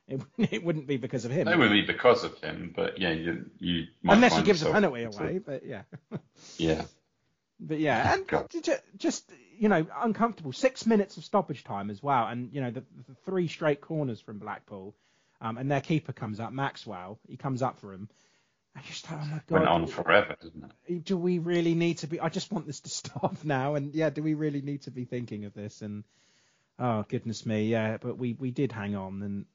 It, 0.08 0.22
it 0.38 0.64
wouldn't 0.64 0.88
be 0.88 0.98
because 0.98 1.26
of 1.26 1.32
him. 1.32 1.48
It 1.48 1.58
wouldn't 1.58 1.74
be 1.74 1.82
because 1.82 2.24
of 2.24 2.38
him, 2.42 2.74
but 2.76 3.00
yeah, 3.00 3.12
you 3.12 3.46
you 3.60 3.88
might 4.02 4.16
Unless 4.16 4.38
he 4.38 4.44
gives 4.44 4.62
a 4.62 4.72
penalty 4.72 5.04
away, 5.04 5.40
but 5.40 5.66
yeah. 5.66 5.84
Yeah, 6.58 6.84
But 7.60 7.80
yeah, 7.80 8.14
and 8.14 8.28
God. 8.28 8.52
just 8.98 9.32
you 9.58 9.70
know, 9.70 9.86
uncomfortable. 10.02 10.52
Six 10.52 10.86
minutes 10.86 11.18
of 11.18 11.24
stoppage 11.24 11.64
time 11.64 11.90
as 11.90 12.04
well, 12.04 12.28
and 12.28 12.54
you 12.54 12.62
know 12.62 12.72
the, 12.72 12.84
the 13.08 13.16
three 13.26 13.48
straight 13.48 13.82
corners 13.82 14.20
from 14.20 14.40
Blackpool, 14.40 14.94
um, 15.42 15.58
and 15.58 15.72
their 15.72 15.82
keeper 15.82 16.12
comes 16.12 16.40
up, 16.40 16.52
Maxwell. 16.52 17.20
He 17.28 17.38
comes 17.38 17.62
up 17.62 17.80
for 17.80 17.94
him. 17.94 18.10
I 18.76 18.82
just 18.82 19.06
thought, 19.06 19.20
oh 19.22 19.26
my 19.26 19.42
god, 19.48 19.60
went 19.60 19.68
on 19.68 19.88
forever, 19.88 20.36
didn't 20.42 20.72
it? 20.88 21.06
do 21.06 21.16
we 21.16 21.40
really 21.40 21.76
need 21.76 22.00
to 22.00 22.08
be? 22.08 22.20
I 22.20 22.30
just 22.30 22.52
want 22.52 22.66
this 22.66 22.80
to 22.82 22.90
stop 23.02 23.38
now, 23.44 23.76
and 23.76 23.94
yeah, 23.94 24.10
do 24.10 24.24
we 24.24 24.34
really 24.34 24.62
need 24.62 24.84
to 24.84 24.92
be 24.92 25.06
thinking 25.06 25.46
of 25.46 25.54
this? 25.54 25.82
And 25.82 26.04
oh 26.80 27.06
goodness 27.08 27.46
me, 27.46 27.66
yeah, 27.68 27.98
but 27.98 28.18
we 28.18 28.34
we 28.34 28.52
did 28.52 28.72
hang 28.72 28.96
on, 28.96 29.22
and 29.22 29.46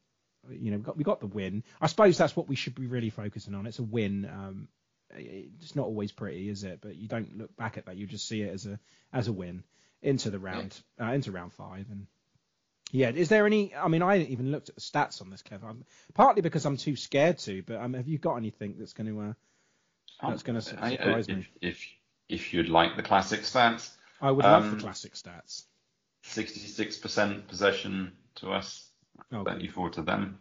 you 0.51 0.71
know, 0.71 0.79
we 0.79 0.83
got 0.83 0.97
we 0.97 1.05
got 1.05 1.21
the 1.21 1.27
win. 1.27 1.65
I 1.81 1.87
suppose 1.87 2.17
that's 2.17 2.37
what 2.37 2.49
we 2.49 2.55
should 2.57 2.75
be 2.75 2.87
really 2.87 3.11
focusing 3.11 3.55
on. 3.55 3.67
It's 3.67 3.79
a 3.79 3.85
win. 3.85 4.25
Um, 4.33 4.69
it's 5.11 5.75
not 5.75 5.87
always 5.87 6.13
pretty, 6.13 6.49
is 6.49 6.65
it? 6.65 6.81
But 6.81 6.97
you 6.97 7.09
don't 7.09 7.39
look 7.39 7.57
back 7.57 7.79
at 7.79 7.87
that. 7.87 7.97
You 7.97 8.07
just 8.07 8.29
see 8.29 8.43
it 8.43 8.53
as 8.53 8.67
a 8.67 8.79
as 9.13 9.29
a 9.29 9.33
win 9.33 9.65
into 10.03 10.31
the 10.31 10.39
round 10.39 10.79
uh, 11.01 11.07
into 11.07 11.33
round 11.33 11.53
five. 11.53 11.87
And 11.91 12.07
yeah, 12.91 13.11
is 13.11 13.29
there 13.29 13.47
any? 13.47 13.75
I 13.75 13.89
mean, 13.89 14.03
I 14.03 14.17
haven't 14.17 14.33
even 14.33 14.51
looked 14.51 14.69
at 14.69 14.75
the 14.75 14.81
stats 14.81 15.21
on 15.21 15.31
this, 15.31 15.43
Kev. 15.43 15.63
I'm, 15.63 15.85
partly 16.15 16.43
because 16.43 16.65
I'm 16.65 16.77
too 16.77 16.97
scared 16.97 17.39
to. 17.41 17.63
But 17.63 17.77
um, 17.81 17.95
have 17.95 18.09
you 18.09 18.19
got 18.19 18.37
anything 18.37 18.77
that's 18.79 18.93
going 18.93 19.15
to 19.15 19.21
uh, 19.21 20.29
that's 20.29 20.43
going 20.43 20.61
to 20.61 20.83
I- 20.83 20.87
I- 20.87 20.91
surprise 20.97 21.29
if, 21.29 21.37
me? 21.37 21.47
If 21.61 21.87
if 22.29 22.55
you'd 22.55 22.69
like 22.69 22.97
the 22.97 23.03
classic 23.03 23.41
stats, 23.41 23.91
I 24.21 24.31
would 24.31 24.45
love 24.45 24.65
um, 24.65 24.77
the 24.77 24.83
classic 24.83 25.15
stats. 25.15 25.65
66% 26.25 27.47
possession 27.47 28.13
to 28.37 28.51
us, 28.53 28.91
Oh, 29.33 29.45
34 29.45 29.91
to 29.91 30.03
them. 30.03 30.39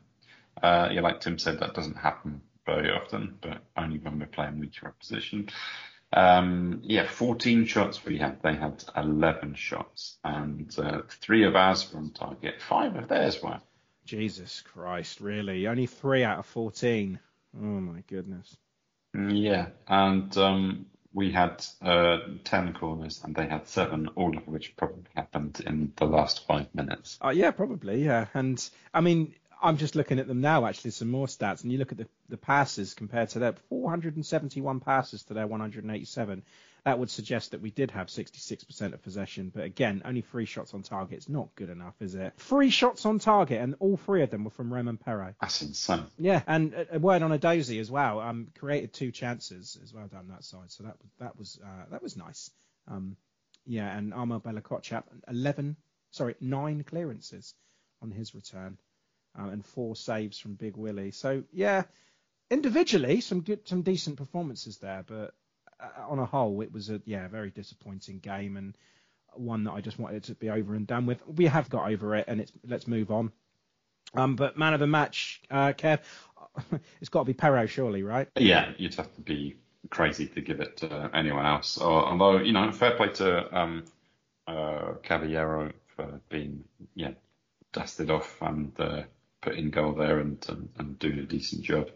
Uh, 0.62 0.90
yeah, 0.92 1.02
like 1.02 1.22
Tim 1.22 1.38
said, 1.38 1.60
that 1.60 1.74
doesn't 1.76 1.96
happen 1.96 2.42
very 2.66 2.92
often, 2.92 3.38
but 3.42 3.60
only 3.78 4.00
when 4.00 4.20
we're 4.20 4.26
playing 4.26 4.60
weaker 4.60 4.88
opposition. 4.88 5.50
Um, 6.14 6.82
yeah, 6.84 7.06
14 7.08 7.66
shots 7.66 8.04
we 8.06 8.18
had. 8.18 8.42
They 8.42 8.56
had 8.56 8.84
11 8.96 9.56
shots, 9.56 10.18
and 10.24 10.74
uh, 10.80 11.02
three 11.10 11.44
of 11.46 11.56
ours 11.56 11.92
were 11.92 12.00
on 12.00 12.12
target. 12.12 12.62
Five 12.62 12.96
of 12.96 13.08
theirs 13.08 13.42
were. 13.44 13.60
Jesus 14.06 14.62
Christ, 14.62 15.20
really? 15.20 15.68
Only 15.68 15.86
three 15.86 16.24
out 16.24 16.40
of 16.40 16.46
fourteen. 16.46 17.20
Oh 17.56 17.60
my 17.66 18.04
goodness. 18.08 18.56
Mm, 19.16 19.42
Yeah, 19.44 19.68
and 19.88 20.36
um, 20.38 20.86
we 21.14 21.32
had 21.32 21.66
uh, 21.82 22.20
10 22.46 22.74
corners, 22.74 23.22
and 23.24 23.36
they 23.36 23.48
had 23.48 23.68
seven, 23.68 24.08
all 24.16 24.38
of 24.38 24.48
which 24.48 24.76
probably 24.78 25.04
happened 25.16 25.62
in 25.66 25.92
the 25.98 26.06
last 26.06 26.46
five 26.48 26.74
minutes. 26.74 27.18
Uh, 27.24 27.30
yeah, 27.30 27.52
probably, 27.52 28.06
yeah. 28.06 28.28
And 28.34 28.70
I 28.94 29.02
mean, 29.02 29.34
I'm 29.62 29.78
just 29.78 29.96
looking 29.96 30.20
at 30.20 30.28
them 30.28 30.42
now, 30.42 30.66
actually, 30.66 30.92
some 30.92 31.10
more 31.10 31.28
stats, 31.28 31.64
and 31.64 31.72
you 31.72 31.78
look 31.78 31.92
at 31.92 31.98
the, 31.98 32.08
the 32.30 32.38
passes 32.38 32.94
compared 32.94 33.30
to 33.30 33.40
their 33.40 33.54
471 33.70 34.80
passes 34.80 35.24
to 35.24 35.34
their 35.34 35.48
187. 35.48 36.44
That 36.84 37.00
would 37.00 37.10
suggest 37.10 37.52
that 37.52 37.62
we 37.62 37.72
did 37.72 37.92
have 37.92 38.08
66% 38.08 38.94
of 38.94 39.04
possession, 39.04 39.52
but 39.54 39.66
again, 39.66 40.02
only 40.06 40.22
three 40.22 40.46
shots 40.46 40.74
on 40.74 40.84
target. 40.84 41.18
It's 41.18 41.30
not 41.30 41.54
good 41.56 41.70
enough, 41.70 41.96
is 42.00 42.16
it? 42.16 42.34
Three 42.38 42.70
shots 42.70 43.06
on 43.06 43.20
target, 43.20 43.62
and 43.62 43.76
all 43.80 43.98
three 43.98 44.24
of 44.24 44.30
them 44.30 44.46
were 44.46 44.52
from 44.52 44.74
Romain 44.74 44.98
Perraud. 44.98 45.36
That's 45.42 45.62
insane. 45.62 46.06
Yeah, 46.18 46.42
and 46.48 46.74
a, 46.74 46.96
a 46.96 47.00
word 47.00 47.24
on 47.24 47.32
Edozie 47.32 47.82
as 47.82 47.92
well. 47.92 48.20
Um, 48.20 48.48
created 48.58 48.94
two 48.94 49.12
chances 49.12 49.78
as 49.84 49.94
well 49.94 50.08
down 50.08 50.30
that 50.30 50.44
side, 50.44 50.72
so 50.72 50.84
that 50.84 50.96
was 51.02 51.12
that 51.20 51.38
was 51.38 51.60
uh, 51.64 51.86
that 51.92 52.04
was 52.04 52.16
nice. 52.16 52.52
Um, 52.88 53.18
yeah, 53.66 53.96
and 53.96 54.14
Armel 54.14 54.40
Bella-Kotchap, 54.40 55.04
11, 55.28 55.76
sorry, 56.12 56.36
nine 56.40 56.84
clearances 56.84 57.54
on 58.02 58.12
his 58.12 58.34
return, 58.34 58.78
uh, 59.40 59.48
and 59.50 59.66
four 59.66 59.96
saves 59.96 60.40
from 60.40 60.56
Big 60.56 60.78
Willie. 60.78 61.12
So 61.12 61.44
yeah, 61.52 61.84
individually 62.50 63.22
some 63.22 63.42
good, 63.42 63.68
some 63.68 63.82
decent 63.82 64.18
performances 64.18 64.78
there, 64.78 65.04
but 65.06 65.34
uh, 65.80 66.10
on 66.10 66.20
a 66.20 66.26
whole, 66.26 66.62
it 66.62 66.72
was 66.72 66.90
a 66.90 67.02
yeah 67.06 67.28
very 67.28 67.50
disappointing 67.50 68.20
game 68.20 68.58
and 68.58 68.78
one 69.34 69.66
that 69.66 69.74
I 69.74 69.82
just 69.82 70.00
wanted 70.00 70.24
to 70.26 70.36
be 70.36 70.50
over 70.50 70.74
and 70.74 70.88
done 70.88 71.06
with. 71.06 71.20
We 71.28 71.46
have 71.46 71.70
got 71.70 71.92
over 71.92 72.16
it, 72.16 72.26
and 72.28 72.42
it's 72.42 72.52
let's 72.66 72.88
move 72.88 73.12
on. 73.12 73.32
Um, 74.14 74.36
but 74.36 74.58
man 74.58 74.74
of 74.74 74.80
the 74.80 74.88
match, 74.88 75.42
uh, 75.52 75.74
Kev, 75.74 76.00
it's 77.02 77.10
got 77.10 77.22
to 77.22 77.26
be 77.26 77.34
Perraud, 77.34 77.70
surely, 77.70 78.04
right? 78.04 78.28
Yeah, 78.36 78.72
you'd 78.78 78.96
have 78.96 79.14
to 79.16 79.22
be 79.22 79.58
crazy 79.90 80.28
to 80.28 80.42
give 80.42 80.60
it 80.60 80.78
to 80.78 81.10
anyone 81.14 81.46
else. 81.46 81.78
Or, 81.78 82.06
although, 82.06 82.38
you 82.38 82.54
know, 82.54 82.72
fair 82.72 82.96
play 82.96 83.10
to 83.10 83.58
um, 83.58 83.84
uh, 84.48 84.94
Caballero 85.04 85.72
for 85.96 86.22
being, 86.30 86.64
yeah, 86.96 87.12
dusted 87.74 88.10
off 88.10 88.42
and 88.42 88.72
uh, 88.80 89.04
put 89.42 89.56
in 89.56 89.70
goal 89.70 89.94
there 89.94 90.20
and, 90.20 90.44
and, 90.50 90.70
and 90.78 91.00
doing 91.00 91.20
a 91.20 91.24
decent 91.24 91.64
job. 91.64 91.90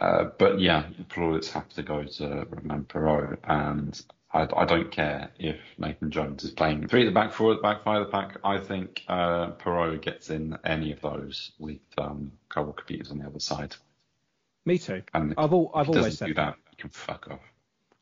Uh, 0.00 0.24
but 0.38 0.60
yeah, 0.60 0.86
plaudits 1.08 1.50
have 1.52 1.68
to 1.70 1.82
go 1.82 2.02
to 2.04 2.46
Romain 2.50 2.84
Perraud, 2.84 3.38
and 3.44 4.00
I, 4.32 4.48
I 4.56 4.64
don't 4.64 4.90
care 4.90 5.30
if 5.38 5.56
Nathan 5.78 6.10
Jones 6.10 6.42
is 6.42 6.50
playing 6.50 6.88
three 6.88 7.02
at 7.02 7.04
the 7.06 7.12
back, 7.12 7.32
four 7.32 7.52
at 7.52 7.58
the 7.58 7.62
back, 7.62 7.84
five 7.84 8.02
at 8.02 8.06
the 8.06 8.10
back. 8.10 8.38
I 8.42 8.58
think 8.58 9.04
uh, 9.06 9.52
Perraud 9.52 10.02
gets 10.02 10.30
in 10.30 10.58
any 10.64 10.90
of 10.92 11.00
those 11.00 11.52
with 11.60 11.78
um, 11.96 12.32
Carl 12.48 12.74
on 13.10 13.18
the 13.18 13.26
other 13.26 13.38
side. 13.38 13.76
Me 14.64 14.78
too. 14.78 15.02
And 15.12 15.34
I've 15.38 15.52
al- 15.52 15.70
I've 15.74 15.88
always 15.88 16.18
said 16.18 16.26
do 16.28 16.34
that. 16.34 16.56
He 16.70 16.76
can 16.76 16.90
fuck 16.90 17.28
off. 17.30 17.40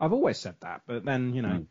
I've 0.01 0.13
always 0.13 0.39
said 0.39 0.57
that, 0.61 0.83
but 0.87 1.05
then 1.05 1.35
you 1.35 1.43
know, 1.43 1.49
Mm. 1.49 1.67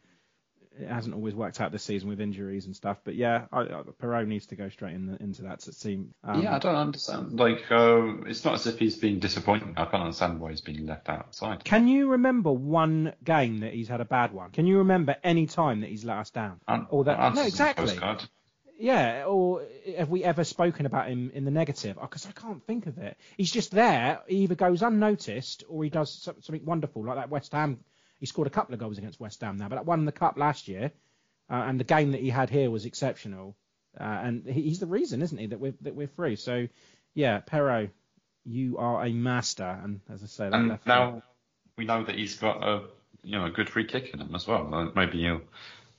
It 0.82 0.90
hasn't 0.90 1.16
always 1.16 1.36
worked 1.36 1.62
out 1.62 1.72
this 1.72 1.84
season 1.84 2.10
with 2.10 2.22
injuries 2.22 2.66
and 2.66 2.76
stuff. 2.76 2.98
But 3.04 3.16
yeah, 3.16 3.46
I, 3.52 3.62
I, 3.62 3.84
Perraud 4.00 4.28
needs 4.28 4.48
to 4.48 4.56
go 4.56 4.70
straight 4.70 4.94
in 4.94 5.08
the, 5.08 5.22
into 5.22 5.44
that 5.44 5.60
team. 5.80 6.14
Um, 6.24 6.42
yeah, 6.42 6.56
I 6.56 6.60
don't 6.60 6.76
understand. 6.76 7.40
Like, 7.40 7.72
uh, 7.72 8.24
it's 8.26 8.44
not 8.46 8.56
as 8.56 8.68
if 8.68 8.80
he's 8.80 8.98
been 8.98 9.20
disappointing. 9.20 9.74
I 9.78 9.86
can't 9.86 10.04
understand 10.04 10.40
why 10.40 10.52
he's 10.52 10.62
been 10.62 10.86
left 10.86 11.10
outside. 11.10 11.64
Can 11.64 11.88
you 11.88 12.12
remember 12.12 12.52
one 12.52 13.14
game 13.24 13.60
that 13.60 13.74
he's 13.74 13.88
had 13.88 14.02
a 14.02 14.06
bad 14.06 14.34
one? 14.34 14.52
Can 14.52 14.68
you 14.68 14.80
remember 14.80 15.16
any 15.24 15.48
time 15.48 15.82
that 15.82 15.90
he's 15.90 16.06
let 16.06 16.18
us 16.18 16.30
down? 16.30 16.60
An- 16.68 16.88
or 16.90 17.06
that? 17.06 17.36
No, 17.36 17.46
exactly. 17.46 17.98
Yeah, 18.82 19.26
or 19.28 19.62
have 19.96 20.10
we 20.10 20.24
ever 20.24 20.44
spoken 20.44 20.88
about 20.88 21.08
him 21.08 21.30
in 21.36 21.46
the 21.46 21.52
negative? 21.52 22.00
Because 22.02 22.26
I 22.26 22.32
can't 22.32 22.66
think 22.66 22.88
of 22.88 22.98
it. 22.98 23.16
He's 23.38 23.52
just 23.52 23.70
there. 23.70 24.22
He 24.28 24.38
either 24.38 24.56
goes 24.56 24.82
unnoticed 24.82 25.64
or 25.70 25.84
he 25.84 25.92
does 25.92 26.12
something 26.12 26.66
wonderful, 26.66 27.06
like 27.06 27.18
that 27.18 27.30
West 27.30 27.52
Ham. 27.52 27.82
He 28.22 28.28
scored 28.28 28.48
a 28.48 28.52
couple 28.52 28.74
of 28.74 28.80
goals 28.80 29.00
against 29.00 29.20
West 29.20 29.42
Ham 29.42 29.58
now, 29.58 29.68
but 29.68 29.84
that 29.84 29.94
in 29.94 30.06
the 30.06 30.12
cup 30.12 30.38
last 30.38 30.68
year, 30.68 30.92
uh, 31.50 31.56
and 31.56 31.80
the 31.80 31.84
game 31.84 32.12
that 32.12 32.22
he 32.22 32.30
had 32.30 32.52
here 32.52 32.70
was 32.70 32.86
exceptional. 32.86 33.58
Uh, 34.00 34.04
and 34.04 34.46
he, 34.46 34.62
he's 34.62 34.80
the 34.80 34.86
reason, 34.86 35.24
isn't 35.24 35.38
he, 35.38 35.48
that 35.48 35.60
we're 35.60 35.74
that 35.82 35.96
we're 35.96 36.08
free. 36.08 36.36
So, 36.36 36.68
yeah, 37.16 37.42
Perraud, 37.42 37.90
you 38.46 38.78
are 38.78 39.04
a 39.04 39.12
master. 39.12 39.80
And 39.84 40.00
as 40.08 40.24
I 40.24 40.28
say, 40.28 40.44
that 40.46 40.54
And 40.54 40.70
left 40.70 40.86
now 40.86 41.24
we 41.78 41.86
know 41.86 42.04
that 42.04 42.16
he's 42.16 42.36
got 42.38 42.64
a 42.64 42.84
you 43.24 43.38
know 43.38 43.46
a 43.46 43.50
good 43.50 43.70
free 43.70 43.86
kick 43.86 44.12
in 44.14 44.20
him 44.20 44.36
as 44.36 44.48
well. 44.48 44.74
Uh, 44.74 44.92
Maybe 44.96 45.24
he'll 45.24 45.42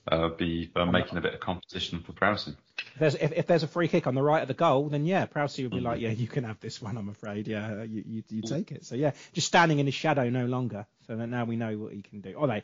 uh, 0.07 0.29
be 0.29 0.71
uh, 0.77 0.87
making 0.87 1.19
a 1.19 1.21
bit 1.21 1.35
of 1.35 1.41
competition 1.41 2.01
for 2.01 2.13
Prowsing. 2.13 2.57
If 2.95 2.99
there's 2.99 3.15
if, 3.15 3.33
if 3.33 3.47
there's 3.47 3.63
a 3.63 3.69
free 3.69 3.89
kick 3.89 4.07
on 4.07 4.15
the 4.15 4.23
right 4.23 4.43
of 4.43 4.49
the 4.49 4.55
goal, 4.55 4.89
then 4.89 5.05
yeah, 5.07 5.27
Prowsey 5.27 5.63
would 5.65 5.73
be 5.73 5.79
Mm. 5.81 5.85
like, 5.85 6.01
yeah, 6.01 6.11
you 6.11 6.27
can 6.29 6.45
have 6.45 6.61
this 6.61 6.81
one. 6.83 6.97
I'm 6.97 7.09
afraid, 7.09 7.49
yeah, 7.49 7.83
you, 7.83 8.05
you 8.07 8.23
you 8.29 8.43
take 8.43 8.71
it. 8.73 8.85
So 8.85 8.95
yeah, 8.95 9.13
just 9.33 9.47
standing 9.47 9.79
in 9.79 9.87
his 9.87 9.95
shadow 9.95 10.29
no 10.29 10.47
longer. 10.47 10.87
So 11.07 11.17
that 11.17 11.27
now 11.29 11.45
we 11.45 11.57
know 11.57 11.77
what 11.79 11.93
he 11.93 12.03
can 12.03 12.21
do. 12.21 12.35
Although, 12.37 12.61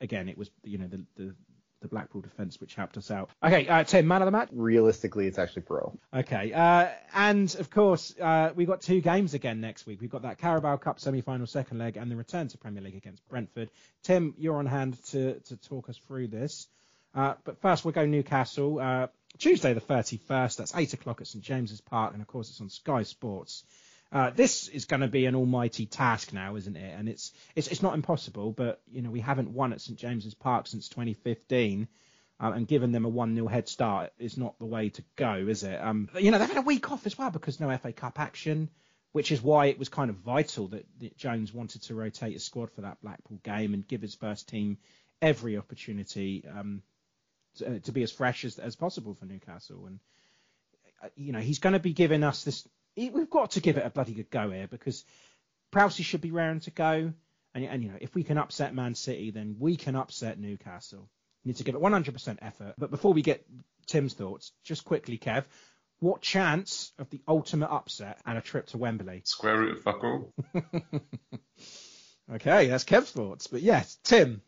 again, 0.00 0.28
it 0.28 0.38
was 0.38 0.50
you 0.64 0.78
know 0.78 0.86
the 0.86 1.04
the, 1.16 1.34
the 1.80 1.88
Blackpool 1.88 2.20
defence 2.20 2.60
which 2.60 2.76
helped 2.76 2.96
us 2.96 3.10
out. 3.10 3.28
Okay, 3.42 3.66
uh, 3.66 3.82
Tim, 3.82 4.06
man 4.06 4.22
of 4.22 4.26
the 4.26 4.30
match. 4.30 4.50
Realistically, 4.52 5.26
it's 5.26 5.38
actually 5.38 5.62
Perraud. 5.62 5.98
Okay, 6.14 6.52
uh, 6.52 6.88
and 7.12 7.52
of 7.56 7.70
course 7.70 8.14
uh, 8.20 8.52
we've 8.54 8.68
got 8.68 8.82
two 8.82 9.00
games 9.00 9.34
again 9.34 9.60
next 9.60 9.84
week. 9.84 10.00
We've 10.00 10.08
got 10.10 10.22
that 10.22 10.38
Carabao 10.38 10.76
Cup 10.76 11.00
semi-final 11.00 11.46
second 11.48 11.78
leg 11.78 11.96
and 11.96 12.08
the 12.08 12.14
return 12.14 12.46
to 12.48 12.58
Premier 12.58 12.82
League 12.82 12.94
against 12.96 13.28
Brentford. 13.28 13.68
Tim, 14.04 14.34
you're 14.38 14.56
on 14.58 14.66
hand 14.66 14.96
to 15.06 15.40
to 15.40 15.56
talk 15.56 15.88
us 15.88 15.96
through 16.06 16.28
this. 16.28 16.68
Uh, 17.14 17.34
but 17.44 17.60
first 17.60 17.84
we'll 17.84 17.92
go 17.92 18.06
Newcastle. 18.06 18.78
Uh, 18.78 19.06
Tuesday 19.38 19.72
the 19.74 19.80
31st. 19.80 20.56
That's 20.56 20.74
eight 20.74 20.92
o'clock 20.92 21.20
at 21.20 21.26
St 21.26 21.42
James's 21.42 21.80
Park, 21.80 22.12
and 22.12 22.22
of 22.22 22.28
course 22.28 22.50
it's 22.50 22.60
on 22.60 22.70
Sky 22.70 23.02
Sports. 23.02 23.64
Uh, 24.10 24.30
this 24.30 24.68
is 24.68 24.84
going 24.84 25.00
to 25.00 25.08
be 25.08 25.24
an 25.24 25.34
almighty 25.34 25.86
task 25.86 26.34
now, 26.34 26.56
isn't 26.56 26.76
it? 26.76 26.94
And 26.98 27.08
it's 27.08 27.32
it's 27.56 27.68
it's 27.68 27.82
not 27.82 27.94
impossible, 27.94 28.52
but 28.52 28.80
you 28.90 29.02
know 29.02 29.10
we 29.10 29.20
haven't 29.20 29.50
won 29.50 29.72
at 29.72 29.80
St 29.80 29.98
James's 29.98 30.34
Park 30.34 30.66
since 30.66 30.88
2015. 30.88 31.88
Um, 32.40 32.54
and 32.54 32.66
giving 32.66 32.90
them 32.90 33.04
a 33.04 33.08
1 33.08 33.36
0 33.36 33.46
head 33.46 33.68
start 33.68 34.12
is 34.18 34.36
not 34.36 34.58
the 34.58 34.66
way 34.66 34.88
to 34.88 35.04
go, 35.14 35.34
is 35.34 35.62
it? 35.62 35.80
Um, 35.80 36.08
you 36.18 36.32
know, 36.32 36.40
they've 36.40 36.48
had 36.48 36.58
a 36.58 36.62
week 36.62 36.90
off 36.90 37.06
as 37.06 37.16
well 37.16 37.30
because 37.30 37.60
no 37.60 37.76
FA 37.78 37.92
Cup 37.92 38.18
action, 38.18 38.68
which 39.12 39.30
is 39.30 39.40
why 39.40 39.66
it 39.66 39.78
was 39.78 39.88
kind 39.88 40.10
of 40.10 40.16
vital 40.16 40.66
that, 40.68 40.84
that 40.98 41.16
Jones 41.16 41.54
wanted 41.54 41.82
to 41.82 41.94
rotate 41.94 42.32
his 42.32 42.42
squad 42.42 42.72
for 42.72 42.80
that 42.80 43.00
Blackpool 43.00 43.38
game 43.44 43.74
and 43.74 43.86
give 43.86 44.02
his 44.02 44.16
first 44.16 44.48
team 44.48 44.78
every 45.20 45.56
opportunity 45.56 46.44
um, 46.52 46.82
to, 47.58 47.80
to 47.80 47.92
be 47.92 48.02
as 48.02 48.12
fresh 48.12 48.44
as, 48.44 48.58
as 48.58 48.76
possible 48.76 49.14
for 49.14 49.26
Newcastle. 49.26 49.86
And, 49.86 50.00
uh, 51.02 51.08
you 51.16 51.32
know, 51.32 51.40
he's 51.40 51.58
going 51.58 51.74
to 51.74 51.78
be 51.78 51.92
giving 51.92 52.24
us 52.24 52.44
this. 52.44 52.66
We've 52.96 53.30
got 53.30 53.52
to 53.52 53.60
give 53.60 53.76
it 53.76 53.86
a 53.86 53.90
bloody 53.90 54.14
good 54.14 54.30
go 54.30 54.50
here 54.50 54.68
because 54.68 55.04
Prowsey 55.72 56.04
should 56.04 56.20
be 56.20 56.30
raring 56.30 56.60
to 56.60 56.70
go. 56.70 57.12
And, 57.54 57.64
and, 57.64 57.82
you 57.82 57.90
know, 57.90 57.98
if 58.00 58.14
we 58.14 58.22
can 58.22 58.38
upset 58.38 58.74
Man 58.74 58.94
City, 58.94 59.30
then 59.30 59.56
we 59.58 59.76
can 59.76 59.96
upset 59.96 60.38
Newcastle. 60.38 61.08
We 61.44 61.50
Need 61.50 61.56
to 61.56 61.64
give 61.64 61.74
it 61.74 61.80
100% 61.80 62.38
effort. 62.40 62.74
But 62.78 62.90
before 62.90 63.12
we 63.12 63.22
get 63.22 63.44
Tim's 63.86 64.14
thoughts, 64.14 64.52
just 64.64 64.84
quickly, 64.84 65.18
Kev, 65.18 65.44
what 66.02 66.20
chance 66.20 66.92
of 66.98 67.08
the 67.10 67.20
ultimate 67.28 67.70
upset 67.70 68.18
and 68.26 68.36
a 68.36 68.40
trip 68.40 68.66
to 68.68 68.78
Wembley? 68.78 69.22
Square 69.24 69.58
root 69.58 69.76
of 69.76 69.82
fuck 69.82 70.02
all. 70.02 70.32
okay, 72.34 72.66
that's 72.66 72.84
Kev's 72.84 73.10
thoughts. 73.10 73.46
But 73.46 73.62
yes, 73.62 73.98
Tim, 74.02 74.42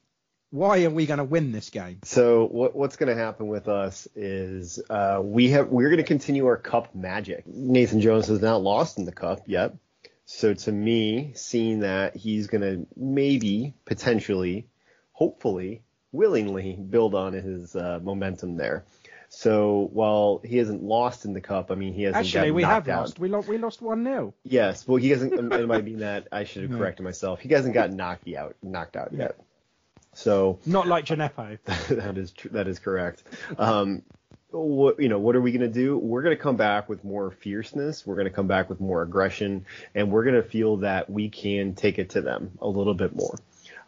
why 0.55 0.85
are 0.85 0.91
we 0.91 1.05
going 1.05 1.19
to 1.19 1.25
win 1.25 1.51
this 1.51 1.69
game? 1.69 1.99
So 2.05 2.47
what, 2.47 2.77
what's 2.77 2.95
going 2.95 3.09
to 3.09 3.21
happen 3.21 3.49
with 3.49 3.67
us 3.67 4.07
is 4.15 4.81
uh, 4.89 5.21
we 5.21 5.51
have 5.51 5.67
we're 5.69 5.89
going 5.89 5.97
to 5.97 6.05
continue 6.05 6.47
our 6.47 6.57
cup 6.57 6.95
magic. 6.95 7.45
Nathan 7.45 8.01
Jones 8.01 8.29
has 8.29 8.41
not 8.41 8.63
lost 8.63 8.97
in 8.97 9.05
the 9.05 9.11
cup 9.11 9.43
yet. 9.47 9.75
So 10.27 10.55
to 10.55 10.71
me, 10.71 11.33
seeing 11.35 11.81
that 11.81 12.15
he's 12.15 12.47
going 12.47 12.61
to 12.61 12.87
maybe, 12.97 13.75
potentially, 13.85 14.69
hopefully, 15.13 15.83
willingly 16.13 16.75
build 16.75 17.17
on 17.17 17.33
his 17.33 17.75
uh, 17.75 17.99
momentum 18.01 18.57
there. 18.57 18.85
So 19.31 19.91
while 19.93 20.41
he 20.45 20.59
hasn't 20.59 20.85
lost 20.85 21.25
in 21.25 21.33
the 21.33 21.41
cup, 21.41 21.73
I 21.73 21.75
mean 21.75 21.95
he 21.95 22.05
hasn't. 22.05 22.27
Actually, 22.27 22.53
we 22.53 22.63
have 22.63 22.89
out. 22.89 23.01
lost. 23.01 23.19
We 23.19 23.29
lost. 23.29 23.49
We 23.49 23.59
lost 23.59 23.83
one 23.83 24.05
0 24.05 24.33
Yes, 24.45 24.87
well 24.87 24.99
he 24.99 25.11
hasn't. 25.11 25.33
it 25.33 25.67
might 25.67 25.85
mean 25.85 25.99
that 25.99 26.29
I 26.31 26.45
should 26.45 26.63
have 26.63 26.71
corrected 26.79 27.03
myself. 27.03 27.41
He 27.41 27.49
hasn't 27.49 27.75
got 27.75 27.91
knocked 27.91 28.29
out, 28.29 28.55
knocked 28.63 28.95
out 28.95 29.13
yet. 29.13 29.37
So 30.15 30.59
not 30.67 30.87
like 30.87 31.07
Djenepo. 31.07 31.59
that 31.89 32.19
is 32.19 32.33
tr- 32.33 32.49
that 32.49 32.69
is 32.69 32.79
correct. 32.79 33.23
Um, 33.59 34.03
what 34.51 35.01
you 35.01 35.09
know, 35.09 35.19
what 35.19 35.37
are 35.37 35.41
we 35.41 35.53
going 35.53 35.63
to 35.63 35.69
do? 35.69 35.99
We're 35.99 36.23
going 36.23 36.37
to 36.37 36.43
come 36.43 36.57
back 36.57 36.89
with 36.89 37.05
more 37.05 37.31
fierceness. 37.31 38.07
We're 38.07 38.15
going 38.15 38.29
to 38.29 38.33
come 38.33 38.47
back 38.47 38.69
with 38.69 38.81
more 38.81 39.03
aggression, 39.03 39.67
and 39.95 40.11
we're 40.11 40.25
going 40.25 40.41
to 40.41 40.49
feel 40.49 40.79
that 40.79 41.11
we 41.11 41.29
can 41.29 41.75
take 41.75 41.99
it 41.99 42.11
to 42.11 42.21
them 42.21 42.53
a 42.61 42.69
little 42.69 42.95
bit 42.95 43.15
more. 43.15 43.37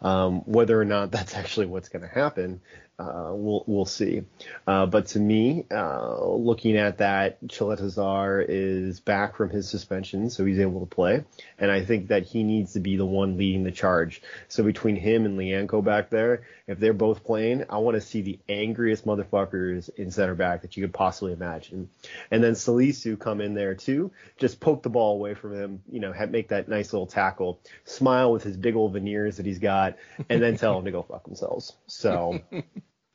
Um, 0.03 0.41
whether 0.41 0.79
or 0.79 0.85
not 0.85 1.11
that's 1.11 1.35
actually 1.37 1.67
what's 1.67 1.89
going 1.89 2.03
to 2.03 2.09
happen 2.09 2.61
uh, 2.99 3.31
we'll 3.33 3.63
we'll 3.67 3.85
see. 3.85 4.23
Uh, 4.67 4.87
but 4.87 5.07
to 5.07 5.19
me, 5.19 5.67
uh, 5.71 6.25
looking 6.25 6.77
at 6.79 6.99
that, 6.99 7.45
Caleta-Car 7.47 8.41
is 8.41 9.01
back 9.01 9.37
from 9.37 9.51
his 9.51 9.69
suspension, 9.69 10.31
so 10.31 10.47
he's 10.47 10.59
able 10.59 10.81
to 10.81 10.87
play, 10.87 11.23
and 11.59 11.71
I 11.71 11.85
think 11.85 12.09
that 12.09 12.23
he 12.23 12.43
needs 12.43 12.73
to 12.73 12.81
be 12.81 12.97
the 12.97 13.05
one 13.05 13.37
leading 13.37 13.65
the 13.65 13.71
charge. 13.71 14.23
So 14.49 14.63
between 14.63 14.97
him 14.97 15.27
and 15.27 15.39
Lyanco 15.39 15.85
back 15.85 16.09
there, 16.09 16.45
if 16.67 16.79
they're 16.79 16.95
both 16.95 17.23
playing, 17.23 17.65
I 17.69 17.79
want 17.79 17.97
to 17.97 18.01
see 18.01 18.23
the 18.23 18.39
angriest 18.49 19.05
motherfuckers 19.05 19.91
in 19.97 20.11
center 20.11 20.35
back 20.35 20.63
that 20.63 20.77
you 20.77 20.83
could 20.83 20.95
possibly 20.95 21.35
imagine. 21.35 21.91
And 22.31 22.43
then 22.43 22.55
Salisu 22.55 23.19
come 23.19 23.43
in 23.43 23.53
there 23.53 23.75
too, 23.75 24.11
just 24.39 24.59
poke 24.59 24.83
the 24.83 24.89
ball 24.89 25.17
away 25.17 25.35
from 25.35 25.55
him, 25.55 25.83
you 25.91 26.01
know, 26.01 26.15
make 26.31 26.49
that 26.49 26.67
nice 26.69 26.95
little 26.95 27.07
tackle, 27.07 27.61
smile 27.85 28.33
with 28.33 28.43
his 28.43 28.57
big 28.57 28.75
old 28.75 28.95
veneers 28.95 29.37
that 29.37 29.45
he's 29.45 29.59
got, 29.59 29.97
and 30.31 30.43
then 30.43 30.57
tell 30.57 30.79
him 30.79 30.87
to 30.87 30.91
go 30.91 31.03
fuck 31.03 31.25
themselves. 31.25 31.75
So. 31.87 32.41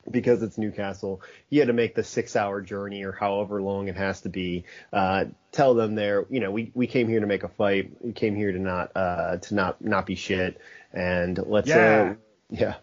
because 0.09 0.41
it's 0.41 0.57
Newcastle, 0.57 1.21
he 1.49 1.57
had 1.57 1.67
to 1.67 1.73
make 1.73 1.95
the 1.95 2.03
six 2.03 2.35
hour 2.35 2.61
journey 2.61 3.03
or 3.03 3.11
however 3.11 3.61
long 3.61 3.87
it 3.87 3.95
has 3.95 4.21
to 4.21 4.29
be. 4.29 4.65
Uh, 4.91 5.25
tell 5.51 5.73
them 5.73 5.95
there, 5.95 6.25
you 6.29 6.39
know, 6.39 6.51
we, 6.51 6.71
we 6.73 6.87
came 6.87 7.07
here 7.07 7.19
to 7.19 7.27
make 7.27 7.43
a 7.43 7.49
fight. 7.49 7.91
We 8.01 8.13
came 8.13 8.35
here 8.35 8.51
to 8.51 8.59
not, 8.59 8.91
uh, 8.95 9.37
to 9.37 9.55
not, 9.55 9.83
not 9.83 10.05
be 10.05 10.15
shit. 10.15 10.59
And 10.93 11.37
let's, 11.37 11.67
yeah. 11.67 12.11
Uh, 12.11 12.15
yeah. 12.49 12.75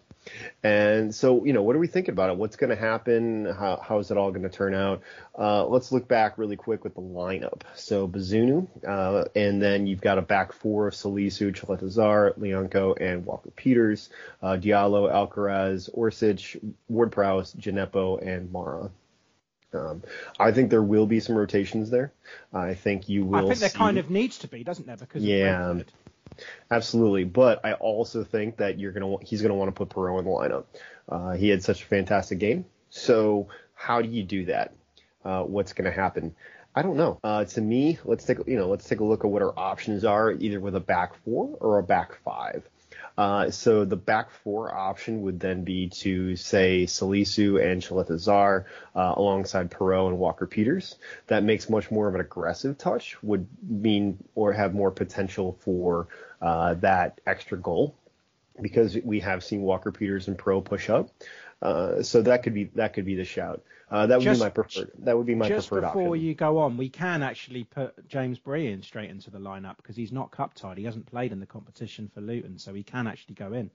And 0.63 1.13
so, 1.13 1.45
you 1.45 1.53
know, 1.53 1.63
what 1.63 1.75
are 1.75 1.79
we 1.79 1.87
thinking 1.87 2.11
about 2.11 2.29
it? 2.29 2.37
What's 2.37 2.55
going 2.55 2.69
to 2.69 2.75
happen? 2.75 3.45
How, 3.45 3.79
how 3.81 3.99
is 3.99 4.11
it 4.11 4.17
all 4.17 4.31
going 4.31 4.43
to 4.43 4.49
turn 4.49 4.73
out? 4.73 5.01
Uh, 5.37 5.65
let's 5.65 5.91
look 5.91 6.07
back 6.07 6.37
really 6.37 6.55
quick 6.55 6.83
with 6.83 6.95
the 6.95 7.01
lineup. 7.01 7.61
So 7.75 8.07
Bazunu, 8.07 8.67
uh, 8.87 9.25
and 9.35 9.61
then 9.61 9.87
you've 9.87 10.01
got 10.01 10.17
a 10.17 10.21
back 10.21 10.53
four 10.53 10.87
of 10.87 10.93
Salisu, 10.93 11.53
Caleta-Car, 11.53 12.33
Lyanco, 12.39 12.99
and 12.99 13.25
Walker 13.25 13.51
Peters, 13.51 14.09
uh, 14.41 14.57
Diallo, 14.59 15.11
Alcaraz, 15.11 15.89
Orsic, 15.95 16.61
Ward 16.87 17.11
Prowse, 17.11 17.53
Djenepo, 17.53 18.21
and 18.25 18.51
Mara. 18.51 18.91
Um, 19.73 20.01
I 20.39 20.51
think 20.51 20.71
there 20.71 20.81
will 20.81 21.05
be 21.05 21.19
some 21.19 21.35
rotations 21.35 21.89
there. 21.89 22.11
I 22.51 22.73
think 22.73 23.07
you 23.07 23.23
will. 23.23 23.37
I 23.37 23.47
think 23.47 23.59
there 23.59 23.69
see... 23.69 23.77
kind 23.77 23.97
of 23.97 24.09
needs 24.09 24.39
to 24.39 24.47
be, 24.47 24.63
doesn't 24.63 24.87
there? 24.87 24.97
Because 24.97 25.23
yeah, 25.23 25.79
Absolutely, 26.71 27.23
but 27.23 27.65
I 27.65 27.73
also 27.73 28.23
think 28.23 28.57
that 28.57 28.79
you're 28.79 28.91
gonna 28.91 29.17
he's 29.23 29.41
gonna 29.41 29.55
want 29.55 29.69
to 29.69 29.85
put 29.85 29.89
Perraud 29.89 30.19
in 30.19 30.25
the 30.25 30.31
lineup. 30.31 30.65
Uh, 31.07 31.31
he 31.31 31.49
had 31.49 31.63
such 31.63 31.83
a 31.83 31.85
fantastic 31.85 32.39
game. 32.39 32.65
So 32.89 33.47
how 33.73 34.01
do 34.01 34.09
you 34.09 34.23
do 34.23 34.45
that? 34.45 34.73
Uh, 35.23 35.43
what's 35.43 35.73
gonna 35.73 35.91
happen? 35.91 36.35
I 36.75 36.81
don't 36.81 36.97
know. 36.97 37.19
Uh, 37.23 37.45
to 37.45 37.61
me, 37.61 37.97
let's 38.05 38.25
take 38.25 38.37
you 38.47 38.57
know 38.57 38.69
let's 38.69 38.87
take 38.87 38.99
a 38.99 39.03
look 39.03 39.25
at 39.25 39.31
what 39.31 39.41
our 39.41 39.57
options 39.57 40.05
are, 40.05 40.31
either 40.31 40.59
with 40.59 40.75
a 40.75 40.79
back 40.79 41.15
four 41.23 41.57
or 41.59 41.79
a 41.79 41.83
back 41.83 42.21
five. 42.23 42.63
Uh, 43.19 43.51
so 43.51 43.83
the 43.83 43.97
back 43.97 44.31
four 44.31 44.73
option 44.73 45.23
would 45.23 45.41
then 45.41 45.65
be 45.65 45.89
to 45.89 46.37
say 46.37 46.85
Salisu 46.85 47.61
and 47.61 47.81
Caleta-Car 47.81 48.65
uh, 48.95 49.13
alongside 49.17 49.69
Perraud 49.69 50.07
and 50.07 50.17
Walker 50.17 50.47
Peters. 50.47 50.95
That 51.27 51.43
makes 51.43 51.69
much 51.69 51.91
more 51.91 52.07
of 52.07 52.15
an 52.15 52.21
aggressive 52.21 52.77
touch, 52.77 53.21
would 53.21 53.45
mean 53.61 54.23
or 54.35 54.53
have 54.53 54.73
more 54.73 54.89
potential 54.89 55.59
for 55.65 56.07
uh, 56.41 56.75
that 56.75 57.19
extra 57.27 57.57
goal 57.57 57.93
because 58.61 58.97
we 59.03 59.19
have 59.19 59.43
seen 59.43 59.63
Walker 59.63 59.91
Peters 59.91 60.29
and 60.29 60.37
Perraud 60.37 60.63
push 60.63 60.89
up. 60.89 61.09
Uh, 61.61 62.01
so 62.01 62.21
that 62.21 62.43
could 62.43 62.53
be 62.53 62.71
that 62.75 62.93
could 62.93 63.03
be 63.03 63.15
the 63.15 63.25
shout. 63.25 63.61
Uh, 63.91 64.05
that 64.05 64.19
would 64.19 64.23
just, 64.23 64.39
be 64.39 64.45
my 64.45 64.49
preferred. 64.49 64.91
That 64.99 65.17
would 65.17 65.25
be 65.25 65.35
my 65.35 65.47
just 65.47 65.69
preferred 65.69 65.87
before 65.87 66.09
option. 66.09 66.25
you 66.25 66.35
go 66.35 66.59
on, 66.59 66.77
we 66.77 66.89
can 66.89 67.23
actually 67.23 67.63
put 67.63 68.07
James 68.07 68.37
Bree 68.37 68.79
straight 68.81 69.09
into 69.09 69.31
the 69.31 69.39
lineup 69.39 69.77
because 69.77 69.95
he's 69.95 70.11
not 70.11 70.31
cup 70.31 70.53
tied. 70.53 70.77
He 70.77 70.83
hasn't 70.83 71.07
played 71.07 71.31
in 71.31 71.39
the 71.39 71.45
competition 71.45 72.09
for 72.13 72.21
Luton, 72.21 72.59
so 72.59 72.73
he 72.73 72.83
can 72.83 73.07
actually 73.07 73.35
go 73.35 73.53
in. 73.53 73.71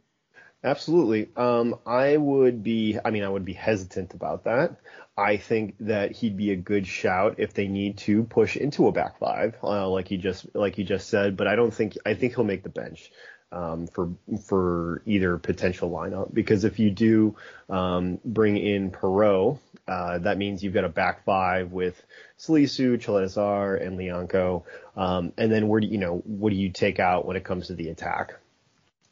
Absolutely. 0.63 1.29
Um, 1.37 1.77
I 1.85 2.17
would 2.17 2.63
be. 2.63 2.99
I 3.05 3.11
mean, 3.11 3.23
I 3.23 3.29
would 3.29 3.45
be 3.45 3.53
hesitant 3.53 4.15
about 4.15 4.45
that. 4.45 4.77
I 5.17 5.37
think 5.37 5.77
that 5.81 6.13
he'd 6.13 6.39
be 6.39 6.53
a 6.53 6.57
good 6.57 6.87
shout 6.87 7.35
if 7.39 7.53
they 7.53 7.69
need 7.69 7.99
to 7.99 8.25
push 8.25 8.57
into 8.57 8.89
a 8.89 8.93
back 8.93 9.19
five, 9.19 9.57
uh, 9.63 9.89
like 9.89 10.09
he 10.09 10.17
just 10.17 10.47
like 10.55 10.79
you 10.79 10.85
just 10.85 11.09
said. 11.09 11.37
But 11.37 11.49
I 11.49 11.57
don't 11.57 11.73
think. 11.73 11.99
I 12.07 12.15
think 12.15 12.35
he'll 12.35 12.45
make 12.45 12.63
the 12.63 12.71
bench 12.71 13.11
um, 13.55 13.87
for 13.87 14.11
for 14.43 15.03
either 15.07 15.39
potential 15.39 15.91
lineup 15.91 16.35
because 16.35 16.65
if 16.65 16.79
you 16.79 16.91
do 16.91 17.37
um, 17.71 18.19
bring 18.25 18.57
in 18.57 18.91
Perraud, 18.91 19.59
uh, 19.87 20.19
that 20.19 20.37
means 20.39 20.63
you've 20.63 20.75
got 20.75 20.85
a 20.85 20.89
back 20.89 21.25
five 21.25 21.71
with 21.73 22.03
Salisu, 22.39 22.99
Caleta-Car, 22.99 23.77
and 23.77 23.99
Lyanco, 23.99 24.65
um, 24.97 25.33
and 25.39 25.53
then 25.53 25.69
where 25.69 25.81
do 25.81 25.87
you 25.87 25.99
know 25.99 26.17
what 26.27 26.51
do 26.51 26.57
you 26.57 26.71
take 26.71 26.99
out 26.99 27.25
when 27.27 27.37
it 27.37 27.45
comes 27.45 27.69
to 27.69 27.75
the 27.75 27.89
attack? 27.89 28.35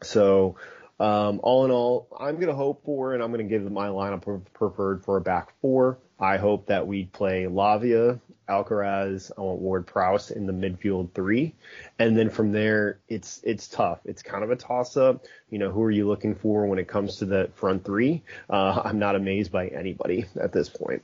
So. 0.02 0.56
Um, 1.00 1.40
all 1.42 1.64
in 1.64 1.72
all, 1.72 2.06
I'm 2.16 2.36
going 2.36 2.46
to 2.46 2.54
hope 2.54 2.84
for, 2.84 3.12
and 3.12 3.24
I'm 3.24 3.32
going 3.32 3.44
to 3.44 3.50
give 3.50 3.68
my 3.72 3.88
lineup 3.88 4.44
preferred 4.52 5.02
for 5.04 5.16
a 5.16 5.20
back 5.20 5.52
four. 5.60 5.98
I 6.22 6.36
hope 6.36 6.66
that 6.66 6.86
we 6.86 7.06
play 7.06 7.46
Lavia, 7.46 8.20
Alcaraz, 8.48 9.32
I 9.36 9.40
want 9.40 9.58
Ward 9.58 9.88
Prowse 9.88 10.30
in 10.30 10.46
the 10.46 10.52
midfield 10.52 11.12
three, 11.14 11.52
and 11.98 12.16
then 12.16 12.30
from 12.30 12.52
there 12.52 13.00
it's 13.08 13.40
it's 13.42 13.66
tough. 13.66 13.98
It's 14.04 14.22
kind 14.22 14.44
of 14.44 14.52
a 14.52 14.56
toss 14.56 14.96
up. 14.96 15.24
You 15.50 15.58
know, 15.58 15.72
who 15.72 15.82
are 15.82 15.90
you 15.90 16.06
looking 16.06 16.36
for 16.36 16.66
when 16.66 16.78
it 16.78 16.86
comes 16.86 17.16
to 17.16 17.24
the 17.24 17.50
front 17.56 17.84
three? 17.84 18.22
Uh, 18.48 18.82
I'm 18.84 19.00
not 19.00 19.16
amazed 19.16 19.50
by 19.50 19.66
anybody 19.66 20.26
at 20.40 20.52
this 20.52 20.68
point. 20.68 21.02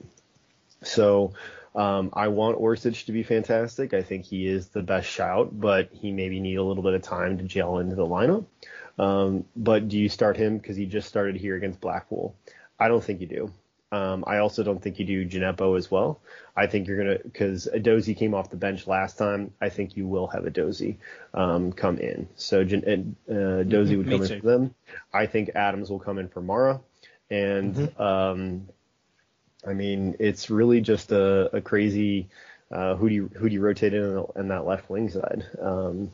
So 0.84 1.32
um, 1.74 2.10
I 2.12 2.28
want 2.28 2.56
Orsic 2.56 3.06
to 3.06 3.12
be 3.12 3.24
fantastic. 3.24 3.94
I 3.94 4.02
think 4.02 4.24
he 4.24 4.46
is 4.46 4.68
the 4.68 4.82
best 4.82 5.08
shout, 5.08 5.50
but 5.58 5.88
he 5.90 6.12
maybe 6.12 6.38
need 6.38 6.56
a 6.56 6.62
little 6.62 6.84
bit 6.84 6.94
of 6.94 7.02
time 7.02 7.38
to 7.38 7.44
gel 7.44 7.78
into 7.78 7.96
the 7.96 8.06
lineup. 8.06 8.44
Um, 9.00 9.46
but 9.56 9.88
do 9.88 9.98
you 9.98 10.08
start 10.08 10.36
him 10.36 10.58
because 10.58 10.76
he 10.76 10.86
just 10.86 11.08
started 11.08 11.34
here 11.34 11.56
against 11.56 11.80
Blackpool? 11.80 12.36
I 12.78 12.86
don't 12.86 13.02
think 13.02 13.20
you 13.20 13.26
do. 13.26 13.52
Um, 13.90 14.24
I 14.26 14.38
also 14.38 14.62
don't 14.62 14.82
think 14.82 14.98
you 14.98 15.06
do 15.06 15.26
Djenepo 15.26 15.76
as 15.78 15.90
well. 15.90 16.20
I 16.54 16.66
think 16.66 16.86
you're 16.86 16.98
gonna 16.98 17.18
because 17.22 17.68
Edozie 17.72 18.16
came 18.16 18.34
off 18.34 18.50
the 18.50 18.56
bench 18.56 18.86
last 18.86 19.16
time. 19.16 19.54
I 19.60 19.70
think 19.70 19.96
you 19.96 20.06
will 20.06 20.26
have 20.26 20.44
Edozie 20.44 20.96
um, 21.32 21.72
come 21.72 21.98
in. 21.98 22.28
So 22.36 22.60
uh, 22.60 22.64
Edozie 22.64 23.96
would 23.96 24.08
come 24.10 24.22
in 24.22 24.40
for 24.40 24.46
them. 24.46 24.74
I 25.12 25.26
think 25.26 25.50
Adams 25.54 25.88
will 25.88 26.00
come 26.00 26.18
in 26.18 26.28
for 26.28 26.42
Mara, 26.42 26.80
and 27.30 27.74
mm-hmm. 27.74 28.02
um, 28.02 28.68
I 29.66 29.72
mean 29.72 30.16
it's 30.18 30.50
really 30.50 30.82
just 30.82 31.10
a, 31.10 31.56
a 31.56 31.60
crazy 31.62 32.28
uh, 32.70 32.94
who 32.96 33.08
do 33.08 33.14
you 33.14 33.30
who 33.36 33.48
do 33.48 33.54
you 33.54 33.62
rotate 33.62 33.94
in 33.94 34.16
on 34.36 34.48
that 34.48 34.66
left 34.66 34.90
wing 34.90 35.08
side. 35.08 35.46
Um, 35.60 36.10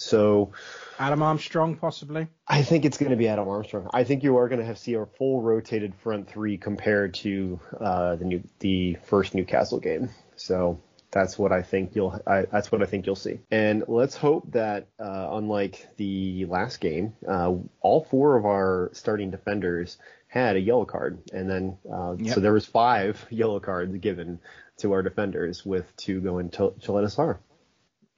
so 0.00 0.52
Adam 0.98 1.22
Armstrong, 1.22 1.76
possibly. 1.76 2.26
I 2.48 2.62
think 2.62 2.84
it's 2.84 2.96
going 2.96 3.10
to 3.10 3.16
be 3.16 3.28
Adam 3.28 3.48
Armstrong. 3.48 3.88
I 3.92 4.04
think 4.04 4.22
you 4.22 4.38
are 4.38 4.48
going 4.48 4.58
to 4.58 4.64
have 4.64 4.78
see 4.78 4.94
a 4.94 5.04
full 5.04 5.42
rotated 5.42 5.94
front 5.94 6.28
three 6.28 6.56
compared 6.56 7.14
to 7.14 7.60
uh, 7.78 8.16
the 8.16 8.24
new 8.24 8.42
the 8.60 8.96
first 9.04 9.34
Newcastle 9.34 9.78
game. 9.78 10.08
So 10.36 10.80
that's 11.10 11.38
what 11.38 11.52
I 11.52 11.62
think 11.62 11.94
you'll. 11.94 12.18
I, 12.26 12.42
that's 12.42 12.72
what 12.72 12.82
I 12.82 12.86
think 12.86 13.04
you'll 13.04 13.14
see. 13.14 13.40
And 13.50 13.84
let's 13.88 14.16
hope 14.16 14.50
that, 14.52 14.88
uh, 14.98 15.28
unlike 15.32 15.86
the 15.98 16.46
last 16.46 16.80
game, 16.80 17.12
uh, 17.28 17.54
all 17.82 18.04
four 18.04 18.36
of 18.36 18.46
our 18.46 18.90
starting 18.94 19.30
defenders 19.30 19.98
had 20.28 20.56
a 20.56 20.60
yellow 20.60 20.86
card, 20.86 21.18
and 21.32 21.50
then 21.50 21.76
uh, 21.92 22.16
yep. 22.18 22.34
so 22.34 22.40
there 22.40 22.54
was 22.54 22.64
five 22.64 23.24
yellow 23.30 23.60
cards 23.60 23.94
given 23.98 24.40
to 24.78 24.92
our 24.92 25.02
defenders, 25.02 25.64
with 25.64 25.94
two 25.96 26.20
going 26.22 26.48
to 26.50 26.72
Caleta-Car. 26.80 27.38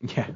Yeah. 0.00 0.30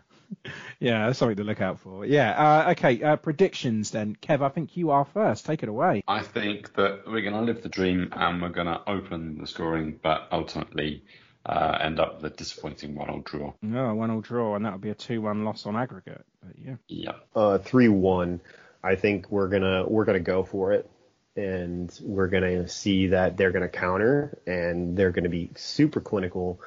Yeah, 0.80 1.06
that's 1.06 1.18
something 1.18 1.36
to 1.36 1.44
look 1.44 1.60
out 1.60 1.80
for. 1.80 2.04
Yeah. 2.04 2.30
Uh, 2.30 2.70
okay. 2.72 3.02
Uh, 3.02 3.16
predictions 3.16 3.90
then, 3.90 4.16
Kev. 4.20 4.42
I 4.42 4.48
think 4.48 4.76
you 4.76 4.90
are 4.90 5.04
first. 5.04 5.46
Take 5.46 5.62
it 5.62 5.68
away. 5.68 6.02
I 6.06 6.22
think 6.22 6.74
that 6.74 7.02
we're 7.06 7.22
going 7.22 7.34
to 7.34 7.42
live 7.42 7.62
the 7.62 7.68
dream 7.68 8.08
and 8.12 8.42
we're 8.42 8.48
going 8.48 8.66
to 8.66 8.80
open 8.86 9.38
the 9.38 9.46
scoring, 9.46 9.98
but 10.02 10.28
ultimately 10.32 11.02
uh, 11.46 11.78
end 11.80 12.00
up 12.00 12.22
with 12.22 12.32
a 12.32 12.36
disappointing 12.36 12.94
one-all 12.94 13.20
draw. 13.20 13.52
No, 13.62 13.94
one-all 13.94 14.20
draw, 14.20 14.56
and 14.56 14.64
that'll 14.64 14.78
be 14.78 14.90
a 14.90 14.94
two-one 14.94 15.44
loss 15.44 15.64
on 15.66 15.76
aggregate. 15.76 16.24
But 16.42 16.58
yeah. 16.58 16.76
Yeah. 16.88 17.12
Uh, 17.34 17.58
three-one. 17.58 18.40
I 18.82 18.94
think 18.96 19.30
we're 19.30 19.48
gonna 19.48 19.84
we're 19.86 20.04
gonna 20.04 20.20
go 20.20 20.44
for 20.44 20.72
it, 20.72 20.88
and 21.34 21.92
we're 22.02 22.28
gonna 22.28 22.68
see 22.68 23.08
that 23.08 23.36
they're 23.36 23.50
gonna 23.50 23.68
counter, 23.68 24.38
and 24.46 24.96
they're 24.96 25.10
gonna 25.10 25.28
be 25.28 25.50
super 25.56 26.00
clinical, 26.00 26.60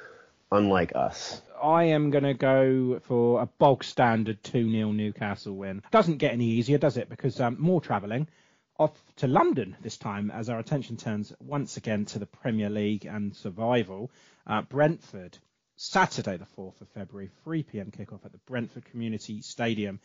unlike 0.52 0.94
us. 0.96 1.42
I 1.62 1.86
am 1.86 2.10
going 2.10 2.24
to 2.24 2.34
go 2.34 3.00
for 3.00 3.42
a 3.42 3.46
bog 3.46 3.84
standard 3.84 4.44
2 4.44 4.72
0 4.72 4.92
Newcastle 4.92 5.56
win. 5.56 5.84
Doesn't 5.92 6.18
get 6.18 6.34
any 6.34 6.46
easier, 6.46 6.78
does 6.78 6.98
it? 6.98 7.10
Because 7.10 7.40
um, 7.40 7.58
more 7.60 7.82
travelling. 7.82 8.28
Off 8.78 8.98
to 9.18 9.28
London 9.28 9.76
this 9.82 9.98
time 9.98 10.32
as 10.32 10.50
our 10.50 10.58
attention 10.58 10.96
turns 10.96 11.34
once 11.42 11.76
again 11.76 12.06
to 12.06 12.20
the 12.20 12.26
Premier 12.26 12.70
League 12.70 13.06
and 13.06 13.36
survival. 13.36 14.10
Uh, 14.48 14.62
Brentford, 14.62 15.38
Saturday, 15.76 16.38
the 16.38 16.46
4th 16.58 16.80
of 16.80 16.90
February, 16.90 17.30
3 17.44 17.64
pm 17.64 17.92
kickoff 17.92 18.24
at 18.24 18.32
the 18.32 18.40
Brentford 18.48 18.86
Community 18.86 19.42
Stadium. 19.42 20.00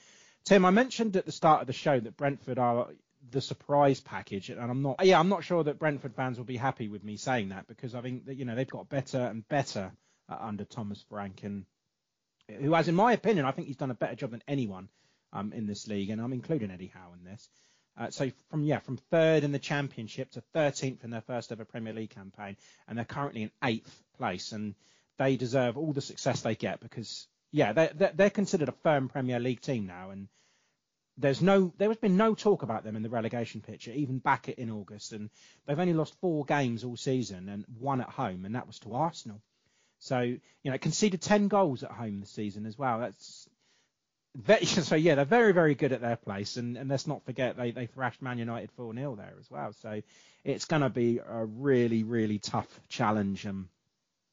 Tim, 0.45 0.65
I 0.65 0.71
mentioned 0.71 1.17
at 1.17 1.25
the 1.25 1.33
start 1.33 1.61
of 1.61 1.67
the 1.69 1.73
show 1.73 2.01
that 2.01 2.17
Brentford 2.17 2.59
are 2.59 2.89
the 3.31 3.41
surprise 3.41 4.01
package, 4.01 4.51
and 4.51 4.61
I'm 4.61 4.83
not. 4.83 5.05
Yeah, 5.05 5.19
I'm 5.19 5.29
not 5.29 5.45
sure 5.45 5.65
that 5.65 5.79
Brentford 5.79 6.15
fans 6.15 6.37
will 6.37 6.45
be 6.45 6.57
happy 6.57 6.89
with 6.89 7.05
me 7.05 7.17
saying 7.17 7.51
that 7.51 7.67
because 7.67 7.95
I 7.95 8.03
think 8.03 8.27
that 8.27 8.37
you 8.37 8.45
know 8.45 8.55
they've 8.55 8.69
got 8.69 8.89
better 8.89 9.21
and 9.21 9.47
better 9.49 9.93
under 10.29 10.65
Thomas 10.65 11.05
Frank, 11.09 11.43
and 11.43 11.65
who 12.49 12.75
has, 12.75 12.89
in 12.89 12.95
my 12.95 13.13
opinion, 13.13 13.47
I 13.47 13.53
think 13.53 13.67
he's 13.67 13.77
done 13.77 13.91
a 13.91 13.95
better 13.95 14.15
job 14.15 14.31
than 14.31 14.43
anyone 14.47 14.89
um, 15.33 15.53
in 15.53 15.67
this 15.67 15.89
league, 15.89 16.11
and 16.11 16.21
I'm 16.21 16.33
including 16.33 16.71
Eddie 16.71 16.93
Howe 16.95 17.13
in 17.19 17.25
this. 17.25 17.49
Uh, 17.97 18.11
so 18.11 18.31
from 18.51 18.65
yeah, 18.65 18.81
from 18.81 18.97
third 18.97 19.45
in 19.45 19.53
the 19.53 19.59
championship 19.59 20.31
to 20.33 20.43
13th 20.55 21.05
in 21.05 21.11
their 21.11 21.21
first 21.21 21.53
ever 21.53 21.65
Premier 21.65 21.93
League 21.93 22.11
campaign, 22.11 22.57
and 22.89 22.99
they're 22.99 23.05
currently 23.05 23.43
in 23.43 23.51
eighth 23.63 24.03
place, 24.19 24.53
and 24.53 24.75
they 25.17 25.37
deserve 25.37 25.77
all 25.77 25.93
the 25.93 26.01
success 26.01 26.43
they 26.43 26.57
get 26.57 26.81
because 26.81 27.29
yeah, 27.53 27.73
they're 27.73 28.13
they're 28.15 28.31
considered 28.31 28.69
a 28.69 28.75
firm 28.83 29.09
Premier 29.09 29.39
League 29.39 29.61
team 29.61 29.87
now, 29.87 30.11
and 30.11 30.29
there's 31.17 31.41
no 31.41 31.73
there 31.79 31.89
has 31.89 31.99
been 31.99 32.17
no 32.17 32.35
talk 32.35 32.65
about 32.65 32.83
them 32.83 32.97
in 32.97 33.03
the 33.03 33.09
relegation 33.09 33.61
picture 33.61 33.93
even 33.93 34.19
back 34.19 34.49
in 34.49 34.71
August, 34.71 35.13
and 35.13 35.31
they've 35.65 35.79
only 35.79 35.95
lost 35.95 36.19
four 36.21 36.45
games 36.45 36.83
all 36.83 36.97
season 36.97 37.49
and 37.49 37.65
one 37.79 38.01
at 38.01 38.09
home, 38.09 38.45
and 38.45 38.57
that 38.57 38.67
was 38.67 38.81
to 38.81 38.95
Arsenal. 38.95 39.41
So 40.05 40.21
you 40.21 40.71
know, 40.71 40.77
conceded 40.77 41.23
10 41.23 41.49
goals 41.49 41.83
at 41.83 41.91
home 41.91 42.21
this 42.21 42.31
season 42.31 42.67
as 42.67 42.79
well. 42.79 43.01
That's 43.01 43.49
very, 44.35 44.65
so 44.67 44.97
yeah, 44.97 45.15
they're 45.15 45.25
very 45.25 45.53
very 45.53 45.75
good 45.75 45.93
at 45.93 46.03
their 46.03 46.17
place, 46.17 46.57
and, 46.57 46.77
and 46.77 46.91
let's 46.91 47.07
not 47.07 47.25
forget 47.25 47.57
they 47.57 47.71
they 47.71 47.87
thrashed 47.87 48.21
Man 48.21 48.39
United 48.39 48.71
4 48.73 48.95
0 48.95 49.17
there 49.17 49.35
as 49.41 49.51
well. 49.51 49.73
So 49.81 50.03
it's 50.45 50.67
going 50.67 50.83
to 50.83 50.91
be 50.91 51.19
a 51.27 51.45
really 51.45 52.03
really 52.03 52.39
tough 52.39 52.69
challenge. 52.89 53.47
Um, 53.47 53.69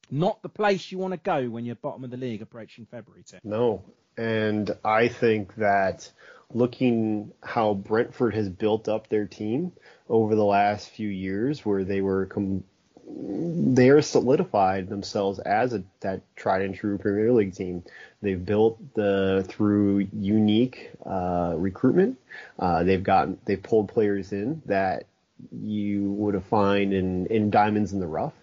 not 0.10 0.42
the 0.42 0.50
place 0.50 0.92
you 0.92 0.98
want 0.98 1.14
to 1.14 1.20
go 1.20 1.50
when 1.50 1.64
you're 1.64 1.76
bottom 1.76 2.04
of 2.04 2.10
the 2.10 2.18
league 2.18 2.42
approaching 2.42 2.86
February. 2.86 3.24
Tim. 3.26 3.40
No, 3.46 3.86
and 4.18 4.70
I 4.84 5.08
think 5.08 5.56
that 5.56 6.12
looking 6.54 7.32
how 7.42 7.74
Brentford 7.76 8.34
has 8.34 8.50
built 8.50 8.90
up 8.90 9.08
their 9.08 9.26
team 9.26 9.72
over 10.10 10.36
the 10.36 10.44
last 10.44 10.90
few 10.90 11.08
years, 11.08 11.66
where 11.66 11.86
they 11.86 12.02
were 12.02 12.26
com- 12.26 12.66
they 13.14 13.90
are 13.90 14.02
solidified 14.02 14.90
themselves 14.90 15.40
as 15.40 15.74
a 15.74 15.84
that 16.02 16.22
tried 16.36 16.62
and 16.62 16.76
true 16.76 16.98
Premier 16.98 17.32
League 17.32 17.56
team. 17.56 17.84
They've 18.22 18.44
built 18.44 18.80
the 18.94 19.46
through 19.48 20.08
unique 20.14 20.92
uh, 21.06 21.54
recruitment. 21.58 22.20
Uh, 22.60 22.84
they've 22.84 23.04
gotten 23.04 23.38
they've 23.46 23.62
pulled 23.62 23.90
players 23.90 24.32
in 24.32 24.62
that 24.66 25.06
you 25.52 26.12
would 26.12 26.34
have 26.34 26.46
find 26.46 26.94
in 26.94 27.28
in 27.28 27.50
diamonds 27.50 27.94
in 27.94 28.00
the 28.00 28.08
rough. 28.08 28.34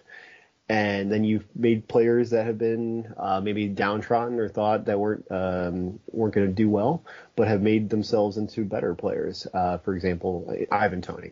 And 0.71 1.11
then 1.11 1.23
you've 1.23 1.47
made 1.55 1.87
players 1.87 2.29
that 2.29 2.45
have 2.45 2.59
been 2.59 3.11
uh, 3.17 3.41
maybe 3.41 3.67
downtrodden 3.67 4.39
or 4.39 4.49
thought 4.49 4.85
that 4.85 4.99
weren't 4.99 5.25
um, 5.31 5.99
weren't 6.11 6.35
going 6.35 6.47
to 6.47 6.53
do 6.53 6.69
well, 6.69 7.03
but 7.35 7.47
have 7.47 7.61
made 7.61 7.89
themselves 7.89 8.37
into 8.37 8.65
better 8.65 8.93
players. 8.93 9.47
Uh, 9.51 9.79
for 9.79 9.95
example, 9.95 10.53
Ivan 10.71 11.01
Toney. 11.01 11.31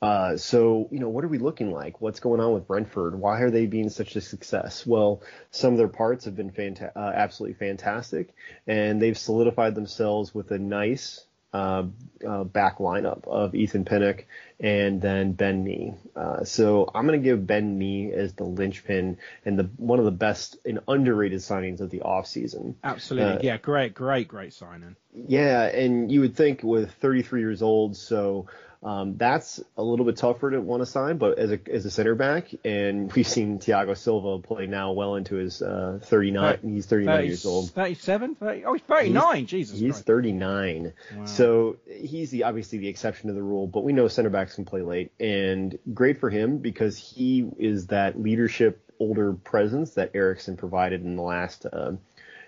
Uh, 0.00 0.36
so, 0.36 0.88
you 0.92 1.00
know, 1.00 1.08
what 1.08 1.24
are 1.24 1.28
we 1.28 1.38
looking 1.38 1.72
like? 1.72 2.00
What's 2.00 2.20
going 2.20 2.40
on 2.40 2.52
with 2.54 2.68
Brentford? 2.68 3.16
Why 3.16 3.40
are 3.40 3.50
they 3.50 3.66
being 3.66 3.90
such 3.90 4.14
a 4.14 4.20
success? 4.20 4.86
Well, 4.86 5.22
some 5.50 5.72
of 5.72 5.78
their 5.78 5.88
parts 5.88 6.26
have 6.26 6.36
been 6.36 6.52
fanta- 6.52 6.92
uh, 6.94 7.12
absolutely 7.14 7.54
fantastic, 7.54 8.32
and 8.66 9.02
they've 9.02 9.18
solidified 9.18 9.74
themselves 9.74 10.34
with 10.34 10.50
a 10.52 10.58
nice 10.58 11.24
uh, 11.54 11.84
uh 12.26 12.44
back 12.44 12.76
lineup 12.76 13.26
of 13.26 13.54
Ethan 13.54 13.86
Pinnock 13.86 14.26
and 14.60 15.00
then 15.00 15.32
Ben 15.32 15.64
Mee. 15.64 15.94
Uh, 16.14 16.44
so 16.44 16.90
I'm 16.94 17.06
going 17.06 17.18
to 17.18 17.24
give 17.24 17.46
Ben 17.46 17.78
Mee 17.78 18.12
as 18.12 18.34
the 18.34 18.44
linchpin 18.44 19.16
and 19.46 19.58
the 19.58 19.64
one 19.78 19.98
of 19.98 20.04
the 20.04 20.10
best 20.10 20.58
and 20.66 20.80
underrated 20.86 21.40
signings 21.40 21.80
of 21.80 21.88
the 21.90 22.00
offseason. 22.00 22.74
Absolutely, 22.84 23.46
yeah, 23.46 23.56
great, 23.56 23.94
great, 23.94 24.28
great 24.28 24.52
signing. 24.52 24.94
Yeah, 25.14 25.64
and 25.64 26.12
you 26.12 26.20
would 26.20 26.36
think 26.36 26.62
with 26.62 26.92
33 26.92 27.40
years 27.40 27.62
old, 27.62 27.96
so 27.96 28.46
um, 28.82 29.16
that's 29.16 29.60
a 29.76 29.82
little 29.82 30.06
bit 30.06 30.16
tougher 30.16 30.52
to 30.52 30.60
want 30.60 30.82
to 30.82 30.86
sign, 30.86 31.18
but 31.18 31.38
as 31.38 31.50
a 31.50 31.58
as 31.70 31.84
a 31.84 31.90
center 31.90 32.14
back, 32.14 32.54
and 32.64 33.12
we've 33.14 33.26
seen 33.26 33.58
Thiago 33.58 33.96
Silva 33.96 34.40
play 34.40 34.66
now 34.66 34.92
well 34.92 35.16
into 35.16 35.34
his 35.34 35.60
uh, 35.60 35.98
39. 36.02 36.60
he's 36.62 36.86
39 36.86 37.16
30, 37.16 37.26
years 37.26 37.46
old. 37.46 37.70
37. 37.70 38.36
30, 38.36 38.64
oh, 38.64 38.72
he's 38.74 38.82
39. 38.82 39.36
He's, 39.36 39.48
Jesus. 39.48 39.80
He's 39.80 39.92
Christ. 39.94 40.06
39. 40.06 40.92
Wow. 41.16 41.24
So 41.24 41.76
he's 41.86 42.30
the 42.30 42.44
obviously 42.44 42.78
the 42.78 42.88
exception 42.88 43.28
to 43.28 43.34
the 43.34 43.42
rule, 43.42 43.66
but 43.66 43.82
we 43.82 43.92
know 43.92 44.06
center 44.06 44.30
backs 44.30 44.54
can 44.54 44.64
play 44.64 44.82
late, 44.82 45.10
and 45.18 45.76
great 45.92 46.20
for 46.20 46.30
him 46.30 46.58
because 46.58 46.96
he 46.96 47.50
is 47.58 47.88
that 47.88 48.20
leadership 48.20 48.84
older 49.00 49.32
presence 49.32 49.94
that 49.94 50.12
Eriksen 50.14 50.56
provided 50.56 51.04
in 51.04 51.16
the 51.16 51.22
last. 51.22 51.66
Uh, 51.66 51.92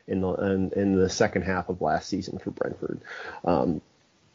in 0.07 0.23
the 0.23 0.33
in, 0.33 0.73
in, 0.73 0.97
the 0.97 1.09
second 1.09 1.43
half 1.43 1.69
of 1.69 1.81
last 1.81 2.09
season 2.09 2.39
for 2.39 2.51
Brentford. 2.51 3.01
Um, 3.45 3.81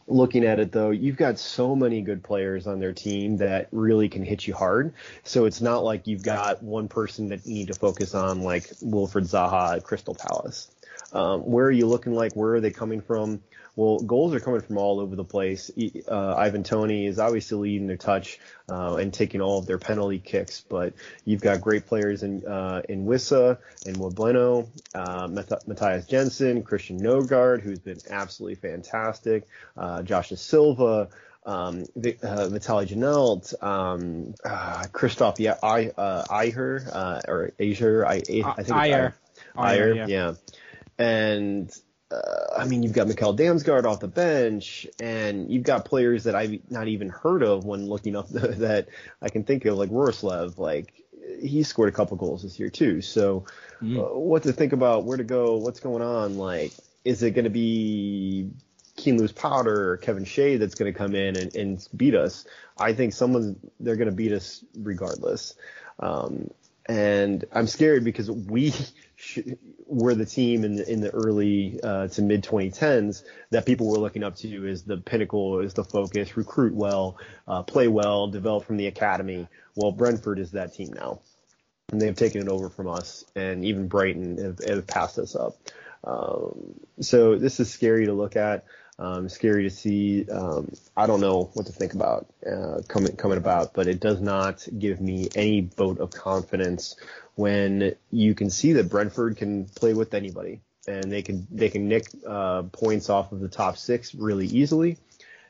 looking 0.07 0.45
at 0.45 0.60
it 0.60 0.72
though, 0.72 0.91
you've 0.91 1.18
got 1.18 1.40
so 1.40 1.76
many 1.76 2.02
good 2.02 2.23
players 2.23 2.68
on 2.68 2.80
their 2.80 2.94
team 2.94 3.38
that 3.38 3.68
really 3.72 4.10
can 4.10 4.23
hit 4.23 4.45
you 4.48 4.53
hard. 4.53 4.94
So 5.23 5.45
it's 5.45 5.61
not 5.61 5.84
like 5.84 6.07
you've 6.07 6.23
got 6.23 6.61
one 6.61 6.88
person 6.88 7.30
that 7.30 7.45
you 7.45 7.53
need 7.53 7.68
to 7.68 7.73
focus 7.73 8.14
on 8.14 8.41
like 8.41 8.64
Wilfried 8.84 9.30
Zaha 9.30 9.77
at 9.77 9.84
Crystal 9.84 10.15
Palace. 10.15 10.69
Um, 11.16 11.42
where 11.42 11.66
are 11.66 11.72
you 11.72 11.88
looking 11.88 12.14
like? 12.14 12.34
Where 12.34 12.56
are 12.56 12.62
they 12.62 12.72
coming 12.72 13.02
from? 13.02 13.42
Well, 13.76 14.00
goals 14.00 14.34
are 14.34 14.40
coming 14.40 14.62
from 14.62 14.78
all 14.78 15.00
over 15.00 15.16
the 15.16 15.26
place. 15.26 15.70
Uh, 16.08 16.36
Ivan 16.36 16.64
Toney 16.64 17.08
is 17.08 17.20
obviously 17.20 17.58
leading 17.58 17.88
their 17.88 17.98
touch 17.98 18.40
uh, 18.70 18.96
and 18.96 19.14
taking 19.14 19.42
all 19.42 19.60
of 19.60 19.66
their 19.66 19.78
penalty 19.78 20.20
kicks, 20.20 20.62
but 20.62 20.94
you've 21.26 21.42
got 21.42 21.60
great 21.60 21.86
players 21.86 22.24
in 22.24 22.46
uh, 22.46 22.82
in 22.88 23.06
Wissa 23.06 23.58
and 23.86 23.98
Mbeumo, 23.98 24.68
uh, 24.94 25.28
Mathias 25.68 26.06
Jensen, 26.06 26.64
Christian 26.64 27.00
Nørgaard, 27.00 27.62
who's 27.62 27.80
been 27.80 28.00
absolutely 28.10 28.56
fantastic, 28.56 29.48
uh, 29.78 30.04
Josh 30.04 30.30
Silva. 30.30 31.10
Um, 31.48 31.82
uh, 31.82 32.50
Vitaly 32.50 32.88
Janelt, 32.88 33.54
um, 33.64 34.34
uh, 34.44 34.86
Christoph 34.92 35.40
yeah, 35.40 35.58
I, 35.62 35.92
uh, 35.96 36.24
Iher, 36.28 36.90
uh, 36.92 37.22
or 37.28 37.52
Asia, 37.60 38.04
I, 38.04 38.14
I 38.16 38.64
think 38.64 38.72
Iyer. 38.72 39.16
Iyer, 39.56 39.94
yeah. 39.94 40.08
yeah. 40.08 40.34
And 40.98 41.72
uh, 42.12 42.58
I 42.58 42.66
mean, 42.66 42.84
you've 42.84 42.94
got 42.94 43.08
Mikkel 43.08 43.38
Damsgaard 43.38 43.86
off 43.86 44.00
the 44.00 44.08
bench, 44.08 44.88
and 45.00 45.52
you've 45.52 45.64
got 45.64 45.86
players 45.86 46.26
that 46.26 46.36
I've 46.36 46.60
not 46.70 46.88
even 46.88 47.10
heard 47.10 47.44
of 47.44 47.66
when 47.66 47.88
looking 47.88 48.16
up 48.16 48.30
the, 48.30 48.48
that 48.60 48.88
I 49.22 49.30
can 49.30 49.44
think 49.44 49.66
of, 49.66 49.78
like 49.78 49.90
Roerslev. 49.90 50.58
Like 50.58 50.94
he 51.42 51.64
scored 51.64 51.90
a 51.90 51.92
couple 51.92 52.18
goals 52.18 52.44
this 52.44 52.60
year 52.60 52.70
too. 52.70 53.02
So, 53.02 53.46
mm. 53.82 54.00
uh, 54.00 54.18
what 54.18 54.44
to 54.44 54.54
think 54.54 54.74
about? 54.74 55.06
Where 55.06 55.18
to 55.18 55.24
go? 55.24 55.58
What's 55.58 55.80
going 55.80 56.02
on? 56.02 56.38
Like, 56.38 56.74
is 57.04 57.24
it 57.24 57.32
going 57.32 57.46
to 57.46 57.52
be 57.52 58.52
Keane 58.96 59.18
Lewis 59.18 59.32
Potter 59.32 59.92
or 59.92 59.98
Kevin 59.98 60.26
Shea 60.26 60.58
that's 60.58 60.76
going 60.76 60.92
to 60.92 60.98
come 60.98 61.16
in 61.16 61.36
and, 61.36 61.56
and 61.56 61.88
beat 61.96 62.16
us? 62.16 62.46
I 62.78 62.94
think 62.94 63.14
someone 63.14 63.58
they're 63.80 63.96
going 63.96 64.10
to 64.10 64.16
beat 64.16 64.32
us 64.32 64.64
regardless. 64.78 65.56
Um, 66.00 66.52
and 66.88 67.46
I'm 67.52 67.68
scared 67.68 68.04
because 68.04 68.30
we 68.30 68.74
were 69.88 70.15
the 70.15 70.26
team 70.26 70.64
in 70.64 70.76
the, 70.76 70.91
in 70.91 71.02
the 71.02 71.11
early 71.11 71.80
uh, 71.84 72.07
to 72.10 72.22
mid 72.22 72.43
2010s 72.43 73.23
that 73.52 73.65
people 73.65 73.89
were 73.89 73.97
looking 73.97 74.23
up 74.23 74.35
to 74.38 74.68
as 74.68 74.84
the 74.84 74.97
pinnacle, 74.97 75.60
as 75.60 75.73
the 75.73 75.84
focus, 75.84 76.38
recruit 76.38 76.73
well, 76.73 77.18
uh, 77.47 77.64
play 77.64 77.88
well, 77.88 78.27
develop 78.27 78.65
from 78.65 78.77
the 78.77 78.88
academy. 78.88 79.47
Well, 79.76 79.91
Brentford 79.91 80.39
is 80.39 80.52
that 80.52 80.73
team 80.73 80.93
now, 80.93 81.22
and 81.91 82.02
they've 82.02 82.15
taken 82.15 82.41
it 82.41 82.49
over 82.49 82.69
from 82.69 82.88
us, 82.88 83.26
and 83.35 83.65
even 83.65 83.88
Brighton 83.88 84.38
have, 84.38 84.60
have 84.68 84.88
passed 84.88 85.19
us 85.19 85.35
up. 85.35 85.56
Um, 86.03 86.76
so 87.02 87.38
this 87.38 87.60
is 87.60 87.72
scary 87.72 88.06
to 88.06 88.14
look 88.14 88.35
at. 88.35 88.65
Um, 88.98 89.28
scary 89.30 89.64
to 89.64 89.70
see. 89.70 90.26
Um, 90.30 90.72
I 90.96 91.06
don't 91.08 91.22
know 91.22 91.50
what 91.54 91.66
to 91.66 91.74
think 91.74 91.94
about 91.94 92.28
uh, 92.50 92.82
coming 92.88 93.16
coming 93.18 93.38
about, 93.38 93.74
but 93.74 93.88
it 93.88 94.00
does 94.00 94.22
not 94.22 94.66
give 94.80 95.02
me 95.02 95.28
any 95.36 95.70
vote 95.76 96.00
of 96.00 96.12
confidence 96.12 96.96
when 97.36 97.96
you 98.12 98.36
can 98.36 98.50
see 98.50 98.74
that 98.74 98.90
Brentford 98.90 99.38
can 99.38 99.66
play 99.66 99.94
with 99.94 100.14
anybody. 100.14 100.62
and 100.88 101.12
they 101.12 101.22
can 101.22 101.48
they 101.52 101.70
can 101.70 101.88
nick 101.88 102.08
uh, 102.28 102.64
points 102.64 103.10
off 103.10 103.32
of 103.32 103.40
the 103.40 103.50
top 103.50 103.78
six 103.78 104.14
really 104.16 104.48
easily, 104.48 104.98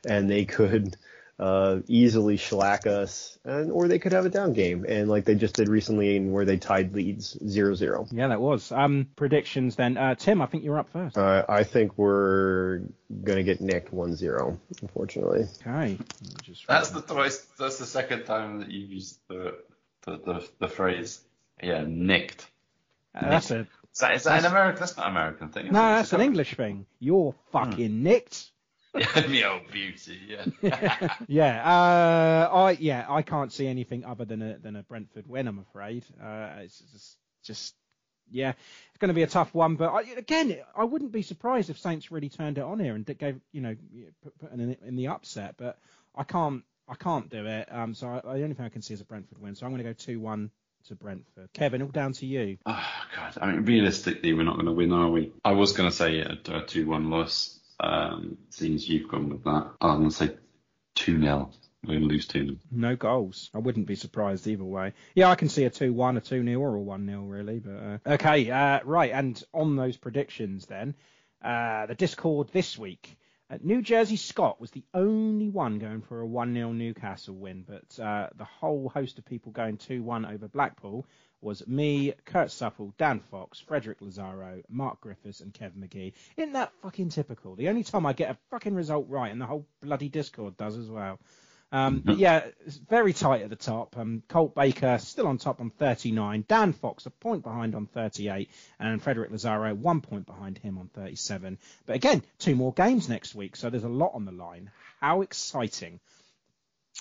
and 0.06 0.30
they 0.30 0.44
could 0.44 0.96
uh, 1.38 1.80
easily 1.86 2.36
shellac 2.36 2.86
us, 2.86 3.38
and 3.44 3.70
or 3.70 3.88
they 3.88 3.98
could 3.98 4.12
have 4.12 4.24
a 4.24 4.30
down 4.30 4.52
game, 4.52 4.86
and 4.88 5.08
like 5.08 5.24
they 5.24 5.34
just 5.34 5.54
did 5.54 5.68
recently, 5.68 6.18
where 6.20 6.44
they 6.44 6.56
tied 6.56 6.94
leads 6.94 7.34
0-0. 7.36 8.08
Yeah, 8.10 8.28
that 8.28 8.40
was. 8.40 8.72
Um, 8.72 9.08
predictions 9.16 9.76
then. 9.76 9.98
Uh, 9.98 10.14
Tim, 10.14 10.40
I 10.40 10.46
think 10.46 10.64
you're 10.64 10.78
up 10.78 10.90
first. 10.90 11.18
Uh, 11.18 11.44
I 11.48 11.64
think 11.64 11.98
we're 11.98 12.80
gonna 13.22 13.42
get 13.42 13.60
nicked 13.60 13.92
1-0, 13.92 14.58
unfortunately. 14.80 15.46
Okay. 15.60 15.98
Just 16.42 16.66
that's 16.66 16.90
the 16.90 17.02
twice. 17.02 17.38
That's 17.58 17.78
the 17.78 17.86
second 17.86 18.24
time 18.24 18.60
that 18.60 18.70
you've 18.70 18.90
used 18.90 19.18
the 19.28 19.58
the, 20.06 20.16
the, 20.16 20.48
the 20.60 20.68
phrase. 20.68 21.20
Yeah, 21.62 21.84
nicked. 21.86 22.46
Uh, 23.14 23.28
that's 23.28 23.50
a. 23.50 23.66
Is 23.92 24.00
that, 24.00 24.14
is 24.14 24.24
that 24.24 24.40
an 24.40 24.50
American? 24.50 24.80
That's 24.80 24.96
not 24.96 25.06
an 25.06 25.12
American 25.12 25.48
thing. 25.48 25.66
No, 25.66 25.72
that's 25.72 26.12
an 26.12 26.20
English 26.20 26.54
thing. 26.54 26.84
You're 27.00 27.34
fucking 27.52 27.90
hmm. 27.90 28.02
nicked. 28.02 28.50
Yeah, 29.16 29.26
me 29.26 29.44
old 29.44 29.70
beauty, 29.70 30.18
yeah. 30.28 31.14
yeah, 31.28 31.62
uh, 31.64 32.50
I 32.52 32.70
yeah, 32.72 33.06
I 33.08 33.22
can't 33.22 33.52
see 33.52 33.66
anything 33.66 34.04
other 34.04 34.24
than 34.24 34.42
a 34.42 34.58
than 34.58 34.76
a 34.76 34.82
Brentford 34.82 35.26
win. 35.26 35.48
I'm 35.48 35.58
afraid. 35.58 36.04
Uh, 36.22 36.48
it's 36.60 36.78
just, 36.92 37.16
just 37.42 37.74
yeah, 38.30 38.50
it's 38.50 38.98
going 38.98 39.08
to 39.08 39.14
be 39.14 39.22
a 39.22 39.28
tough 39.28 39.54
one. 39.54 39.76
But 39.76 39.92
I, 39.92 40.00
again, 40.16 40.56
I 40.74 40.84
wouldn't 40.84 41.12
be 41.12 41.22
surprised 41.22 41.70
if 41.70 41.78
Saints 41.78 42.10
really 42.10 42.28
turned 42.28 42.58
it 42.58 42.64
on 42.64 42.80
here 42.80 42.94
and 42.94 43.04
gave 43.18 43.40
you 43.52 43.60
know 43.60 43.76
put, 44.22 44.38
put 44.38 44.52
in, 44.52 44.76
in 44.84 44.96
the 44.96 45.08
upset. 45.08 45.56
But 45.56 45.78
I 46.14 46.24
can't 46.24 46.64
I 46.88 46.94
can't 46.94 47.28
do 47.28 47.46
it. 47.46 47.68
Um, 47.70 47.94
so 47.94 48.08
I, 48.08 48.20
the 48.38 48.42
only 48.42 48.54
thing 48.54 48.66
I 48.66 48.70
can 48.70 48.82
see 48.82 48.94
is 48.94 49.00
a 49.00 49.04
Brentford 49.04 49.38
win. 49.38 49.54
So 49.54 49.66
I'm 49.66 49.72
going 49.72 49.82
to 49.82 49.88
go 49.88 49.92
two 49.92 50.20
one 50.20 50.50
to 50.88 50.94
Brentford. 50.94 51.52
Kevin, 51.52 51.82
all 51.82 51.88
down 51.88 52.12
to 52.14 52.26
you. 52.26 52.58
Oh 52.64 52.84
God, 53.14 53.38
I 53.40 53.52
mean 53.52 53.64
realistically, 53.64 54.32
we're 54.32 54.44
not 54.44 54.54
going 54.54 54.66
to 54.66 54.72
win, 54.72 54.92
are 54.92 55.08
we? 55.08 55.32
I 55.44 55.52
was 55.52 55.72
going 55.72 55.90
to 55.90 55.96
say 55.96 56.20
a, 56.20 56.38
a 56.52 56.62
two 56.62 56.86
one 56.86 57.10
loss 57.10 57.55
seeing 58.50 58.74
as 58.74 58.88
you've 58.88 59.08
gone 59.08 59.28
with 59.28 59.44
that, 59.44 59.70
I'm 59.80 59.98
going 59.98 60.10
to 60.10 60.14
say 60.14 60.36
2 60.96 61.20
0. 61.20 61.50
We're 61.84 61.94
going 61.94 62.08
to 62.08 62.08
lose 62.08 62.26
2 62.26 62.44
0. 62.44 62.56
No 62.70 62.96
goals. 62.96 63.50
I 63.54 63.58
wouldn't 63.58 63.86
be 63.86 63.94
surprised 63.94 64.46
either 64.46 64.64
way. 64.64 64.94
Yeah, 65.14 65.30
I 65.30 65.36
can 65.36 65.48
see 65.48 65.64
a 65.64 65.70
2 65.70 65.92
1, 65.92 66.16
a 66.16 66.20
2 66.20 66.44
0, 66.44 66.60
or 66.60 66.74
a 66.74 66.80
1 66.80 67.06
0, 67.06 67.22
really. 67.22 67.60
But 67.60 67.70
uh, 67.72 68.14
Okay, 68.14 68.50
uh, 68.50 68.80
right. 68.84 69.12
And 69.12 69.42
on 69.52 69.76
those 69.76 69.96
predictions 69.96 70.66
then, 70.66 70.94
uh, 71.42 71.86
the 71.86 71.94
Discord 71.94 72.48
this 72.52 72.76
week. 72.78 73.16
Uh, 73.48 73.58
New 73.62 73.80
Jersey 73.80 74.16
Scott 74.16 74.60
was 74.60 74.72
the 74.72 74.82
only 74.92 75.48
one 75.48 75.78
going 75.78 76.02
for 76.02 76.20
a 76.20 76.26
1 76.26 76.52
0 76.52 76.72
Newcastle 76.72 77.36
win, 77.36 77.64
but 77.66 78.02
uh, 78.02 78.28
the 78.36 78.44
whole 78.44 78.88
host 78.88 79.18
of 79.18 79.24
people 79.24 79.52
going 79.52 79.76
2 79.76 80.02
1 80.02 80.26
over 80.26 80.48
Blackpool 80.48 81.06
was 81.40 81.66
me, 81.66 82.12
Kurt 82.24 82.50
Supple, 82.50 82.94
Dan 82.98 83.20
Fox, 83.20 83.60
Frederick 83.60 84.00
Lazaro, 84.00 84.62
Mark 84.68 85.00
Griffiths, 85.00 85.40
and 85.40 85.52
Kev 85.52 85.72
McGee. 85.72 86.12
Isn't 86.36 86.54
that 86.54 86.72
fucking 86.82 87.10
typical? 87.10 87.54
The 87.54 87.68
only 87.68 87.84
time 87.84 88.06
I 88.06 88.12
get 88.12 88.30
a 88.30 88.38
fucking 88.50 88.74
result 88.74 89.06
right, 89.08 89.30
and 89.30 89.40
the 89.40 89.46
whole 89.46 89.66
bloody 89.80 90.08
Discord 90.08 90.56
does 90.56 90.76
as 90.76 90.88
well. 90.88 91.18
Um, 91.72 92.00
but 92.04 92.18
yeah, 92.18 92.46
it's 92.64 92.76
very 92.76 93.12
tight 93.12 93.42
at 93.42 93.50
the 93.50 93.56
top. 93.56 93.96
Um, 93.96 94.22
Colt 94.28 94.54
Baker 94.54 94.98
still 94.98 95.26
on 95.26 95.38
top 95.38 95.60
on 95.60 95.70
39. 95.70 96.44
Dan 96.48 96.72
Fox 96.72 97.06
a 97.06 97.10
point 97.10 97.42
behind 97.42 97.74
on 97.74 97.86
38, 97.86 98.50
and 98.78 99.02
Frederick 99.02 99.30
Lazaro 99.30 99.74
one 99.74 100.00
point 100.00 100.26
behind 100.26 100.58
him 100.58 100.78
on 100.78 100.88
37. 100.88 101.58
But 101.86 101.96
again, 101.96 102.22
two 102.38 102.56
more 102.56 102.72
games 102.72 103.08
next 103.08 103.34
week, 103.34 103.56
so 103.56 103.70
there's 103.70 103.84
a 103.84 103.88
lot 103.88 104.12
on 104.14 104.24
the 104.24 104.32
line. 104.32 104.70
How 105.00 105.22
exciting! 105.22 106.00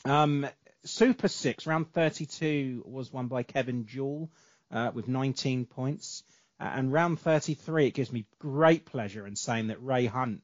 Um, 0.03 0.47
Super 0.85 1.27
Six, 1.27 1.65
round 1.65 1.91
32, 1.91 2.83
was 2.85 3.11
won 3.11 3.27
by 3.27 3.43
Kevin 3.43 3.85
Jewell 3.85 4.29
uh, 4.71 4.91
with 4.93 5.07
19 5.07 5.65
points. 5.65 6.23
Uh, 6.59 6.71
and 6.73 6.93
round 6.93 7.19
33, 7.19 7.87
it 7.87 7.93
gives 7.93 8.11
me 8.11 8.25
great 8.39 8.85
pleasure 8.85 9.27
in 9.27 9.35
saying 9.35 9.67
that 9.67 9.83
Ray 9.83 10.05
Hunt 10.05 10.41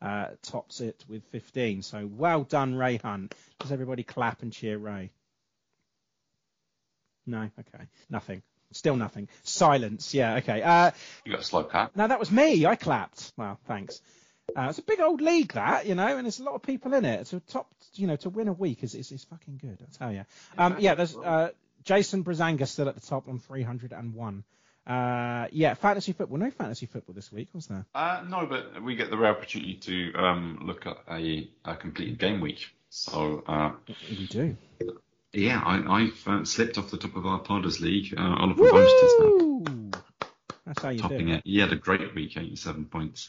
uh, 0.00 0.28
tops 0.42 0.80
it 0.80 1.04
with 1.08 1.24
15. 1.26 1.82
So 1.82 2.08
well 2.10 2.44
done, 2.44 2.74
Ray 2.74 2.96
Hunt. 2.96 3.34
Does 3.58 3.72
everybody 3.72 4.02
clap 4.02 4.42
and 4.42 4.52
cheer 4.52 4.78
Ray? 4.78 5.10
No? 7.26 7.50
Okay. 7.58 7.84
Nothing. 8.08 8.42
Still 8.72 8.96
nothing. 8.96 9.28
Silence. 9.42 10.14
Yeah, 10.14 10.36
okay. 10.36 10.62
Uh, 10.62 10.92
you 11.24 11.32
got 11.32 11.40
a 11.40 11.44
slow 11.44 11.64
clap. 11.64 11.96
No, 11.96 12.06
that 12.06 12.20
was 12.20 12.30
me. 12.30 12.64
I 12.64 12.76
clapped. 12.76 13.32
Well, 13.36 13.58
thanks. 13.66 14.00
Uh, 14.56 14.66
it's 14.70 14.78
a 14.78 14.82
big 14.82 15.00
old 15.00 15.20
league 15.20 15.52
that, 15.52 15.86
you 15.86 15.94
know, 15.94 16.16
and 16.16 16.24
there's 16.24 16.40
a 16.40 16.44
lot 16.44 16.54
of 16.54 16.62
people 16.62 16.94
in 16.94 17.04
it. 17.04 17.26
So 17.26 17.40
top, 17.48 17.72
you 17.94 18.06
know, 18.06 18.16
to 18.16 18.30
win 18.30 18.48
a 18.48 18.52
week 18.52 18.82
is 18.82 18.94
is, 18.94 19.12
is 19.12 19.24
fucking 19.24 19.58
good. 19.60 19.78
I 19.80 19.96
tell 19.96 20.12
you. 20.12 20.24
Um, 20.58 20.76
yeah, 20.78 20.94
there's 20.94 21.16
uh, 21.16 21.50
Jason 21.84 22.24
Brazanga 22.24 22.66
still 22.66 22.88
at 22.88 22.94
the 22.94 23.00
top 23.00 23.28
on 23.28 23.38
301. 23.38 24.44
Uh, 24.86 25.46
yeah, 25.52 25.74
fantasy 25.74 26.12
football. 26.12 26.38
No 26.38 26.50
fantasy 26.50 26.86
football 26.86 27.14
this 27.14 27.30
week, 27.30 27.48
was 27.52 27.66
there? 27.66 27.86
Uh, 27.94 28.22
no, 28.26 28.46
but 28.46 28.82
we 28.82 28.96
get 28.96 29.10
the 29.10 29.16
rare 29.16 29.30
opportunity 29.30 29.74
to 29.74 30.12
um, 30.14 30.60
look 30.62 30.86
at 30.86 30.96
a, 31.10 31.48
a 31.64 31.76
completed 31.76 32.18
game 32.18 32.40
week. 32.40 32.66
So 32.88 33.44
uh, 33.46 33.72
we 34.08 34.26
do. 34.26 34.56
Yeah, 35.32 35.62
I, 35.64 36.00
have 36.02 36.26
uh, 36.26 36.44
slipped 36.44 36.76
off 36.76 36.90
the 36.90 36.96
top 36.96 37.14
of 37.14 37.24
our 37.24 37.40
Podders 37.40 37.80
League. 37.80 38.14
Uh, 38.18 38.34
Oliver 38.40 38.62
Woo! 38.62 39.62
now. 39.64 40.00
That's 40.66 40.82
how 40.82 40.88
you 40.88 41.00
topping 41.00 41.26
do 41.26 41.34
it. 41.34 41.42
He 41.44 41.60
had 41.60 41.72
a 41.72 41.76
great 41.76 42.14
week, 42.14 42.36
87 42.36 42.86
points. 42.86 43.28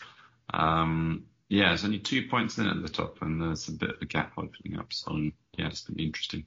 Um, 0.51 1.25
yeah, 1.51 1.67
there's 1.67 1.83
only 1.83 1.99
two 1.99 2.29
points 2.29 2.57
in 2.57 2.67
at 2.67 2.81
the 2.81 2.87
top, 2.87 3.21
and 3.21 3.41
there's 3.41 3.67
a 3.67 3.73
bit 3.73 3.89
of 3.89 4.01
a 4.01 4.05
gap 4.05 4.31
opening 4.37 4.79
up. 4.79 4.93
So 4.93 5.11
yeah, 5.17 5.67
it's 5.67 5.81
going 5.81 5.95
to 5.95 5.97
be 5.97 6.05
interesting. 6.05 6.45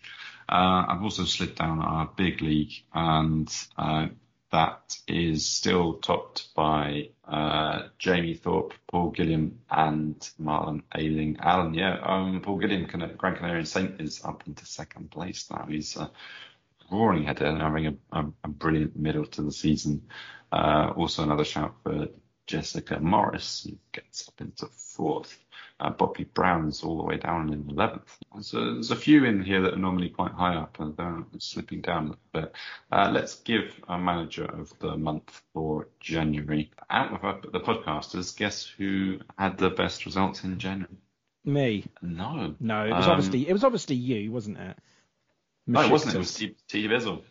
Uh, 0.48 0.86
I've 0.88 1.02
also 1.02 1.26
slid 1.26 1.56
down 1.56 1.80
our 1.80 2.10
big 2.16 2.40
league, 2.40 2.72
and 2.94 3.54
uh, 3.76 4.06
that 4.50 4.96
is 5.06 5.44
still 5.44 5.94
topped 5.94 6.54
by 6.54 7.10
uh, 7.28 7.88
Jamie 7.98 8.32
Thorpe, 8.32 8.72
Paul 8.90 9.10
Gilliam, 9.10 9.58
and 9.70 10.18
Marlon 10.40 10.84
Ailing. 10.96 11.36
Alan, 11.38 11.74
yeah, 11.74 11.98
um, 12.02 12.40
Paul 12.40 12.56
Gilliam, 12.56 12.86
Gran 12.86 13.36
Canarian 13.36 13.66
Saint, 13.66 14.00
is 14.00 14.24
up 14.24 14.44
into 14.46 14.64
second 14.64 15.10
place 15.10 15.50
now. 15.50 15.66
He's 15.68 15.98
uh, 15.98 16.08
roaring 16.90 17.24
ahead 17.24 17.42
and 17.42 17.60
having 17.60 17.88
a, 17.88 17.94
a, 18.10 18.24
a, 18.44 18.48
brilliant 18.48 18.96
middle 18.96 19.26
to 19.26 19.42
the 19.42 19.52
season. 19.52 20.06
Uh, 20.50 20.94
also, 20.96 21.24
another 21.24 21.44
shout 21.44 21.74
for 21.82 22.08
Jessica 22.46 23.00
Morris 23.00 23.66
gets 23.92 24.28
up 24.28 24.40
into 24.40 24.66
fourth. 24.66 25.38
Uh, 25.80 25.90
Bobby 25.90 26.24
Brown's 26.24 26.82
all 26.82 26.96
the 26.98 27.02
way 27.02 27.16
down 27.16 27.52
in 27.52 27.64
11th. 27.64 28.02
So 28.40 28.74
there's 28.74 28.90
a 28.90 28.96
few 28.96 29.24
in 29.24 29.42
here 29.42 29.62
that 29.62 29.74
are 29.74 29.78
normally 29.78 30.10
quite 30.10 30.32
high 30.32 30.54
up 30.54 30.78
and 30.78 30.96
they're 30.96 31.24
slipping 31.38 31.80
down 31.80 32.04
a 32.04 32.08
little 32.10 32.20
bit. 32.32 32.52
Uh, 32.92 33.10
let's 33.12 33.36
give 33.36 33.74
a 33.88 33.98
manager 33.98 34.44
of 34.44 34.72
the 34.78 34.96
month 34.96 35.42
for 35.52 35.88
January. 36.00 36.70
Out 36.90 37.12
of 37.12 37.52
the 37.52 37.60
podcasters, 37.60 38.36
guess 38.36 38.64
who 38.66 39.18
had 39.38 39.58
the 39.58 39.70
best 39.70 40.06
results 40.06 40.44
in 40.44 40.58
January? 40.58 40.96
Me. 41.44 41.84
No. 42.02 42.54
No, 42.60 42.84
it 42.84 42.92
was 42.92 43.06
um, 43.06 43.12
obviously 43.12 43.48
it 43.48 43.52
was 43.52 43.64
obviously 43.64 43.96
you, 43.96 44.32
wasn't 44.32 44.58
it? 44.58 44.78
No, 45.66 45.80
it 45.82 45.90
wasn't. 45.90 46.14
It 46.14 46.18
was 46.18 46.34
T. 46.34 46.54
T. 46.68 46.88
Bizzle. 46.88 47.22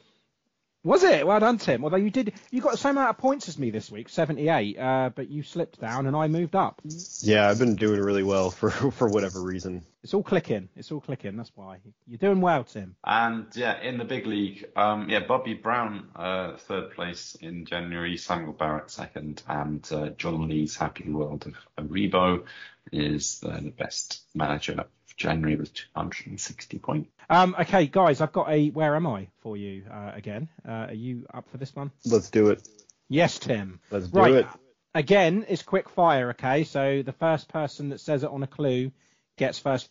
Was 0.85 1.03
it? 1.03 1.25
Well 1.25 1.39
done, 1.39 1.59
Tim. 1.59 1.85
Although 1.85 1.97
you 1.97 2.09
did, 2.09 2.33
you 2.51 2.59
got 2.59 2.73
the 2.73 2.77
same 2.77 2.97
amount 2.97 3.11
of 3.11 3.17
points 3.17 3.47
as 3.47 3.57
me 3.57 3.69
this 3.69 3.89
week, 3.89 4.09
78, 4.09 4.77
uh, 4.77 5.11
but 5.15 5.29
you 5.29 5.41
slipped 5.41 5.79
down 5.79 6.07
and 6.07 6.15
I 6.15 6.27
moved 6.27 6.57
up. 6.57 6.81
Yeah, 7.21 7.49
I've 7.49 7.57
been 7.57 7.75
doing 7.75 8.01
really 8.01 8.23
well 8.23 8.51
for 8.51 8.69
for 8.91 9.07
whatever 9.07 9.41
reason. 9.41 9.85
It's 10.03 10.13
all 10.13 10.23
clicking. 10.23 10.67
It's 10.75 10.91
all 10.91 10.99
clicking. 10.99 11.37
That's 11.37 11.51
why 11.55 11.77
you're 12.05 12.17
doing 12.17 12.41
well, 12.41 12.65
Tim. 12.65 12.97
And 13.05 13.47
yeah, 13.55 13.79
in 13.79 13.97
the 13.97 14.03
big 14.03 14.27
league, 14.27 14.65
um, 14.75 15.09
yeah, 15.09 15.21
Bobby 15.21 15.53
Brown, 15.53 16.09
uh, 16.17 16.57
third 16.57 16.91
place 16.91 17.37
in 17.39 17.65
January, 17.65 18.17
Samuel 18.17 18.51
Barrett 18.51 18.91
second, 18.91 19.41
and 19.47 19.87
uh, 19.89 20.09
John 20.09 20.49
Lee's 20.49 20.75
Happy 20.75 21.09
World 21.09 21.45
of 21.77 21.85
Rebo 21.85 22.43
is 22.91 23.41
uh, 23.45 23.59
the 23.61 23.71
best 23.71 24.21
manager 24.35 24.85
January 25.17 25.55
was 25.55 25.69
260 25.69 26.79
points. 26.79 27.09
Um, 27.29 27.55
okay, 27.59 27.87
guys, 27.87 28.21
I've 28.21 28.33
got 28.33 28.49
a 28.49 28.69
where 28.69 28.95
am 28.95 29.07
I 29.07 29.27
for 29.41 29.57
you 29.57 29.83
uh, 29.91 30.11
again. 30.13 30.49
Uh, 30.67 30.87
are 30.87 30.93
you 30.93 31.25
up 31.33 31.49
for 31.49 31.57
this 31.57 31.75
one? 31.75 31.91
Let's 32.05 32.29
do 32.29 32.49
it. 32.49 32.67
Yes, 33.09 33.39
Tim. 33.39 33.79
Let's 33.91 34.07
do 34.07 34.19
right. 34.19 34.33
it. 34.33 34.47
Again, 34.95 35.45
it's 35.47 35.63
quick 35.63 35.89
fire. 35.89 36.31
Okay, 36.31 36.63
so 36.63 37.01
the 37.01 37.13
first 37.13 37.47
person 37.47 37.89
that 37.89 37.99
says 37.99 38.23
it 38.23 38.29
on 38.29 38.43
a 38.43 38.47
clue 38.47 38.91
gets 39.37 39.59
first 39.59 39.89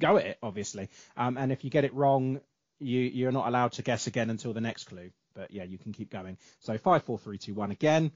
go 0.00 0.16
at 0.16 0.26
it, 0.26 0.38
obviously. 0.42 0.88
Um, 1.16 1.36
and 1.36 1.52
if 1.52 1.64
you 1.64 1.70
get 1.70 1.84
it 1.84 1.94
wrong, 1.94 2.40
you 2.78 3.00
you're 3.00 3.32
not 3.32 3.48
allowed 3.48 3.72
to 3.72 3.82
guess 3.82 4.06
again 4.06 4.30
until 4.30 4.52
the 4.52 4.60
next 4.60 4.84
clue. 4.84 5.10
But 5.34 5.50
yeah, 5.50 5.64
you 5.64 5.78
can 5.78 5.92
keep 5.92 6.10
going. 6.10 6.38
So 6.60 6.78
five, 6.78 7.04
four, 7.04 7.18
three, 7.18 7.38
two, 7.38 7.54
one 7.54 7.70
again. 7.70 8.10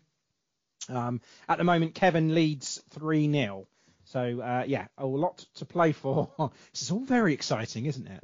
Um, 0.88 1.20
at 1.48 1.58
the 1.58 1.64
moment, 1.64 1.94
Kevin 1.94 2.34
leads 2.34 2.82
three 2.90 3.30
0 3.30 3.66
so 4.04 4.40
uh, 4.40 4.64
yeah, 4.66 4.86
a 4.98 5.06
lot 5.06 5.44
to 5.56 5.64
play 5.64 5.92
for. 5.92 6.30
this 6.72 6.82
is 6.82 6.90
all 6.90 7.04
very 7.04 7.34
exciting, 7.34 7.86
isn't 7.86 8.06
it? 8.06 8.22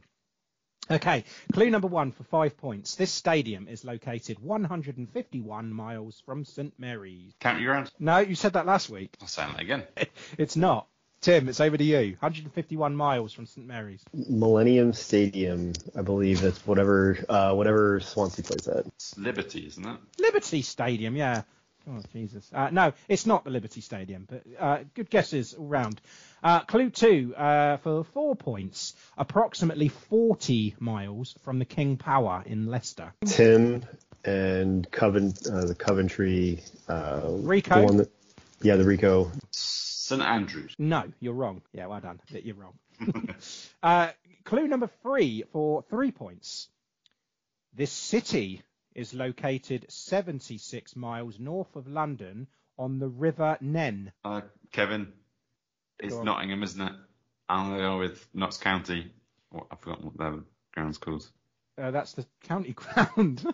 Okay, 0.91 1.25
clue 1.53 1.69
number 1.69 1.87
one 1.87 2.13
for 2.13 2.25
five 2.25 2.57
points. 2.57 2.95
This 2.95 3.11
stadium 3.13 3.69
is 3.69 3.85
located 3.85 4.39
151 4.39 5.71
miles 5.71 6.23
from 6.25 6.47
St 6.47 6.73
Mary's. 6.79 7.35
County 7.41 7.65
Ground? 7.65 7.93
No, 7.99 8.19
you 8.19 8.35
said 8.35 8.55
that 8.55 8.65
last 8.65 8.89
week. 8.89 9.15
I'll 9.21 9.29
say 9.29 9.43
that 9.43 9.61
again. 9.61 9.83
it's 10.39 10.57
not. 10.57 10.89
Tim, 11.21 11.49
it's 11.49 11.61
over 11.61 11.77
to 11.77 11.85
you. 11.85 12.17
151 12.21 12.95
miles 12.95 13.33
from 13.33 13.45
St 13.45 13.67
Mary's. 13.67 14.03
Millennium 14.15 14.93
Stadium, 14.93 15.73
I 15.97 16.03
believe 16.03 16.41
that's 16.41 16.65
whatever 16.67 17.19
uh, 17.29 17.53
whatever 17.55 18.01
Swansea 18.01 18.45
plays 18.45 18.69
at. 18.69 18.87
It's 18.87 19.19
Liberty, 19.19 19.67
isn't 19.67 19.85
it? 19.85 19.99
Liberty 20.19 20.63
Stadium, 20.63 21.17
yeah. 21.17 21.43
Oh, 21.90 22.01
Jesus. 22.12 22.51
Uh, 22.52 22.69
no, 22.70 22.93
it's 23.09 23.24
not 23.27 23.44
the 23.44 23.51
Liberty 23.51 23.81
Stadium, 23.81 24.27
but 24.28 24.43
uh, 24.59 24.78
good 24.94 25.09
guesses 25.09 25.55
all 25.55 25.66
round. 25.66 26.01
Uh, 26.43 26.60
clue 26.60 26.90
two 26.90 27.35
uh, 27.36 27.78
for 27.78 28.05
four 28.05 28.36
points. 28.36 28.94
Approximately 29.16 29.89
40 29.89 30.77
miles 30.78 31.35
from 31.43 31.59
the 31.59 31.65
King 31.65 31.97
Power 31.97 32.43
in 32.44 32.66
Leicester. 32.66 33.12
Tim 33.24 33.85
and 34.24 34.90
Coven, 34.90 35.32
uh, 35.51 35.65
the 35.65 35.74
Coventry. 35.74 36.62
Uh, 36.89 37.20
Ricoh? 37.23 37.74
the 37.74 37.85
one 37.85 37.97
that- 37.98 38.10
yeah, 38.60 38.77
the 38.77 38.85
Ricoh. 38.85 39.31
St 39.52 40.20
Andrews. 40.20 40.74
No, 40.78 41.05
you're 41.20 41.35
wrong. 41.35 41.62
Yeah, 41.73 41.86
well 41.86 42.01
done. 42.01 42.20
But 42.32 42.44
You're 42.44 42.56
wrong. 42.56 42.74
uh, 43.82 44.09
clue 44.44 44.66
number 44.66 44.90
three 45.02 45.44
for 45.52 45.82
three 45.82 46.10
points. 46.10 46.69
This 47.74 47.93
city 47.93 48.62
is 48.99 49.15
located 49.15 49.87
76 49.89 50.97
miles 50.97 51.39
north 51.39 51.77
of 51.77 51.87
London 51.87 52.49
on 52.77 52.99
the 52.99 53.09
River 53.09 53.57
Nen. 53.61 54.12
Uh, 54.25 54.41
Kevin, 54.73 55.12
it's 56.01 56.15
Go 56.15 56.20
on. 56.20 56.27
Nottingham, 56.27 56.62
isn't 56.65 56.81
it? 56.81 56.93
I'll 57.49 57.77
go 57.77 57.99
with 57.99 58.27
Notts 58.35 58.57
County. 58.57 59.12
What, 59.51 59.66
I've 59.70 59.79
forgotten 59.79 60.07
what 60.07 60.19
their 60.19 60.41
ground's 60.75 60.99
called. 60.99 61.29
Uh, 61.81 61.93
that's 61.93 62.12
the 62.12 62.27
county 62.43 62.73
ground. 62.75 63.47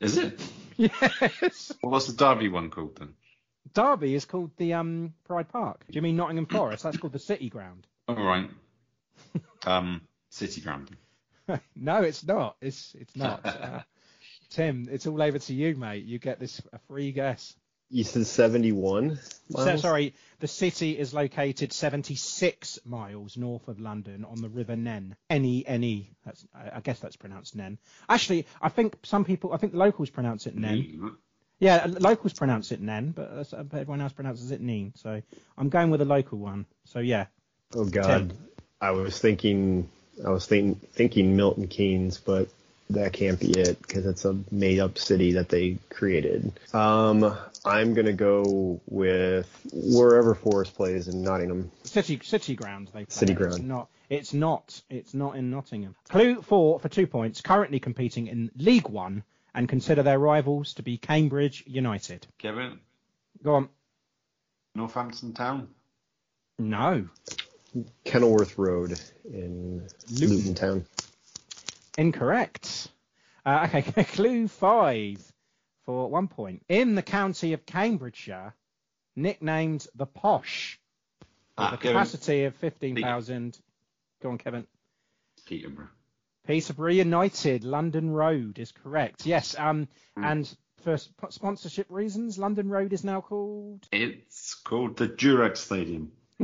Is 0.00 0.16
it? 0.16 0.40
yes. 0.76 1.72
Well, 1.82 1.92
what's 1.92 2.06
the 2.06 2.14
Derby 2.14 2.48
one 2.48 2.70
called 2.70 2.96
then? 2.96 3.10
Derby 3.74 4.14
is 4.14 4.24
called 4.24 4.50
the 4.56 4.72
um, 4.74 5.12
Pride 5.24 5.50
Park. 5.50 5.84
Do 5.88 5.94
you 5.94 6.02
mean 6.02 6.16
Nottingham 6.16 6.46
Forest? 6.46 6.82
That's 6.82 6.96
called 6.96 7.12
the 7.12 7.18
City 7.18 7.50
Ground. 7.50 7.86
All 8.08 8.16
right. 8.16 8.50
Um, 9.66 10.00
City 10.30 10.62
Ground. 10.62 10.90
no, 11.76 12.02
it's 12.02 12.24
not. 12.24 12.56
It's 12.60 12.96
it's 12.98 13.14
not. 13.14 13.44
Uh, 13.44 13.82
Tim, 14.52 14.88
it's 14.90 15.06
all 15.06 15.20
over 15.20 15.38
to 15.38 15.54
you, 15.54 15.76
mate. 15.76 16.04
You 16.04 16.18
get 16.18 16.38
this 16.38 16.60
a 16.72 16.78
free 16.88 17.12
guess. 17.12 17.54
You 17.90 18.04
said 18.04 18.26
71 18.26 19.18
So, 19.54 19.76
sorry, 19.76 20.14
the 20.40 20.48
city 20.48 20.98
is 20.98 21.12
located 21.12 21.74
76 21.74 22.78
miles 22.86 23.36
north 23.36 23.68
of 23.68 23.80
London 23.80 24.24
on 24.24 24.40
the 24.40 24.48
River 24.48 24.76
Nen. 24.76 25.14
N-E, 25.28 25.64
N-E. 25.66 26.10
That's, 26.24 26.46
I 26.54 26.76
I 26.76 26.80
guess 26.80 27.00
that's 27.00 27.16
pronounced 27.16 27.54
Nen. 27.54 27.78
Actually, 28.08 28.46
I 28.62 28.70
think 28.70 28.96
some 29.02 29.26
people, 29.26 29.52
I 29.52 29.58
think 29.58 29.72
the 29.72 29.78
locals 29.78 30.08
pronounce 30.08 30.46
it 30.46 30.56
Nen. 30.56 31.16
Yeah, 31.58 31.86
locals 31.86 32.32
pronounce 32.32 32.72
it 32.72 32.80
Nen, 32.80 33.10
but 33.10 33.52
uh, 33.52 33.58
everyone 33.72 34.00
else 34.00 34.12
pronounces 34.12 34.50
it 34.52 34.60
Neen. 34.62 34.94
So 34.96 35.20
I'm 35.58 35.68
going 35.68 35.90
with 35.90 36.00
a 36.00 36.06
local 36.06 36.38
one. 36.38 36.64
So 36.86 36.98
yeah, 36.98 37.26
Oh 37.74 37.84
God, 37.84 38.34
I 38.80 38.90
was 38.90 39.18
thinking, 39.18 39.88
I 40.24 40.30
was 40.30 40.46
think, 40.46 40.92
thinking 40.92 41.36
Milton 41.36 41.68
Keynes, 41.68 42.18
but 42.18 42.48
that 42.90 43.12
can't 43.12 43.40
be 43.40 43.50
it 43.52 43.80
because 43.80 44.06
it's 44.06 44.24
a 44.24 44.36
made-up 44.50 44.98
city 44.98 45.32
that 45.32 45.48
they 45.48 45.78
created. 45.90 46.52
Um, 46.72 47.36
I'm 47.64 47.94
gonna 47.94 48.12
go 48.12 48.80
with 48.86 49.48
wherever 49.72 50.34
Forest 50.34 50.74
plays 50.74 51.08
in 51.08 51.22
Nottingham. 51.22 51.70
City 51.84 52.20
City 52.22 52.54
Ground. 52.54 52.88
They 52.88 53.04
play. 53.04 53.06
City. 53.08 53.34
Ground. 53.34 53.54
It's 53.54 53.62
not. 53.62 53.88
It's 54.10 54.34
not. 54.34 54.82
It's 54.90 55.14
not 55.14 55.36
in 55.36 55.50
Nottingham. 55.50 55.96
Clue 56.08 56.42
four 56.42 56.78
for 56.80 56.88
two 56.88 57.06
points. 57.06 57.40
Currently 57.40 57.80
competing 57.80 58.26
in 58.26 58.50
League 58.56 58.88
One 58.88 59.24
and 59.54 59.68
consider 59.68 60.02
their 60.02 60.18
rivals 60.18 60.74
to 60.74 60.82
be 60.82 60.98
Cambridge 60.98 61.64
United. 61.66 62.26
Kevin, 62.38 62.80
Go 63.42 63.54
on. 63.54 63.68
Northampton 64.74 65.34
Town. 65.34 65.68
No. 66.58 67.08
Kenilworth 68.04 68.56
Road 68.58 68.98
in 69.24 69.86
Luton. 70.10 70.36
Luton 70.36 70.54
Town. 70.54 70.86
Incorrect. 71.98 72.88
Uh, 73.44 73.68
okay, 73.74 74.04
clue 74.04 74.48
five 74.48 75.20
for 75.84 76.08
one 76.08 76.28
point. 76.28 76.62
In 76.68 76.94
the 76.94 77.02
county 77.02 77.52
of 77.52 77.66
Cambridgeshire, 77.66 78.54
nicknamed 79.16 79.86
the 79.94 80.06
Posh, 80.06 80.78
with 81.58 81.66
Ah, 81.66 81.74
a 81.74 81.76
capacity 81.76 82.44
of 82.44 82.54
15,000. 82.56 83.58
Go 84.22 84.30
on, 84.30 84.38
Kevin. 84.38 84.66
Peterborough. 85.46 85.88
Peterborough 86.46 86.92
United, 86.92 87.64
London 87.64 88.10
Road 88.10 88.58
is 88.58 88.72
correct. 88.72 89.26
Yes, 89.26 89.56
um, 89.58 89.88
Hmm. 90.16 90.24
and 90.24 90.56
for 90.82 90.96
sp- 90.98 91.30
sponsorship 91.30 91.86
reasons, 91.90 92.38
London 92.38 92.68
Road 92.68 92.92
is 92.92 93.04
now 93.04 93.20
called. 93.20 93.86
It's 93.92 94.54
called 94.54 94.96
the 94.96 95.08
Durax 95.08 95.58
Stadium. 95.58 96.12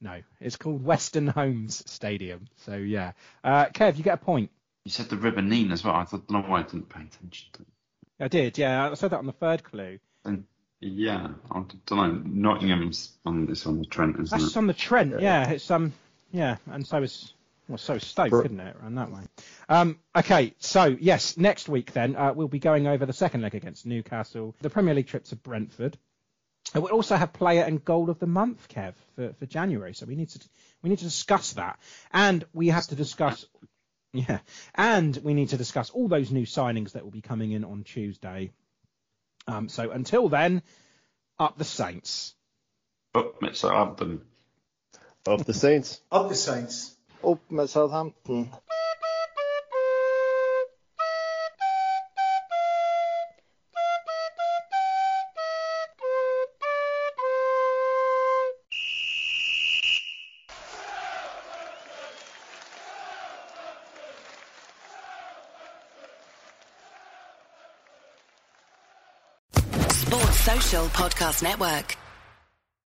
No, 0.00 0.22
it's 0.40 0.56
called 0.56 0.82
Weston 0.82 1.26
Homes 1.26 1.82
Stadium. 1.90 2.46
So 2.56 2.76
yeah, 2.76 3.12
uh, 3.44 3.66
Kev, 3.66 3.98
you 3.98 4.04
get 4.04 4.14
a 4.14 4.24
point. 4.24 4.50
You 4.84 4.90
said 4.90 5.10
the 5.10 5.16
River 5.16 5.42
Nene 5.42 5.72
as 5.72 5.84
well. 5.84 5.94
I 5.94 6.04
thought, 6.04 6.26
don't 6.26 6.42
know 6.42 6.48
why 6.48 6.60
I 6.60 6.62
didn't 6.62 6.88
pay 6.88 7.02
attention 7.02 7.48
to 7.52 7.62
it. 7.62 7.68
I 8.18 8.28
did, 8.28 8.56
yeah. 8.58 8.90
I 8.90 8.94
said 8.94 9.10
that 9.10 9.18
on 9.18 9.26
the 9.26 9.32
third 9.32 9.62
clue. 9.62 9.98
And 10.24 10.44
yeah, 10.80 11.28
I 11.50 11.62
don't 11.86 11.90
know. 11.90 12.22
Nottingham's 12.24 13.16
on 13.26 13.46
this 13.46 13.66
on 13.66 13.78
the 13.78 13.84
Trent, 13.84 14.16
isn't 14.18 14.30
That's 14.30 14.52
it? 14.52 14.56
on 14.56 14.66
the 14.66 14.74
Trent, 14.74 15.20
yeah. 15.20 15.50
It's 15.50 15.70
um, 15.70 15.92
yeah, 16.32 16.56
and 16.70 16.86
so 16.86 17.02
is 17.02 17.34
well, 17.68 17.78
so 17.78 17.94
is 17.94 18.06
Stoke, 18.06 18.30
Bro- 18.30 18.44
isn't 18.44 18.60
it? 18.60 18.76
Around 18.80 18.94
that 18.94 19.10
way. 19.10 19.20
Um, 19.68 19.98
okay, 20.16 20.54
so 20.58 20.96
yes, 20.98 21.36
next 21.36 21.68
week 21.68 21.92
then 21.92 22.16
uh, 22.16 22.32
we'll 22.32 22.48
be 22.48 22.58
going 22.58 22.86
over 22.86 23.04
the 23.04 23.12
second 23.12 23.42
leg 23.42 23.54
against 23.54 23.84
Newcastle, 23.84 24.54
the 24.60 24.70
Premier 24.70 24.94
League 24.94 25.06
trip 25.06 25.24
to 25.24 25.36
Brentford. 25.36 25.96
And 26.74 26.82
we'll 26.82 26.92
also 26.92 27.16
have 27.16 27.32
player 27.32 27.62
and 27.62 27.84
goal 27.84 28.10
of 28.10 28.18
the 28.18 28.26
month, 28.26 28.68
Kev, 28.68 28.94
for, 29.16 29.32
for 29.34 29.46
January. 29.46 29.94
So 29.94 30.06
we 30.06 30.14
need 30.14 30.28
to 30.30 30.40
we 30.82 30.90
need 30.90 30.98
to 30.98 31.04
discuss 31.04 31.54
that, 31.54 31.78
and 32.12 32.44
we 32.52 32.68
have 32.68 32.86
to 32.88 32.94
discuss. 32.94 33.46
Yeah, 34.12 34.40
and 34.74 35.16
we 35.22 35.34
need 35.34 35.50
to 35.50 35.56
discuss 35.56 35.90
all 35.90 36.08
those 36.08 36.32
new 36.32 36.44
signings 36.44 36.92
that 36.92 37.04
will 37.04 37.12
be 37.12 37.20
coming 37.20 37.52
in 37.52 37.64
on 37.64 37.84
Tuesday. 37.84 38.50
Um, 39.46 39.68
so 39.68 39.92
until 39.92 40.28
then, 40.28 40.62
up 41.38 41.58
the 41.58 41.64
Saints. 41.64 42.34
Up 43.14 43.36
it's 43.42 43.60
Southampton. 43.60 44.22
Up 45.26 45.44
the 45.44 45.54
Saints. 45.54 46.00
Up 46.10 46.28
the 46.28 46.34
Saints. 46.34 46.96
Up 47.22 47.38
med 47.50 47.68
Southampton. 47.68 48.50
Podcast 70.70 71.42
Network. 71.42 71.99